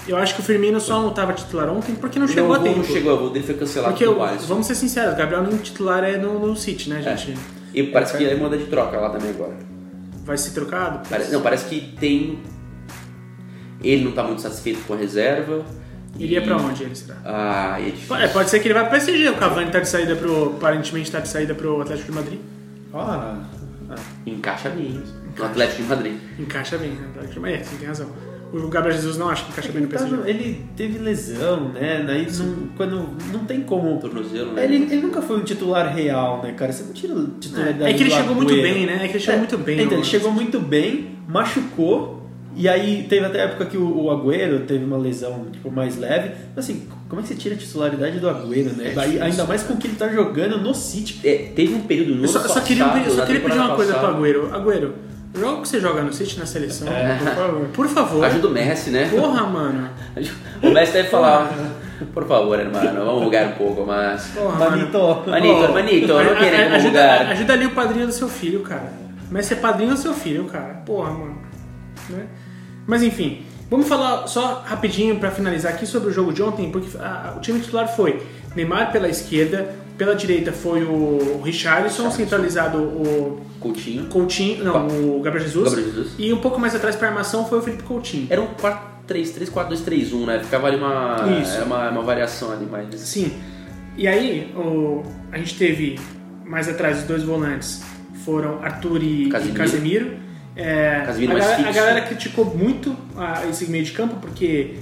Eu 0.08 0.16
acho 0.16 0.34
que 0.34 0.40
o 0.40 0.44
Firmino 0.44 0.80
só 0.80 1.00
não 1.00 1.10
estava 1.10 1.32
titular 1.32 1.68
ontem 1.68 1.94
porque 1.94 2.18
não 2.18 2.26
chegou 2.26 2.48
não, 2.48 2.54
a 2.56 2.58
o 2.58 2.62
tempo. 2.62 2.78
não 2.78 2.84
chegou, 2.84 3.14
o 3.14 3.18
gol 3.18 3.30
dele 3.30 3.44
foi 3.44 3.54
cancelado 3.54 3.92
Porque, 3.92 4.04
pelo 4.04 4.18
o- 4.18 4.22
Alisson. 4.24 4.46
vamos 4.46 4.66
ser 4.66 4.74
sinceros, 4.74 5.12
o 5.12 5.16
Gabriel 5.16 5.42
nem 5.42 5.56
titular 5.58 6.02
é 6.04 6.16
no, 6.16 6.38
no 6.46 6.56
City, 6.56 6.88
né, 6.88 7.02
É. 7.04 7.16
gente? 7.16 7.38
E 7.74 7.82
parece 7.84 8.16
que 8.16 8.24
ele 8.24 8.40
manda 8.40 8.56
de 8.56 8.64
troca 8.64 8.98
lá 8.98 9.10
também 9.10 9.30
agora. 9.30 9.54
Vai 10.30 10.38
ser 10.38 10.52
trocado? 10.52 11.08
Parece, 11.08 11.32
não, 11.32 11.40
parece 11.42 11.64
que 11.64 11.80
tem. 11.98 12.38
Ele 13.82 14.04
não 14.04 14.12
tá 14.12 14.22
muito 14.22 14.40
satisfeito 14.40 14.78
com 14.86 14.94
a 14.94 14.96
reserva. 14.96 15.64
Iria 16.16 16.38
e- 16.38 16.40
pra 16.44 16.56
onde 16.56 16.84
ele 16.84 16.94
será? 16.94 17.16
Ah, 17.24 17.80
é 17.80 17.86
difícil. 17.86 18.14
É, 18.14 18.28
pode 18.28 18.48
ser 18.48 18.60
que 18.60 18.68
ele 18.68 18.74
vá 18.74 18.82
pro 18.82 18.90
PSG. 18.92 19.28
O 19.28 19.36
Cavani 19.36 19.72
tá 19.72 19.80
de 19.80 19.88
saída 19.88 20.14
pro. 20.14 20.50
Aparentemente 20.56 21.10
tá 21.10 21.18
de 21.18 21.28
saída 21.28 21.52
pro 21.52 21.80
Atlético 21.80 22.12
de 22.12 22.14
Madrid. 22.16 22.38
Ah, 22.94 23.38
Encaixa 24.24 24.68
bem 24.70 25.02
no 25.36 25.44
Atlético 25.44 25.82
de 25.82 25.88
Madrid. 25.88 26.16
Encaixa 26.38 26.78
bem, 26.78 26.90
né? 26.90 27.06
Atlético 27.10 27.34
de 27.34 27.40
Madrid, 27.40 27.60
é, 27.60 27.64
você 27.64 27.76
tem 27.76 27.88
razão. 27.88 28.08
O 28.52 28.68
Gabriel 28.68 28.96
Jesus 28.96 29.16
não 29.16 29.28
acha 29.28 29.44
que 29.44 29.52
encaixa 29.52 29.70
bem 29.72 29.82
no 29.82 29.88
ele, 29.88 29.92
tá 29.92 29.98
PSG. 30.04 30.16
no- 30.16 30.28
ele 30.28 30.64
teve 30.76 30.98
lesão, 30.98 31.68
né? 31.68 32.02
Daí 32.06 32.26
não, 32.32 32.68
quando, 32.76 33.08
não 33.32 33.44
tem 33.44 33.60
como. 33.60 33.98
Tornozelo, 34.00 34.52
né? 34.52 34.64
Ele, 34.64 34.76
ele 34.76 35.00
nunca 35.02 35.22
foi 35.22 35.38
um 35.38 35.44
titular 35.44 35.94
real, 35.94 36.42
né, 36.42 36.52
cara? 36.52 36.72
Você 36.72 36.82
não 36.84 36.92
tira 36.92 37.14
titularidade 37.40 37.90
É 37.90 37.94
que 37.94 38.02
ele 38.02 38.10
chegou 38.10 38.34
muito 38.34 38.54
bem, 38.54 38.86
né? 38.86 39.04
É 39.04 39.08
que 39.08 39.12
ele 39.14 39.20
chegou 39.20 39.38
muito 39.38 39.58
bem. 39.58 39.80
Então, 39.80 39.98
ele 39.98 40.04
chegou 40.06 40.32
muito 40.32 40.58
bem, 40.58 41.10
machucou, 41.28 42.20
e 42.56 42.68
aí 42.68 43.06
teve 43.08 43.24
até 43.24 43.40
a 43.42 43.44
época 43.44 43.66
que 43.66 43.76
o, 43.76 44.04
o 44.04 44.10
Agüero 44.10 44.60
teve 44.66 44.84
uma 44.84 44.98
lesão 44.98 45.46
tipo, 45.52 45.70
mais 45.70 45.96
leve. 45.96 46.32
Mas 46.54 46.64
assim, 46.64 46.88
como 47.08 47.20
é 47.20 47.22
que 47.22 47.28
você 47.28 47.34
tira 47.36 47.54
a 47.54 47.58
titularidade 47.58 48.18
do 48.18 48.28
Agüero, 48.28 48.70
né? 48.76 48.88
É 48.88 48.92
Daí, 48.92 49.20
ainda 49.20 49.44
mais 49.44 49.62
com 49.62 49.74
o 49.74 49.76
que 49.76 49.86
ele 49.86 49.96
tá 49.96 50.08
jogando 50.08 50.58
no 50.58 50.74
City. 50.74 51.20
É, 51.26 51.52
teve 51.54 51.74
um 51.74 51.82
período 51.82 52.16
no 52.16 52.24
Eu 52.24 52.28
só, 52.28 52.40
só 52.40 52.60
queria, 52.60 52.84
só 53.10 53.24
queria 53.24 53.40
pedir 53.40 53.58
uma 53.58 53.76
coisa 53.76 53.94
pro. 53.94 54.08
Agüero. 54.08 54.52
Agüero, 54.52 54.94
Joga 55.34 55.58
o 55.58 55.62
que 55.62 55.68
você 55.68 55.80
joga 55.80 56.02
no 56.02 56.12
City 56.12 56.38
na 56.38 56.46
seleção. 56.46 56.88
É, 56.88 57.16
por 57.16 57.34
favor. 57.34 57.68
Por 57.72 57.88
favor. 57.88 58.24
Ajuda 58.24 58.48
o 58.48 58.50
Messi, 58.50 58.90
né? 58.90 59.08
Porra, 59.08 59.46
mano. 59.46 59.88
O 60.62 60.70
Messi 60.70 60.92
deve 60.92 61.08
falar, 61.08 61.50
por 62.12 62.26
favor, 62.26 62.58
hermano, 62.58 63.04
vamos 63.04 63.24
jogar 63.24 63.46
um 63.46 63.52
pouco 63.52 63.86
mais. 63.86 64.24
Porra, 64.34 64.70
Manito. 64.70 64.98
mano. 64.98 65.22
Manito, 65.28 65.72
manito, 65.72 66.12
a- 66.16 66.24
não 66.24 66.32
a- 66.32 66.36
queremos 66.36 66.74
ajuda, 66.74 66.88
jogar. 67.00 67.26
ajuda 67.30 67.52
ali 67.54 67.66
o 67.66 67.70
padrinho 67.70 68.06
do 68.06 68.12
seu 68.12 68.28
filho, 68.28 68.60
cara. 68.60 68.92
Mas 69.30 69.46
ser 69.46 69.56
padrinho 69.56 69.92
do 69.92 69.96
seu 69.96 70.12
filho, 70.12 70.44
cara. 70.44 70.82
Porra, 70.84 71.10
mano. 71.12 71.38
Né? 72.10 72.26
Mas 72.86 73.02
enfim, 73.02 73.42
vamos 73.70 73.86
falar 73.88 74.26
só 74.26 74.62
rapidinho 74.66 75.18
pra 75.20 75.30
finalizar 75.30 75.72
aqui 75.72 75.86
sobre 75.86 76.10
o 76.10 76.12
jogo 76.12 76.32
de 76.32 76.42
ontem, 76.42 76.70
porque 76.70 76.88
ah, 76.98 77.34
o 77.36 77.40
time 77.40 77.60
titular 77.60 77.86
foi 77.88 78.20
Neymar 78.56 78.90
pela 78.92 79.08
esquerda, 79.08 79.74
pela 80.00 80.14
direita 80.14 80.50
foi 80.50 80.82
o 80.82 81.42
Richarlison, 81.44 82.10
centralizado 82.10 82.78
o 82.78 83.38
Coutinho. 83.60 84.06
Coutinho, 84.06 84.64
não, 84.64 84.86
o 84.88 85.20
Gabriel 85.20 85.44
Jesus, 85.46 85.64
Gabriel 85.68 85.88
Jesus. 85.92 86.14
e 86.18 86.32
um 86.32 86.38
pouco 86.38 86.58
mais 86.58 86.74
atrás 86.74 86.96
pra 86.96 87.08
armação 87.08 87.44
foi 87.46 87.58
o 87.58 87.62
Felipe 87.62 87.82
Coutinho. 87.82 88.26
Era 88.30 88.40
um 88.40 88.48
4-3-3, 89.06 89.50
4-2-3-1, 89.50 90.24
né? 90.24 90.40
Ficava 90.42 90.68
ali 90.68 90.78
uma, 90.78 91.16
Isso. 91.42 91.54
era 91.54 91.66
uma, 91.66 91.90
uma 91.90 92.02
variação 92.02 92.50
ali, 92.50 92.66
mas... 92.70 92.98
Sim. 92.98 93.30
E 93.94 94.08
aí, 94.08 94.50
o, 94.56 95.02
a 95.30 95.36
gente 95.36 95.58
teve 95.58 96.00
mais 96.46 96.66
atrás 96.66 97.00
os 97.00 97.04
dois 97.04 97.22
volantes 97.22 97.82
foram 98.24 98.62
Arthur 98.62 99.02
e 99.02 99.28
Casemiro. 99.28 99.54
e 99.54 99.58
Casemiro. 99.58 100.12
É, 100.56 101.02
Casemiro 101.04 101.32
a, 101.32 101.34
mais 101.34 101.46
galera, 101.50 101.68
a 101.68 101.72
galera 101.72 102.00
criticou 102.06 102.46
muito 102.46 102.96
a- 103.18 103.46
esse 103.50 103.66
meio 103.70 103.84
de 103.84 103.92
campo 103.92 104.16
porque 104.16 104.76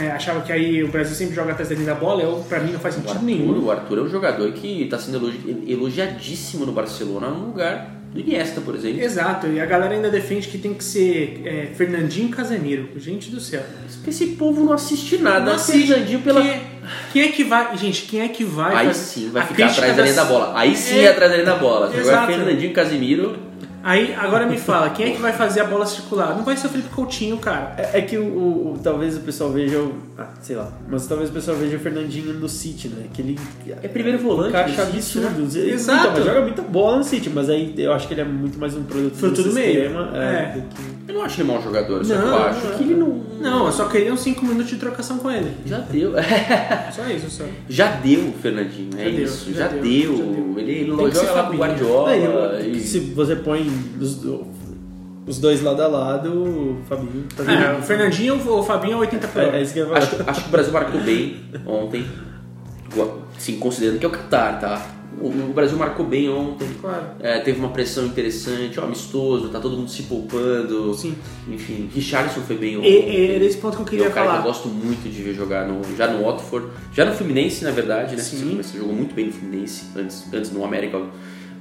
é, 0.00 0.10
achava 0.10 0.40
que 0.40 0.52
aí 0.52 0.82
o 0.82 0.88
Brasil 0.88 1.14
sempre 1.14 1.34
joga 1.34 1.52
atrás 1.52 1.68
da 1.68 1.74
linha 1.74 1.86
da 1.86 1.94
bola. 1.94 2.22
Eu, 2.22 2.44
pra 2.48 2.60
mim 2.60 2.72
não 2.72 2.80
faz 2.80 2.94
O 2.94 2.98
sentido 2.98 3.12
Arthur, 3.14 3.24
nenhum. 3.26 3.64
o 3.64 3.70
Arthur 3.70 3.98
é 3.98 4.02
um 4.02 4.08
jogador 4.08 4.50
que 4.52 4.82
está 4.82 4.98
sendo 4.98 5.18
elogi- 5.18 5.64
elogiadíssimo 5.68 6.64
no 6.66 6.72
Barcelona 6.72 7.28
no 7.28 7.46
lugar 7.46 7.98
do 8.12 8.20
Iniesta, 8.20 8.60
por 8.60 8.74
exemplo. 8.74 9.00
Exato, 9.02 9.46
e 9.46 9.58
a 9.60 9.64
galera 9.64 9.94
ainda 9.94 10.10
defende 10.10 10.46
que 10.48 10.58
tem 10.58 10.74
que 10.74 10.84
ser 10.84 11.40
é, 11.44 11.66
Fernandinho 11.74 12.28
e 12.28 12.30
Casemiro. 12.30 12.88
Gente 12.96 13.30
do 13.30 13.40
céu. 13.40 13.62
Esse 14.06 14.26
povo 14.28 14.64
não 14.64 14.72
assiste 14.72 15.16
nada, 15.18 15.46
Não 15.46 15.54
assiste. 15.54 15.86
Fernandinho 15.88 16.20
pela... 16.20 16.42
Quem, 16.42 16.60
quem 17.12 17.22
é 17.22 17.28
que 17.28 17.44
vai. 17.44 17.76
Gente, 17.78 18.02
quem 18.02 18.20
é 18.20 18.28
que 18.28 18.44
vai. 18.44 18.74
Aí 18.86 18.94
sim 18.94 19.30
vai 19.30 19.46
ficar 19.46 19.66
atrás 19.66 19.96
da 19.96 20.02
linha 20.02 20.14
da 20.14 20.24
bola. 20.24 20.52
Aí 20.54 20.76
sim 20.76 20.98
É, 20.98 21.04
é 21.04 21.08
atrás 21.10 21.30
da 21.30 21.36
linha 21.38 21.50
da 21.50 21.56
bola. 21.56 21.86
Agora. 21.86 22.26
Fernandinho 22.26 22.70
e 22.70 22.74
Casemiro... 22.74 23.51
Aí, 23.84 24.14
agora 24.14 24.46
me 24.46 24.56
fala, 24.56 24.90
quem 24.90 25.06
é 25.06 25.10
que 25.16 25.20
vai 25.20 25.32
fazer 25.32 25.60
a 25.60 25.64
bola 25.64 25.84
circular? 25.86 26.36
Não 26.36 26.44
vai 26.44 26.56
ser 26.56 26.68
o 26.68 26.70
Felipe 26.70 26.88
Coutinho, 26.90 27.36
cara. 27.38 27.74
É, 27.76 27.98
é 27.98 28.02
que 28.02 28.16
o, 28.16 28.22
o- 28.24 28.72
o- 28.74 28.78
talvez 28.82 29.16
o 29.16 29.20
pessoal 29.20 29.50
veja 29.50 29.78
o. 29.78 29.92
Ah, 30.16 30.28
sei 30.40 30.54
lá. 30.56 30.70
Mas 30.88 31.06
talvez 31.06 31.30
o 31.30 31.32
pessoal 31.32 31.56
veja 31.56 31.76
o 31.76 31.80
Fernandinho 31.80 32.32
no 32.34 32.48
City, 32.48 32.88
né? 32.88 33.06
Que 33.12 33.22
ele. 33.22 33.38
É 33.82 33.88
primeiro 33.88 34.18
volante 34.18 34.50
Encaixa 34.50 34.84
do 34.86 35.02
City, 35.02 35.18
né? 35.18 35.72
Exato. 35.72 36.08
Então, 36.12 36.24
joga 36.24 36.40
muita 36.42 36.62
bola 36.62 36.98
no 36.98 37.04
City, 37.04 37.28
mas 37.30 37.48
aí 37.50 37.74
eu 37.76 37.92
acho 37.92 38.06
que 38.06 38.14
ele 38.14 38.20
é 38.20 38.24
muito 38.24 38.58
mais 38.58 38.76
um 38.76 38.84
produto 38.84 39.16
Fruto 39.16 39.42
do 39.42 39.52
meio. 39.52 39.72
sistema, 39.82 40.10
É. 40.14 40.18
É, 40.18 40.52
do 40.60 40.60
que- 40.74 40.92
Eu 41.08 41.14
não 41.16 41.22
acho 41.24 41.40
ele 41.40 41.48
mau 41.48 41.60
jogador, 41.60 42.04
só 42.04 42.14
que 42.14 42.20
Não, 42.20 42.28
eu 42.28 42.42
acho 42.44 42.66
não. 42.68 42.76
que 42.78 42.82
ele 42.84 42.94
não... 42.94 43.22
Não, 43.40 43.66
eu 43.66 43.72
só 43.72 43.86
queria 43.86 44.12
uns 44.14 44.20
5 44.20 44.44
minutos 44.46 44.70
de 44.70 44.76
trocação 44.76 45.18
com 45.18 45.28
ele. 45.28 45.50
Já 45.66 45.78
deu. 45.78 46.12
Só 46.94 47.06
isso, 47.08 47.28
só. 47.28 47.44
Já 47.68 47.90
deu 47.96 48.28
o 48.28 48.32
Fernandinho, 48.40 48.90
é 48.96 49.04
Já 49.06 49.10
deu, 49.10 49.24
isso. 49.24 49.52
já 49.52 49.58
Já, 49.62 49.68
deu, 49.68 49.82
deu. 49.82 50.16
já 50.16 50.22
deu. 50.24 50.54
Ele, 50.58 50.70
ele 50.72 50.84
que 50.96 50.96
joga 50.96 51.02
lá 51.02 51.12
com 51.14 51.22
o 51.22 51.34
Fabinho. 51.42 51.58
Guardiola. 51.58 52.14
É, 52.14 52.26
eu- 52.66 52.70
e- 52.76 52.80
Se 52.80 53.00
você 53.00 53.34
põe 53.36 53.68
os, 54.00 54.20
os 55.26 55.38
dois 55.38 55.62
lado 55.62 55.82
a 55.82 55.86
lado, 55.86 56.30
o 56.30 56.82
Fabinho 56.88 57.26
tá 57.36 57.44
É, 57.52 57.78
o 57.78 57.82
Fernandinho 57.82 58.40
ou 58.48 58.60
o 58.60 58.62
Fabinho 58.62 58.94
é 58.94 59.00
80 59.00 59.28
por 59.28 59.42
É, 59.42 59.58
é 59.58 59.62
isso 59.62 59.72
que 59.72 59.78
eu. 59.78 59.94
Acho, 59.94 60.16
acho 60.26 60.42
que 60.42 60.48
o 60.48 60.52
Brasil 60.52 60.72
marcou 60.72 61.00
bem 61.00 61.40
ontem. 61.66 62.06
Sim, 63.38 63.58
considerando 63.58 63.98
que 63.98 64.04
é 64.04 64.08
o 64.08 64.12
Qatar, 64.12 64.60
tá? 64.60 64.86
O, 65.20 65.28
o 65.28 65.52
Brasil 65.52 65.76
marcou 65.76 66.06
bem 66.06 66.28
ontem. 66.28 66.68
Claro. 66.80 67.04
É, 67.20 67.38
teve 67.40 67.58
uma 67.58 67.68
pressão 67.68 68.06
interessante, 68.06 68.78
ó, 68.80 68.84
amistoso, 68.84 69.48
tá 69.48 69.60
todo 69.60 69.76
mundo 69.76 69.90
se 69.90 70.04
poupando. 70.04 70.94
Sim. 70.94 71.14
Enfim, 71.48 71.88
Richarlison 71.92 72.40
foi 72.40 72.56
bem 72.56 72.78
ontem. 72.78 72.88
e 72.88 73.34
era 73.34 73.44
esse 73.44 73.58
ponto 73.58 73.76
que 73.76 73.82
eu 73.82 73.86
é 73.86 73.90
queria 73.90 74.08
um 74.08 74.10
cara 74.12 74.26
falar. 74.26 74.38
que 74.38 74.48
eu 74.48 74.52
gosto 74.52 74.68
muito 74.68 75.08
de 75.08 75.22
ver 75.22 75.34
jogar 75.34 75.66
no, 75.66 75.80
já 75.96 76.08
no 76.08 76.24
Watford, 76.24 76.66
já 76.92 77.04
no 77.04 77.12
Fluminense, 77.12 77.64
na 77.64 77.70
verdade, 77.70 78.16
né? 78.16 78.22
Sim. 78.22 78.56
Você 78.56 78.78
jogou 78.78 78.94
muito 78.94 79.14
bem 79.14 79.26
no 79.26 79.32
Fluminense, 79.32 79.86
antes, 79.96 80.24
antes 80.32 80.50
no 80.50 80.64
América, 80.64 81.00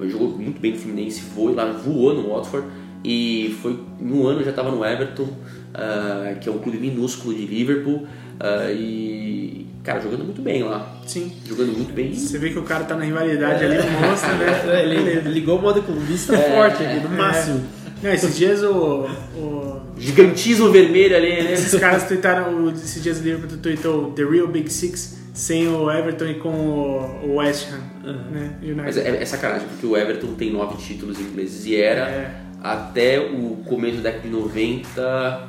mas 0.01 0.11
jogou 0.11 0.29
muito 0.37 0.59
bem 0.59 0.71
no 0.73 0.77
Fluminense, 0.79 1.21
voou 1.35 1.53
lá, 1.55 1.71
voou 1.71 2.13
no 2.13 2.33
Watford 2.33 2.67
e 3.03 3.55
foi 3.61 3.79
um 4.01 4.25
ano 4.27 4.43
já 4.43 4.49
estava 4.49 4.69
no 4.71 4.83
Everton, 4.85 5.27
ah, 5.73 6.33
que 6.41 6.49
é 6.49 6.51
um 6.51 6.57
clube 6.59 6.77
minúsculo 6.79 7.33
de 7.33 7.45
Liverpool, 7.45 8.05
ah, 8.39 8.71
e 8.71 9.65
cara 9.83 9.99
jogando 10.01 10.23
muito 10.23 10.41
bem 10.41 10.61
lá, 10.63 10.95
Sim. 11.07 11.31
jogando 11.47 11.71
muito 11.71 11.93
bem. 11.93 12.13
Você 12.13 12.37
vê 12.37 12.49
que 12.51 12.59
o 12.59 12.63
cara 12.63 12.83
tá 12.83 12.95
na 12.95 13.03
rivalidade 13.03 13.63
ali, 13.63 13.77
mostra, 13.99 14.33
né? 14.35 14.61
É, 14.67 14.83
ele 14.83 15.29
ligou 15.31 15.57
o 15.57 15.61
modo 15.61 15.81
clubista 15.81 16.37
forte 16.37 16.83
aqui, 16.83 16.99
no 16.99 17.09
máximo. 17.09 17.61
Não, 18.03 18.11
esses 18.11 18.35
dias 18.35 18.63
o, 18.63 19.07
o- 19.35 19.81
Gigantismo 19.97 20.71
vermelho 20.71 21.15
ali, 21.15 21.29
né? 21.43 21.53
esses 21.53 21.79
caras 21.79 22.03
tweetaram, 22.07 22.65
o- 22.65 22.71
esses 22.71 23.01
dias 23.03 23.19
o 23.19 23.23
Liverpool 23.23 23.57
tweetou 23.61 24.11
The 24.11 24.23
Real 24.23 24.47
Big 24.47 24.71
Six 24.71 25.17
sem 25.33 25.67
o 25.67 25.89
Everton 25.91 26.25
e 26.25 26.33
com 26.35 26.49
o, 26.49 27.35
West 27.37 27.67
Ham, 27.71 28.11
né? 28.31 28.55
United. 28.61 28.81
Mas 28.81 28.97
é, 28.97 29.21
é 29.21 29.25
sacanagem, 29.25 29.67
porque 29.67 29.85
o 29.85 29.95
Everton 29.95 30.33
tem 30.35 30.51
nove 30.51 30.75
títulos 30.77 31.19
ingleses 31.19 31.65
e 31.65 31.75
era 31.75 32.01
É. 32.09 32.41
até 32.61 33.19
o 33.19 33.57
começo 33.65 33.97
da 33.97 34.03
década 34.09 34.23
de 34.23 34.29
90, 34.29 35.47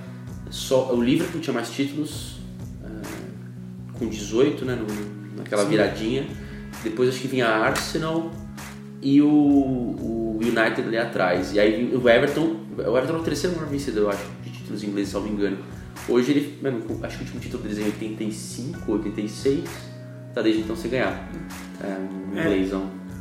só, 0.50 0.92
o 0.94 1.02
Liverpool 1.02 1.40
tinha 1.40 1.54
mais 1.54 1.70
títulos, 1.70 2.36
ah, 2.84 3.00
com 3.94 4.06
18, 4.08 4.64
né, 4.64 4.74
no- 4.76 5.36
naquela 5.38 5.64
viradinha. 5.64 6.26
Depois 6.84 7.08
acho 7.08 7.20
que 7.20 7.28
vinha 7.28 7.46
a 7.46 7.64
Arsenal 7.66 8.30
e 9.00 9.20
o, 9.22 9.26
o 9.28 10.38
United 10.42 10.82
ali 10.86 10.96
atrás. 10.98 11.52
E 11.54 11.60
aí 11.60 11.92
o 11.94 12.08
Everton, 12.08 12.56
o 12.76 12.96
Everton 12.96 13.14
é 13.16 13.18
o 13.18 13.22
terceiro 13.22 13.56
maior 13.56 13.68
vencedor, 13.70 14.00
eu 14.02 14.10
acho, 14.10 14.24
de 14.44 14.50
títulos 14.50 14.82
ingleses, 14.84 15.08
se 15.10 15.14
não 15.16 15.22
me 15.22 15.30
engano. 15.30 15.58
Hoje 16.08 16.32
ele, 16.32 16.58
mano, 16.62 16.82
acho 17.04 17.16
que 17.18 17.22
o 17.22 17.26
último 17.26 17.40
título 17.40 17.62
deles 17.62 17.78
é 17.78 17.82
em 17.82 17.84
85, 17.86 18.92
86, 18.92 19.64
tá 20.34 20.42
desde 20.42 20.62
então 20.62 20.74
sem 20.76 20.90
ganhar. 20.90 21.28
É, 21.82 21.86
um 22.34 22.38
É. 22.38 22.42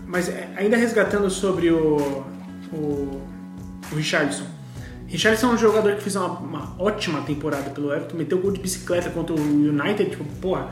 Mas 0.07 0.27
é, 0.29 0.49
ainda 0.57 0.75
resgatando 0.77 1.29
sobre 1.29 1.69
o, 1.71 1.97
o, 2.73 3.21
o 3.91 3.95
Richarlison. 3.95 4.45
Richarlison 5.07 5.51
é 5.51 5.53
um 5.53 5.57
jogador 5.57 5.95
que 5.95 6.01
fez 6.01 6.15
uma, 6.15 6.27
uma 6.39 6.75
ótima 6.79 7.21
temporada 7.21 7.69
pelo 7.69 7.91
Everton, 7.93 8.17
meteu 8.17 8.39
gol 8.39 8.51
de 8.51 8.59
bicicleta 8.61 9.09
contra 9.09 9.36
o 9.36 9.39
United, 9.39 10.09
tipo, 10.09 10.23
porra. 10.41 10.71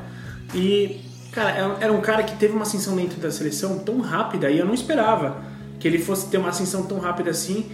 E, 0.55 1.01
cara, 1.31 1.51
era- 1.51 1.77
era 1.81 1.93
um 1.93 2.01
cara 2.01 2.23
que 2.23 2.35
teve 2.37 2.53
uma 2.53 2.63
ascensão 2.63 2.95
dentro 2.95 3.19
da 3.19 3.29
seleção 3.31 3.79
tão 3.79 3.99
rápida 3.99 4.49
e 4.49 4.57
eu 4.59 4.65
não 4.65 4.73
esperava 4.73 5.41
que 5.79 5.87
ele 5.87 5.99
fosse 5.99 6.27
ter 6.29 6.37
uma 6.37 6.49
ascensão 6.49 6.83
tão 6.83 6.99
rápida 6.99 7.29
assim. 7.31 7.65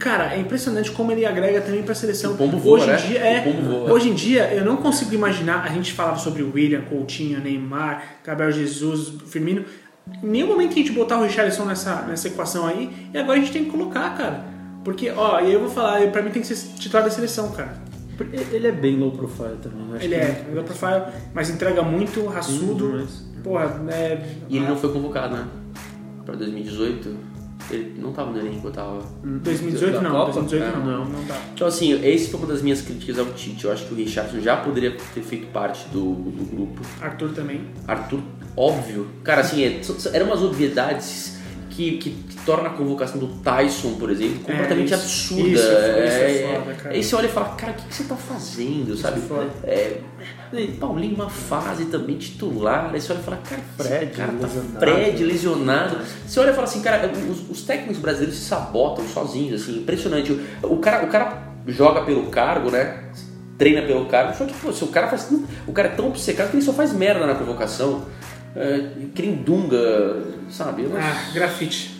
Cara, 0.00 0.34
é 0.34 0.40
impressionante 0.40 0.90
como 0.90 1.12
ele 1.12 1.24
agrega 1.26 1.60
também 1.60 1.82
pra 1.82 1.94
seleção. 1.94 2.32
O 2.32 2.36
pombo 2.36 2.58
voa, 2.58 2.78
hoje 2.78 2.86
né? 2.88 2.94
em 2.98 3.06
dia, 3.08 3.18
é, 3.20 3.40
O 3.40 3.44
pombo 3.52 3.62
voa. 3.70 3.92
hoje 3.92 4.08
em 4.08 4.14
dia 4.14 4.52
eu 4.54 4.64
não 4.64 4.76
consigo 4.78 5.14
imaginar, 5.14 5.62
a 5.62 5.68
gente 5.68 5.92
falava 5.92 6.18
sobre 6.18 6.42
o 6.42 6.52
William, 6.52 6.80
Coutinho, 6.82 7.38
Neymar, 7.38 8.02
Gabriel 8.24 8.50
Jesus, 8.50 9.12
Firmino. 9.26 9.64
Em 10.22 10.26
nenhum 10.26 10.48
momento 10.48 10.72
a 10.72 10.74
gente 10.74 10.90
botar 10.92 11.18
o 11.18 11.22
Richarlison 11.22 11.64
nessa, 11.66 12.02
nessa 12.02 12.26
equação 12.28 12.66
aí, 12.66 12.90
e 13.14 13.18
agora 13.18 13.38
a 13.38 13.40
gente 13.40 13.52
tem 13.52 13.64
que 13.66 13.70
colocar, 13.70 14.16
cara. 14.16 14.44
Porque, 14.82 15.10
ó, 15.10 15.38
e 15.38 15.44
aí 15.44 15.52
eu 15.52 15.60
vou 15.60 15.68
falar, 15.70 16.00
pra 16.10 16.22
mim 16.22 16.30
tem 16.30 16.40
que 16.42 16.48
ser 16.48 16.56
titular 16.78 17.04
da 17.04 17.10
seleção, 17.10 17.50
cara. 17.52 17.74
Ele 18.52 18.66
é 18.66 18.72
bem 18.72 18.96
low 18.96 19.12
profile 19.12 19.56
também. 19.62 19.86
eu 19.90 19.96
acho 19.96 20.04
Ele 20.06 20.14
que- 20.14 20.20
é, 20.20 20.44
low 20.54 20.64
profile, 20.64 21.02
mas 21.34 21.50
entrega 21.50 21.82
muito, 21.82 22.26
raçudo. 22.26 22.90
demais. 22.90 23.22
Porra, 23.44 23.80
é. 23.90 24.18
E 24.48 24.56
ele 24.56 24.66
não 24.66 24.76
foi 24.76 24.90
convocado, 24.92 25.36
né? 25.36 25.46
Pra 26.24 26.34
2018. 26.34 27.16
Ele 27.70 27.94
não 27.98 28.12
tava 28.12 28.30
no 28.30 28.38
elenco, 28.38 28.68
eu 28.68 28.72
tava. 28.72 29.02
2018 29.22 29.92
Da 29.94 30.00
não, 30.00 30.10
Copa? 30.10 30.32
2018 30.32 30.64
É, 30.64 30.78
não, 30.78 30.86
não. 30.86 31.04
não 31.04 31.24
dá. 31.26 31.36
Então, 31.54 31.66
assim, 31.66 31.92
esse 32.04 32.30
foi 32.30 32.40
uma 32.40 32.48
das 32.48 32.62
minhas 32.62 32.82
críticas 32.82 33.18
ao 33.18 33.26
Tite. 33.26 33.64
Eu 33.64 33.72
acho 33.72 33.86
que 33.86 33.94
o 33.94 33.96
Richardson 33.96 34.40
já 34.40 34.56
poderia 34.56 34.96
ter 35.14 35.22
feito 35.22 35.46
parte 35.48 35.88
do, 35.88 36.14
do 36.14 36.44
grupo. 36.44 36.80
Arthur 37.00 37.32
também. 37.32 37.62
Arthur, 37.86 38.20
óbvio. 38.56 39.06
Cara, 39.24 39.40
assim, 39.42 39.62
é, 39.62 39.80
eram 40.12 40.26
umas 40.26 40.42
obviedades 40.42 41.39
que, 41.80 41.96
que, 41.98 42.10
que 42.10 42.36
torna 42.44 42.68
a 42.68 42.72
convocação 42.72 43.18
do 43.18 43.28
Tyson, 43.42 43.94
por 43.94 44.10
exemplo, 44.10 44.40
completamente 44.40 44.92
É, 44.92 44.96
isso- 44.96 45.34
absurda. 45.34 45.48
isso 45.48 45.62
é 45.62 45.74
foda, 45.74 46.04
isso 46.04 46.16
é 46.18 46.30
É- 46.42 46.54
foda, 46.58 46.74
cara. 46.74 46.94
Aí 46.94 47.02
você 47.04 47.16
olha 47.16 47.26
e 47.26 47.30
fala, 47.30 47.48
cara, 47.56 47.72
o 47.72 47.74
que, 47.76 47.84
que 47.88 47.94
você 47.94 48.04
tá 48.04 48.16
fazendo, 48.16 48.96
sabe? 48.96 49.18
é 49.20 49.22
foda. 49.22 49.48
É, 49.64 50.00
Paulinho, 50.78 51.14
uma 51.14 51.30
fase 51.30 51.86
também 51.86 52.16
titular. 52.18 52.90
Aí 52.92 53.00
você 53.00 53.12
olha 53.12 53.20
e 53.20 53.22
fala, 53.24 53.36
cara, 53.38 53.62
Fred, 53.78 54.12
cara 54.12 54.32
tá 54.32 54.46
lesionado. 54.46 54.78
Fred 54.80 55.24
lesionado. 55.24 55.98
Você 56.26 56.40
olha 56.40 56.50
e 56.50 56.54
fala 56.54 56.64
assim, 56.66 56.82
cara, 56.82 57.10
os, 57.30 57.48
os 57.50 57.62
técnicos 57.62 57.98
brasileiros 57.98 58.36
se 58.36 58.44
sabotam 58.44 59.06
sozinhos, 59.06 59.62
assim, 59.62 59.78
impressionante. 59.78 60.32
O, 60.62 60.74
o 60.74 60.78
cara, 60.78 61.04
o 61.06 61.08
cara 61.08 61.42
joga 61.66 62.02
pelo 62.02 62.26
cargo, 62.26 62.70
né? 62.70 63.04
Treina 63.56 63.82
pelo 63.82 64.06
cargo, 64.06 64.36
só 64.36 64.44
que, 64.46 64.54
pô, 64.54 64.72
se 64.72 64.82
o 64.82 64.88
cara 64.88 65.06
faz. 65.08 65.28
O 65.66 65.72
cara 65.72 65.88
é 65.88 65.90
tão 65.92 66.08
obcecado 66.08 66.50
que 66.50 66.56
ele 66.56 66.64
só 66.64 66.72
faz 66.72 66.92
merda 66.92 67.26
na 67.26 67.34
convocação. 67.34 68.06
É, 68.56 68.84
cria 69.14 69.30
um 69.30 69.36
dunga, 69.36 70.22
sabe? 70.50 70.82
Não- 70.82 70.96
Ah, 70.96 71.30
grafite. 71.32 71.98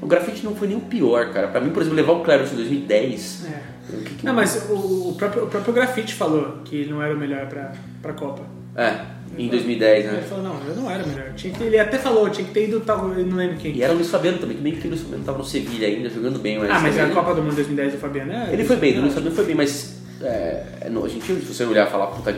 O 0.00 0.06
grafite 0.06 0.44
não 0.44 0.54
foi 0.54 0.68
nem 0.68 0.76
o 0.76 0.80
pior, 0.82 1.30
cara. 1.32 1.48
Pra 1.48 1.60
mim, 1.60 1.70
por 1.70 1.80
exemplo, 1.80 1.96
levar 1.96 2.12
o 2.12 2.22
Cleverson 2.22 2.52
em 2.54 2.56
2010. 2.56 3.46
É. 3.46 3.74
que 4.04 4.14
que- 4.14 4.24
Não, 4.26 4.32
mas 4.34 4.66
o, 4.70 5.14
próprio, 5.16 5.44
o 5.44 5.46
próprio 5.46 5.72
grafite 5.74 6.14
falou 6.14 6.58
que 6.64 6.86
não 6.86 7.02
era 7.02 7.14
o 7.14 7.18
melhor 7.18 7.46
pra, 7.46 7.72
pra 8.02 8.12
Copa. 8.14 8.42
É, 8.76 9.12
Em 9.36 9.48
2010, 9.48 10.04
Ele 10.06 10.16
né? 10.16 10.22
falou, 10.28 10.44
não, 10.44 10.60
eu 10.68 10.74
não 10.76 10.90
era 10.90 11.04
melhor. 11.04 11.32
Tinha 11.34 11.52
que, 11.52 11.62
ele 11.62 11.78
até 11.78 11.98
falou, 11.98 12.28
tinha 12.30 12.46
que 12.46 12.52
ter 12.54 12.68
ido 12.68 12.80
tal, 12.80 13.12
eu 13.12 13.26
não 13.26 13.36
lembro 13.36 13.56
quem. 13.56 13.72
E 13.76 13.82
era 13.82 13.92
o 13.92 13.96
Luiz 13.96 14.08
Fabiano 14.08 14.38
também, 14.38 14.56
que 14.56 14.62
bem 14.62 14.74
que 14.76 14.86
o 14.86 14.90
Luiz 14.90 15.02
Fabiano 15.02 15.24
tava 15.24 15.38
no 15.38 15.44
Sevilha 15.44 15.88
ainda, 15.88 16.08
jogando 16.08 16.38
bem, 16.38 16.58
mas... 16.58 16.70
Ah, 16.70 16.78
mas 16.80 16.94
a 16.96 17.00
também- 17.00 17.14
Copa 17.14 17.34
do 17.34 17.42
Mundo 17.42 17.54
2010 17.56 17.92
do 17.94 17.98
Fabiano 17.98 18.32
é. 18.32 18.52
Ele 18.52 18.64
foi 18.64 18.76
bem, 18.76 18.96
o 18.98 19.02
Luiz 19.02 19.14
Fabiano 19.14 19.34
foi 19.34 19.44
bem, 19.44 19.54
mas 19.56 19.96
é, 20.22 20.88
no- 20.90 21.04
a 21.04 21.08
gente, 21.08 21.24
se 21.26 21.32
você 21.52 21.64
olhar 21.64 21.86
e 21.86 21.90
falar, 21.90 22.06
puta, 22.08 22.34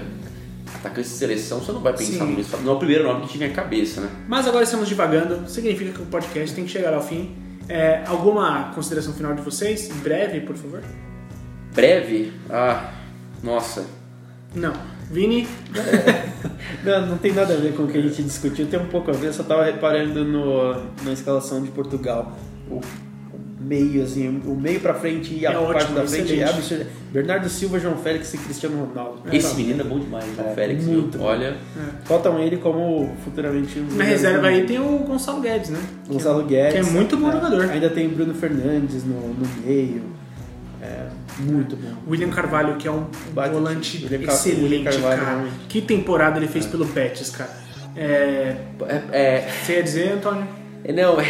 atacante 0.86 1.08
de 1.08 1.14
seleção, 1.14 1.60
você 1.60 1.72
não 1.72 1.80
vai 1.80 1.92
pensar 1.92 2.24
Sim. 2.24 2.36
no 2.36 2.62
não 2.62 2.72
é 2.72 2.76
o 2.76 2.78
primeiro 2.78 3.04
nome 3.04 3.26
que 3.26 3.36
vem 3.36 3.50
à 3.50 3.52
cabeça, 3.52 4.00
né? 4.00 4.08
Mas 4.28 4.46
agora 4.46 4.64
estamos 4.64 4.88
divagando, 4.88 5.48
significa 5.48 5.92
que 5.92 6.02
o 6.02 6.06
podcast 6.06 6.54
tem 6.54 6.64
que 6.64 6.70
chegar 6.70 6.94
ao 6.94 7.02
fim. 7.02 7.36
É, 7.68 8.04
alguma 8.06 8.72
consideração 8.74 9.12
final 9.12 9.34
de 9.34 9.42
vocês? 9.42 9.88
Breve, 10.02 10.40
por 10.40 10.56
favor? 10.56 10.82
Breve? 11.74 12.32
Ah, 12.48 12.92
nossa. 13.42 13.84
Não. 14.54 14.72
Vini? 15.10 15.46
Não, 16.82 17.06
não 17.06 17.18
tem 17.18 17.32
nada 17.32 17.54
a 17.54 17.56
ver 17.56 17.74
com 17.74 17.84
o 17.84 17.88
que 17.88 17.98
a 17.98 18.02
gente 18.02 18.22
discutiu, 18.22 18.66
tem 18.66 18.78
um 18.78 18.86
pouco 18.86 19.10
a 19.10 19.14
ver, 19.14 19.28
eu 19.28 19.32
só 19.32 19.42
tava 19.42 19.64
reparando 19.64 20.24
no, 20.24 20.74
na 21.04 21.12
escalação 21.12 21.62
de 21.62 21.70
Portugal. 21.70 22.36
O 22.70 22.80
meio, 23.58 24.02
assim, 24.02 24.42
o 24.44 24.54
meio 24.54 24.80
pra 24.80 24.92
frente 24.94 25.34
e 25.34 25.46
a 25.46 25.50
É 25.50 25.54
parte 25.54 25.84
ótimo, 25.84 25.94
da 25.96 26.06
frente 26.06 26.32
é 26.32 26.44
excelente. 26.44 26.44
absurdo. 26.58 26.86
Bernardo 27.12 27.48
Silva, 27.48 27.78
João 27.80 27.96
Félix 27.96 28.34
e 28.34 28.38
Cristiano 28.38 28.84
Ronaldo. 28.84 29.22
Esse 29.32 29.54
menino 29.56 29.80
é 29.80 29.84
bom 29.84 29.98
demais, 29.98 30.26
né? 30.36 30.48
É, 30.50 30.54
Félix, 30.54 30.84
muito 30.84 31.16
viu? 31.18 31.26
Olha, 31.26 31.56
Cotam 32.06 32.38
ele 32.38 32.58
como 32.58 33.10
futuramente 33.24 33.78
um 33.78 33.96
Na 33.96 34.04
reserva 34.04 34.48
aí 34.48 34.66
tem 34.66 34.78
o 34.78 34.98
Gonçalo 34.98 35.40
Guedes, 35.40 35.70
né? 35.70 35.80
Gonçalo 36.06 36.44
Guedes. 36.44 36.72
que 36.72 36.78
é 36.78 36.92
muito 36.92 37.16
bom 37.16 37.28
né? 37.28 37.32
jogador. 37.32 37.70
Ainda 37.70 37.88
tem 37.88 38.08
Bruno 38.08 38.34
Fernandes 38.34 39.04
no, 39.04 39.14
no 39.14 39.46
meio. 39.64 40.02
É, 40.82 41.06
muito 41.40 41.74
bom. 41.76 41.94
William 42.10 42.28
Carvalho, 42.28 42.76
que 42.76 42.86
é 42.86 42.90
um 42.92 43.06
Bate- 43.32 43.54
volante 43.54 44.04
William 44.04 44.30
excelente, 44.30 44.84
Carvalho, 44.84 45.18
cara. 45.20 45.30
realmente. 45.30 45.54
Que 45.68 45.80
temporada 45.80 46.38
ele 46.38 46.46
fez 46.48 46.66
pelo 46.66 46.84
Betis, 46.84 47.30
cara. 47.30 47.50
É, 47.96 48.56
é, 48.86 49.02
é, 49.10 49.48
você 49.64 49.72
ia 49.76 49.82
dizer, 49.82 50.12
Antônio? 50.12 50.46
é- 50.84 50.92
não, 50.92 51.18
é, 51.18 51.24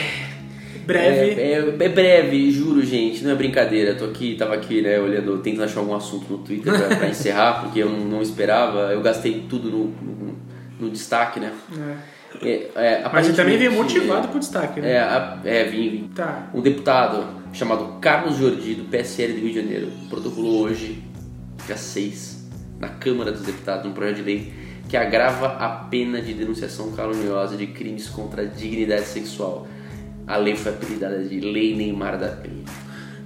Breve. 0.86 1.40
É, 1.40 1.52
é- 1.52 1.84
é 1.84 1.88
breve, 1.88 2.50
juro, 2.50 2.82
gente, 2.84 3.24
não 3.24 3.32
é 3.32 3.34
brincadeira. 3.34 3.94
Tô 3.94 4.04
aqui, 4.06 4.36
tava 4.38 4.54
aqui, 4.54 4.80
né, 4.82 4.98
olhando, 5.00 5.38
tentando 5.38 5.64
achar 5.64 5.80
algum 5.80 5.94
assunto 5.94 6.30
no 6.30 6.38
Twitter 6.38 6.72
pra, 6.72 6.96
pra 6.96 7.08
encerrar, 7.10 7.62
porque 7.62 7.80
eu 7.82 7.88
não, 7.90 7.98
não 8.00 8.22
esperava. 8.22 8.92
Eu 8.92 9.00
gastei 9.02 9.44
tudo 9.48 9.70
no, 9.70 9.84
no, 9.86 10.36
no 10.80 10.90
destaque, 10.90 11.40
né? 11.40 11.52
É. 11.78 12.16
É, 12.42 12.70
é, 12.74 13.10
Mas 13.10 13.26
ele 13.28 13.36
também 13.36 13.56
veio 13.56 13.72
motivado 13.72 14.28
pro 14.28 14.38
destaque, 14.38 14.80
né? 14.80 14.92
É, 14.92 14.98
a- 15.00 15.40
é, 15.44 15.64
vim, 15.64 15.88
vim. 15.90 16.10
Tá. 16.14 16.50
Um 16.52 16.60
deputado 16.60 17.26
chamado 17.52 17.98
Carlos 18.00 18.36
Jordi, 18.36 18.74
do 18.74 18.84
PSL 18.84 19.32
do 19.32 19.40
Rio 19.40 19.48
de 19.48 19.54
Janeiro, 19.54 19.88
protocolou 20.10 20.62
hoje, 20.64 21.02
dia 21.66 21.76
6, 21.78 22.46
na 22.78 22.88
Câmara 22.88 23.32
dos 23.32 23.40
Deputados, 23.42 23.86
um 23.86 23.92
projeto 23.94 24.16
de 24.16 24.22
lei 24.22 24.52
que 24.86 24.96
agrava 24.98 25.46
a 25.46 25.68
pena 25.68 26.20
de 26.20 26.34
denunciação 26.34 26.92
caluniosa 26.92 27.56
de 27.56 27.68
crimes 27.68 28.06
contra 28.08 28.42
a 28.42 28.44
dignidade 28.44 29.06
sexual. 29.06 29.66
A 30.26 30.36
lei 30.36 30.56
foi 30.56 30.72
apelidada 30.72 31.22
de 31.22 31.40
Lei 31.40 31.74
Neymar 31.76 32.18
da 32.18 32.28
Penha. 32.28 32.64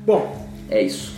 Bom, 0.04 0.48
É 0.68 0.82
isso. 0.82 1.14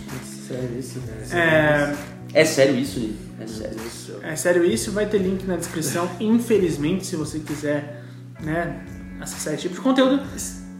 Sério, 0.47 0.69
isso? 0.79 0.99
é, 1.33 1.93
É 2.33 2.45
sério 2.45 2.75
isso, 2.77 2.99
Nino? 2.99 3.15
É 3.39 3.47
sério. 3.47 3.77
é 4.23 4.35
sério 4.35 4.63
isso, 4.65 4.91
vai 4.91 5.05
ter 5.05 5.17
link 5.17 5.45
na 5.45 5.55
descrição. 5.57 6.09
Infelizmente, 6.19 7.05
se 7.05 7.15
você 7.15 7.39
quiser 7.39 8.01
né, 8.41 8.81
acessar 9.19 9.53
esse 9.53 9.63
tipo 9.63 9.75
de 9.75 9.81
conteúdo. 9.81 10.21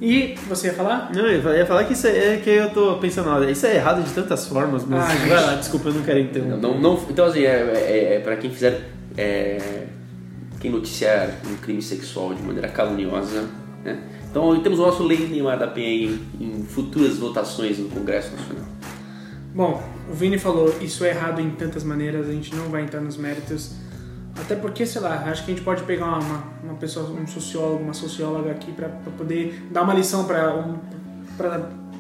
E 0.01 0.35
você 0.49 0.67
ia 0.67 0.73
falar? 0.73 1.11
Não, 1.15 1.25
eu 1.27 1.55
ia 1.57 1.65
falar 1.65 1.83
que 1.85 1.93
isso 1.93 2.07
é 2.07 2.37
que 2.37 2.49
eu 2.49 2.69
tô 2.71 2.97
pensando, 2.97 3.49
isso 3.49 3.65
é 3.65 3.75
errado 3.75 4.03
de 4.03 4.11
tantas 4.11 4.45
formas, 4.47 4.83
mas 4.85 5.01
Ah, 5.01 5.15
vai 5.27 5.43
lá, 5.45 5.55
desculpa, 5.55 5.89
eu 5.89 5.93
não 5.93 6.03
quero 6.03 6.19
interromper. 6.19 6.57
Não, 6.57 6.73
não, 6.73 6.95
não- 6.95 7.05
então, 7.09 7.25
assim, 7.25 7.41
é, 7.43 7.71
é, 7.73 8.15
é 8.15 8.19
para 8.19 8.35
quem 8.35 8.49
fizer. 8.51 8.81
É, 9.17 9.83
quem 10.59 10.71
noticiar 10.71 11.29
um 11.49 11.55
crime 11.57 11.81
sexual 11.81 12.33
de 12.33 12.41
maneira 12.41 12.67
caluniosa. 12.69 13.47
Né? 13.83 13.97
Então, 14.33 14.59
temos 14.61 14.79
o 14.79 14.81
nosso 14.81 15.03
Lei 15.03 15.27
Neymar 15.27 15.59
da 15.59 15.71
aí 15.71 16.19
em 16.41 16.63
futuras 16.63 17.19
votações 17.19 17.77
no 17.77 17.87
Congresso 17.89 18.31
Nacional. 18.35 18.65
Bom, 19.53 19.83
o 20.09 20.15
Vini 20.15 20.39
falou 20.39 20.73
isso 20.81 21.05
é 21.05 21.09
errado 21.09 21.39
em 21.39 21.51
tantas 21.51 21.83
maneiras, 21.83 22.27
a 22.27 22.31
gente 22.31 22.55
não 22.55 22.67
vai 22.69 22.81
entrar 22.81 22.99
nos 22.99 23.15
méritos. 23.15 23.75
Até 24.35 24.55
porque, 24.55 24.87
sei 24.87 25.01
lá, 25.01 25.23
acho 25.27 25.45
que 25.45 25.51
a 25.51 25.53
gente 25.53 25.63
pode 25.63 25.83
pegar 25.83 26.05
uma, 26.05 26.43
uma, 26.63 26.73
pessoa, 26.79 27.11
um 27.11 27.27
sociólogo, 27.27 27.83
uma 27.83 27.93
socióloga 27.93 28.49
aqui 28.49 28.71
pra 28.71 28.89
poder 29.15 29.67
dar 29.69 29.83
uma 29.83 29.93
lição 29.93 30.25
pra, 30.25 30.55
um, 30.55 30.79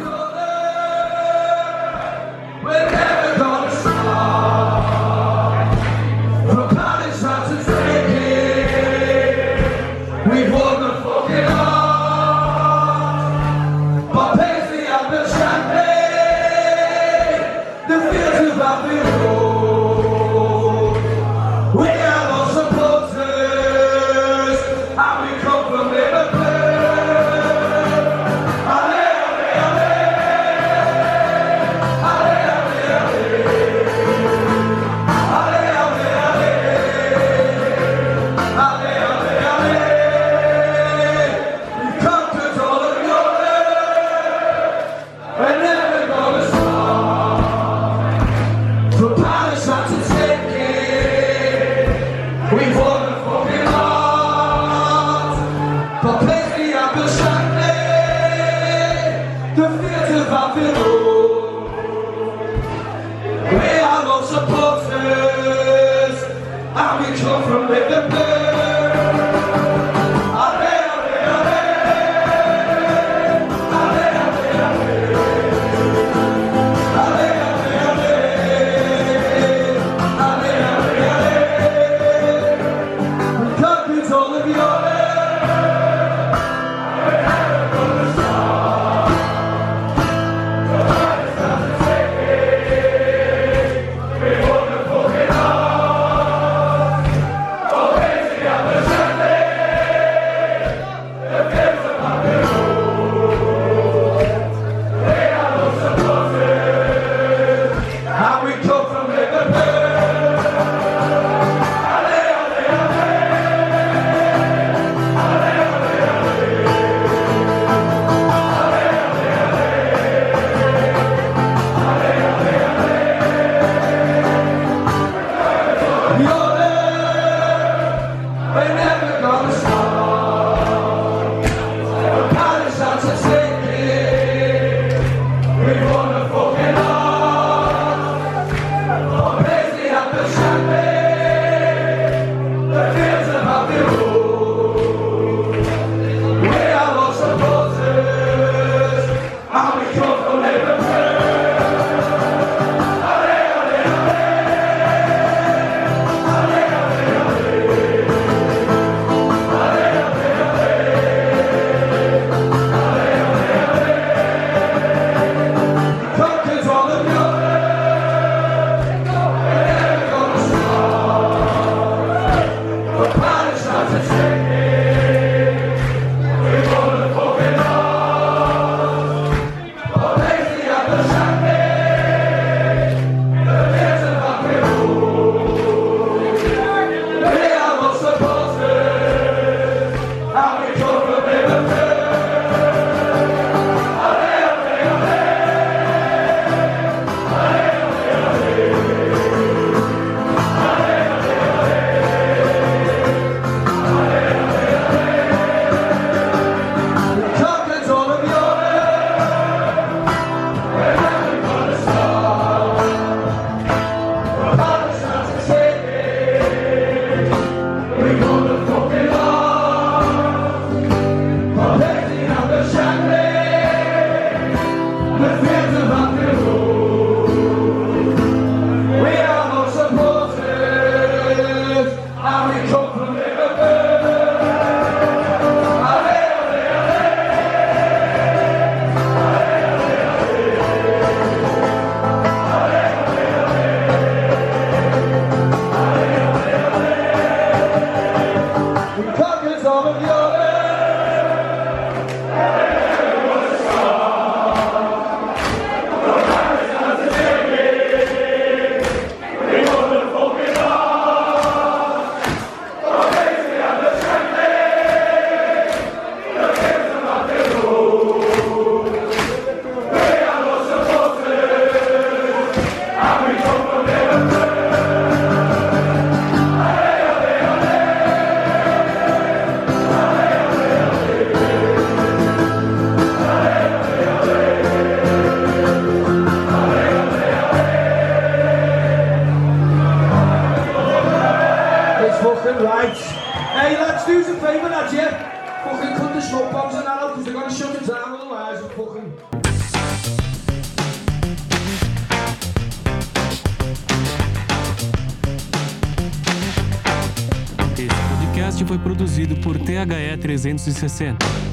360. 310.37 311.44